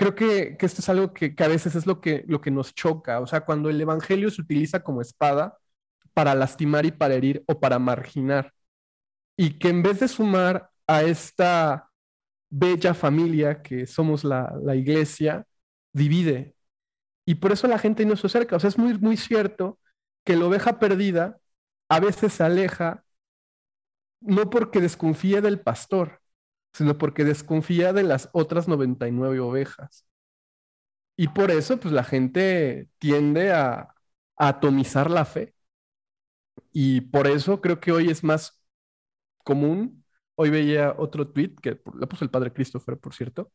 creo 0.00 0.14
que, 0.14 0.56
esto 0.60 0.80
es 0.80 0.88
algo 0.88 1.12
que, 1.12 1.34
a 1.38 1.48
veces 1.48 1.74
es 1.76 1.86
lo 1.86 2.00
que, 2.00 2.24
lo 2.26 2.40
que 2.40 2.50
nos 2.50 2.74
choca. 2.74 3.20
O 3.20 3.26
sea, 3.26 3.42
cuando 3.42 3.68
el 3.68 3.78
Evangelio 3.80 4.30
se 4.30 4.40
utiliza 4.40 4.82
como 4.82 5.02
espada 5.02 5.58
para 6.14 6.34
lastimar 6.34 6.86
y 6.86 6.92
para 6.92 7.14
herir 7.14 7.44
o 7.46 7.60
para 7.60 7.78
marginar. 7.78 8.54
Y 9.36 9.58
que 9.58 9.68
en 9.68 9.82
vez 9.82 10.00
de 10.00 10.08
sumar 10.08 10.70
a 10.86 11.02
esta 11.02 11.89
bella 12.50 12.94
familia 12.94 13.62
que 13.62 13.86
somos 13.86 14.24
la, 14.24 14.54
la 14.62 14.76
iglesia, 14.76 15.46
divide. 15.92 16.56
Y 17.26 17.36
por 17.36 17.52
eso 17.52 17.68
la 17.68 17.78
gente 17.78 18.04
no 18.06 18.16
se 18.16 18.26
acerca. 18.26 18.56
O 18.56 18.60
sea, 18.60 18.68
es 18.68 18.78
muy, 18.78 18.98
muy 18.98 19.16
cierto 19.16 19.78
que 20.24 20.36
la 20.36 20.46
oveja 20.46 20.78
perdida 20.78 21.40
a 21.88 22.00
veces 22.00 22.34
se 22.34 22.44
aleja 22.44 23.04
no 24.20 24.50
porque 24.50 24.80
desconfíe 24.80 25.40
del 25.40 25.60
pastor, 25.60 26.20
sino 26.72 26.98
porque 26.98 27.24
desconfía 27.24 27.92
de 27.92 28.02
las 28.04 28.28
otras 28.32 28.68
99 28.68 29.40
ovejas. 29.40 30.06
Y 31.16 31.28
por 31.28 31.50
eso, 31.50 31.78
pues 31.78 31.92
la 31.92 32.04
gente 32.04 32.88
tiende 32.98 33.52
a, 33.52 33.94
atomizar 34.36 35.10
la 35.10 35.26
fe. 35.26 35.54
Y 36.72 37.02
por 37.02 37.26
eso 37.26 37.60
creo 37.60 37.80
que 37.80 37.92
hoy 37.92 38.10
es 38.10 38.24
más 38.24 38.60
común. 39.44 39.99
Hoy 40.42 40.48
veía 40.48 40.94
otro 40.96 41.28
tweet 41.28 41.54
que 41.60 41.82
le 41.98 42.06
puso 42.06 42.24
el 42.24 42.30
padre 42.30 42.50
Christopher, 42.50 42.96
por 42.96 43.12
cierto, 43.14 43.52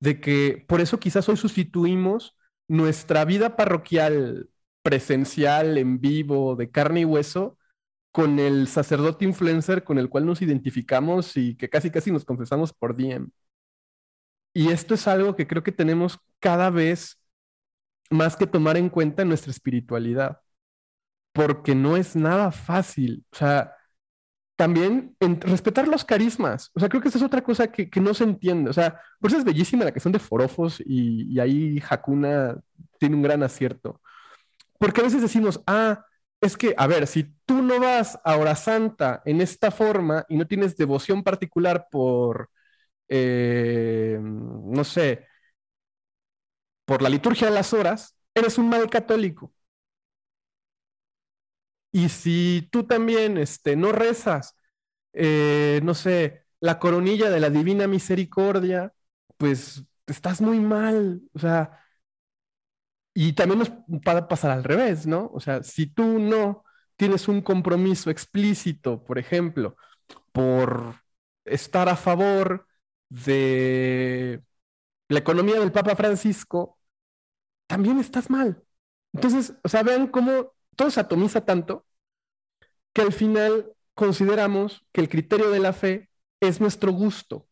de 0.00 0.20
que 0.20 0.64
por 0.66 0.80
eso 0.80 0.98
quizás 0.98 1.28
hoy 1.28 1.36
sustituimos 1.36 2.36
nuestra 2.66 3.24
vida 3.24 3.54
parroquial 3.54 4.50
presencial, 4.82 5.78
en 5.78 6.00
vivo, 6.00 6.56
de 6.56 6.72
carne 6.72 7.02
y 7.02 7.04
hueso, 7.04 7.56
con 8.10 8.40
el 8.40 8.66
sacerdote 8.66 9.26
influencer 9.26 9.84
con 9.84 9.96
el 9.96 10.08
cual 10.08 10.26
nos 10.26 10.42
identificamos 10.42 11.36
y 11.36 11.54
que 11.54 11.70
casi 11.70 11.92
casi 11.92 12.10
nos 12.10 12.24
confesamos 12.24 12.72
por 12.72 12.96
DM. 12.96 13.30
Y 14.52 14.70
esto 14.70 14.94
es 14.94 15.06
algo 15.06 15.36
que 15.36 15.46
creo 15.46 15.62
que 15.62 15.70
tenemos 15.70 16.18
cada 16.40 16.70
vez 16.70 17.20
más 18.10 18.36
que 18.36 18.48
tomar 18.48 18.76
en 18.76 18.88
cuenta 18.88 19.22
en 19.22 19.28
nuestra 19.28 19.52
espiritualidad, 19.52 20.40
porque 21.32 21.76
no 21.76 21.96
es 21.96 22.16
nada 22.16 22.50
fácil. 22.50 23.24
O 23.30 23.36
sea, 23.36 23.77
también 24.58 25.16
respetar 25.20 25.86
los 25.86 26.04
carismas. 26.04 26.72
O 26.74 26.80
sea, 26.80 26.88
creo 26.88 27.00
que 27.00 27.08
esa 27.08 27.18
es 27.18 27.24
otra 27.24 27.42
cosa 27.44 27.70
que, 27.70 27.88
no 28.00 28.12
se 28.12 28.24
entiende. 28.24 28.70
O 28.70 28.72
sea, 28.72 29.00
por 29.20 29.30
eso 29.30 29.38
es 29.38 29.44
bellísima 29.44 29.84
la 29.84 29.92
son 30.00 30.10
de 30.10 30.18
forofos 30.18 30.80
y, 30.84 31.32
y 31.32 31.38
ahí 31.38 31.80
Hakuna 31.88 32.60
tiene 32.98 33.14
un 33.14 33.22
gran 33.22 33.44
acierto. 33.44 34.00
Porque 34.78 35.00
a 35.00 35.04
veces 35.04 35.22
decimos, 35.22 35.62
ah, 35.68 36.04
es 36.40 36.56
que, 36.56 36.74
a 36.76 36.88
ver, 36.88 37.06
si 37.06 37.24
tú 37.46 37.62
no 37.62 37.78
vas 37.80 38.18
a 38.24 38.36
hora 38.36 38.56
santa 38.56 39.22
en 39.24 39.40
esta 39.40 39.70
forma 39.70 40.24
y 40.28 40.36
no 40.36 40.46
tienes 40.48 40.76
devoción 40.76 41.22
particular 41.22 41.86
por, 41.90 42.50
eh, 43.08 44.18
no 44.20 44.84
sé, 44.84 45.26
por 46.84 47.02
la 47.02 47.08
liturgia 47.08 47.48
de 47.48 47.54
las 47.54 47.72
horas, 47.72 48.16
eres 48.34 48.58
un 48.58 48.68
mal 48.68 48.90
católico. 48.90 49.52
Y 51.92 52.08
si 52.10 52.68
tú 52.70 52.84
también 52.84 53.38
este, 53.38 53.76
no 53.76 53.92
rezas, 53.92 54.56
eh, 55.12 55.80
no 55.82 55.94
sé, 55.94 56.44
la 56.60 56.78
coronilla 56.78 57.30
de 57.30 57.40
la 57.40 57.50
divina 57.50 57.86
misericordia, 57.86 58.92
pues 59.36 59.84
estás 60.06 60.40
muy 60.40 60.60
mal. 60.60 61.22
O 61.34 61.38
sea, 61.38 61.80
y 63.14 63.32
también 63.32 63.58
nos 63.58 63.70
va 63.70 64.28
pasar 64.28 64.50
al 64.52 64.64
revés, 64.64 65.06
¿no? 65.06 65.30
O 65.34 65.40
sea, 65.40 65.62
si 65.62 65.86
tú 65.86 66.18
no 66.18 66.64
tienes 66.96 67.28
un 67.28 67.40
compromiso 67.42 68.10
explícito, 68.10 69.02
por 69.04 69.18
ejemplo, 69.18 69.76
por 70.32 70.96
estar 71.44 71.88
a 71.88 71.96
favor 71.96 72.68
de 73.08 74.42
la 75.08 75.18
economía 75.20 75.60
del 75.60 75.72
Papa 75.72 75.96
Francisco, 75.96 76.78
también 77.66 77.98
estás 77.98 78.30
mal. 78.30 78.62
Entonces, 79.12 79.54
o 79.64 79.68
sea, 79.68 79.82
vean 79.82 80.08
cómo 80.08 80.54
todo 80.78 80.90
se 80.90 81.00
atomiza 81.00 81.44
tanto 81.44 81.84
que 82.94 83.02
al 83.02 83.12
final 83.12 83.72
consideramos 83.94 84.86
que 84.92 85.00
el 85.02 85.08
criterio 85.08 85.50
de 85.50 85.60
la 85.60 85.72
fe 85.72 86.10
es 86.40 86.60
nuestro 86.60 86.92
gusto 86.92 87.48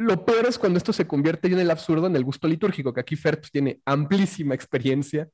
lo 0.00 0.24
peor 0.24 0.46
es 0.46 0.58
cuando 0.58 0.78
esto 0.78 0.92
se 0.94 1.06
convierte 1.06 1.48
en 1.48 1.58
el 1.58 1.70
absurdo, 1.70 2.06
en 2.06 2.16
el 2.16 2.24
gusto 2.24 2.48
litúrgico, 2.48 2.94
que 2.94 3.00
aquí 3.00 3.16
Fer 3.16 3.38
pues, 3.38 3.52
tiene 3.52 3.82
amplísima 3.84 4.54
experiencia 4.54 5.28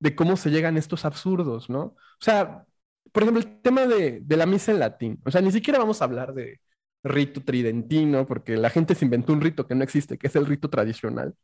de 0.00 0.16
cómo 0.16 0.36
se 0.36 0.50
llegan 0.50 0.76
estos 0.76 1.04
absurdos, 1.04 1.70
¿no? 1.70 1.82
O 1.82 1.96
sea, 2.20 2.66
por 3.12 3.22
ejemplo, 3.22 3.42
el 3.42 3.60
tema 3.62 3.86
de, 3.86 4.22
la 4.28 4.46
misa 4.46 4.72
en 4.72 4.80
latín. 4.80 5.20
O 5.24 5.30
sea, 5.30 5.40
ni 5.40 5.52
siquiera 5.52 5.78
vamos 5.78 6.02
a 6.02 6.04
hablar 6.06 6.34
de 6.34 6.60
rito 7.04 7.42
tridentino, 7.44 8.26
porque 8.26 8.56
la 8.56 8.70
gente 8.70 8.94
se 8.96 9.04
inventó 9.04 9.32
un 9.32 9.40
rito 9.40 9.66
que 9.68 9.74
no 9.76 9.84
existe, 9.84 10.18
que 10.18 10.26
es 10.28 10.36
el 10.36 10.46
rito 10.46 10.68
tradicional. 10.70 11.34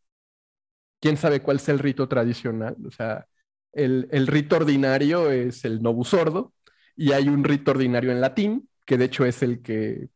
¿Quién 1.01 1.17
sabe 1.17 1.41
cuál 1.41 1.59
es 1.59 1.69
el 1.69 1.79
rito 1.79 2.09
tradicional? 2.09 2.77
O 2.87 2.91
sea, 2.91 3.27
el, 3.75 4.27
rito 4.27 4.57
ordinario 4.57 5.31
es 5.31 5.65
el 5.65 5.83
novus 5.83 6.15
ordo, 6.15 6.55
y 6.97 7.13
hay 7.13 7.29
un 7.29 7.45
rito 7.45 7.73
ordinario 7.73 8.13
en 8.13 8.21
latín, 8.21 8.69
que 8.85 8.99
de 8.99 9.07
hecho 9.07 9.25
es 9.25 9.43
el 9.43 9.63
que 9.63 10.09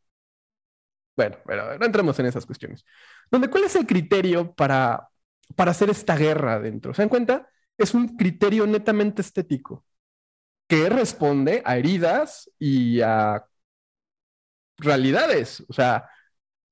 bueno, 1.17 1.37
pero 1.45 1.77
no 1.79 1.85
entremos 1.85 2.17
en 2.21 2.27
esas 2.27 2.47
cuestiones. 2.47 2.85
Donde, 3.31 3.51
¿cuál 3.51 3.65
es 3.65 3.75
el 3.75 3.87
criterio 3.87 4.55
para, 4.55 5.09
para 5.57 5.73
hacer 5.73 5.91
esta 5.91 6.17
guerra 6.17 6.61
dentro? 6.61 6.95
¿Se 6.95 7.03
dan 7.03 7.09
cuenta? 7.09 7.49
Es 7.77 7.93
un 7.93 8.17
criterio 8.17 8.67
netamente 8.69 9.23
estético 9.23 9.85
que 10.69 10.89
responde 10.89 11.63
a 11.65 11.77
heridas 11.79 12.51
y 12.59 13.01
a 13.01 13.45
realidades. 14.79 15.65
O 15.69 15.73
sea, 15.73 16.09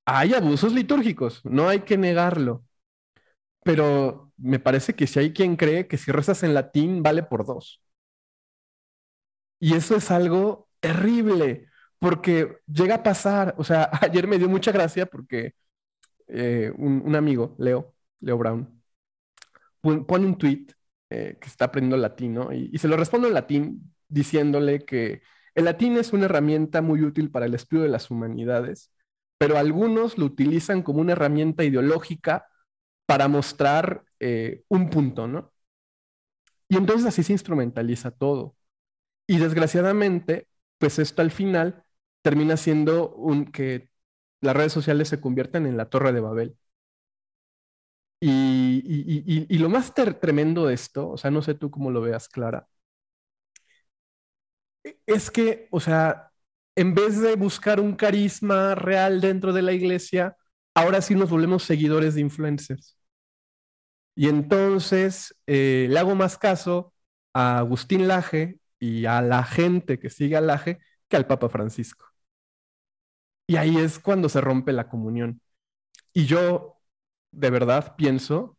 hay 0.05 0.34
abusos 0.34 0.72
litúrgicos, 0.72 1.45
no 1.45 1.68
hay 1.68 1.80
que 1.80 1.99
negarlo. 1.99 2.64
Pero 3.64 4.26
me 4.39 4.59
parece 4.59 4.95
que 4.95 5.07
si 5.07 5.18
hay 5.18 5.32
quien 5.32 5.57
cree 5.57 5.89
que 5.89 5.99
si 5.99 6.12
rezas 6.12 6.43
en 6.43 6.55
latín 6.55 7.03
vale 7.03 7.22
por 7.22 7.47
dos. 7.47 7.80
Y 9.59 9.74
eso 9.74 9.97
es 9.97 10.11
algo 10.11 10.68
terrible, 10.80 11.68
porque 11.99 12.59
llega 12.66 12.97
a 12.97 13.03
pasar, 13.03 13.55
o 13.59 13.64
sea, 13.64 13.91
ayer 14.03 14.26
me 14.26 14.39
dio 14.39 14.49
mucha 14.49 14.72
gracia 14.72 15.07
porque 15.07 15.55
eh, 16.28 16.72
un, 16.76 17.14
amigo, 17.16 17.57
Leo, 17.59 17.95
Leo 18.20 18.39
Brown, 18.39 18.82
pone 19.80 20.26
un 20.26 20.39
tweet 20.39 20.66
eh, 21.11 21.39
que 21.41 21.49
está 21.49 21.66
aprendiendo 21.66 21.97
latino 21.97 22.53
y, 22.53 22.70
y, 22.72 22.78
se 22.78 22.89
lo 22.89 22.97
respondo 22.97 23.28
en 23.28 23.34
latín 23.34 23.95
diciéndole 24.09 24.84
que 24.84 25.22
el 25.55 25.64
latín 25.66 25.97
es 25.97 26.12
una 26.12 26.26
herramienta 26.26 26.82
muy 26.82 27.03
útil 27.03 27.30
para 27.30 27.47
el 27.47 27.55
estudio 27.55 27.84
de 27.84 27.89
las 27.91 28.11
humanidades, 28.11 28.93
pero 29.39 29.59
algunos 29.59 30.18
lo 30.18 30.26
utilizan 30.26 30.82
como 30.82 31.01
una 31.01 31.12
herramienta 31.12 31.64
ideológica 31.64 32.47
para 33.07 33.28
mostrar 33.28 34.06
eh, 34.21 34.64
un 34.69 34.91
punto, 34.91 35.29
¿no? 35.29 35.53
Y 36.69 36.77
entonces 36.77 37.07
así 37.07 37.23
se 37.23 37.33
instrumentaliza 37.33 38.11
todo. 38.11 38.57
Y 39.27 39.39
desgraciadamente, 39.39 40.49
pues 40.79 40.99
esto 40.99 41.23
al 41.23 41.33
final 41.33 41.85
termina 42.23 42.57
siendo 42.57 43.14
un, 43.17 43.47
que 43.53 43.91
las 44.43 44.57
redes 44.57 44.73
sociales 44.73 45.09
se 45.09 45.21
convierten 45.21 45.67
en 45.67 45.77
la 45.79 45.91
torre 45.91 46.12
de 46.12 46.21
Babel. 46.21 46.59
Y, 48.21 49.59
lo 49.59 49.69
más 49.69 49.93
tremendo 49.95 50.67
de 50.67 50.75
esto, 50.75 51.09
o 51.11 51.17
sea, 51.19 51.31
no 51.31 51.43
sé 51.43 51.55
tú 51.55 51.71
cómo 51.71 51.91
lo 51.91 52.01
veas, 52.01 52.29
Clara, 52.29 52.69
es 55.07 55.31
que, 55.31 55.69
o 55.71 55.81
sea, 55.81 56.33
en 56.77 56.95
vez 56.95 57.21
de 57.21 57.37
buscar 57.37 57.81
un 57.81 57.95
carisma 57.97 58.75
real 58.75 59.21
dentro 59.21 59.53
de 59.53 59.62
la 59.62 59.73
iglesia, 59.73 60.37
ahora 60.75 61.03
sí 61.03 61.14
nos 61.14 61.31
volvemos 61.31 61.64
seguidores 61.64 62.14
de 62.14 62.21
influencers. 62.23 62.95
Y 64.17 64.29
entonces 64.29 65.37
eh, 65.47 65.87
le 65.91 65.99
hago 65.99 66.17
más 66.17 66.39
caso 66.39 66.95
a 67.35 67.59
Agustín 67.59 68.09
Laje 68.09 68.59
y 68.81 69.05
a 69.07 69.23
la 69.23 69.45
gente 69.45 69.99
que 69.99 70.11
sigue 70.11 70.37
a 70.37 70.41
Laje 70.41 70.81
que 71.09 71.17
al 71.17 71.27
Papa 71.27 71.49
Francisco. 71.49 72.07
Y 73.47 73.57
ahí 73.57 73.77
es 73.77 73.99
cuando 73.99 74.28
se 74.28 74.40
rompe 74.40 74.73
la 74.73 74.89
comunión. 74.89 75.40
Y 76.12 76.27
yo 76.27 76.81
de 77.31 77.51
verdad 77.51 77.95
pienso 77.97 78.59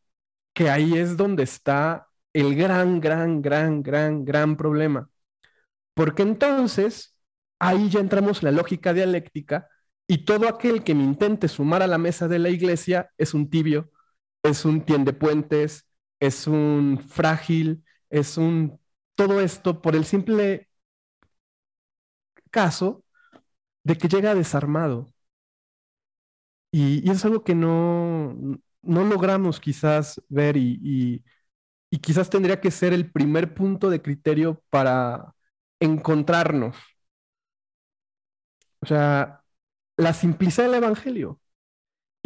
que 0.54 0.70
ahí 0.70 0.98
es 0.98 1.18
donde 1.18 1.44
está 1.44 2.08
el 2.34 2.56
gran, 2.56 3.02
gran, 3.02 3.42
gran, 3.42 3.82
gran, 3.84 4.26
gran 4.26 4.58
problema. 4.58 5.10
Porque 5.96 6.22
entonces 6.24 7.18
ahí 7.60 7.90
ya 7.90 8.00
entramos 8.00 8.44
en 8.44 8.46
la 8.46 8.52
lógica 8.52 8.94
dialéctica 8.94 9.68
y 10.08 10.26
todo 10.26 10.48
aquel 10.48 10.84
que 10.84 10.96
me 10.96 11.04
intente 11.04 11.48
sumar 11.48 11.82
a 11.84 11.88
la 11.88 11.98
mesa 11.98 12.28
de 12.28 12.40
la 12.40 12.50
iglesia 12.50 13.12
es 13.18 13.34
un 13.34 13.50
tibio, 13.50 13.92
es 14.48 14.66
un 14.66 14.82
tiende 14.86 15.14
puentes, 15.14 15.88
es 16.20 16.48
un 16.48 17.00
frágil, 17.00 17.84
es 18.10 18.38
un 18.38 18.80
todo 19.16 19.42
esto 19.42 19.82
por 19.82 19.96
el 19.96 20.06
simple 20.06 20.70
caso 22.52 23.04
de 23.84 23.98
que 23.98 24.08
llega 24.10 24.36
desarmado. 24.36 25.08
Y, 26.72 27.10
es 27.10 27.26
algo 27.26 27.44
que 27.44 27.56
no, 27.56 28.36
no 28.82 29.04
logramos 29.06 29.60
quizás 29.60 30.22
ver 30.30 30.58
y, 30.58 31.24
y, 31.90 32.00
quizás 32.00 32.30
tendría 32.30 32.62
que 32.62 32.72
ser 32.72 32.94
el 32.94 33.12
primer 33.12 33.54
punto 33.56 33.90
de 33.90 34.02
criterio 34.02 34.64
para 34.70 35.36
encontrarnos. 35.80 36.76
O 38.82 38.86
sea, 38.86 39.44
la 39.98 40.14
simplicidad 40.14 40.68
del 40.68 40.76
Evangelio. 40.76 41.40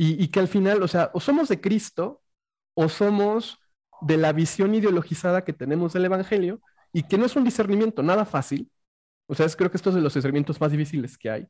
Y, 0.02 0.24
y, 0.24 0.30
que 0.30 0.40
al 0.40 0.48
final, 0.48 0.82
o 0.82 0.88
sea, 0.88 1.12
o 1.14 1.20
somos 1.20 1.48
de 1.48 1.62
Cristo 1.62 2.24
o 2.74 2.90
somos 2.90 3.60
de 4.02 4.18
la 4.18 4.34
visión 4.34 4.74
ideologizada 4.74 5.44
que 5.44 5.54
tenemos 5.54 5.94
del 5.94 6.06
Evangelio 6.06 6.60
y 6.92 7.04
que 7.04 7.18
no 7.20 7.26
es 7.26 7.36
un 7.36 7.44
discernimiento 7.44 8.02
nada 8.02 8.26
fácil, 8.26 8.72
o 9.28 9.36
sea, 9.36 9.48
creo 9.50 9.72
que 9.72 9.78
estos 9.78 9.94
son 9.94 10.04
los 10.04 10.12
acercamientos 10.12 10.60
más 10.60 10.72
difíciles 10.72 11.18
que 11.18 11.30
hay 11.30 11.48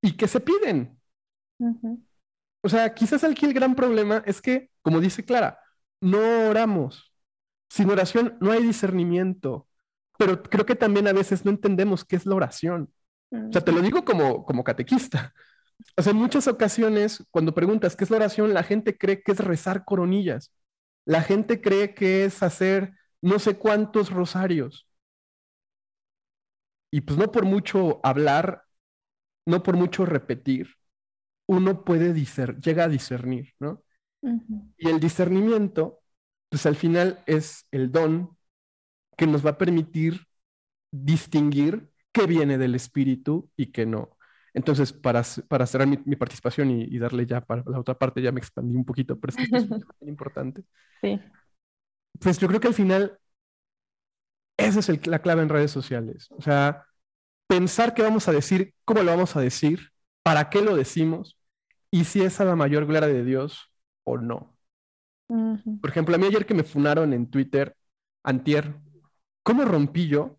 y 0.00 0.16
que 0.16 0.28
se 0.28 0.40
piden. 0.40 0.98
O 2.62 2.68
sea, 2.68 2.94
quizás 2.94 3.24
aquí 3.24 3.46
el 3.46 3.52
gran 3.52 3.74
problema 3.74 4.22
es 4.26 4.40
que, 4.40 4.70
como 4.80 5.00
dice 5.00 5.24
Clara, 5.24 5.58
no 6.00 6.48
oramos. 6.48 7.12
Sin 7.68 7.90
oración 7.90 8.38
no 8.40 8.52
hay 8.52 8.62
discernimiento. 8.62 9.68
Pero 10.18 10.42
creo 10.42 10.64
que 10.64 10.74
también 10.74 11.08
a 11.08 11.12
veces 11.12 11.44
no 11.44 11.50
entendemos 11.50 12.04
qué 12.04 12.16
es 12.16 12.26
la 12.26 12.34
oración. 12.34 12.92
O 13.30 13.52
sea, 13.52 13.62
te 13.62 13.72
lo 13.72 13.80
digo 13.80 14.04
como, 14.04 14.44
como 14.46 14.64
catequista. 14.64 15.34
O 15.96 16.02
sea, 16.02 16.12
en 16.12 16.18
muchas 16.18 16.48
ocasiones, 16.48 17.24
cuando 17.30 17.54
preguntas 17.54 17.96
qué 17.96 18.04
es 18.04 18.10
la 18.10 18.16
oración, 18.18 18.54
la 18.54 18.62
gente 18.62 18.98
cree 18.98 19.22
que 19.22 19.32
es 19.32 19.38
rezar 19.40 19.84
coronillas. 19.84 20.52
La 21.04 21.22
gente 21.22 21.60
cree 21.60 21.94
que 21.94 22.24
es 22.24 22.42
hacer 22.42 22.94
no 23.20 23.38
sé 23.38 23.58
cuántos 23.58 24.10
rosarios. 24.10 24.88
y 26.90 27.00
pues 27.02 27.18
no 27.18 27.32
por 27.32 27.44
mucho 27.44 28.00
hablar, 28.04 28.64
no 29.46 29.62
por 29.62 29.76
mucho 29.76 30.06
repetir, 30.06 30.68
uno 31.46 31.84
puede 31.84 32.12
discernir, 32.14 32.62
llega 32.62 32.84
a 32.86 32.88
discernir, 32.88 33.54
¿no? 33.60 33.84
Y 34.78 34.88
el 34.90 35.00
discernimiento, 35.00 36.02
pues 36.48 36.66
al 36.66 36.76
final 36.76 37.22
es 37.26 37.66
el 37.72 37.92
don 37.92 38.36
que 39.16 39.26
nos 39.26 39.46
va 39.46 39.52
a 39.52 39.58
permitir 39.58 40.26
distinguir 40.92 41.90
qué 42.12 42.26
viene 42.26 42.58
del 42.58 42.74
espíritu 42.76 43.50
y 43.56 43.68
qué 43.72 43.86
no. 43.86 44.11
Entonces, 44.54 44.92
para, 44.92 45.22
para 45.48 45.66
cerrar 45.66 45.88
mi, 45.88 46.16
participación 46.16 46.70
y, 46.70 46.98
darle 46.98 47.24
ya 47.26 47.40
para 47.40 47.62
la 47.66 47.80
otra 47.80 47.98
parte, 47.98 48.20
ya 48.20 48.32
me 48.32 48.40
expandí 48.40 48.76
un 48.76 48.84
poquito, 48.84 49.18
pero 49.18 49.30
es 49.30 49.48
que 49.48 49.56
es 49.56 49.68
muy 49.68 49.80
importante. 50.02 50.62
Sí. 51.00 51.18
Pues 52.20 52.38
yo 52.38 52.48
creo 52.48 52.60
que 52.60 52.68
al 52.68 52.74
final, 52.74 53.18
esa 54.56 54.80
es 54.80 55.06
la 55.06 55.20
clave 55.20 55.42
en 55.42 55.48
redes 55.48 55.70
sociales. 55.70 56.28
O 56.32 56.42
sea, 56.42 56.84
pensar 57.46 57.94
qué 57.94 58.02
vamos 58.02 58.28
a 58.28 58.32
decir, 58.32 58.74
cómo 58.84 59.02
lo 59.02 59.10
vamos 59.10 59.36
a 59.36 59.40
decir, 59.40 59.90
para 60.22 60.50
qué 60.50 60.62
lo 60.62 60.76
decimos 60.76 61.38
y 61.90 62.04
si 62.04 62.22
es 62.22 62.40
a 62.40 62.44
la 62.44 62.56
mayor 62.56 62.86
gloria 62.86 63.08
de 63.08 63.24
Dios 63.24 63.70
o 64.04 64.18
no. 64.18 64.56
Por 65.28 65.88
ejemplo, 65.88 66.14
a 66.14 66.18
mí 66.18 66.26
ayer 66.26 66.44
que 66.44 66.54
me 66.54 66.62
funaron 66.62 67.14
en 67.14 67.30
Twitter, 67.30 67.74
antier, 68.22 68.74
¿cómo 69.42 69.64
rompí 69.64 70.06
yo? 70.06 70.38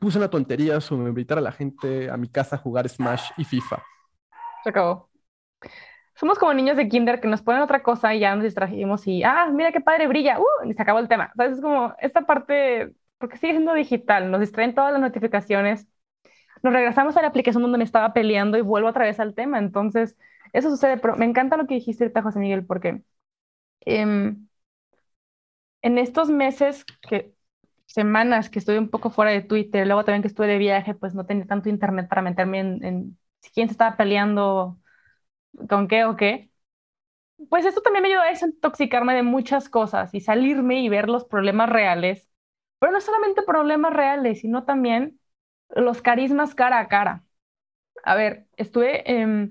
Puse 0.00 0.18
una 0.18 0.30
tontería 0.30 0.80
sobre 0.80 1.08
invitar 1.08 1.38
a 1.38 1.40
la 1.40 1.52
gente 1.52 2.10
a 2.10 2.16
mi 2.16 2.28
casa 2.28 2.56
a 2.56 2.58
jugar 2.58 2.88
Smash 2.88 3.30
y 3.36 3.44
FIFA. 3.44 3.82
Se 4.62 4.70
acabó. 4.70 5.08
Somos 6.14 6.38
como 6.38 6.52
niños 6.52 6.76
de 6.76 6.88
kinder 6.88 7.20
que 7.20 7.28
nos 7.28 7.42
ponen 7.42 7.62
otra 7.62 7.82
cosa 7.82 8.14
y 8.14 8.20
ya 8.20 8.34
nos 8.34 8.44
distrajimos 8.44 9.06
y, 9.06 9.22
ah, 9.22 9.48
mira 9.52 9.72
qué 9.72 9.80
padre 9.80 10.08
brilla, 10.08 10.38
uh, 10.40 10.68
y 10.68 10.74
se 10.74 10.82
acabó 10.82 10.98
el 10.98 11.08
tema. 11.08 11.32
¿Sabes? 11.36 11.54
Es 11.54 11.60
como 11.60 11.94
esta 12.00 12.22
parte, 12.22 12.92
porque 13.18 13.38
sigue 13.38 13.52
siendo 13.52 13.72
digital, 13.74 14.30
nos 14.30 14.40
distraen 14.40 14.74
todas 14.74 14.92
las 14.92 15.00
notificaciones, 15.00 15.86
nos 16.62 16.72
regresamos 16.72 17.16
a 17.16 17.22
la 17.22 17.28
aplicación 17.28 17.62
donde 17.62 17.78
me 17.78 17.84
estaba 17.84 18.12
peleando 18.12 18.58
y 18.58 18.62
vuelvo 18.62 18.88
otra 18.88 19.04
vez 19.04 19.20
al 19.20 19.34
tema. 19.34 19.58
Entonces, 19.58 20.16
eso 20.52 20.70
sucede, 20.70 20.98
pero 20.98 21.16
me 21.16 21.24
encanta 21.24 21.56
lo 21.56 21.66
que 21.66 21.74
dijiste 21.74 22.04
ahorita, 22.04 22.22
José 22.22 22.38
Miguel, 22.40 22.66
porque 22.66 23.02
em, 23.80 24.48
en 25.82 25.98
estos 25.98 26.30
meses, 26.30 26.84
que 27.08 27.34
semanas 27.88 28.50
que 28.50 28.58
estuve 28.60 28.78
un 28.78 28.90
poco 28.90 29.10
fuera 29.10 29.32
de 29.32 29.42
Twitter, 29.42 29.86
luego 29.86 30.04
también 30.04 30.22
que 30.22 30.28
estuve 30.28 30.46
de 30.46 30.58
viaje, 30.58 30.94
pues 30.94 31.14
no 31.14 31.26
tenía 31.26 31.46
tanto 31.46 31.68
internet 31.70 32.08
para 32.08 32.22
meterme 32.22 32.60
en, 32.60 33.18
quién 33.54 33.68
se 33.68 33.72
estaba 33.72 33.96
peleando 33.96 34.78
con 35.68 35.88
qué 35.88 36.04
o 36.04 36.16
qué. 36.16 36.52
Pues 37.48 37.64
esto 37.64 37.82
también 37.82 38.02
me 38.02 38.08
ayudó 38.08 38.22
a 38.22 38.30
desintoxicarme 38.30 39.14
de 39.14 39.22
muchas 39.22 39.68
cosas 39.68 40.12
y 40.14 40.20
salirme 40.20 40.82
y 40.82 40.88
ver 40.88 41.08
los 41.08 41.24
problemas 41.24 41.70
reales. 41.70 42.28
Pero 42.78 42.92
no 42.92 43.00
solamente 43.00 43.42
problemas 43.42 43.92
reales, 43.92 44.40
sino 44.40 44.64
también 44.64 45.20
los 45.70 46.02
carismas 46.02 46.54
cara 46.54 46.80
a 46.80 46.88
cara. 46.88 47.24
A 48.04 48.14
ver, 48.16 48.48
estuve 48.56 49.04
eh, 49.10 49.50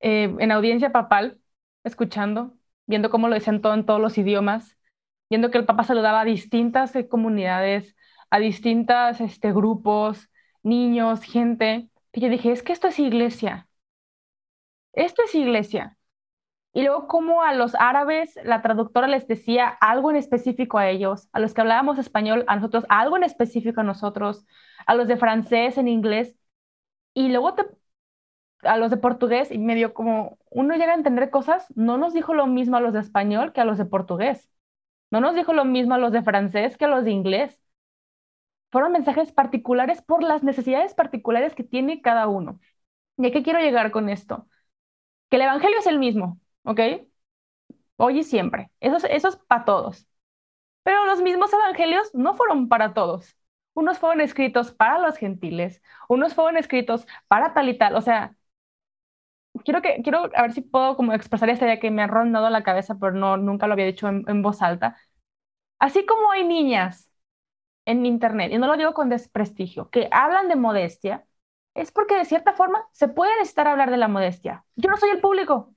en 0.00 0.52
audiencia 0.52 0.92
papal, 0.92 1.40
escuchando, 1.84 2.56
viendo 2.86 3.10
cómo 3.10 3.28
lo 3.28 3.34
decían 3.34 3.60
todo 3.62 3.74
en 3.74 3.86
todos 3.86 4.00
los 4.00 4.18
idiomas, 4.18 4.76
viendo 5.30 5.50
que 5.50 5.58
el 5.58 5.66
Papa 5.66 5.84
saludaba 5.84 6.20
a 6.22 6.24
distintas 6.24 6.94
eh, 6.96 7.08
comunidades, 7.08 7.96
a 8.30 8.38
distintos 8.38 9.20
este, 9.20 9.52
grupos, 9.52 10.30
niños, 10.62 11.22
gente, 11.22 11.88
que 12.12 12.20
yo 12.20 12.28
dije, 12.28 12.52
es 12.52 12.62
que 12.62 12.72
esto 12.72 12.88
es 12.88 12.98
iglesia. 12.98 13.68
Esto 14.92 15.22
es 15.24 15.34
iglesia. 15.34 15.96
Y 16.72 16.82
luego 16.84 17.08
como 17.08 17.42
a 17.42 17.54
los 17.54 17.74
árabes 17.76 18.38
la 18.44 18.62
traductora 18.62 19.08
les 19.08 19.26
decía 19.28 19.68
algo 19.68 20.10
en 20.10 20.16
específico 20.16 20.78
a 20.78 20.88
ellos, 20.90 21.28
a 21.32 21.40
los 21.40 21.54
que 21.54 21.62
hablábamos 21.62 21.98
español, 21.98 22.44
a 22.48 22.56
nosotros 22.56 22.84
algo 22.88 23.16
en 23.16 23.24
específico 23.24 23.80
a 23.80 23.84
nosotros, 23.84 24.46
a 24.86 24.94
los 24.94 25.08
de 25.08 25.16
francés 25.16 25.78
en 25.78 25.88
inglés. 25.88 26.36
Y 27.14 27.30
luego 27.30 27.54
te 27.54 27.64
a 28.62 28.76
los 28.76 28.90
de 28.90 28.96
portugués 28.98 29.50
y 29.50 29.58
medio 29.58 29.94
como 29.94 30.38
uno 30.50 30.74
llega 30.76 30.92
a 30.92 30.96
entender 30.96 31.30
cosas, 31.30 31.66
no 31.76 31.98
nos 31.98 32.12
dijo 32.14 32.34
lo 32.34 32.46
mismo 32.46 32.76
a 32.76 32.80
los 32.80 32.92
de 32.92 33.00
español 33.00 33.52
que 33.52 33.60
a 33.60 33.64
los 33.64 33.78
de 33.78 33.86
portugués. 33.86 34.50
No 35.10 35.20
nos 35.20 35.34
dijo 35.34 35.52
lo 35.52 35.64
mismo 35.64 35.94
a 35.94 35.98
los 35.98 36.12
de 36.12 36.22
francés 36.22 36.76
que 36.76 36.84
a 36.86 36.88
los 36.88 37.04
de 37.04 37.10
inglés. 37.12 37.60
Fueron 38.70 38.92
mensajes 38.92 39.32
particulares 39.32 40.02
por 40.02 40.22
las 40.22 40.42
necesidades 40.42 40.94
particulares 40.94 41.54
que 41.54 41.64
tiene 41.64 42.00
cada 42.02 42.28
uno. 42.28 42.60
¿Y 43.18 43.26
a 43.28 43.32
qué 43.32 43.42
quiero 43.42 43.60
llegar 43.60 43.90
con 43.92 44.08
esto? 44.10 44.48
Que 45.30 45.36
el 45.38 45.42
Evangelio 45.44 45.78
es 45.80 45.86
el 45.88 45.98
mismo, 46.00 46.40
¿ok? 46.64 46.80
Hoy 47.96 48.20
y 48.20 48.24
siempre. 48.24 48.70
Eso 48.80 48.96
es, 48.96 49.04
eso 49.04 49.28
es 49.28 49.36
para 49.36 49.64
todos. 49.64 50.06
Pero 50.84 51.06
los 51.06 51.22
mismos 51.22 51.52
evangelios 51.52 52.10
no 52.14 52.34
fueron 52.36 52.68
para 52.68 52.94
todos. 52.94 53.36
Unos 53.74 53.98
fueron 53.98 54.20
escritos 54.22 54.72
para 54.72 54.98
los 55.00 55.16
gentiles, 55.18 55.82
unos 56.08 56.34
fueron 56.34 56.56
escritos 56.58 57.06
para 57.28 57.54
tal 57.54 57.68
y 57.70 57.78
tal. 57.78 57.96
O 57.96 58.02
sea, 58.02 58.36
quiero 59.64 59.82
que 59.82 60.02
quiero 60.02 60.30
a 60.34 60.42
ver 60.42 60.52
si 60.52 60.60
puedo 60.62 60.96
como 60.96 61.12
expresar 61.12 61.50
esta 61.50 61.66
idea 61.66 61.80
que 61.80 61.90
me 61.90 62.02
ha 62.02 62.06
rondado 62.06 62.50
la 62.50 62.62
cabeza, 62.62 62.98
pero 62.98 63.12
no 63.12 63.36
nunca 63.36 63.66
lo 63.66 63.74
había 63.74 63.86
dicho 63.86 64.08
en, 64.08 64.42
voz 64.42 64.62
alta. 64.62 64.96
Así 65.78 66.06
como 66.06 66.32
hay 66.32 66.44
niñas 66.46 67.10
en 67.86 68.06
internet, 68.06 68.52
y 68.52 68.58
no 68.58 68.66
lo 68.68 68.76
digo 68.76 68.94
con 68.94 69.08
desprestigio, 69.10 69.90
que 69.90 70.08
hablan 70.12 70.48
de 70.48 70.56
modestia, 70.56 71.26
es 71.74 71.92
porque 71.92 72.16
de 72.16 72.24
cierta 72.26 72.54
forma 72.54 72.86
se 72.92 73.08
puede 73.08 73.32
necesitar 73.38 73.68
hablar 73.68 73.90
de 73.90 73.96
la 73.98 74.08
modestia. 74.08 74.64
Yo 74.76 74.90
no 74.90 74.96
soy 74.98 75.10
el 75.10 75.20
público. 75.20 75.74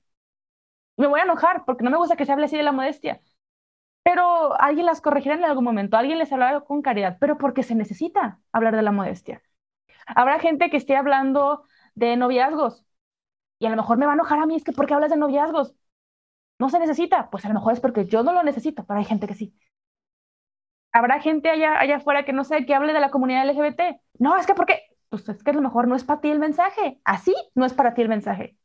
Me 0.96 1.06
voy 1.06 1.20
a 1.20 1.24
enojar 1.24 1.64
porque 1.64 1.84
no 1.84 1.90
me 1.90 1.96
gusta 1.96 2.16
que 2.16 2.24
se 2.24 2.32
hable 2.32 2.46
así 2.46 2.56
de 2.56 2.62
la 2.62 2.72
modestia. 2.72 3.20
Pero 4.04 4.60
alguien 4.60 4.86
las 4.86 5.00
corregirá 5.00 5.34
en 5.36 5.44
algún 5.44 5.64
momento, 5.64 5.96
alguien 5.96 6.18
les 6.18 6.32
hablará 6.32 6.60
con 6.62 6.82
caridad, 6.82 7.18
pero 7.20 7.38
porque 7.38 7.62
se 7.62 7.74
necesita 7.74 8.40
hablar 8.52 8.76
de 8.76 8.82
la 8.82 8.92
modestia. 8.92 9.42
Habrá 10.06 10.38
gente 10.40 10.70
que 10.70 10.76
esté 10.78 10.96
hablando 10.96 11.64
de 11.94 12.16
noviazgos 12.16 12.84
y 13.58 13.66
a 13.66 13.70
lo 13.70 13.76
mejor 13.76 13.98
me 13.98 14.06
va 14.06 14.12
a 14.12 14.14
enojar 14.14 14.38
a 14.40 14.46
mí, 14.46 14.56
es 14.56 14.64
que 14.64 14.72
¿por 14.72 14.86
qué 14.86 14.94
hablas 14.94 15.10
de 15.10 15.16
noviazgos? 15.16 15.74
No 16.60 16.70
se 16.70 16.78
necesita, 16.80 17.30
pues 17.30 17.44
a 17.46 17.48
lo 17.48 17.54
mejor 17.54 17.74
es 17.74 17.80
porque 17.80 18.06
yo 18.06 18.22
no 18.24 18.32
lo 18.32 18.42
necesito, 18.44 18.84
pero 18.86 18.98
hay 19.00 19.06
gente 19.06 19.26
que 19.28 19.34
sí. 19.34 19.54
Habrá 20.92 21.20
gente 21.20 21.50
allá, 21.50 21.78
allá 21.80 21.96
afuera 21.96 22.24
que 22.24 22.32
no 22.32 22.44
sé, 22.44 22.64
que 22.66 22.74
hable 22.74 22.92
de 22.92 23.00
la 23.00 23.10
comunidad 23.10 23.42
LGBT. 23.42 24.00
No, 24.18 24.36
es 24.36 24.46
que 24.46 24.54
porque, 24.54 24.80
pues 25.08 25.28
es 25.28 25.42
que 25.42 25.50
a 25.50 25.54
lo 25.54 25.60
mejor 25.62 25.88
no 25.88 25.96
es 25.96 26.04
para 26.04 26.20
ti 26.20 26.30
el 26.30 26.38
mensaje. 26.38 27.00
Así 27.04 27.34
no 27.54 27.64
es 27.66 27.74
para 27.74 27.94
ti 27.94 28.02
el 28.02 28.08
mensaje. 28.08 28.56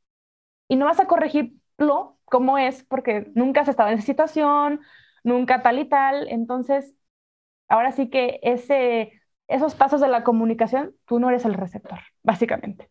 Y 0.70 0.78
no 0.78 0.86
vas 0.86 1.00
a 1.00 1.08
corregirlo 1.08 2.20
como 2.26 2.58
es 2.60 2.84
porque 2.86 3.32
nunca 3.36 3.62
has 3.62 3.70
estado 3.70 3.90
en 3.90 3.98
esa 4.00 4.06
situación, 4.08 4.82
nunca 5.24 5.64
tal 5.64 5.80
y 5.80 5.86
tal. 5.90 6.28
Entonces, 6.30 6.96
ahora 7.70 7.92
sí 7.94 8.10
que 8.10 8.40
ese, 8.44 9.14
esos 9.48 9.76
pasos 9.76 10.02
de 10.02 10.10
la 10.10 10.24
comunicación, 10.24 10.96
tú 11.06 11.20
no 11.20 11.30
eres 11.30 11.46
el 11.46 11.56
receptor, 11.56 12.00
básicamente. 12.24 12.90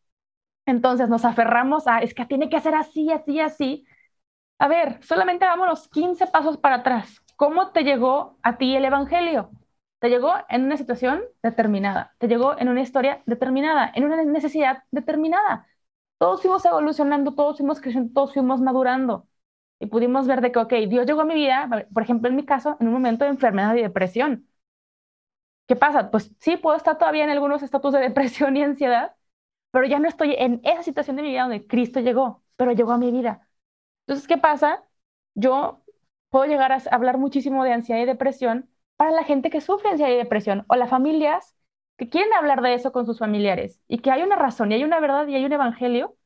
Entonces 0.69 1.09
nos 1.09 1.25
aferramos 1.25 1.87
a, 1.89 2.01
es 2.01 2.15
que 2.15 2.27
tiene 2.27 2.51
que 2.51 2.61
ser 2.61 2.75
así, 2.75 3.11
así, 3.11 3.41
así. 3.41 3.87
A 4.59 4.69
ver, 4.69 5.03
solamente 5.05 5.47
vámonos 5.47 5.89
15 5.89 6.27
pasos 6.29 6.59
para 6.59 6.77
atrás. 6.77 7.23
¿Cómo 7.37 7.73
te 7.73 7.85
llegó 7.85 8.39
a 8.43 8.59
ti 8.59 8.77
el 8.77 8.85
Evangelio? 8.85 9.51
Te 10.01 10.11
llegó 10.11 10.33
en 10.49 10.65
una 10.65 10.77
situación 10.77 11.23
determinada, 11.43 12.15
te 12.19 12.29
llegó 12.29 12.59
en 12.59 12.69
una 12.69 12.83
historia 12.83 13.23
determinada, 13.27 13.91
en 13.95 14.05
una 14.05 14.23
necesidad 14.25 14.85
determinada. 14.91 15.67
Todos 16.19 16.43
fuimos 16.43 16.65
evolucionando, 16.67 17.35
todos 17.35 17.59
fuimos 17.59 17.81
creciendo, 17.81 18.13
todos 18.15 18.35
fuimos 18.35 18.61
madurando. 18.61 19.29
Y 19.81 19.87
pudimos 19.87 20.27
ver 20.27 20.41
de 20.43 20.53
que, 20.53 20.59
ok, 20.61 20.73
Dios 20.89 21.07
llegó 21.07 21.23
a 21.23 21.25
mi 21.25 21.35
vida, 21.35 21.69
por 21.95 22.03
ejemplo, 22.03 22.29
en 22.29 22.37
mi 22.37 22.45
caso, 22.45 22.77
en 22.81 22.89
un 22.89 22.95
momento 22.95 23.25
de 23.25 23.31
enfermedad 23.31 23.75
y 23.77 23.83
depresión. 23.83 24.49
¿Qué 25.67 25.77
pasa? 25.77 26.11
Pues 26.11 26.31
sí, 26.41 26.57
puedo 26.57 26.77
estar 26.77 26.99
todavía 26.99 27.25
en 27.25 27.31
algunos 27.31 27.63
estatus 27.63 27.93
de 27.93 28.01
depresión 28.09 28.57
y 28.57 28.63
ansiedad, 28.63 29.15
pero 29.71 29.87
ya 29.87 29.99
no 29.99 30.09
estoy 30.09 30.35
en 30.39 30.61
esa 30.65 30.83
situación 30.83 31.17
de 31.17 31.23
mi 31.23 31.31
vida 31.31 31.43
donde 31.43 31.67
Cristo 31.67 32.01
llegó, 32.01 32.43
pero 32.57 32.73
llegó 32.73 32.93
a 32.93 32.99
mi 32.99 33.11
vida. 33.13 33.49
Entonces, 34.07 34.27
¿qué 34.29 34.39
pasa? 34.39 34.85
Yo 35.35 35.85
puedo 36.31 36.47
llegar 36.47 36.73
a 36.73 36.79
hablar 36.91 37.19
muchísimo 37.19 37.65
de 37.65 37.73
ansiedad 37.73 38.01
y 38.03 38.07
depresión 38.07 38.71
para 38.97 39.13
la 39.13 39.25
gente 39.25 39.51
que 39.51 39.61
sufre 39.61 39.91
ansiedad 39.91 40.13
y 40.13 40.17
depresión 40.17 40.65
o 40.69 40.77
las 40.77 40.91
familias 40.91 41.55
que 41.97 42.09
quieren 42.09 42.33
hablar 42.35 42.63
de 42.63 42.75
eso 42.75 42.93
con 42.93 43.07
sus 43.07 43.19
familiares 43.19 43.81
y 43.89 43.99
que 43.99 44.11
hay 44.11 44.23
una 44.23 44.37
razón 44.37 44.73
y 44.73 44.77
hay 44.77 44.85
una 44.85 45.01
verdad 45.01 45.27
y 45.29 45.35
hay 45.37 45.45
un 45.45 45.53
evangelio 45.53 46.17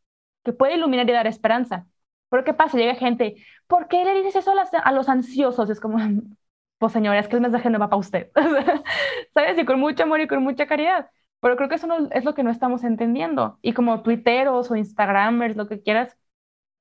que 0.44 0.52
puede 0.52 0.74
iluminar 0.74 1.08
y 1.08 1.12
dar 1.12 1.26
esperanza. 1.26 1.86
Pero 2.28 2.44
¿qué 2.44 2.54
pasa? 2.54 2.78
Llega 2.78 2.94
gente, 2.94 3.36
¿por 3.66 3.88
qué 3.88 4.04
le 4.04 4.14
dices 4.14 4.36
eso 4.36 4.52
a, 4.52 4.92
los 4.92 5.08
ansiosos? 5.08 5.70
Es 5.70 5.80
como, 5.80 5.98
pues 6.78 6.92
señora, 6.92 7.18
es 7.20 7.28
que 7.28 7.36
el 7.36 7.42
mensaje 7.42 7.70
no 7.70 7.78
va 7.78 7.88
para 7.88 8.00
usted. 8.00 8.30
¿Sabes? 9.34 9.58
Y 9.58 9.64
con 9.64 9.80
mucho 9.80 10.04
amor 10.04 10.20
y 10.20 10.28
con 10.28 10.42
mucha 10.42 10.66
caridad. 10.66 11.10
Pero 11.42 11.56
creo 11.58 11.70
que 11.70 11.76
eso 11.76 11.88
es 12.12 12.24
lo 12.24 12.34
que 12.34 12.44
no 12.44 12.52
estamos 12.52 12.84
entendiendo. 12.84 13.60
Y 13.62 13.74
como 13.74 14.02
tuiteros 14.04 14.72
o 14.72 14.76
instagramers, 14.76 15.56
lo 15.56 15.68
que 15.68 15.82
quieras, 15.82 16.18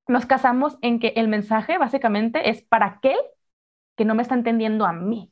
nos 0.07 0.25
casamos 0.27 0.77
en 0.81 0.99
que 0.99 1.09
el 1.17 1.27
mensaje 1.29 1.77
básicamente 1.79 2.49
es 2.49 2.61
para 2.63 2.87
aquel 2.87 3.17
que 3.97 4.05
no 4.05 4.15
me 4.15 4.23
está 4.23 4.35
entendiendo 4.35 4.85
a 4.85 4.93
mí. 4.93 5.31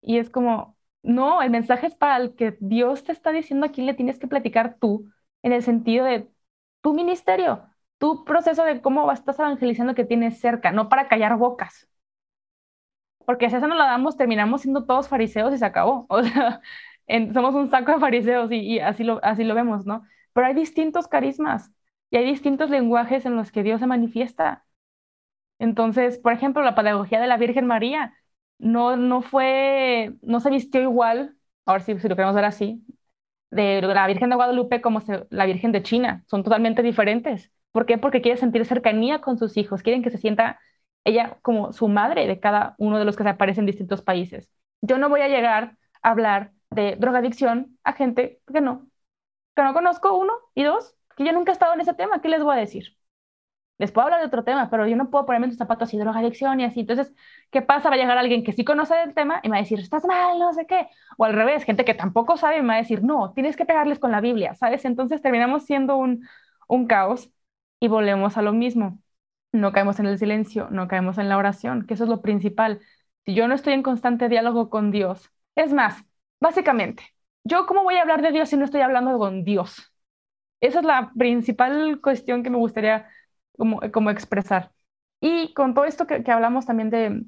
Y 0.00 0.18
es 0.18 0.30
como, 0.30 0.76
no, 1.02 1.42
el 1.42 1.50
mensaje 1.50 1.86
es 1.86 1.94
para 1.94 2.16
el 2.18 2.34
que 2.34 2.56
Dios 2.60 3.04
te 3.04 3.12
está 3.12 3.32
diciendo 3.32 3.66
a 3.66 3.70
quién 3.72 3.86
le 3.86 3.94
tienes 3.94 4.18
que 4.18 4.28
platicar 4.28 4.76
tú, 4.80 5.10
en 5.42 5.52
el 5.52 5.62
sentido 5.62 6.04
de 6.04 6.28
tu 6.82 6.92
ministerio, 6.94 7.66
tu 7.98 8.24
proceso 8.24 8.64
de 8.64 8.80
cómo 8.82 9.10
estás 9.12 9.38
evangelizando 9.38 9.94
que 9.94 10.04
tienes 10.04 10.40
cerca, 10.40 10.72
no 10.72 10.88
para 10.88 11.08
callar 11.08 11.36
bocas. 11.38 11.88
Porque 13.26 13.48
si 13.50 13.56
eso 13.56 13.66
no 13.68 13.74
lo 13.74 13.84
damos, 13.84 14.16
terminamos 14.16 14.62
siendo 14.62 14.84
todos 14.84 15.08
fariseos 15.08 15.52
y 15.54 15.58
se 15.58 15.64
acabó. 15.66 16.06
O 16.10 16.22
sea, 16.22 16.60
somos 17.32 17.54
un 17.54 17.70
saco 17.70 17.92
de 17.92 18.00
fariseos 18.00 18.50
y, 18.52 18.78
así, 18.80 19.04
lo, 19.04 19.20
así 19.24 19.44
lo 19.44 19.54
vemos, 19.54 19.86
¿no? 19.86 20.04
Pero 20.32 20.46
hay 20.46 20.54
distintos 20.54 21.08
carismas 21.08 21.72
y 22.10 22.16
hay 22.16 22.24
distintos 22.26 22.70
lenguajes 22.70 23.26
en 23.26 23.36
los 23.36 23.52
que 23.52 23.62
Dios 23.62 23.80
se 23.80 23.86
manifiesta. 23.86 24.64
Entonces, 25.58 26.18
por 26.18 26.32
ejemplo, 26.32 26.62
la 26.62 26.74
pedagogía 26.74 27.20
de 27.20 27.26
la 27.26 27.36
Virgen 27.36 27.66
María 27.66 28.14
no, 28.58 28.96
no 28.96 29.22
fue, 29.22 30.14
no 30.22 30.40
se 30.40 30.50
vistió 30.50 30.82
igual, 30.82 31.36
ahora 31.64 31.82
sí, 31.84 31.98
si 31.98 32.08
lo 32.08 32.16
queremos 32.16 32.34
ver 32.34 32.44
así, 32.44 32.84
de 33.50 33.82
la 33.82 34.06
Virgen 34.06 34.30
de 34.30 34.36
Guadalupe 34.36 34.80
como 34.80 35.02
la 35.30 35.46
Virgen 35.46 35.72
de 35.72 35.82
China. 35.82 36.24
Son 36.26 36.42
totalmente 36.42 36.82
diferentes. 36.82 37.52
¿Por 37.72 37.86
qué? 37.86 37.98
Porque 37.98 38.20
quiere 38.22 38.38
sentir 38.38 38.64
cercanía 38.66 39.20
con 39.20 39.38
sus 39.38 39.56
hijos, 39.56 39.82
quieren 39.82 40.02
que 40.02 40.10
se 40.10 40.18
sienta 40.18 40.60
ella 41.04 41.38
como 41.42 41.72
su 41.72 41.88
madre 41.88 42.26
de 42.26 42.40
cada 42.40 42.74
uno 42.78 42.98
de 42.98 43.04
los 43.04 43.16
que 43.16 43.22
se 43.24 43.28
aparecen 43.30 43.62
en 43.62 43.66
distintos 43.66 44.02
países. 44.02 44.50
Yo 44.80 44.98
no 44.98 45.08
voy 45.08 45.20
a 45.20 45.28
llegar 45.28 45.76
a 46.02 46.10
hablar 46.10 46.52
de 46.74 46.96
drogadicción 46.96 47.78
a 47.84 47.92
gente 47.94 48.40
que 48.52 48.60
no, 48.60 48.88
que 49.56 49.62
no 49.62 49.74
conozco, 49.74 50.16
uno, 50.18 50.32
y 50.54 50.64
dos, 50.64 50.96
que 51.16 51.24
yo 51.24 51.32
nunca 51.32 51.52
he 51.52 51.54
estado 51.54 51.74
en 51.74 51.80
ese 51.80 51.94
tema, 51.94 52.20
¿qué 52.22 52.28
les 52.28 52.42
voy 52.42 52.56
a 52.56 52.60
decir? 52.60 52.96
Les 53.78 53.90
puedo 53.90 54.04
hablar 54.06 54.20
de 54.20 54.26
otro 54.26 54.44
tema, 54.44 54.70
pero 54.70 54.86
yo 54.86 54.94
no 54.96 55.10
puedo 55.10 55.26
ponerme 55.26 55.46
en 55.46 55.50
tus 55.50 55.58
zapatos 55.58 55.92
y 55.94 55.98
drogadicción 55.98 56.60
y 56.60 56.64
así. 56.64 56.80
Entonces, 56.80 57.12
¿qué 57.50 57.60
pasa? 57.60 57.88
Va 57.88 57.96
a 57.96 57.98
llegar 57.98 58.16
alguien 58.18 58.44
que 58.44 58.52
sí 58.52 58.64
conoce 58.64 58.94
el 59.02 59.14
tema 59.14 59.40
y 59.42 59.48
me 59.48 59.54
va 59.54 59.58
a 59.58 59.62
decir, 59.62 59.80
estás 59.80 60.04
mal, 60.04 60.38
no 60.38 60.52
sé 60.52 60.66
qué. 60.66 60.88
O 61.18 61.24
al 61.24 61.32
revés, 61.34 61.64
gente 61.64 61.84
que 61.84 61.94
tampoco 61.94 62.36
sabe 62.36 62.58
y 62.58 62.62
me 62.62 62.68
va 62.68 62.74
a 62.74 62.76
decir, 62.78 63.02
no, 63.02 63.32
tienes 63.32 63.56
que 63.56 63.64
pegarles 63.66 63.98
con 63.98 64.12
la 64.12 64.20
Biblia, 64.20 64.54
¿sabes? 64.54 64.84
Entonces 64.84 65.22
terminamos 65.22 65.64
siendo 65.64 65.96
un, 65.96 66.24
un 66.68 66.86
caos 66.86 67.30
y 67.80 67.88
volvemos 67.88 68.36
a 68.36 68.42
lo 68.42 68.52
mismo. 68.52 68.98
No 69.52 69.72
caemos 69.72 69.98
en 70.00 70.06
el 70.06 70.18
silencio, 70.18 70.68
no 70.70 70.88
caemos 70.88 71.18
en 71.18 71.28
la 71.28 71.36
oración, 71.38 71.86
que 71.86 71.94
eso 71.94 72.04
es 72.04 72.10
lo 72.10 72.22
principal. 72.22 72.80
Si 73.24 73.34
yo 73.34 73.48
no 73.48 73.54
estoy 73.54 73.72
en 73.74 73.82
constante 73.82 74.28
diálogo 74.28 74.70
con 74.70 74.90
Dios, 74.92 75.30
es 75.56 75.72
más, 75.72 76.04
básicamente, 76.44 77.02
¿yo 77.44 77.66
cómo 77.66 77.84
voy 77.84 77.96
a 77.96 78.02
hablar 78.02 78.22
de 78.22 78.30
Dios 78.32 78.50
si 78.50 78.56
no 78.56 78.66
estoy 78.66 78.82
hablando 78.82 79.18
con 79.18 79.44
Dios? 79.44 79.92
Esa 80.60 80.80
es 80.80 80.84
la 80.84 81.12
principal 81.16 82.00
cuestión 82.02 82.42
que 82.42 82.50
me 82.50 82.58
gustaría 82.58 83.08
como, 83.58 83.80
como 83.92 84.10
expresar. 84.10 84.72
Y 85.20 85.54
con 85.54 85.74
todo 85.74 85.86
esto 85.86 86.06
que, 86.06 86.22
hablamos 86.30 86.66
también 86.66 86.90
de, 86.90 87.24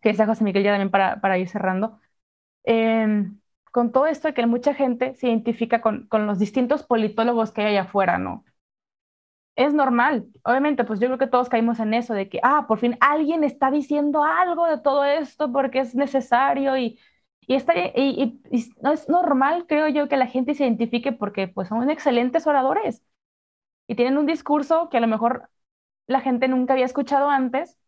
que 0.00 0.10
decía 0.10 0.26
José 0.26 0.44
Miguel 0.44 0.64
ya 0.64 0.72
también 0.72 0.90
para, 0.90 1.20
para 1.20 1.38
ir 1.38 1.48
cerrando, 1.48 2.00
em, 2.64 3.40
con 3.72 3.92
todo 3.92 4.06
esto 4.06 4.28
de 4.28 4.34
que 4.34 4.46
mucha 4.46 4.74
gente 4.74 5.14
se 5.16 5.28
identifica 5.28 5.80
con, 5.82 6.06
con 6.08 6.26
los 6.26 6.38
distintos 6.38 6.84
politólogos 6.84 7.52
que 7.52 7.62
hay 7.62 7.68
allá 7.76 7.82
afuera, 7.82 8.18
¿no? 8.18 8.44
Es 9.56 9.74
normal, 9.74 10.28
obviamente, 10.44 10.84
pues 10.84 10.98
yo 11.00 11.08
creo 11.08 11.18
que 11.18 11.26
todos 11.26 11.48
caímos 11.50 11.78
en 11.80 11.92
eso 11.94 12.14
de 12.14 12.28
que, 12.28 12.40
ah, 12.42 12.66
por 12.66 12.78
fin 12.78 12.96
alguien 13.00 13.44
está 13.44 13.70
diciendo 13.70 14.24
algo 14.24 14.66
de 14.66 14.78
todo 14.78 15.04
esto 15.04 15.52
porque 15.52 15.80
es 15.80 15.94
necesario 15.94 16.76
y, 16.78 16.98
y, 17.46 17.54
está, 17.54 17.74
y, 17.76 18.40
no 18.82 18.92
es 18.92 19.08
normal, 19.08 19.66
creo 19.68 19.88
yo, 19.88 20.08
que 20.08 20.16
la 20.16 20.26
gente 20.26 20.54
se 20.54 20.64
identifique 20.64 21.12
porque 21.12 21.48
pues 21.48 21.68
son 21.68 21.90
excelentes 21.90 22.46
oradores 22.46 23.02
y 23.86 23.94
tienen 23.96 24.18
un 24.18 24.26
discurso 24.26 24.88
que 24.90 24.98
a 24.98 25.00
lo 25.00 25.08
mejor 25.08 25.50
la 26.06 26.20
gente 26.20 26.48
nunca 26.48 26.74
había 26.74 26.86
escuchado 26.86 27.30
antes 27.30 27.78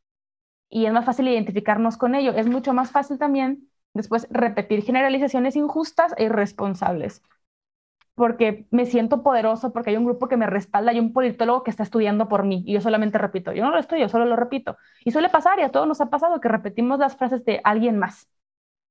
y 0.68 0.86
es 0.86 0.92
más 0.92 1.04
fácil 1.04 1.28
identificarnos 1.28 1.96
con 1.96 2.14
ello. 2.14 2.32
Es 2.32 2.46
mucho 2.48 2.72
más 2.74 2.90
fácil 2.90 3.18
también 3.18 3.70
después 3.94 4.26
repetir 4.30 4.82
generalizaciones 4.84 5.56
injustas 5.56 6.14
e 6.18 6.24
irresponsables 6.24 7.22
porque 8.14 8.66
me 8.70 8.86
siento 8.86 9.22
poderoso, 9.22 9.72
porque 9.72 9.90
hay 9.90 9.96
un 9.96 10.04
grupo 10.04 10.28
que 10.28 10.36
me 10.36 10.46
respalda, 10.46 10.92
hay 10.92 11.00
un 11.00 11.12
politólogo 11.12 11.64
que 11.64 11.70
está 11.70 11.82
estudiando 11.82 12.28
por 12.28 12.44
mí 12.44 12.62
y 12.66 12.74
yo 12.74 12.80
solamente 12.80 13.18
repito, 13.18 13.52
yo 13.52 13.64
no 13.64 13.70
lo 13.70 13.78
estudio, 13.78 14.08
solo 14.08 14.24
lo 14.24 14.36
repito. 14.36 14.76
Y 15.04 15.10
suele 15.10 15.28
pasar 15.30 15.58
y 15.58 15.62
a 15.62 15.70
todos 15.70 15.88
nos 15.88 16.00
ha 16.00 16.10
pasado 16.10 16.40
que 16.40 16.48
repetimos 16.48 16.98
las 16.98 17.16
frases 17.16 17.44
de 17.44 17.60
alguien 17.64 17.98
más, 17.98 18.28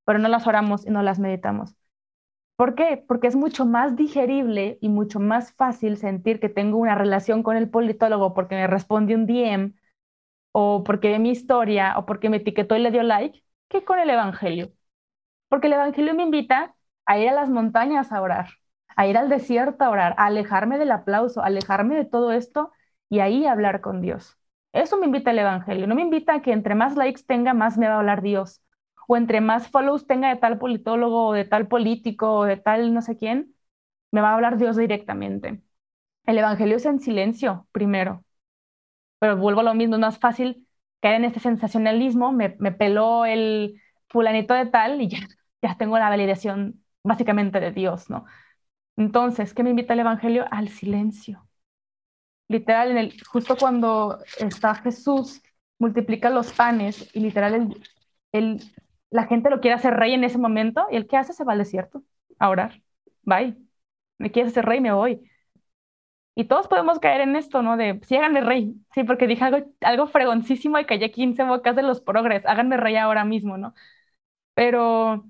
pero 0.06 0.20
no 0.20 0.28
las 0.30 0.48
oramos 0.48 0.86
y 0.86 0.90
no 0.92 1.04
las 1.04 1.20
meditamos. 1.20 1.76
¿Por 2.56 2.76
qué? 2.76 3.04
Porque 3.08 3.28
es 3.28 3.36
mucho 3.36 3.66
más 3.66 3.96
digerible 3.96 4.78
y 4.82 4.90
mucho 4.90 5.20
más 5.20 5.54
fácil 5.54 5.98
sentir 5.98 6.40
que 6.40 6.50
tengo 6.50 6.78
una 6.78 6.96
relación 6.96 7.44
con 7.44 7.58
el 7.58 7.70
politólogo 7.70 8.34
porque 8.34 8.56
me 8.56 8.68
responde 8.68 9.16
un 9.16 9.26
DM 9.26 9.74
o 10.54 10.84
porque 10.84 11.10
ve 11.12 11.20
mi 11.20 11.32
historia 11.32 11.96
o 11.98 12.06
porque 12.06 12.30
me 12.30 12.38
etiquetó 12.38 12.76
y 12.78 12.80
le 12.82 12.92
dio 12.92 13.04
like 13.04 13.44
que 13.70 13.84
con 13.86 14.00
el 14.00 14.10
Evangelio. 14.10 14.72
Porque 15.50 15.68
el 15.68 15.74
Evangelio 15.74 16.16
me 16.16 16.24
invita 16.24 16.76
a 17.06 17.20
ir 17.20 17.30
a 17.30 17.34
las 17.34 17.50
montañas 17.50 18.12
a 18.12 18.22
orar, 18.22 18.50
a 18.96 19.08
ir 19.08 19.18
al 19.18 19.30
desierto 19.30 19.84
a 19.86 19.90
orar, 19.92 20.16
a 20.18 20.28
alejarme 20.28 20.78
del 20.80 20.92
aplauso, 20.92 21.42
a 21.44 21.48
alejarme 21.48 21.96
de 21.96 22.06
todo 22.06 22.32
esto 22.32 22.72
y 23.10 23.20
ahí 23.20 23.46
hablar 23.46 23.82
con 23.82 24.02
Dios. 24.02 24.38
Eso 24.74 24.98
me 24.98 25.06
invita 25.08 25.32
el 25.32 25.40
Evangelio, 25.40 25.88
no 25.88 25.96
me 25.96 26.02
invita 26.04 26.36
a 26.36 26.42
que 26.42 26.52
entre 26.54 26.76
más 26.76 26.96
likes 26.98 27.24
tenga, 27.28 27.54
más 27.54 27.78
me 27.78 27.88
va 27.88 27.96
a 27.96 28.00
hablar 28.00 28.24
Dios, 28.24 28.63
o 29.08 29.18
entre 29.18 29.42
más 29.42 29.68
follows 29.70 30.08
tenga 30.08 30.30
de 30.30 30.38
tal 30.38 30.58
politólogo, 30.60 31.28
o 31.28 31.34
de 31.34 31.46
tal 31.46 31.68
político, 31.68 32.32
o 32.40 32.46
de 32.46 32.58
tal 32.58 32.94
no 32.94 33.02
sé 33.02 33.18
quién, 33.18 33.56
me 34.12 34.22
va 34.22 34.32
a 34.32 34.34
hablar 34.36 34.58
Dios 34.58 34.78
directamente. 34.78 35.62
El 36.26 36.38
Evangelio 36.38 36.78
es 36.78 36.86
en 36.86 37.00
silencio, 37.00 37.68
primero. 37.72 38.24
Pero 39.20 39.38
vuelvo 39.38 39.62
a 39.62 39.64
lo 39.64 39.74
mismo, 39.74 39.96
es 39.96 40.02
más 40.02 40.20
fácil 40.20 40.68
caer 41.02 41.16
en 41.16 41.26
este 41.26 41.40
sensacionalismo, 41.40 42.32
me, 42.32 42.56
me 42.60 42.72
peló 42.72 43.26
el 43.26 43.82
fulanito 44.10 44.54
de 44.54 44.68
tal 44.68 45.02
y 45.02 45.10
ya, 45.10 45.20
ya 45.62 45.78
tengo 45.78 45.98
la 46.00 46.10
validación 46.10 46.84
básicamente 47.04 47.60
de 47.60 47.72
Dios, 47.72 48.10
¿no? 48.10 48.26
Entonces, 48.98 49.54
¿qué 49.54 49.64
me 49.64 49.72
invita 49.72 49.94
el 49.94 50.02
Evangelio? 50.02 50.46
Al 50.52 50.70
silencio. 50.70 51.48
Literal, 52.48 52.96
el, 52.98 53.22
justo 53.26 53.58
cuando 53.58 54.20
está 54.40 54.76
Jesús, 54.76 55.42
multiplica 55.80 56.30
los 56.30 56.54
panes 56.54 57.10
y 57.16 57.20
literal 57.20 57.76
el, 58.32 58.62
la 59.14 59.28
gente 59.28 59.50
lo 59.52 59.62
quiere 59.62 59.76
hacer 59.76 59.94
rey 59.96 60.14
en 60.14 60.24
ese 60.24 60.40
momento 60.40 60.88
y 60.92 60.98
el 60.98 61.08
que 61.08 61.18
hace 61.18 61.34
se 61.34 61.44
va 61.46 61.54
al 61.54 61.60
desierto 61.60 62.04
a 62.40 62.50
orar. 62.50 62.82
Bye. 63.24 63.58
Me 64.18 64.32
quieres 64.32 64.52
hacer 64.54 64.66
rey, 64.66 64.82
me 64.82 64.92
voy. 64.94 65.30
Y 66.36 66.46
todos 66.46 66.68
podemos 66.68 67.00
caer 67.00 67.22
en 67.22 67.36
esto, 67.36 67.62
¿no? 67.62 67.78
De, 67.78 68.00
sí, 68.06 68.16
háganme 68.16 68.42
rey. 68.42 68.76
Sí, 68.94 69.04
porque 69.04 69.28
dije 69.28 69.44
algo, 69.44 69.68
algo 69.82 70.08
fregoncísimo 70.08 70.80
y 70.80 70.86
callé 70.86 71.12
15 71.12 71.44
bocas 71.44 71.76
de 71.76 71.84
los 71.84 72.02
progres. 72.02 72.46
Háganme 72.48 72.78
rey 72.78 72.96
ahora 72.96 73.24
mismo, 73.26 73.58
¿no? 73.58 73.76
Pero 74.56 75.26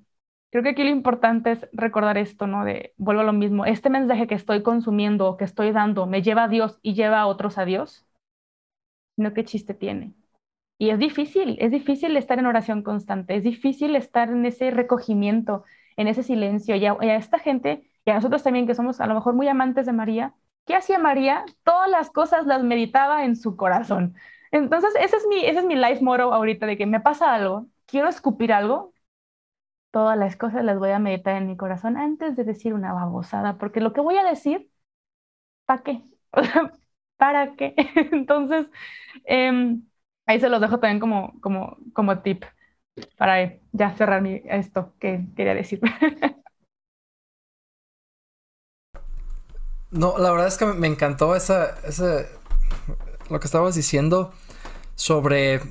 creo 0.52 0.64
que 0.64 0.70
aquí 0.72 0.84
lo 0.84 0.90
importante 0.92 1.52
es 1.54 1.68
recordar 1.74 2.18
esto, 2.18 2.48
¿no? 2.48 2.66
De, 2.66 2.94
vuelvo 2.98 3.22
a 3.22 3.26
lo 3.26 3.34
mismo, 3.34 3.66
este 3.66 3.90
mensaje 3.90 4.28
que 4.28 4.36
estoy 4.36 4.64
consumiendo 4.64 5.28
o 5.30 5.38
que 5.38 5.46
estoy 5.46 5.72
dando, 5.74 6.08
¿me 6.08 6.22
lleva 6.24 6.46
a 6.46 6.48
Dios 6.50 6.80
y 6.84 6.96
lleva 6.96 7.22
a 7.22 7.28
otros 7.28 7.58
a 7.58 7.66
Dios? 7.66 8.06
No, 9.18 9.34
¿qué 9.34 9.44
chiste 9.44 9.74
tiene? 9.74 10.14
Y 10.84 10.90
es 10.90 11.00
difícil, 11.00 11.56
es 11.62 11.72
difícil 11.72 12.18
estar 12.18 12.40
en 12.40 12.46
oración 12.46 12.84
constante, 12.84 13.38
es 13.38 13.44
difícil 13.44 13.96
estar 13.96 14.28
en 14.30 14.46
ese 14.46 14.70
recogimiento, 14.70 15.64
en 15.96 16.10
ese 16.10 16.24
silencio. 16.24 16.76
Y 16.76 16.86
a, 16.86 16.98
esta 17.16 17.40
gente, 17.40 17.90
y 18.04 18.12
a 18.12 18.16
nosotros 18.16 18.44
también 18.44 18.68
que 18.68 18.76
somos 18.76 19.00
a 19.00 19.08
lo 19.08 19.14
mejor 19.16 19.34
muy 19.34 19.48
amantes 19.48 19.86
de 19.86 19.94
María, 19.94 20.34
¿qué 20.66 20.76
hacía 20.76 21.00
María? 21.00 21.46
Todas 21.64 21.90
las 21.90 22.10
cosas 22.12 22.46
las 22.48 22.64
meditaba 22.64 23.24
en 23.24 23.38
su 23.38 23.56
corazón. 23.56 24.16
Entonces, 24.52 24.94
ese 25.00 25.16
es 25.16 25.26
mi, 25.28 25.46
ese 25.46 25.60
es 25.60 25.66
mi 25.66 25.76
life 25.78 26.04
motto 26.04 26.34
ahorita, 26.34 26.66
de 26.66 26.78
que 26.78 26.86
me 26.86 27.00
pasa 27.00 27.34
algo, 27.34 27.68
quiero 27.86 28.10
escupir 28.10 28.52
algo, 28.52 28.94
todas 29.92 30.18
las 30.18 30.36
cosas 30.38 30.66
las 30.66 30.80
voy 30.80 30.92
a 30.92 31.00
meditar 31.00 31.38
en 31.38 31.48
mi 31.48 31.58
corazón 31.58 31.98
antes 31.98 32.36
de 32.36 32.44
decir 32.44 32.74
una 32.74 32.94
babosada, 32.94 33.58
porque 33.58 33.80
lo 33.82 33.94
que 33.94 34.02
voy 34.02 34.18
a 34.18 34.24
decir, 34.26 34.70
¿para 35.66 35.84
qué? 35.84 36.04
¿Para 37.18 37.56
qué? 37.58 37.76
Entonces, 38.12 38.70
em, 39.26 39.84
ahí 40.26 40.40
se 40.40 40.50
los 40.50 40.62
dejo 40.62 40.80
también 40.80 41.00
como, 41.00 41.40
como, 41.42 41.78
como 41.94 42.20
tip 42.20 42.44
para 43.18 43.58
ya 43.72 43.92
cerrar 43.96 44.26
esto 44.26 44.94
que 45.00 45.26
quería 45.36 45.56
decir. 45.56 45.82
No, 49.92 50.18
la 50.18 50.32
verdad 50.32 50.48
es 50.48 50.58
que 50.58 50.66
me 50.66 50.88
encantó 50.88 51.36
esa, 51.36 51.78
esa, 51.88 52.26
lo 53.30 53.40
que 53.40 53.46
estabas 53.46 53.76
diciendo 53.76 54.34
sobre 54.96 55.62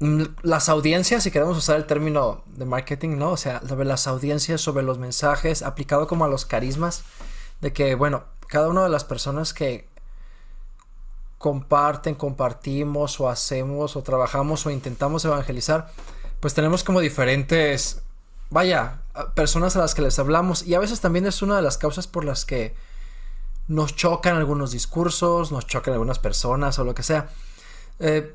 Mm, 0.00 0.22
las 0.42 0.70
audiencias, 0.70 1.22
si 1.22 1.30
queremos 1.30 1.58
usar 1.58 1.76
el 1.76 1.84
término 1.86 2.42
de 2.46 2.64
marketing, 2.64 3.18
¿no? 3.18 3.32
O 3.32 3.36
sea, 3.36 3.60
sobre 3.68 3.84
las 3.84 4.06
audiencias, 4.06 4.60
sobre 4.62 4.82
los 4.82 4.98
mensajes, 4.98 5.62
aplicado 5.62 6.06
como 6.06 6.24
a 6.24 6.28
los 6.28 6.46
carismas, 6.46 7.04
de 7.60 7.74
que, 7.74 7.94
bueno, 7.94 8.24
cada 8.48 8.68
una 8.68 8.82
de 8.82 8.88
las 8.88 9.04
personas 9.04 9.52
que 9.52 9.89
comparten, 11.40 12.16
compartimos 12.16 13.18
o 13.18 13.30
hacemos 13.30 13.96
o 13.96 14.02
trabajamos 14.02 14.66
o 14.66 14.70
intentamos 14.70 15.24
evangelizar, 15.24 15.90
pues 16.38 16.52
tenemos 16.52 16.84
como 16.84 17.00
diferentes, 17.00 18.02
vaya, 18.50 19.00
personas 19.34 19.74
a 19.74 19.78
las 19.78 19.94
que 19.94 20.02
les 20.02 20.18
hablamos 20.18 20.62
y 20.66 20.74
a 20.74 20.78
veces 20.78 21.00
también 21.00 21.24
es 21.24 21.40
una 21.40 21.56
de 21.56 21.62
las 21.62 21.78
causas 21.78 22.06
por 22.06 22.26
las 22.26 22.44
que 22.44 22.74
nos 23.68 23.96
chocan 23.96 24.36
algunos 24.36 24.70
discursos, 24.70 25.50
nos 25.50 25.66
chocan 25.66 25.94
algunas 25.94 26.18
personas 26.18 26.78
o 26.78 26.84
lo 26.84 26.94
que 26.94 27.02
sea. 27.02 27.30
Eh, 28.00 28.34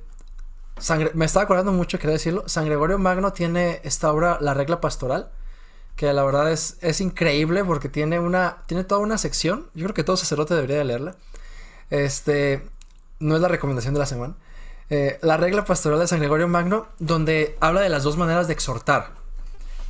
me 1.13 1.25
estaba 1.25 1.43
acordando 1.43 1.73
mucho, 1.73 1.99
quería 1.99 2.13
decirlo. 2.13 2.49
San 2.49 2.65
Gregorio 2.65 2.97
Magno 2.97 3.33
tiene 3.33 3.81
esta 3.83 4.11
obra, 4.11 4.39
La 4.41 4.55
Regla 4.55 4.81
Pastoral, 4.81 5.29
que 5.95 6.11
la 6.11 6.23
verdad 6.23 6.51
es, 6.51 6.79
es 6.81 7.01
increíble 7.01 7.63
porque 7.63 7.87
tiene 7.87 8.17
una, 8.19 8.63
tiene 8.65 8.83
toda 8.83 9.01
una 9.01 9.19
sección. 9.19 9.67
Yo 9.75 9.83
creo 9.83 9.93
que 9.93 10.03
todo 10.03 10.17
sacerdote 10.17 10.55
debería 10.55 10.77
de 10.77 10.85
leerla. 10.85 11.15
Este, 11.91 12.67
no 13.19 13.35
es 13.35 13.41
la 13.41 13.47
recomendación 13.47 13.93
de 13.93 13.99
la 13.99 14.05
semana. 14.05 14.35
Eh, 14.89 15.17
la 15.21 15.37
Regla 15.37 15.65
Pastoral 15.65 15.99
de 15.99 16.07
San 16.07 16.19
Gregorio 16.19 16.47
Magno, 16.47 16.87
donde 16.99 17.57
habla 17.59 17.81
de 17.81 17.89
las 17.89 18.03
dos 18.03 18.17
maneras 18.17 18.47
de 18.47 18.53
exhortar. 18.53 19.13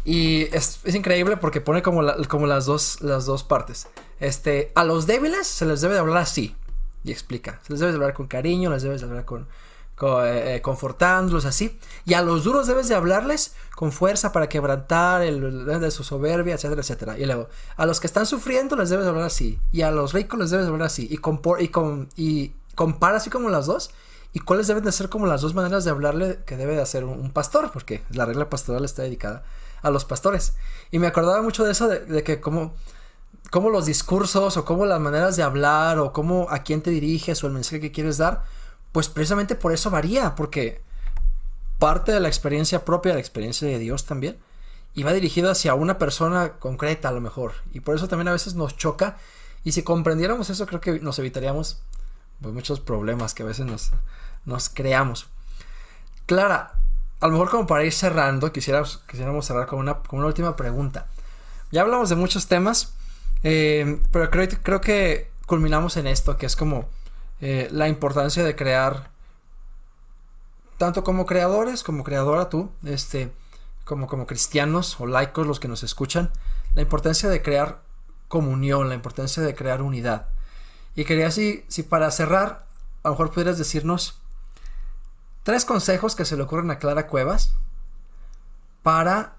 Y 0.04 0.44
es, 0.56 0.80
es 0.84 0.96
increíble 0.96 1.36
porque 1.38 1.62
pone 1.62 1.82
como, 1.82 2.02
como 2.28 2.46
las, 2.48 2.66
dos, 2.66 3.02
las 3.02 3.26
dos 3.26 3.44
partes. 3.44 3.88
Este, 4.20 4.72
a 4.76 4.84
los 4.84 5.08
débiles 5.08 5.48
se 5.48 5.66
les 5.66 5.82
debe 5.82 5.96
de 5.96 6.00
hablar 6.00 6.18
así. 6.18 6.56
Y 7.04 7.12
explica. 7.12 7.60
Se 7.66 7.74
les 7.74 7.80
debe 7.80 7.92
de 7.92 7.96
hablar 7.98 8.14
con 8.14 8.28
cariño, 8.28 8.70
les 8.70 8.84
debes 8.84 9.02
de 9.02 9.08
hablar 9.08 9.26
con, 9.26 9.48
con, 9.96 10.26
eh, 10.26 10.56
eh, 10.56 10.62
confortándolos 10.62 11.46
así. 11.46 11.80
Y 12.06 12.14
a 12.14 12.22
los 12.22 12.44
duros 12.44 12.68
debes 12.68 12.88
de 12.88 12.96
hablarles 12.96 13.54
con 13.76 13.92
fuerza 13.92 14.32
para 14.32 14.48
quebrantar 14.48 15.24
el, 15.24 15.44
el- 15.44 15.80
de 15.82 15.92
su 15.92 16.04
soberbia, 16.04 16.54
etcétera, 16.56 16.82
etcétera. 16.82 17.18
Y 17.18 17.26
luego, 17.26 17.50
a 17.76 17.86
los 17.88 18.00
que 18.00 18.08
están 18.08 18.26
sufriendo 18.28 18.76
les 18.76 18.90
debes 18.92 19.06
de 19.06 19.10
hablar 19.10 19.26
así. 19.26 19.60
Y 19.72 19.82
a 19.82 19.92
los 19.92 20.14
ricos 20.14 20.40
les 20.40 20.52
debes 20.52 20.68
de 20.68 20.72
hablar 20.72 20.86
así. 20.88 21.08
Y, 21.10 21.18
compor- 21.18 21.62
y, 21.62 21.68
con, 21.70 22.10
y 22.16 22.54
compara 22.76 23.18
así 23.18 23.30
como 23.30 23.50
las 23.50 23.66
dos. 23.66 23.92
¿Y 24.34 24.42
cuáles 24.42 24.68
deben 24.68 24.84
de 24.84 24.92
ser 24.92 25.08
como 25.08 25.28
las 25.28 25.42
dos 25.42 25.54
maneras 25.54 25.86
de 25.86 25.92
hablarle 25.92 26.40
que 26.46 26.58
debe 26.58 26.76
de 26.76 26.82
hacer 26.82 27.06
un, 27.06 27.32
pastor? 27.32 27.72
Porque 27.72 28.04
la 28.12 28.26
regla 28.26 28.50
pastoral 28.50 28.84
está 28.84 29.04
dedicada 29.04 29.44
a 29.82 29.90
los 29.90 30.04
pastores. 30.04 30.56
Y 30.92 31.00
me 31.00 31.08
acordaba 31.08 31.42
mucho 31.42 31.64
de 31.64 31.72
eso, 31.72 31.88
de, 31.88 32.24
que 32.24 32.42
como, 32.42 32.74
los 33.54 33.86
discursos 33.86 34.58
o 34.58 34.66
como 34.66 34.86
las 34.86 35.00
maneras 35.00 35.38
de 35.38 35.44
hablar 35.44 36.00
o 36.00 36.12
cómo 36.12 36.48
a 36.50 36.60
quién 36.60 36.82
te 36.82 36.90
diriges 36.90 37.42
o 37.44 37.48
el 37.48 37.54
mensaje 37.54 37.80
que 37.80 37.94
quieres 37.94 38.18
dar, 38.18 38.44
pues 38.92 39.08
precisamente 39.08 39.56
por 39.56 39.72
eso 39.72 39.90
varía, 39.90 40.36
porque 40.36 40.82
parte 41.80 42.12
de 42.12 42.20
la 42.20 42.28
experiencia 42.28 42.84
propia, 42.84 43.14
la 43.14 43.22
experiencia 43.22 43.66
de 43.66 43.80
Dios 43.80 44.06
también, 44.06 44.38
y 44.94 45.04
va 45.04 45.14
dirigido 45.14 45.50
hacia 45.50 45.76
una 45.76 45.98
persona 45.98 46.54
concreta 46.60 47.08
a 47.08 47.14
lo 47.14 47.22
mejor. 47.22 47.54
Y 47.72 47.80
por 47.80 47.96
eso 47.96 48.10
también 48.10 48.28
a 48.28 48.34
veces 48.34 48.56
nos 48.56 48.76
choca. 48.76 49.16
Y 49.64 49.72
si 49.72 49.84
comprendiéramos 49.84 50.50
eso, 50.50 50.66
creo 50.66 50.82
que 50.82 51.00
nos 51.00 51.20
evitaríamos 51.20 51.82
pues, 52.42 52.54
muchos 52.54 52.80
problemas 52.80 53.34
que 53.34 53.44
a 53.44 53.46
veces 53.46 53.66
nos, 53.66 54.70
creamos. 54.70 55.28
Clara, 56.26 56.74
a 57.20 57.28
lo 57.28 57.34
mejor 57.34 57.50
como 57.50 57.68
para 57.68 57.84
ir 57.84 57.94
cerrando, 57.94 58.52
quisiéramos, 58.52 59.04
quisiéramos 59.08 59.46
cerrar 59.46 59.68
con 59.68 59.80
una, 59.80 60.00
con 60.00 60.20
una 60.20 60.28
última 60.28 60.56
pregunta. 60.56 61.08
Ya 61.72 61.82
hablamos 61.82 62.10
de 62.10 62.16
muchos 62.16 62.48
temas, 62.48 62.94
eh, 63.44 64.00
pero 64.12 64.30
creo, 64.30 64.48
creo 64.64 64.82
que 64.82 65.32
culminamos 65.46 65.98
en 65.98 66.08
esto, 66.08 66.38
que 66.38 66.46
es 66.46 66.56
como 66.56 66.90
eh, 67.42 67.68
la 67.72 67.88
importancia 67.88 68.44
de 68.44 68.56
crear, 68.56 69.10
tanto 70.78 71.04
como 71.04 71.26
creadores, 71.26 71.84
como 71.84 72.04
creadora 72.04 72.50
tú, 72.50 72.72
este, 72.84 73.32
como, 73.84 74.08
como 74.08 74.26
cristianos 74.26 75.00
o 75.00 75.06
laicos 75.06 75.46
los 75.46 75.60
que 75.60 75.68
nos 75.68 75.84
escuchan, 75.84 76.32
la 76.74 76.82
importancia 76.82 77.30
de 77.30 77.42
crear 77.42 77.82
comunión, 78.28 78.90
la 78.90 78.96
importancia 78.96 79.44
de 79.44 79.56
crear 79.56 79.82
unidad. 79.82 80.28
Y 80.96 81.04
quería 81.06 81.30
si, 81.32 81.66
si 81.68 81.84
para 81.84 82.10
cerrar, 82.12 82.66
a 83.04 83.10
lo 83.10 83.12
mejor 83.12 83.32
pudieras 83.32 83.58
decirnos 83.58 84.22
tres 85.44 85.66
consejos 85.66 86.16
que 86.16 86.26
se 86.26 86.38
le 86.38 86.44
ocurren 86.44 86.72
a 86.72 86.80
Clara 86.80 87.08
Cuevas 87.08 87.56
para 88.82 89.36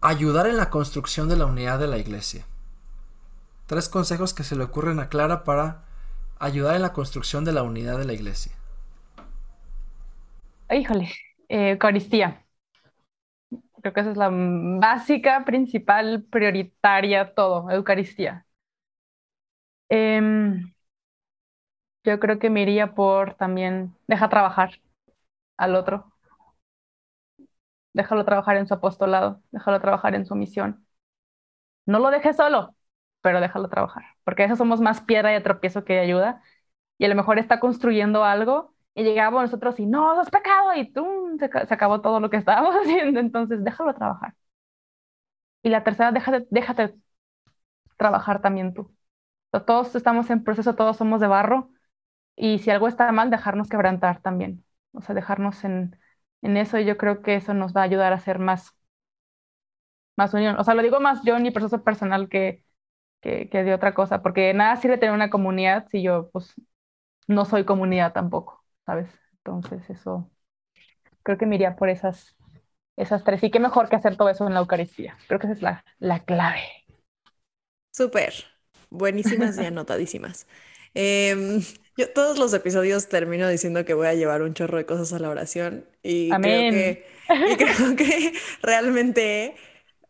ayudar 0.00 0.46
en 0.46 0.58
la 0.58 0.68
construcción 0.68 1.28
de 1.28 1.36
la 1.36 1.46
unidad 1.46 1.78
de 1.78 1.88
la 1.88 1.96
iglesia. 1.96 2.44
Tres 3.66 3.88
consejos 3.88 4.34
que 4.34 4.44
se 4.44 4.56
le 4.56 4.64
ocurren 4.64 5.00
a 5.00 5.08
Clara 5.08 5.42
para 5.44 5.82
ayudar 6.38 6.76
en 6.76 6.82
la 6.82 6.92
construcción 6.92 7.44
de 7.44 7.52
la 7.52 7.62
unidad 7.62 7.98
de 7.98 8.04
la 8.04 8.12
iglesia. 8.12 8.52
Híjole, 10.70 11.10
eh, 11.48 11.70
Eucaristía. 11.70 12.44
Creo 13.80 13.92
que 13.94 14.00
esa 14.00 14.10
es 14.10 14.16
la 14.16 14.30
básica, 14.30 15.44
principal, 15.44 16.24
prioritaria, 16.30 17.34
todo, 17.34 17.70
Eucaristía. 17.70 18.46
Em, 19.88 20.74
yo 22.04 22.20
creo 22.20 22.38
que 22.38 22.50
me 22.50 22.62
iría 22.62 22.94
por 22.94 23.34
también, 23.34 23.96
deja 24.06 24.28
trabajar 24.28 24.80
al 25.58 25.76
otro. 25.76 26.12
Déjalo 27.94 28.24
trabajar 28.26 28.56
en 28.58 28.66
su 28.68 28.74
apostolado, 28.74 29.42
déjalo 29.50 29.80
trabajar 29.80 30.14
en 30.14 30.26
su 30.26 30.34
misión. 30.34 30.86
No 31.86 31.98
lo 31.98 32.10
dejes 32.10 32.36
solo, 32.36 32.74
pero 33.20 33.40
déjalo 33.40 33.68
trabajar, 33.68 34.04
porque 34.24 34.42
a 34.42 34.46
veces 34.46 34.58
somos 34.58 34.80
más 34.80 35.00
piedra 35.02 35.30
de 35.30 35.40
tropiezo 35.40 35.84
que 35.84 35.98
ayuda, 35.98 36.42
y 36.98 37.04
a 37.06 37.08
lo 37.08 37.14
mejor 37.16 37.38
está 37.38 37.60
construyendo 37.60 38.24
algo 38.24 38.74
y 38.94 39.04
llegamos 39.04 39.42
nosotros 39.42 39.80
y 39.80 39.86
no, 39.86 40.12
eso 40.14 40.22
es 40.22 40.30
pecado 40.30 40.74
y. 40.76 40.92
Se, 41.40 41.50
ca- 41.50 41.66
se 41.66 41.74
acabó 41.74 42.00
todo 42.02 42.20
lo 42.20 42.30
que 42.30 42.36
estábamos 42.38 42.74
haciendo, 42.82 43.20
entonces 43.20 43.64
déjalo 43.64 43.94
trabajar. 43.94 44.34
Y 45.62 45.68
la 45.70 45.82
tercera, 45.84 46.12
déjate 46.50 46.94
trabajar 47.96 48.40
también 48.40 48.72
tú. 48.74 48.94
Todos 49.62 49.94
estamos 49.94 50.30
en 50.30 50.44
proceso, 50.44 50.74
todos 50.74 50.96
somos 50.96 51.20
de 51.20 51.26
barro 51.28 51.70
y 52.36 52.60
si 52.60 52.70
algo 52.70 52.88
está 52.88 53.12
mal, 53.12 53.30
dejarnos 53.30 53.68
quebrantar 53.68 54.20
también. 54.22 54.64
O 54.92 55.02
sea, 55.02 55.14
dejarnos 55.14 55.64
en, 55.64 55.98
en 56.42 56.56
eso 56.58 56.78
y 56.78 56.86
yo 56.86 56.96
creo 56.98 57.22
que 57.22 57.36
eso 57.36 57.54
nos 57.54 57.74
va 57.74 57.82
a 57.82 57.84
ayudar 57.84 58.12
a 58.12 58.20
ser 58.20 58.38
más, 58.40 58.74
más 60.16 60.34
unión. 60.34 60.56
O 60.58 60.64
sea, 60.64 60.74
lo 60.74 60.82
digo 60.82 61.00
más 61.00 61.22
yo 61.24 61.36
en 61.36 61.42
mi 61.42 61.50
proceso 61.50 61.82
personal 61.84 62.28
que, 62.28 62.62
que, 63.20 63.48
que 63.50 63.64
de 63.64 63.74
otra 63.74 63.94
cosa, 63.94 64.22
porque 64.22 64.54
nada 64.54 64.76
sirve 64.76 64.98
tener 64.98 65.14
una 65.14 65.30
comunidad 65.30 65.88
si 65.90 66.02
yo 66.02 66.30
pues 66.32 66.54
no 67.28 67.44
soy 67.44 67.64
comunidad 67.64 68.12
tampoco, 68.12 68.64
¿sabes? 68.86 69.08
Entonces 69.38 69.88
eso, 69.90 70.30
creo 71.22 71.38
que 71.38 71.46
me 71.46 71.56
iría 71.56 71.76
por 71.76 71.88
esas, 71.90 72.36
esas 72.96 73.24
tres. 73.24 73.42
Y 73.44 73.50
qué 73.50 73.60
mejor 73.60 73.88
que 73.88 73.96
hacer 73.96 74.16
todo 74.16 74.30
eso 74.30 74.46
en 74.48 74.54
la 74.54 74.60
Eucaristía. 74.60 75.16
Creo 75.28 75.40
que 75.40 75.46
esa 75.48 75.54
es 75.56 75.62
la, 75.62 75.84
la 75.98 76.24
clave. 76.24 76.62
Súper. 77.98 78.34
Buenísimas 78.94 79.58
y 79.58 79.64
anotadísimas. 79.64 80.46
Em, 80.94 81.62
yo 81.96 82.08
todos 82.10 82.38
los 82.38 82.54
episodios 82.54 83.08
termino 83.08 83.48
diciendo 83.48 83.84
que 83.84 83.94
voy 83.94 84.06
a 84.06 84.14
llevar 84.14 84.42
un 84.42 84.54
chorro 84.54 84.78
de 84.78 84.86
cosas 84.86 85.12
a 85.12 85.18
la 85.18 85.28
oración 85.28 85.84
y 86.02 86.30
creo 86.30 86.70
que, 86.70 87.06
y 87.50 87.56
creo 87.56 87.96
que 87.96 88.32
realmente 88.62 89.56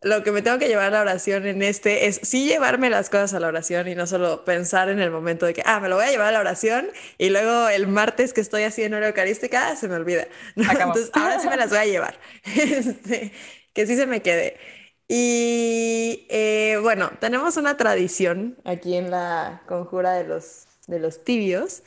lo 0.01 0.21
que 0.21 0.31
me 0.31 0.43
tengo 0.43 0.59
que 0.59 0.67
llevar 0.67 0.87
a 0.87 0.89
la 0.91 1.01
oración 1.01 1.47
en 1.47 1.63
este 1.63 2.05
es 2.05 2.19
sí 2.21 2.47
llevarme 2.47 2.91
las 2.91 3.09
cosas 3.09 3.33
a 3.33 3.39
la 3.39 3.47
oración 3.47 3.87
y 3.87 3.95
no 3.95 4.05
solo 4.05 4.45
pensar 4.45 4.89
en 4.89 4.99
el 4.99 5.09
momento 5.09 5.47
de 5.47 5.55
que, 5.55 5.63
ah, 5.65 5.79
me 5.79 5.89
lo 5.89 5.95
voy 5.95 6.05
a 6.05 6.11
llevar 6.11 6.27
a 6.27 6.31
la 6.31 6.39
oración 6.41 6.87
y 7.17 7.29
luego 7.29 7.69
el 7.69 7.87
martes 7.87 8.31
que 8.31 8.41
estoy 8.41 8.63
así 8.63 8.83
en 8.83 8.93
hora 8.93 9.07
eucarística 9.07 9.75
se 9.75 9.87
me 9.87 9.95
olvida. 9.95 10.27
¿no? 10.55 10.71
Entonces 10.71 11.09
ahora 11.13 11.39
sí 11.39 11.49
me 11.49 11.57
las 11.57 11.69
voy 11.69 11.79
a 11.79 11.85
llevar. 11.85 12.19
Este, 12.45 13.31
que 13.73 13.87
sí 13.87 13.95
se 13.95 14.05
me 14.05 14.21
quede. 14.21 14.57
Y 15.07 16.25
eh, 16.29 16.79
bueno, 16.81 17.11
tenemos 17.19 17.57
una 17.57 17.77
tradición 17.77 18.57
aquí 18.63 18.95
en 18.95 19.11
la 19.11 19.61
conjura 19.67 20.13
de 20.13 20.23
los, 20.25 20.65
de 20.87 20.99
los 20.99 21.23
tibios, 21.23 21.83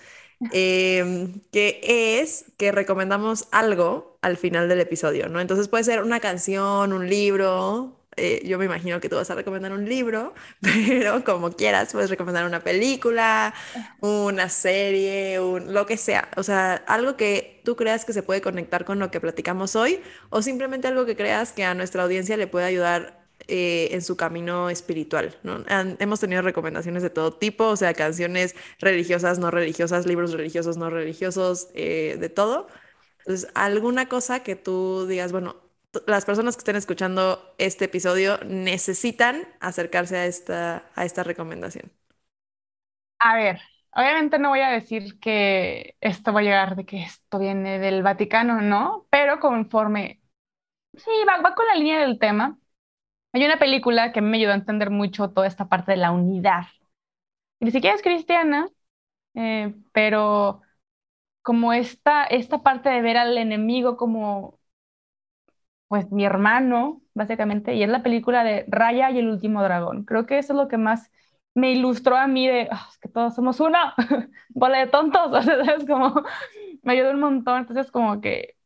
eh, 0.53 1.35
que 1.51 1.81
es 2.21 2.47
que 2.57 2.71
recomendamos 2.71 3.49
algo 3.51 4.19
al 4.23 4.37
final 4.37 4.69
del 4.69 4.81
episodio, 4.81 5.29
¿no? 5.29 5.41
Entonces 5.41 5.69
puede 5.69 5.85
ser 5.85 6.03
una 6.03 6.21
canción, 6.21 6.93
un 6.93 7.09
libro. 7.09 7.98
Eh, 8.19 8.43
yo 8.47 8.59
me 8.59 8.67
imagino 8.67 9.01
que 9.01 9.09
tú 9.09 9.17
vas 9.17 9.31
a 9.31 9.35
recomendar 9.37 9.73
un 9.73 9.89
libro, 9.89 10.35
pero 10.61 11.25
como 11.25 11.53
quieras, 11.53 11.93
puedes 11.93 12.11
recomendar 12.11 12.45
una 12.47 12.61
película, 12.61 13.55
una 14.01 14.49
serie, 14.49 15.41
un, 15.41 15.73
lo 15.75 15.87
que 15.87 15.97
sea. 15.97 16.29
O 16.37 16.43
sea, 16.43 16.75
algo 16.87 17.17
que 17.17 17.61
tú 17.65 17.77
creas 17.77 18.05
que 18.05 18.13
se 18.13 18.23
puede 18.23 18.41
conectar 18.41 18.85
con 18.85 18.99
lo 18.99 19.11
que 19.11 19.21
platicamos 19.21 19.77
hoy 19.77 20.01
o 20.31 20.43
simplemente 20.43 20.89
algo 20.89 21.07
que 21.07 21.17
creas 21.17 21.53
que 21.53 21.65
a 21.65 21.75
nuestra 21.75 22.03
audiencia 22.05 22.37
le 22.37 22.47
puede 22.47 22.67
ayudar 22.67 23.19
eh, 23.49 23.89
en 23.93 24.03
su 24.03 24.17
camino 24.17 24.69
espiritual, 24.71 25.39
¿no? 25.43 25.65
Han- 25.69 25.97
hemos 26.01 26.21
tenido 26.21 26.43
recomendaciones 26.43 27.03
de 27.03 27.11
todo 27.11 27.33
tipo, 27.35 27.65
o 27.67 27.77
sea, 27.77 27.95
canciones 27.95 28.55
religiosas, 28.81 29.39
no 29.39 29.51
religiosas, 29.51 30.07
libros 30.07 30.33
religiosos, 30.33 30.77
no 30.77 30.91
religiosos, 30.91 31.69
eh, 31.75 32.17
de 32.21 32.29
todo. 32.29 32.69
Entonces, 33.21 33.51
alguna 33.55 34.09
cosa 34.09 34.43
que 34.43 34.57
tú 34.57 35.07
digas, 35.09 35.33
bueno, 35.33 35.57
las 36.07 36.25
personas 36.25 36.57
que 36.57 36.61
estén 36.61 36.77
escuchando 36.77 37.55
este 37.59 37.87
episodio 37.87 38.39
necesitan 38.45 39.49
acercarse 39.61 40.17
a 40.17 40.27
esta, 40.27 40.91
a 40.95 41.05
esta 41.05 41.25
recomendación. 41.25 41.93
A 43.19 43.35
ver, 43.37 43.61
obviamente 43.95 44.39
no 44.39 44.51
voy 44.51 44.61
a 44.61 44.71
decir 44.71 45.19
que 45.21 45.97
esto 46.01 46.33
va 46.33 46.41
a 46.41 46.43
llegar 46.43 46.77
de 46.77 46.85
que 46.87 47.03
esto 47.03 47.39
viene 47.39 47.79
del 47.79 48.03
Vaticano, 48.03 48.61
¿no? 48.61 49.07
Pero 49.11 49.41
conforme, 49.41 50.23
sí, 50.95 51.11
va, 51.29 51.43
va 51.43 51.55
con 51.57 51.67
la 51.69 51.77
línea 51.77 52.01
del 52.01 52.19
tema. 52.19 52.59
Hay 53.33 53.45
una 53.45 53.59
película 53.59 54.13
que 54.13 54.23
me 54.23 54.39
ayudó 54.39 54.53
a 54.53 54.57
entender 54.57 54.91
mucho 54.91 55.31
toda 55.31 55.47
esta 55.49 55.69
parte 55.69 55.93
de 55.93 55.99
la 55.99 56.13
unidad. 56.13 56.65
Ni 57.61 57.71
siquiera 57.71 57.97
es 57.97 58.03
cristiana, 58.03 58.69
eh, 59.35 59.75
pero 59.93 60.63
como 61.43 61.73
esta, 61.73 62.25
esta 62.27 62.63
parte 62.63 62.91
de 62.91 63.03
ver 63.03 63.17
al 63.19 63.39
enemigo 63.39 63.97
como, 63.97 64.58
pues, 65.89 66.11
mi 66.13 66.25
hermano, 66.25 67.03
básicamente, 67.15 67.75
y 67.75 67.83
es 67.83 67.89
la 67.91 68.03
película 68.03 68.45
de 68.45 68.65
Raya 68.69 69.11
y 69.11 69.19
el 69.19 69.29
último 69.29 69.63
dragón. 69.63 70.05
Creo 70.05 70.27
que 70.27 70.39
eso 70.39 70.53
es 70.53 70.59
lo 70.59 70.69
que 70.69 70.79
más 70.79 71.11
me 71.55 71.73
ilustró 71.73 72.17
a 72.17 72.27
mí 72.29 72.47
de, 72.49 72.69
"Ah, 72.71 72.89
es 72.91 72.99
que 72.99 73.09
todos 73.09 73.35
somos 73.35 73.61
uno, 73.61 73.79
bola 74.51 74.79
de 74.81 74.87
tontos, 74.89 75.23
o 75.33 75.43
sea, 75.43 75.65
¿sabes? 75.65 75.87
Como, 75.87 76.23
me 76.83 76.93
ayudó 76.93 77.11
un 77.13 77.21
montón, 77.21 77.61
entonces 77.61 77.91
como 77.91 78.21
que 78.21 78.57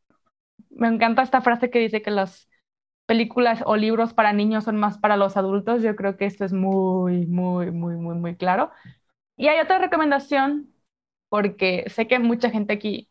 me 0.69 0.87
encanta 0.87 1.21
esta 1.23 1.41
frase 1.41 1.69
que 1.69 1.79
dice 1.79 2.01
que 2.01 2.11
las 2.11 2.49
películas 3.05 3.63
o 3.65 3.75
libros 3.77 4.13
para 4.13 4.33
niños 4.33 4.65
son 4.65 4.77
más 4.77 4.97
para 4.99 5.17
los 5.17 5.37
adultos, 5.37 5.81
yo 5.83 5.95
creo 5.95 6.17
que 6.17 6.25
esto 6.25 6.45
es 6.45 6.53
muy, 6.53 7.25
muy, 7.27 7.71
muy, 7.71 7.95
muy, 7.97 8.15
muy 8.15 8.35
claro. 8.37 8.71
Y 9.37 9.47
hay 9.47 9.59
otra 9.61 9.79
recomendación, 9.79 10.73
porque 11.29 11.85
sé 11.89 12.07
que 12.07 12.19
mucha 12.19 12.49
gente 12.51 12.73
aquí 12.73 13.09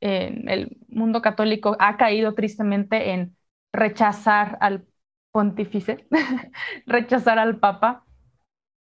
en 0.00 0.48
el 0.50 0.78
mundo 0.88 1.22
católico 1.22 1.76
ha 1.80 1.96
caído 1.98 2.34
tristemente 2.34 3.12
en 3.12 3.36
rechazar 3.72 4.58
al 4.60 4.86
pontífice, 5.32 6.06
rechazar 6.86 7.38
al 7.38 7.58
papa. 7.58 8.04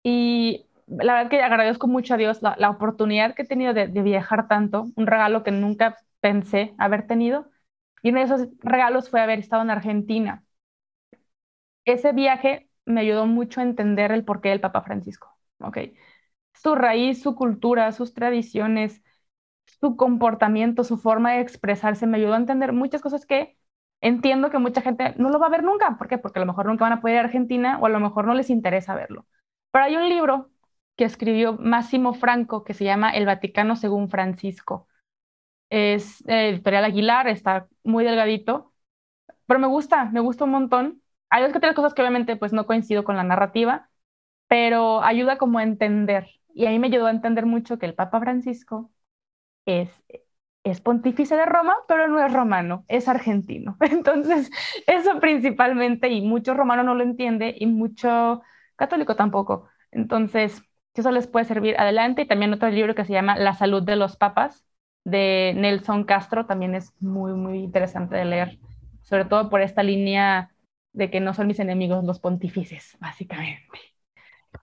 Y 0.02 0.66
la 0.86 1.14
verdad 1.14 1.30
que 1.30 1.42
agradezco 1.42 1.86
mucho 1.88 2.14
a 2.14 2.16
Dios 2.16 2.42
la, 2.42 2.70
oportunidad 2.70 3.34
que 3.34 3.42
he 3.42 3.46
tenido 3.46 3.74
de, 3.74 3.86
viajar 3.86 4.48
tanto, 4.48 4.88
un 4.96 5.06
regalo 5.06 5.42
que 5.44 5.52
nunca 5.52 5.96
pensé 6.20 6.74
haber 6.78 7.06
tenido. 7.06 7.50
Y 8.02 8.10
uno 8.10 8.20
de 8.20 8.26
esos 8.26 8.48
regalos 8.60 9.10
fue 9.10 9.20
haber 9.20 9.38
estado 9.40 9.62
en 9.62 9.70
Argentina. 9.70 10.44
Ese 11.84 12.12
viaje 12.12 12.68
me 12.86 13.00
ayudó 13.02 13.26
mucho 13.26 13.60
a 13.60 13.64
entender 13.64 14.12
el 14.12 14.24
porqué 14.24 14.50
del 14.50 14.60
Papa 14.60 14.82
Francisco. 14.82 15.36
¿okay? 15.60 15.94
Su 16.54 16.74
raíz, 16.74 17.22
su 17.22 17.34
cultura, 17.34 17.92
sus 17.92 18.14
tradiciones, 18.14 19.02
su 19.80 19.96
comportamiento, 19.96 20.84
su 20.84 20.98
forma 20.98 21.32
de 21.32 21.40
expresarse, 21.40 22.06
me 22.06 22.18
ayudó 22.18 22.34
a 22.34 22.38
entender 22.38 22.72
muchas 22.72 23.02
cosas 23.02 23.26
que 23.26 23.58
entiendo 24.00 24.50
que 24.50 24.58
mucha 24.58 24.82
gente 24.82 25.14
no 25.18 25.30
lo 25.30 25.38
va 25.38 25.46
a 25.46 25.50
ver 25.50 25.62
nunca. 25.62 25.96
¿Por 25.98 26.08
qué? 26.08 26.18
Porque 26.18 26.38
a 26.38 26.42
lo 26.42 26.46
mejor 26.46 26.66
nunca 26.66 26.84
van 26.84 26.94
a 26.94 27.00
poder 27.00 27.14
ir 27.16 27.20
a 27.20 27.24
Argentina 27.24 27.78
o 27.80 27.86
a 27.86 27.90
lo 27.90 28.00
mejor 28.00 28.26
no 28.26 28.34
les 28.34 28.50
interesa 28.50 28.94
verlo. 28.94 29.26
Pero 29.70 29.84
hay 29.84 29.96
un 29.96 30.08
libro 30.08 30.50
que 30.96 31.04
escribió 31.04 31.54
Máximo 31.54 32.14
Franco 32.14 32.64
que 32.64 32.74
se 32.74 32.84
llama 32.84 33.10
El 33.10 33.26
Vaticano 33.26 33.76
según 33.76 34.08
Francisco. 34.10 34.88
Es 35.70 36.24
editorial 36.26 36.84
Aguilar, 36.84 37.28
está 37.28 37.68
muy 37.84 38.04
delgadito, 38.04 38.72
pero 39.46 39.60
me 39.60 39.66
gusta, 39.68 40.06
me 40.06 40.20
gusta 40.20 40.44
un 40.44 40.50
montón. 40.50 41.02
Hay 41.30 41.44
otras 41.44 41.74
cosas 41.74 41.94
que 41.94 42.02
obviamente 42.02 42.36
pues 42.36 42.52
no 42.52 42.66
coincido 42.66 43.04
con 43.04 43.16
la 43.16 43.24
narrativa, 43.24 43.90
pero 44.48 45.02
ayuda 45.02 45.38
como 45.38 45.58
a 45.58 45.62
entender. 45.62 46.28
Y 46.54 46.66
a 46.66 46.70
mí 46.70 46.78
me 46.78 46.88
ayudó 46.88 47.06
a 47.06 47.10
entender 47.10 47.46
mucho 47.46 47.78
que 47.78 47.86
el 47.86 47.94
Papa 47.94 48.20
Francisco 48.20 48.90
es, 49.66 49.90
es 50.64 50.80
pontífice 50.80 51.36
de 51.36 51.46
Roma, 51.46 51.74
pero 51.88 52.08
no 52.08 52.24
es 52.24 52.32
romano, 52.32 52.84
es 52.88 53.08
argentino. 53.08 53.76
Entonces, 53.80 54.50
eso 54.86 55.20
principalmente, 55.20 56.08
y 56.08 56.22
mucho 56.22 56.54
romano 56.54 56.82
no 56.82 56.94
lo 56.94 57.02
entiende, 57.02 57.54
y 57.58 57.66
mucho 57.66 58.42
católico 58.76 59.16
tampoco. 59.16 59.68
Entonces, 59.90 60.62
eso 60.94 61.10
les 61.10 61.26
puede 61.26 61.44
servir 61.46 61.78
adelante. 61.78 62.22
Y 62.22 62.26
también 62.26 62.52
otro 62.52 62.68
libro 62.70 62.94
que 62.94 63.04
se 63.04 63.12
llama 63.12 63.36
La 63.38 63.54
salud 63.54 63.82
de 63.82 63.96
los 63.96 64.16
papas, 64.16 64.66
de 65.04 65.54
Nelson 65.56 66.04
Castro, 66.04 66.46
también 66.46 66.74
es 66.74 66.92
muy, 67.00 67.32
muy 67.32 67.58
interesante 67.60 68.16
de 68.16 68.24
leer, 68.26 68.58
sobre 69.02 69.24
todo 69.24 69.48
por 69.50 69.62
esta 69.62 69.82
línea 69.82 70.50
de 70.92 71.10
que 71.10 71.20
no 71.20 71.34
son 71.34 71.46
mis 71.46 71.58
enemigos 71.60 72.04
los 72.04 72.20
pontífices, 72.20 72.96
básicamente. 73.00 73.78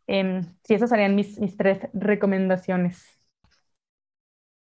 Eh, 0.08 0.42
sí, 0.64 0.74
esas 0.74 0.90
serían 0.90 1.16
mis, 1.16 1.40
mis 1.40 1.58
tres 1.58 1.80
recomendaciones. 1.94 3.17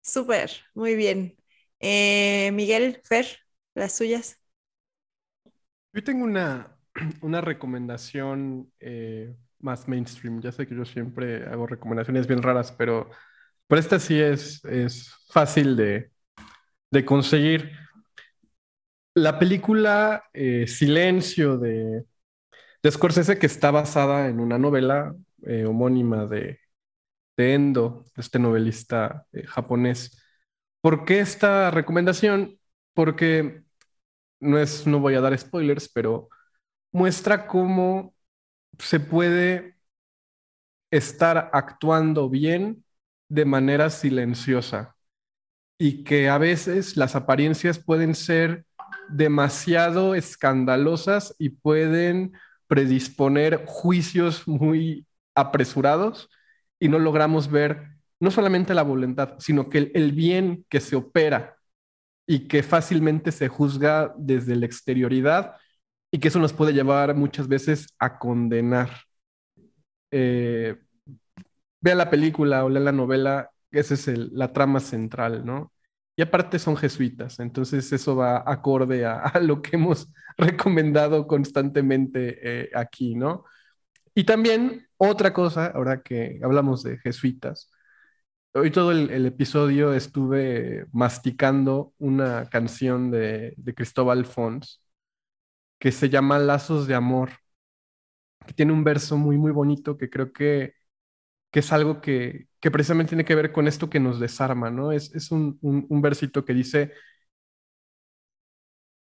Súper, 0.03 0.51
muy 0.75 0.95
bien. 0.95 1.37
Eh, 1.81 2.51
Miguel, 2.53 3.01
Fer, 3.05 3.27
las 3.75 3.93
suyas. 3.97 4.39
Yo 5.93 6.03
tengo 6.03 6.25
una, 6.25 6.77
una 7.21 7.41
recomendación 7.41 8.71
eh, 8.79 9.35
más 9.59 9.87
mainstream. 9.87 10.41
Ya 10.41 10.53
sé 10.53 10.67
que 10.67 10.75
yo 10.75 10.85
siempre 10.85 11.45
hago 11.47 11.67
recomendaciones 11.67 12.27
bien 12.27 12.43
raras, 12.43 12.71
pero, 12.73 13.09
pero 13.67 13.79
esta 13.81 13.99
sí 13.99 14.19
es, 14.21 14.63
es 14.65 15.11
fácil 15.29 15.77
de, 15.77 16.11
de 16.91 17.05
conseguir. 17.05 17.71
La 19.15 19.37
película 19.39 20.23
eh, 20.33 20.65
Silencio 20.67 21.57
de, 21.57 22.05
de 22.83 22.91
Scorsese, 22.91 23.39
que 23.39 23.47
está 23.47 23.71
basada 23.71 24.29
en 24.29 24.39
una 24.41 24.57
novela 24.59 25.15
homónima 25.67 26.25
de, 26.27 26.59
de 27.37 27.53
Endo, 27.53 28.05
este 28.15 28.39
novelista 28.39 29.25
eh, 29.33 29.45
japonés. 29.47 30.21
¿Por 30.81 31.05
qué 31.05 31.19
esta 31.19 31.71
recomendación? 31.71 32.59
Porque 32.93 33.63
no 34.39 34.59
es, 34.59 34.85
no 34.87 34.99
voy 34.99 35.15
a 35.15 35.21
dar 35.21 35.37
spoilers, 35.37 35.89
pero 35.89 36.29
muestra 36.91 37.47
cómo 37.47 38.13
se 38.79 38.99
puede 38.99 39.77
estar 40.91 41.49
actuando 41.53 42.29
bien 42.29 42.83
de 43.29 43.45
manera 43.45 43.89
silenciosa 43.89 44.95
y 45.77 46.03
que 46.03 46.29
a 46.29 46.37
veces 46.37 46.97
las 46.97 47.15
apariencias 47.15 47.79
pueden 47.79 48.15
ser 48.15 48.65
demasiado 49.09 50.15
escandalosas 50.15 51.35
y 51.39 51.49
pueden 51.49 52.33
predisponer 52.67 53.63
juicios 53.65 54.47
muy 54.47 55.07
apresurados 55.35 56.29
y 56.79 56.89
no 56.89 56.99
logramos 56.99 57.49
ver 57.49 57.93
no 58.19 58.31
solamente 58.31 58.73
la 58.73 58.83
voluntad, 58.83 59.35
sino 59.39 59.69
que 59.69 59.91
el, 59.93 60.11
bien 60.13 60.65
que 60.69 60.79
se 60.79 60.95
opera 60.95 61.57
y 62.25 62.47
que 62.47 62.63
fácilmente 62.63 63.33
se 63.33 63.49
juzga 63.49 64.13
desde 64.17 64.55
la 64.55 64.65
exterioridad 64.65 65.57
y 66.11 66.19
que 66.19 66.29
eso 66.29 66.39
nos 66.39 66.53
puede 66.53 66.73
llevar 66.73 67.15
muchas 67.15 67.47
veces 67.49 67.87
a 67.99 68.17
condenar. 68.17 68.89
Eh, 70.11 70.77
vea 71.81 71.95
la 71.95 72.09
película 72.09 72.63
o 72.63 72.69
lea 72.69 72.81
la 72.81 72.91
novela, 72.93 73.51
esa 73.71 73.93
es 73.93 74.07
la 74.07 74.53
trama 74.53 74.79
central, 74.79 75.45
¿no? 75.45 75.73
Y 76.15 76.21
aparte 76.21 76.59
son 76.59 76.77
jesuitas, 76.77 77.39
entonces 77.39 77.91
eso 77.91 78.15
va 78.15 78.43
acorde 78.45 79.05
a, 79.05 79.33
lo 79.41 79.61
que 79.61 79.75
hemos 79.75 80.13
recomendado 80.37 81.27
constantemente 81.27 82.39
eh, 82.41 82.69
aquí, 82.73 83.15
¿no? 83.15 83.43
Y 84.15 84.25
también 84.25 84.87
otra 84.97 85.33
cosa, 85.33 85.67
ahora 85.67 86.01
que 86.03 86.39
hablamos 86.43 86.83
de 86.83 86.97
jesuitas, 86.99 87.71
hoy 88.53 88.71
todo 88.71 88.91
el, 88.91 89.25
episodio 89.25 89.93
estuve 89.93 90.87
masticando 90.93 91.93
una 91.99 92.49
canción 92.49 93.11
de, 93.11 93.55
Cristóbal 93.75 94.25
Fons 94.25 94.81
que 95.79 95.91
se 95.91 96.09
llama 96.09 96.39
Lazos 96.39 96.87
de 96.87 96.95
Amor, 96.95 97.31
que 98.45 98.53
tiene 98.53 98.73
un 98.73 98.83
verso 98.83 99.17
muy, 99.17 99.37
muy 99.37 99.51
bonito 99.51 99.97
que 99.97 100.09
creo 100.09 100.33
que, 100.33 100.73
que 101.51 101.59
es 101.61 101.73
algo 101.73 102.01
que, 102.01 102.47
que, 102.59 102.71
precisamente 102.71 103.11
tiene 103.11 103.25
que 103.25 103.35
ver 103.35 103.51
con 103.51 103.67
esto 103.67 103.89
que 103.89 103.99
nos 103.99 104.19
desarma, 104.19 104.71
¿no? 104.71 104.91
Es, 104.91 105.13
es 105.15 105.31
un, 105.31 105.57
un 105.61 106.01
versito 106.01 106.45
que 106.45 106.53
dice, 106.53 106.93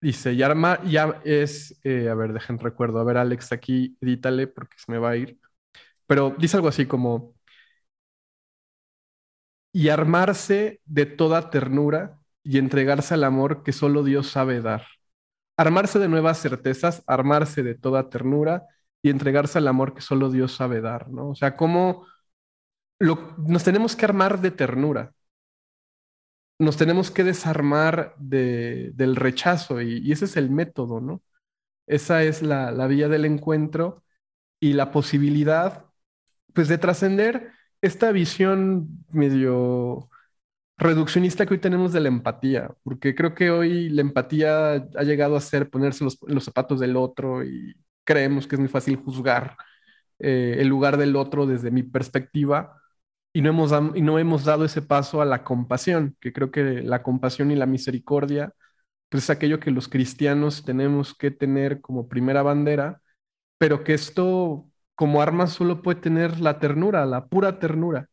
Dice, 0.05 0.35
ya, 0.35 0.53
ya 0.85 1.19
es, 1.25 1.79
eh, 1.83 2.09
a 2.09 2.13
ver, 2.13 2.31
dejen 2.31 2.59
recuerdo, 2.59 2.99
a 2.99 3.03
ver 3.03 3.17
Alex, 3.17 3.51
aquí 3.51 3.97
edítale 3.99 4.45
porque 4.45 4.77
se 4.77 4.91
me 4.91 4.99
va 4.99 5.09
a 5.11 5.15
ir. 5.17 5.39
Pero 6.07 6.35
dice 6.39 6.57
algo 6.57 6.69
así 6.69 6.85
como, 6.87 7.35
y 9.71 9.89
armarse 9.89 10.81
de 10.85 11.05
toda 11.05 11.49
ternura 11.49 12.19
y 12.43 12.57
entregarse 12.59 13.13
al 13.15 13.23
amor 13.23 13.63
que 13.63 13.73
solo 13.73 14.03
Dios 14.03 14.29
sabe 14.29 14.61
dar. 14.61 14.85
Armarse 15.57 15.99
de 15.99 16.09
nuevas 16.09 16.39
certezas, 16.41 17.03
armarse 17.07 17.63
de 17.63 17.75
toda 17.75 18.09
ternura 18.09 18.67
y 19.01 19.09
entregarse 19.09 19.57
al 19.59 19.67
amor 19.67 19.95
que 19.95 20.01
solo 20.01 20.29
Dios 20.31 20.53
sabe 20.55 20.81
dar, 20.81 21.09
¿no? 21.09 21.29
O 21.31 21.35
sea, 21.35 21.57
cómo 21.57 22.05
nos 22.99 23.63
tenemos 23.63 23.95
que 23.95 24.05
armar 24.05 24.39
de 24.41 24.51
ternura 24.51 25.14
nos 26.59 26.77
tenemos 26.77 27.11
que 27.11 27.23
desarmar 27.23 28.15
del 28.17 29.15
rechazo 29.15 29.81
y, 29.81 30.11
ese 30.11 30.25
es 30.25 30.37
el 30.37 30.49
método, 30.49 31.01
¿no? 31.01 31.21
Esa 31.87 32.23
es 32.23 32.41
la, 32.41 32.71
vía 32.87 33.09
del 33.09 33.25
encuentro 33.25 34.03
y 34.59 34.73
la 34.73 34.91
posibilidad, 34.91 35.85
pues, 36.53 36.67
de 36.67 36.77
trascender 36.77 37.51
esta 37.81 38.11
visión 38.11 39.05
medio 39.11 40.09
reduccionista 40.77 41.45
que 41.45 41.55
hoy 41.55 41.59
tenemos 41.61 41.93
de 41.93 42.01
la 42.01 42.09
empatía, 42.09 42.73
porque 42.83 43.15
creo 43.15 43.35
que 43.35 43.51
hoy 43.51 43.89
la 43.89 44.01
empatía 44.01 44.73
ha 44.73 45.03
llegado 45.03 45.35
a 45.37 45.41
ser 45.41 45.69
ponerse 45.69 46.03
los, 46.03 46.19
zapatos 46.43 46.79
del 46.79 46.97
otro 46.97 47.43
y 47.43 47.75
creemos 48.03 48.47
que 48.47 48.55
es 48.55 48.59
muy 48.59 48.69
fácil 48.69 48.97
juzgar 48.97 49.57
eh, 50.19 50.57
el 50.59 50.67
lugar 50.67 50.97
del 50.97 51.15
otro 51.15 51.45
desde 51.47 51.71
mi 51.71 51.83
perspectiva 51.83 52.81
y 53.35 53.41
no, 53.41 53.49
hemos, 53.49 53.73
y 53.95 54.01
no 54.01 54.17
hemos 54.17 54.45
dado 54.45 54.63
ese 54.63 54.81
paso 54.81 55.21
a 55.21 55.25
la 55.25 55.43
compasión, 55.43 56.15
que 56.21 56.31
creo 56.31 56.51
que 56.51 56.63
la 56.83 57.03
compasión 57.03 57.51
y 57.51 57.55
la 57.57 57.65
misericordia 57.65 58.53
pues 59.09 59.25
es 59.25 59.29
aquello 59.31 59.59
que 59.59 59.71
los 59.71 59.89
cristianos 59.89 60.65
tenemos 60.65 61.15
que 61.15 61.31
tener 61.31 61.81
como 61.81 62.09
primera 62.09 62.43
bandera, 62.43 63.01
pero 63.57 63.83
que 63.83 63.95
esto 63.95 64.67
como 64.95 65.21
arma 65.21 65.47
solo 65.47 65.81
puede 65.83 66.01
tener 66.01 66.39
la 66.41 66.59
ternura, 66.59 67.05
la 67.05 67.27
pura 67.27 67.59
ternura. 67.59 68.09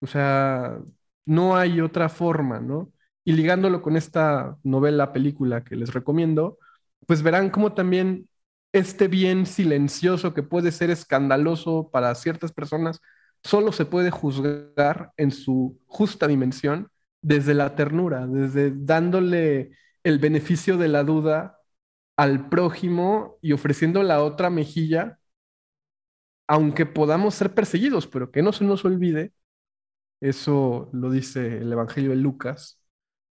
O 0.00 0.06
sea, 0.06 0.78
no 1.26 1.56
hay 1.56 1.80
otra 1.80 2.08
forma, 2.08 2.60
¿no? 2.60 2.92
Y 3.24 3.32
ligándolo 3.32 3.82
con 3.82 3.96
esta 3.96 4.56
novela, 4.64 5.12
película 5.12 5.64
que 5.64 5.76
les 5.76 5.92
recomiendo, 5.94 6.58
pues 7.06 7.22
verán 7.22 7.50
cómo 7.50 7.74
también 7.74 8.28
este 8.72 9.08
bien 9.08 9.46
silencioso 9.46 10.34
que 10.34 10.42
puede 10.42 10.72
ser 10.72 10.90
escandaloso 10.90 11.90
para 11.92 12.14
ciertas 12.14 12.52
personas, 12.52 13.00
solo 13.42 13.72
se 13.72 13.86
puede 13.86 14.10
juzgar 14.10 15.12
en 15.16 15.30
su 15.30 15.80
justa 15.86 16.26
dimensión 16.26 16.90
desde 17.22 17.54
la 17.54 17.74
ternura, 17.76 18.26
desde 18.26 18.72
dándole 18.74 19.70
el 20.04 20.18
beneficio 20.18 20.76
de 20.76 20.88
la 20.88 21.04
duda 21.04 21.58
al 22.16 22.48
prójimo 22.48 23.38
y 23.42 23.52
ofreciendo 23.52 24.02
la 24.02 24.22
otra 24.22 24.50
mejilla, 24.50 25.18
aunque 26.46 26.86
podamos 26.86 27.34
ser 27.34 27.54
perseguidos, 27.54 28.06
pero 28.06 28.30
que 28.30 28.42
no 28.42 28.52
se 28.52 28.64
nos 28.64 28.84
olvide, 28.84 29.32
eso 30.20 30.90
lo 30.92 31.10
dice 31.10 31.58
el 31.58 31.72
Evangelio 31.72 32.10
de 32.10 32.16
Lucas, 32.16 32.80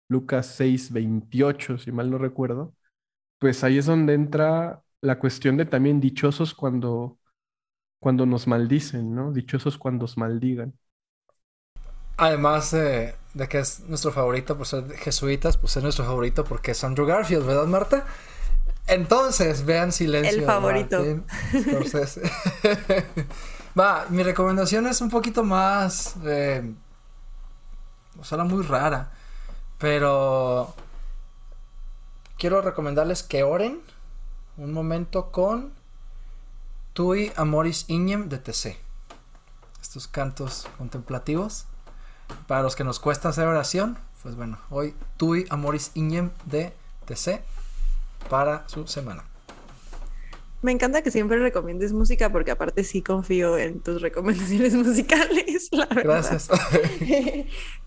Lucas 0.10 0.48
6, 0.58 0.92
28, 0.94 1.78
si 1.80 1.92
mal 1.92 2.12
no 2.12 2.18
recuerdo, 2.18 2.76
pues 3.40 3.64
ahí 3.64 3.78
es 3.80 3.88
donde 3.88 4.14
entra 4.14 4.84
la 5.02 5.20
cuestión 5.20 5.58
de 5.58 5.66
también 5.66 6.02
dichosos 6.02 6.54
cuando, 6.56 7.20
cuando 8.00 8.26
nos 8.26 8.48
maldicen, 8.48 9.16
¿no? 9.16 9.32
Dichosos 9.32 9.78
cuando 9.78 10.06
os 10.06 10.18
maldigan. 10.18 10.74
Además 12.18 12.72
de, 12.72 13.16
que 13.50 13.60
es 13.60 13.82
nuestro 13.82 14.12
favorito 14.12 14.58
por 14.58 14.68
ser 14.68 14.90
jesuitas, 14.96 15.58
pues 15.58 15.76
es 15.76 15.84
nuestro 15.84 16.06
favorito 16.06 16.46
porque 16.46 16.72
es 16.72 16.84
Andrew 16.84 17.06
Garfield, 17.06 17.46
¿verdad, 17.46 17.66
Marta? 17.66 18.06
Entonces, 18.88 19.66
vean 19.66 19.92
Silencio. 19.92 20.40
El 20.40 20.46
favorito. 20.46 21.04
Entonces, 21.54 22.22
va, 23.80 24.06
mi 24.10 24.24
recomendación 24.24 24.88
es 24.88 25.02
un 25.02 25.10
poquito 25.10 25.44
más. 25.44 26.16
Eh, 26.24 26.74
suena 28.22 28.44
muy 28.46 28.64
rara, 28.64 29.12
pero 29.78 30.74
quiero 32.38 32.62
recomendarles 32.62 33.24
que 33.24 33.44
oren 33.44 33.82
un 34.58 34.72
momento 34.72 35.32
con 35.32 35.74
Tui 36.96 37.34
Amoris 37.36 37.84
Iñem 37.90 38.30
de 38.30 38.38
TC. 38.38 38.78
Estos 39.82 40.08
cantos 40.08 40.66
contemplativos. 40.78 41.66
Para 42.48 42.62
los 42.62 42.78
que 42.78 42.86
nos 42.86 43.02
cuesta 43.02 43.28
hacer 43.28 43.48
oración, 43.48 43.98
pues 44.24 44.38
bueno, 44.38 44.60
hoy 44.70 44.96
Tui 45.18 45.46
Amoris 45.50 45.92
Iñem 45.94 46.32
de 46.46 46.74
TC 47.06 47.44
para 48.30 48.66
su 48.70 48.88
semana. 48.88 49.26
Me 50.66 50.72
encanta 50.72 51.04
que 51.04 51.12
siempre 51.12 51.38
recomiendes 51.38 51.94
música 51.94 52.32
porque 52.32 52.50
aparte 52.50 52.84
sí 52.84 53.04
confío 53.04 53.56
en 53.56 53.84
tus 53.84 54.02
recomendaciones 54.02 54.74
musicales. 54.74 55.70
La 55.72 55.86
Gracias. 55.86 56.50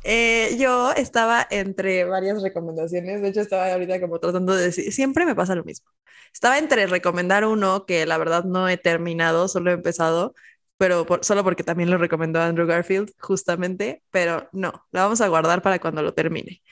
Eh, 0.04 0.56
yo 0.58 0.92
estaba 0.92 1.44
entre 1.50 2.04
varias 2.04 2.40
recomendaciones, 2.40 3.20
de 3.20 3.28
hecho 3.28 3.40
estaba 3.40 3.70
ahorita 3.72 4.00
como 4.00 4.20
tratando 4.20 4.54
de 4.54 4.66
decir, 4.66 4.92
siempre 4.92 5.26
me 5.26 5.34
pasa 5.34 5.56
lo 5.56 5.64
mismo. 5.64 5.90
Estaba 6.32 6.56
entre 6.56 6.86
recomendar 6.86 7.44
uno 7.44 7.84
que 7.84 8.06
la 8.06 8.16
verdad 8.16 8.44
no 8.44 8.68
he 8.68 8.76
terminado, 8.76 9.48
solo 9.48 9.70
he 9.70 9.74
empezado, 9.74 10.34
pero 10.76 11.04
solo 11.20 11.42
porque 11.42 11.64
también 11.64 11.90
lo 11.90 11.98
recomendó 11.98 12.40
Andrew 12.40 12.66
Garfield, 12.66 13.12
justamente, 13.18 14.04
pero 14.10 14.48
no, 14.52 14.86
la 14.92 15.02
vamos 15.02 15.20
a 15.20 15.28
guardar 15.28 15.62
para 15.62 15.80
cuando 15.80 16.00
lo 16.02 16.14
termine. 16.14 16.62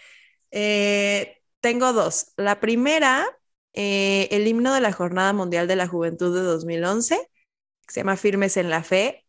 Eh, 0.52 1.42
tengo 1.60 1.92
dos. 1.92 2.32
La 2.36 2.60
primera 2.60 3.26
eh, 3.76 4.28
el 4.32 4.46
himno 4.48 4.74
de 4.74 4.80
la 4.80 4.92
Jornada 4.92 5.32
Mundial 5.32 5.68
de 5.68 5.76
la 5.76 5.88
Juventud 5.88 6.34
de 6.34 6.42
2011, 6.42 7.16
que 7.86 7.92
se 7.94 8.00
llama 8.00 8.16
Firmes 8.16 8.56
en 8.56 8.70
la 8.70 8.82
Fe. 8.82 9.24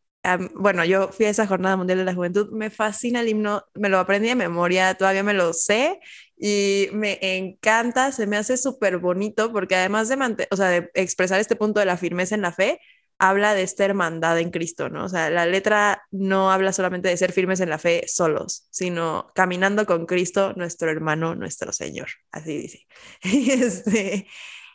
bueno, 0.56 0.84
yo 0.86 1.10
fui 1.10 1.26
a 1.26 1.30
esa 1.30 1.48
Jornada 1.48 1.78
Mundial 1.78 2.00
de 2.00 2.06
la 2.06 2.16
Juventud, 2.16 2.50
me 2.52 2.70
fascina 2.70 3.22
el 3.22 3.30
himno, 3.30 3.64
me 3.76 3.90
lo 3.90 4.00
aprendí 4.00 4.28
de 4.30 4.36
memoria, 4.36 4.96
todavía 4.96 5.24
me 5.24 5.34
lo 5.34 5.54
sé 5.54 6.00
y 6.38 6.88
me 6.94 7.20
encanta, 7.22 8.12
se 8.12 8.28
me 8.28 8.38
hace 8.38 8.58
súper 8.58 8.98
bonito 8.98 9.52
porque 9.54 9.76
además 9.76 10.10
de, 10.10 10.48
o 10.52 10.56
sea, 10.58 10.68
de 10.70 10.92
expresar 10.96 11.40
este 11.40 11.56
punto 11.56 11.80
de 11.80 11.86
la 11.86 11.98
firmeza 11.98 12.36
en 12.36 12.42
la 12.42 12.52
fe, 12.52 12.80
habla 13.20 13.54
de 13.56 13.64
esta 13.64 13.86
hermandad 13.86 14.40
en 14.40 14.52
Cristo, 14.52 14.90
¿no? 14.90 15.06
O 15.06 15.10
sea, 15.10 15.30
la 15.30 15.46
letra 15.46 16.04
no 16.12 16.52
habla 16.52 16.72
solamente 16.72 17.10
de 17.10 17.18
ser 17.18 17.32
firmes 17.32 17.60
en 17.60 17.70
la 17.70 17.80
fe 17.80 18.06
solos, 18.08 18.68
sino 18.70 19.32
caminando 19.36 19.86
con 19.86 20.06
Cristo, 20.06 20.54
nuestro 20.56 20.92
hermano, 20.92 21.36
nuestro 21.36 21.72
Señor. 21.74 22.10
Así 22.32 22.58
dice. 22.58 22.88
Este, 23.68 24.28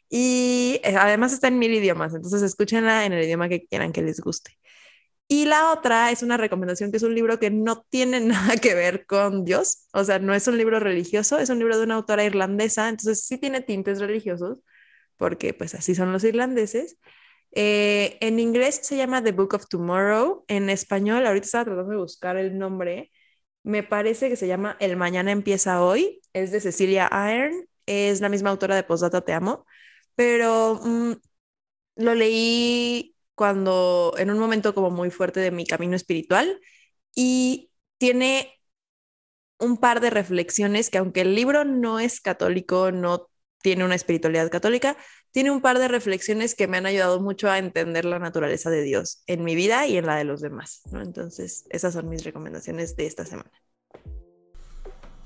y 0.09 0.81
eh, 0.85 0.97
además 0.97 1.33
está 1.33 1.49
en 1.49 1.59
mil 1.59 1.73
idiomas, 1.73 2.15
entonces 2.15 2.43
escúchenla 2.43 3.07
en 3.07 3.13
el 3.13 3.25
idioma 3.25 3.49
que 3.49 3.67
quieran 3.67 3.93
que 3.93 4.03
les 4.03 4.21
guste. 4.21 4.59
Y 5.29 5.47
la 5.47 5.73
otra 5.73 6.11
es 6.11 6.23
una 6.23 6.37
recomendación 6.37 6.91
que 6.91 6.99
es 6.99 7.03
un 7.03 7.15
libro 7.15 7.39
que 7.39 7.51
no 7.51 7.83
tiene 7.89 8.21
nada 8.21 8.57
que 8.59 8.75
ver 8.75 9.07
con 9.07 9.45
Dios, 9.45 9.89
o 9.93 10.05
sea, 10.05 10.19
no 10.19 10.35
es 10.35 10.47
un 10.49 10.59
libro 10.59 10.81
religioso, 10.81 11.39
es 11.39 11.49
un 11.51 11.59
libro 11.59 11.79
de 11.79 11.85
una 11.85 11.95
autora 11.95 12.25
irlandesa, 12.25 12.89
entonces 12.89 13.25
sí 13.25 13.39
tiene 13.39 13.63
tintes 13.63 14.01
religiosos, 14.01 14.59
porque 15.17 15.55
pues 15.55 15.75
así 15.75 15.95
son 15.95 16.13
los 16.13 16.25
irlandeses, 16.25 16.99
eh, 17.53 18.19
en 18.21 18.41
inglés 18.41 18.81
se 18.83 18.97
llama 18.97 19.23
The 19.23 19.33
Book 19.33 19.55
of 19.55 19.69
Tomorrow. 19.69 20.45
En 20.49 20.71
español, 20.71 21.27
ahorita 21.27 21.45
estaba 21.45 21.65
tratando 21.65 21.91
de 21.91 21.97
buscar 21.99 22.37
el 22.37 22.59
nombre. 22.59 23.11
Me 23.63 23.83
parece 23.83 24.29
que 24.29 24.37
se 24.37 24.47
llama 24.47 24.77
El 24.81 24.97
Mañana 24.97 25.33
Empieza 25.33 25.83
Hoy. 25.83 26.21
Es 26.33 26.51
de 26.53 26.61
Cecilia 26.61 27.11
Iron. 27.35 27.69
Es 27.87 28.21
la 28.21 28.29
misma 28.29 28.51
autora 28.51 28.77
de 28.77 28.85
Postdata 28.85 29.23
Te 29.23 29.33
Amo. 29.33 29.67
Pero 30.15 30.81
mm, 30.83 31.13
lo 31.97 32.15
leí 32.15 33.17
cuando, 33.35 34.15
en 34.19 34.31
un 34.31 34.39
momento 34.39 34.75
como 34.75 34.91
muy 34.91 35.11
fuerte 35.11 35.41
de 35.41 35.51
mi 35.51 35.67
camino 35.67 35.97
espiritual. 35.97 36.61
Y 37.15 37.71
tiene 37.99 38.59
un 39.59 39.77
par 39.79 40.01
de 40.01 40.11
reflexiones 40.11 40.91
que 40.91 40.99
aunque 40.99 41.23
el 41.23 41.35
libro 41.35 41.65
no 41.65 42.01
es 42.01 42.21
católico, 42.21 42.91
no 42.93 43.29
tiene 43.63 43.85
una 43.85 43.95
espiritualidad 43.95 44.51
católica, 44.51 44.97
tiene 45.33 45.51
un 45.51 45.61
par 45.61 45.79
de 45.79 45.89
reflexiones 45.89 46.55
que 46.55 46.69
me 46.69 46.77
han 46.77 46.87
ayudado 46.87 47.21
mucho 47.21 47.51
a 47.51 47.59
entender 47.59 48.05
la 48.05 48.19
naturaleza 48.19 48.71
de 48.71 48.83
Dios 48.83 49.23
en 49.27 49.43
mi 49.43 49.55
vida 49.55 49.87
y 49.87 49.97
en 49.97 50.07
la 50.07 50.17
de 50.17 50.25
los 50.25 50.41
demás. 50.41 50.83
Entonces, 50.93 51.65
esas 51.71 51.95
son 51.95 52.09
mis 52.09 52.23
recomendaciones 52.23 52.95
de 52.97 53.07
esta 53.07 53.25
semana. 53.25 53.51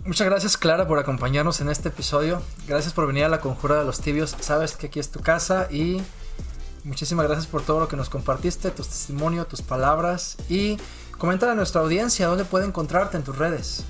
Muchas 0.05 0.29
gracias 0.29 0.57
Clara 0.57 0.87
por 0.87 1.01
acompañarnos 1.01 1.61
en 1.61 1.69
este 1.69 1.89
episodio. 1.89 2.41
Gracias 2.69 2.95
por 2.95 3.09
venir 3.09 3.25
a 3.25 3.29
la 3.29 3.41
Conjura 3.41 3.81
de 3.81 3.85
los 3.85 4.01
Tibios. 4.01 4.37
Sabes 4.39 4.77
que 4.77 4.87
aquí 4.87 5.01
es 5.01 5.11
tu 5.11 5.21
casa 5.21 5.67
y 5.69 6.01
muchísimas 6.85 7.27
gracias 7.27 7.49
por 7.49 7.63
todo 7.63 7.81
lo 7.81 7.89
que 7.89 7.97
nos 7.97 8.09
compartiste, 8.09 8.71
tu 8.71 8.85
testimonio, 8.85 9.47
tus 9.47 9.63
palabras 9.63 10.37
y 10.49 10.77
comenta 11.19 11.51
a 11.51 11.57
nuestra 11.57 11.81
audiencia 11.81 12.29
dónde 12.29 12.45
puede 12.45 12.67
encontrarte 12.67 13.17
en 13.17 13.25
tus 13.25 13.37
redes. 13.37 13.85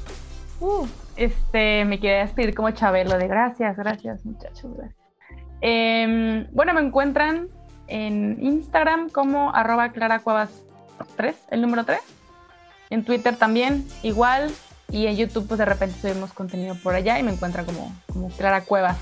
Uh, 0.58 0.86
este, 1.16 1.84
me 1.84 2.00
quería 2.00 2.20
despedir 2.20 2.54
como 2.54 2.70
Chabelo 2.70 3.18
de 3.18 3.28
gracias, 3.28 3.76
gracias 3.76 4.24
muchachos, 4.24 4.74
gracias. 4.74 5.05
Em, 5.60 6.46
bueno, 6.52 6.74
me 6.74 6.80
encuentran 6.80 7.48
en 7.88 8.38
Instagram 8.42 9.10
como 9.10 9.54
arroba 9.54 9.92
claracuevas3, 9.92 11.34
el 11.50 11.62
número 11.62 11.84
3. 11.84 12.00
En 12.90 13.04
Twitter 13.04 13.36
también, 13.36 13.86
igual. 14.02 14.52
Y 14.90 15.06
en 15.06 15.16
YouTube, 15.16 15.48
pues 15.48 15.58
de 15.58 15.64
repente 15.64 16.00
subimos 16.00 16.32
contenido 16.32 16.76
por 16.76 16.94
allá 16.94 17.18
y 17.18 17.22
me 17.22 17.32
encuentran 17.32 17.66
como, 17.66 17.92
como 18.12 18.28
Clara 18.30 18.60
Cuevas. 18.62 18.96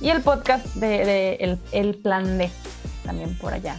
Y 0.00 0.10
el 0.10 0.20
podcast 0.20 0.64
de, 0.76 1.34
el, 1.34 1.58
el, 1.72 1.94
Plan 1.96 2.38
D, 2.38 2.50
también 3.04 3.36
por 3.38 3.52
allá. 3.52 3.76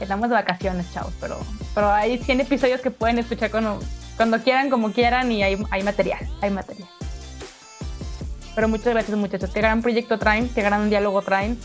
Estamos 0.00 0.28
de 0.28 0.34
vacaciones, 0.34 0.92
chavos, 0.92 1.12
pero, 1.20 1.38
pero 1.74 1.90
hay 1.90 2.18
100 2.18 2.40
episodios 2.40 2.80
que 2.80 2.90
pueden 2.90 3.18
escuchar 3.18 3.50
cuando, 3.50 3.80
cuando 4.16 4.40
quieran, 4.42 4.70
como 4.70 4.92
quieran, 4.92 5.30
y 5.30 5.42
hay, 5.42 5.56
hay 5.70 5.82
material, 5.82 6.20
hay 6.40 6.50
material. 6.50 6.88
Pero 8.58 8.66
muchas 8.66 8.92
gracias 8.92 9.16
muchachos, 9.16 9.50
qué 9.54 9.60
gran 9.60 9.82
proyecto 9.82 10.18
traen, 10.18 10.48
qué 10.52 10.62
gran 10.62 10.90
diálogo 10.90 11.22
traen. 11.22 11.56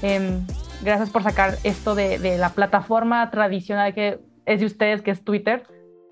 Em, 0.00 0.46
gracias 0.80 1.10
por 1.10 1.24
sacar 1.24 1.56
esto 1.64 1.96
de, 1.96 2.38
la 2.38 2.50
plataforma 2.50 3.28
tradicional 3.32 3.92
que 3.92 4.20
es 4.44 4.60
de 4.60 4.66
ustedes, 4.66 5.02
que 5.02 5.10
es 5.10 5.24
Twitter, 5.24 5.64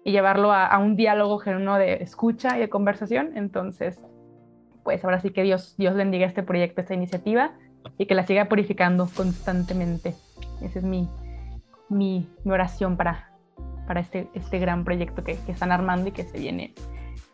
y 0.04 0.10
llevarlo 0.10 0.52
a, 0.52 0.76
un 0.78 0.96
diálogo 0.96 1.38
genuino 1.38 1.78
de 1.78 2.02
escucha 2.02 2.56
y 2.56 2.60
de 2.60 2.68
conversación. 2.68 3.36
Entonces, 3.36 4.02
pues 4.82 5.04
ahora 5.04 5.20
sí 5.20 5.30
que 5.30 5.44
Dios, 5.44 5.76
Dios 5.78 5.94
bendiga 5.94 6.26
este 6.26 6.42
proyecto, 6.42 6.80
esta 6.80 6.94
iniciativa, 6.94 7.52
y 7.96 8.06
que 8.06 8.16
la 8.16 8.26
siga 8.26 8.46
purificando 8.46 9.08
constantemente. 9.14 10.16
Esa 10.62 10.80
es 10.80 10.84
mi, 10.84 11.08
mi, 11.88 12.28
oración 12.44 12.96
para, 12.96 13.30
para 13.86 14.00
este, 14.00 14.28
este 14.34 14.58
gran 14.58 14.82
proyecto 14.82 15.22
que, 15.22 15.36
que 15.46 15.52
están 15.52 15.70
armando 15.70 16.08
y 16.08 16.10
que 16.10 16.24
se 16.24 16.38
viene 16.38 16.74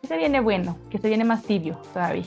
que 0.01 0.07
se 0.07 0.17
viene 0.17 0.39
bueno, 0.39 0.77
que 0.89 0.97
se 0.99 1.07
viene 1.07 1.23
más 1.23 1.43
tibio 1.43 1.79
todavía. 1.93 2.25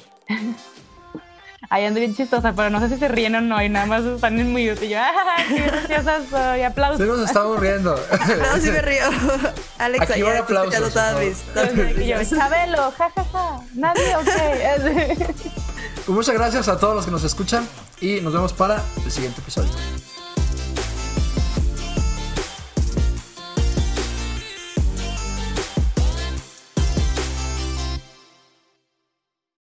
Ahí 1.70 1.86
ando 1.86 1.98
bien 1.98 2.14
chistosa, 2.14 2.52
pero 2.52 2.70
no 2.70 2.78
sé 2.80 2.88
si 2.88 2.98
se 2.98 3.08
ríen 3.08 3.34
o 3.34 3.40
no, 3.40 3.62
y 3.62 3.68
nada 3.68 3.86
más 3.86 4.04
están 4.04 4.38
en 4.38 4.52
muy 4.52 4.68
y 4.68 4.88
yo, 4.88 4.98
¡ah, 5.00 5.12
qué 5.48 5.62
graciosa 5.62 6.20
soy! 6.30 6.62
¡Aplausos! 6.62 6.98
Se 6.98 7.06
nos 7.06 7.20
estamos 7.20 7.58
riendo. 7.58 7.94
no, 8.20 8.60
sí 8.60 8.70
me 8.70 8.82
río. 8.82 9.04
Alex, 9.78 10.02
Aquí 10.02 10.12
ayer 10.12 10.36
aplausos. 10.36 10.92
todas 10.92 11.18
mis, 11.18 11.98
y 11.98 12.06
yo, 12.06 12.22
Chabelo, 12.22 12.92
jajaja, 12.92 13.24
ja, 13.24 13.24
ja. 13.32 13.60
nadie, 13.74 14.16
ok. 14.16 15.34
Pues 16.06 16.08
muchas 16.08 16.34
gracias 16.34 16.68
a 16.68 16.78
todos 16.78 16.94
los 16.94 17.04
que 17.06 17.10
nos 17.10 17.24
escuchan 17.24 17.66
y 18.00 18.20
nos 18.20 18.34
vemos 18.34 18.52
para 18.52 18.82
el 19.04 19.10
siguiente 19.10 19.40
episodio. 19.40 19.70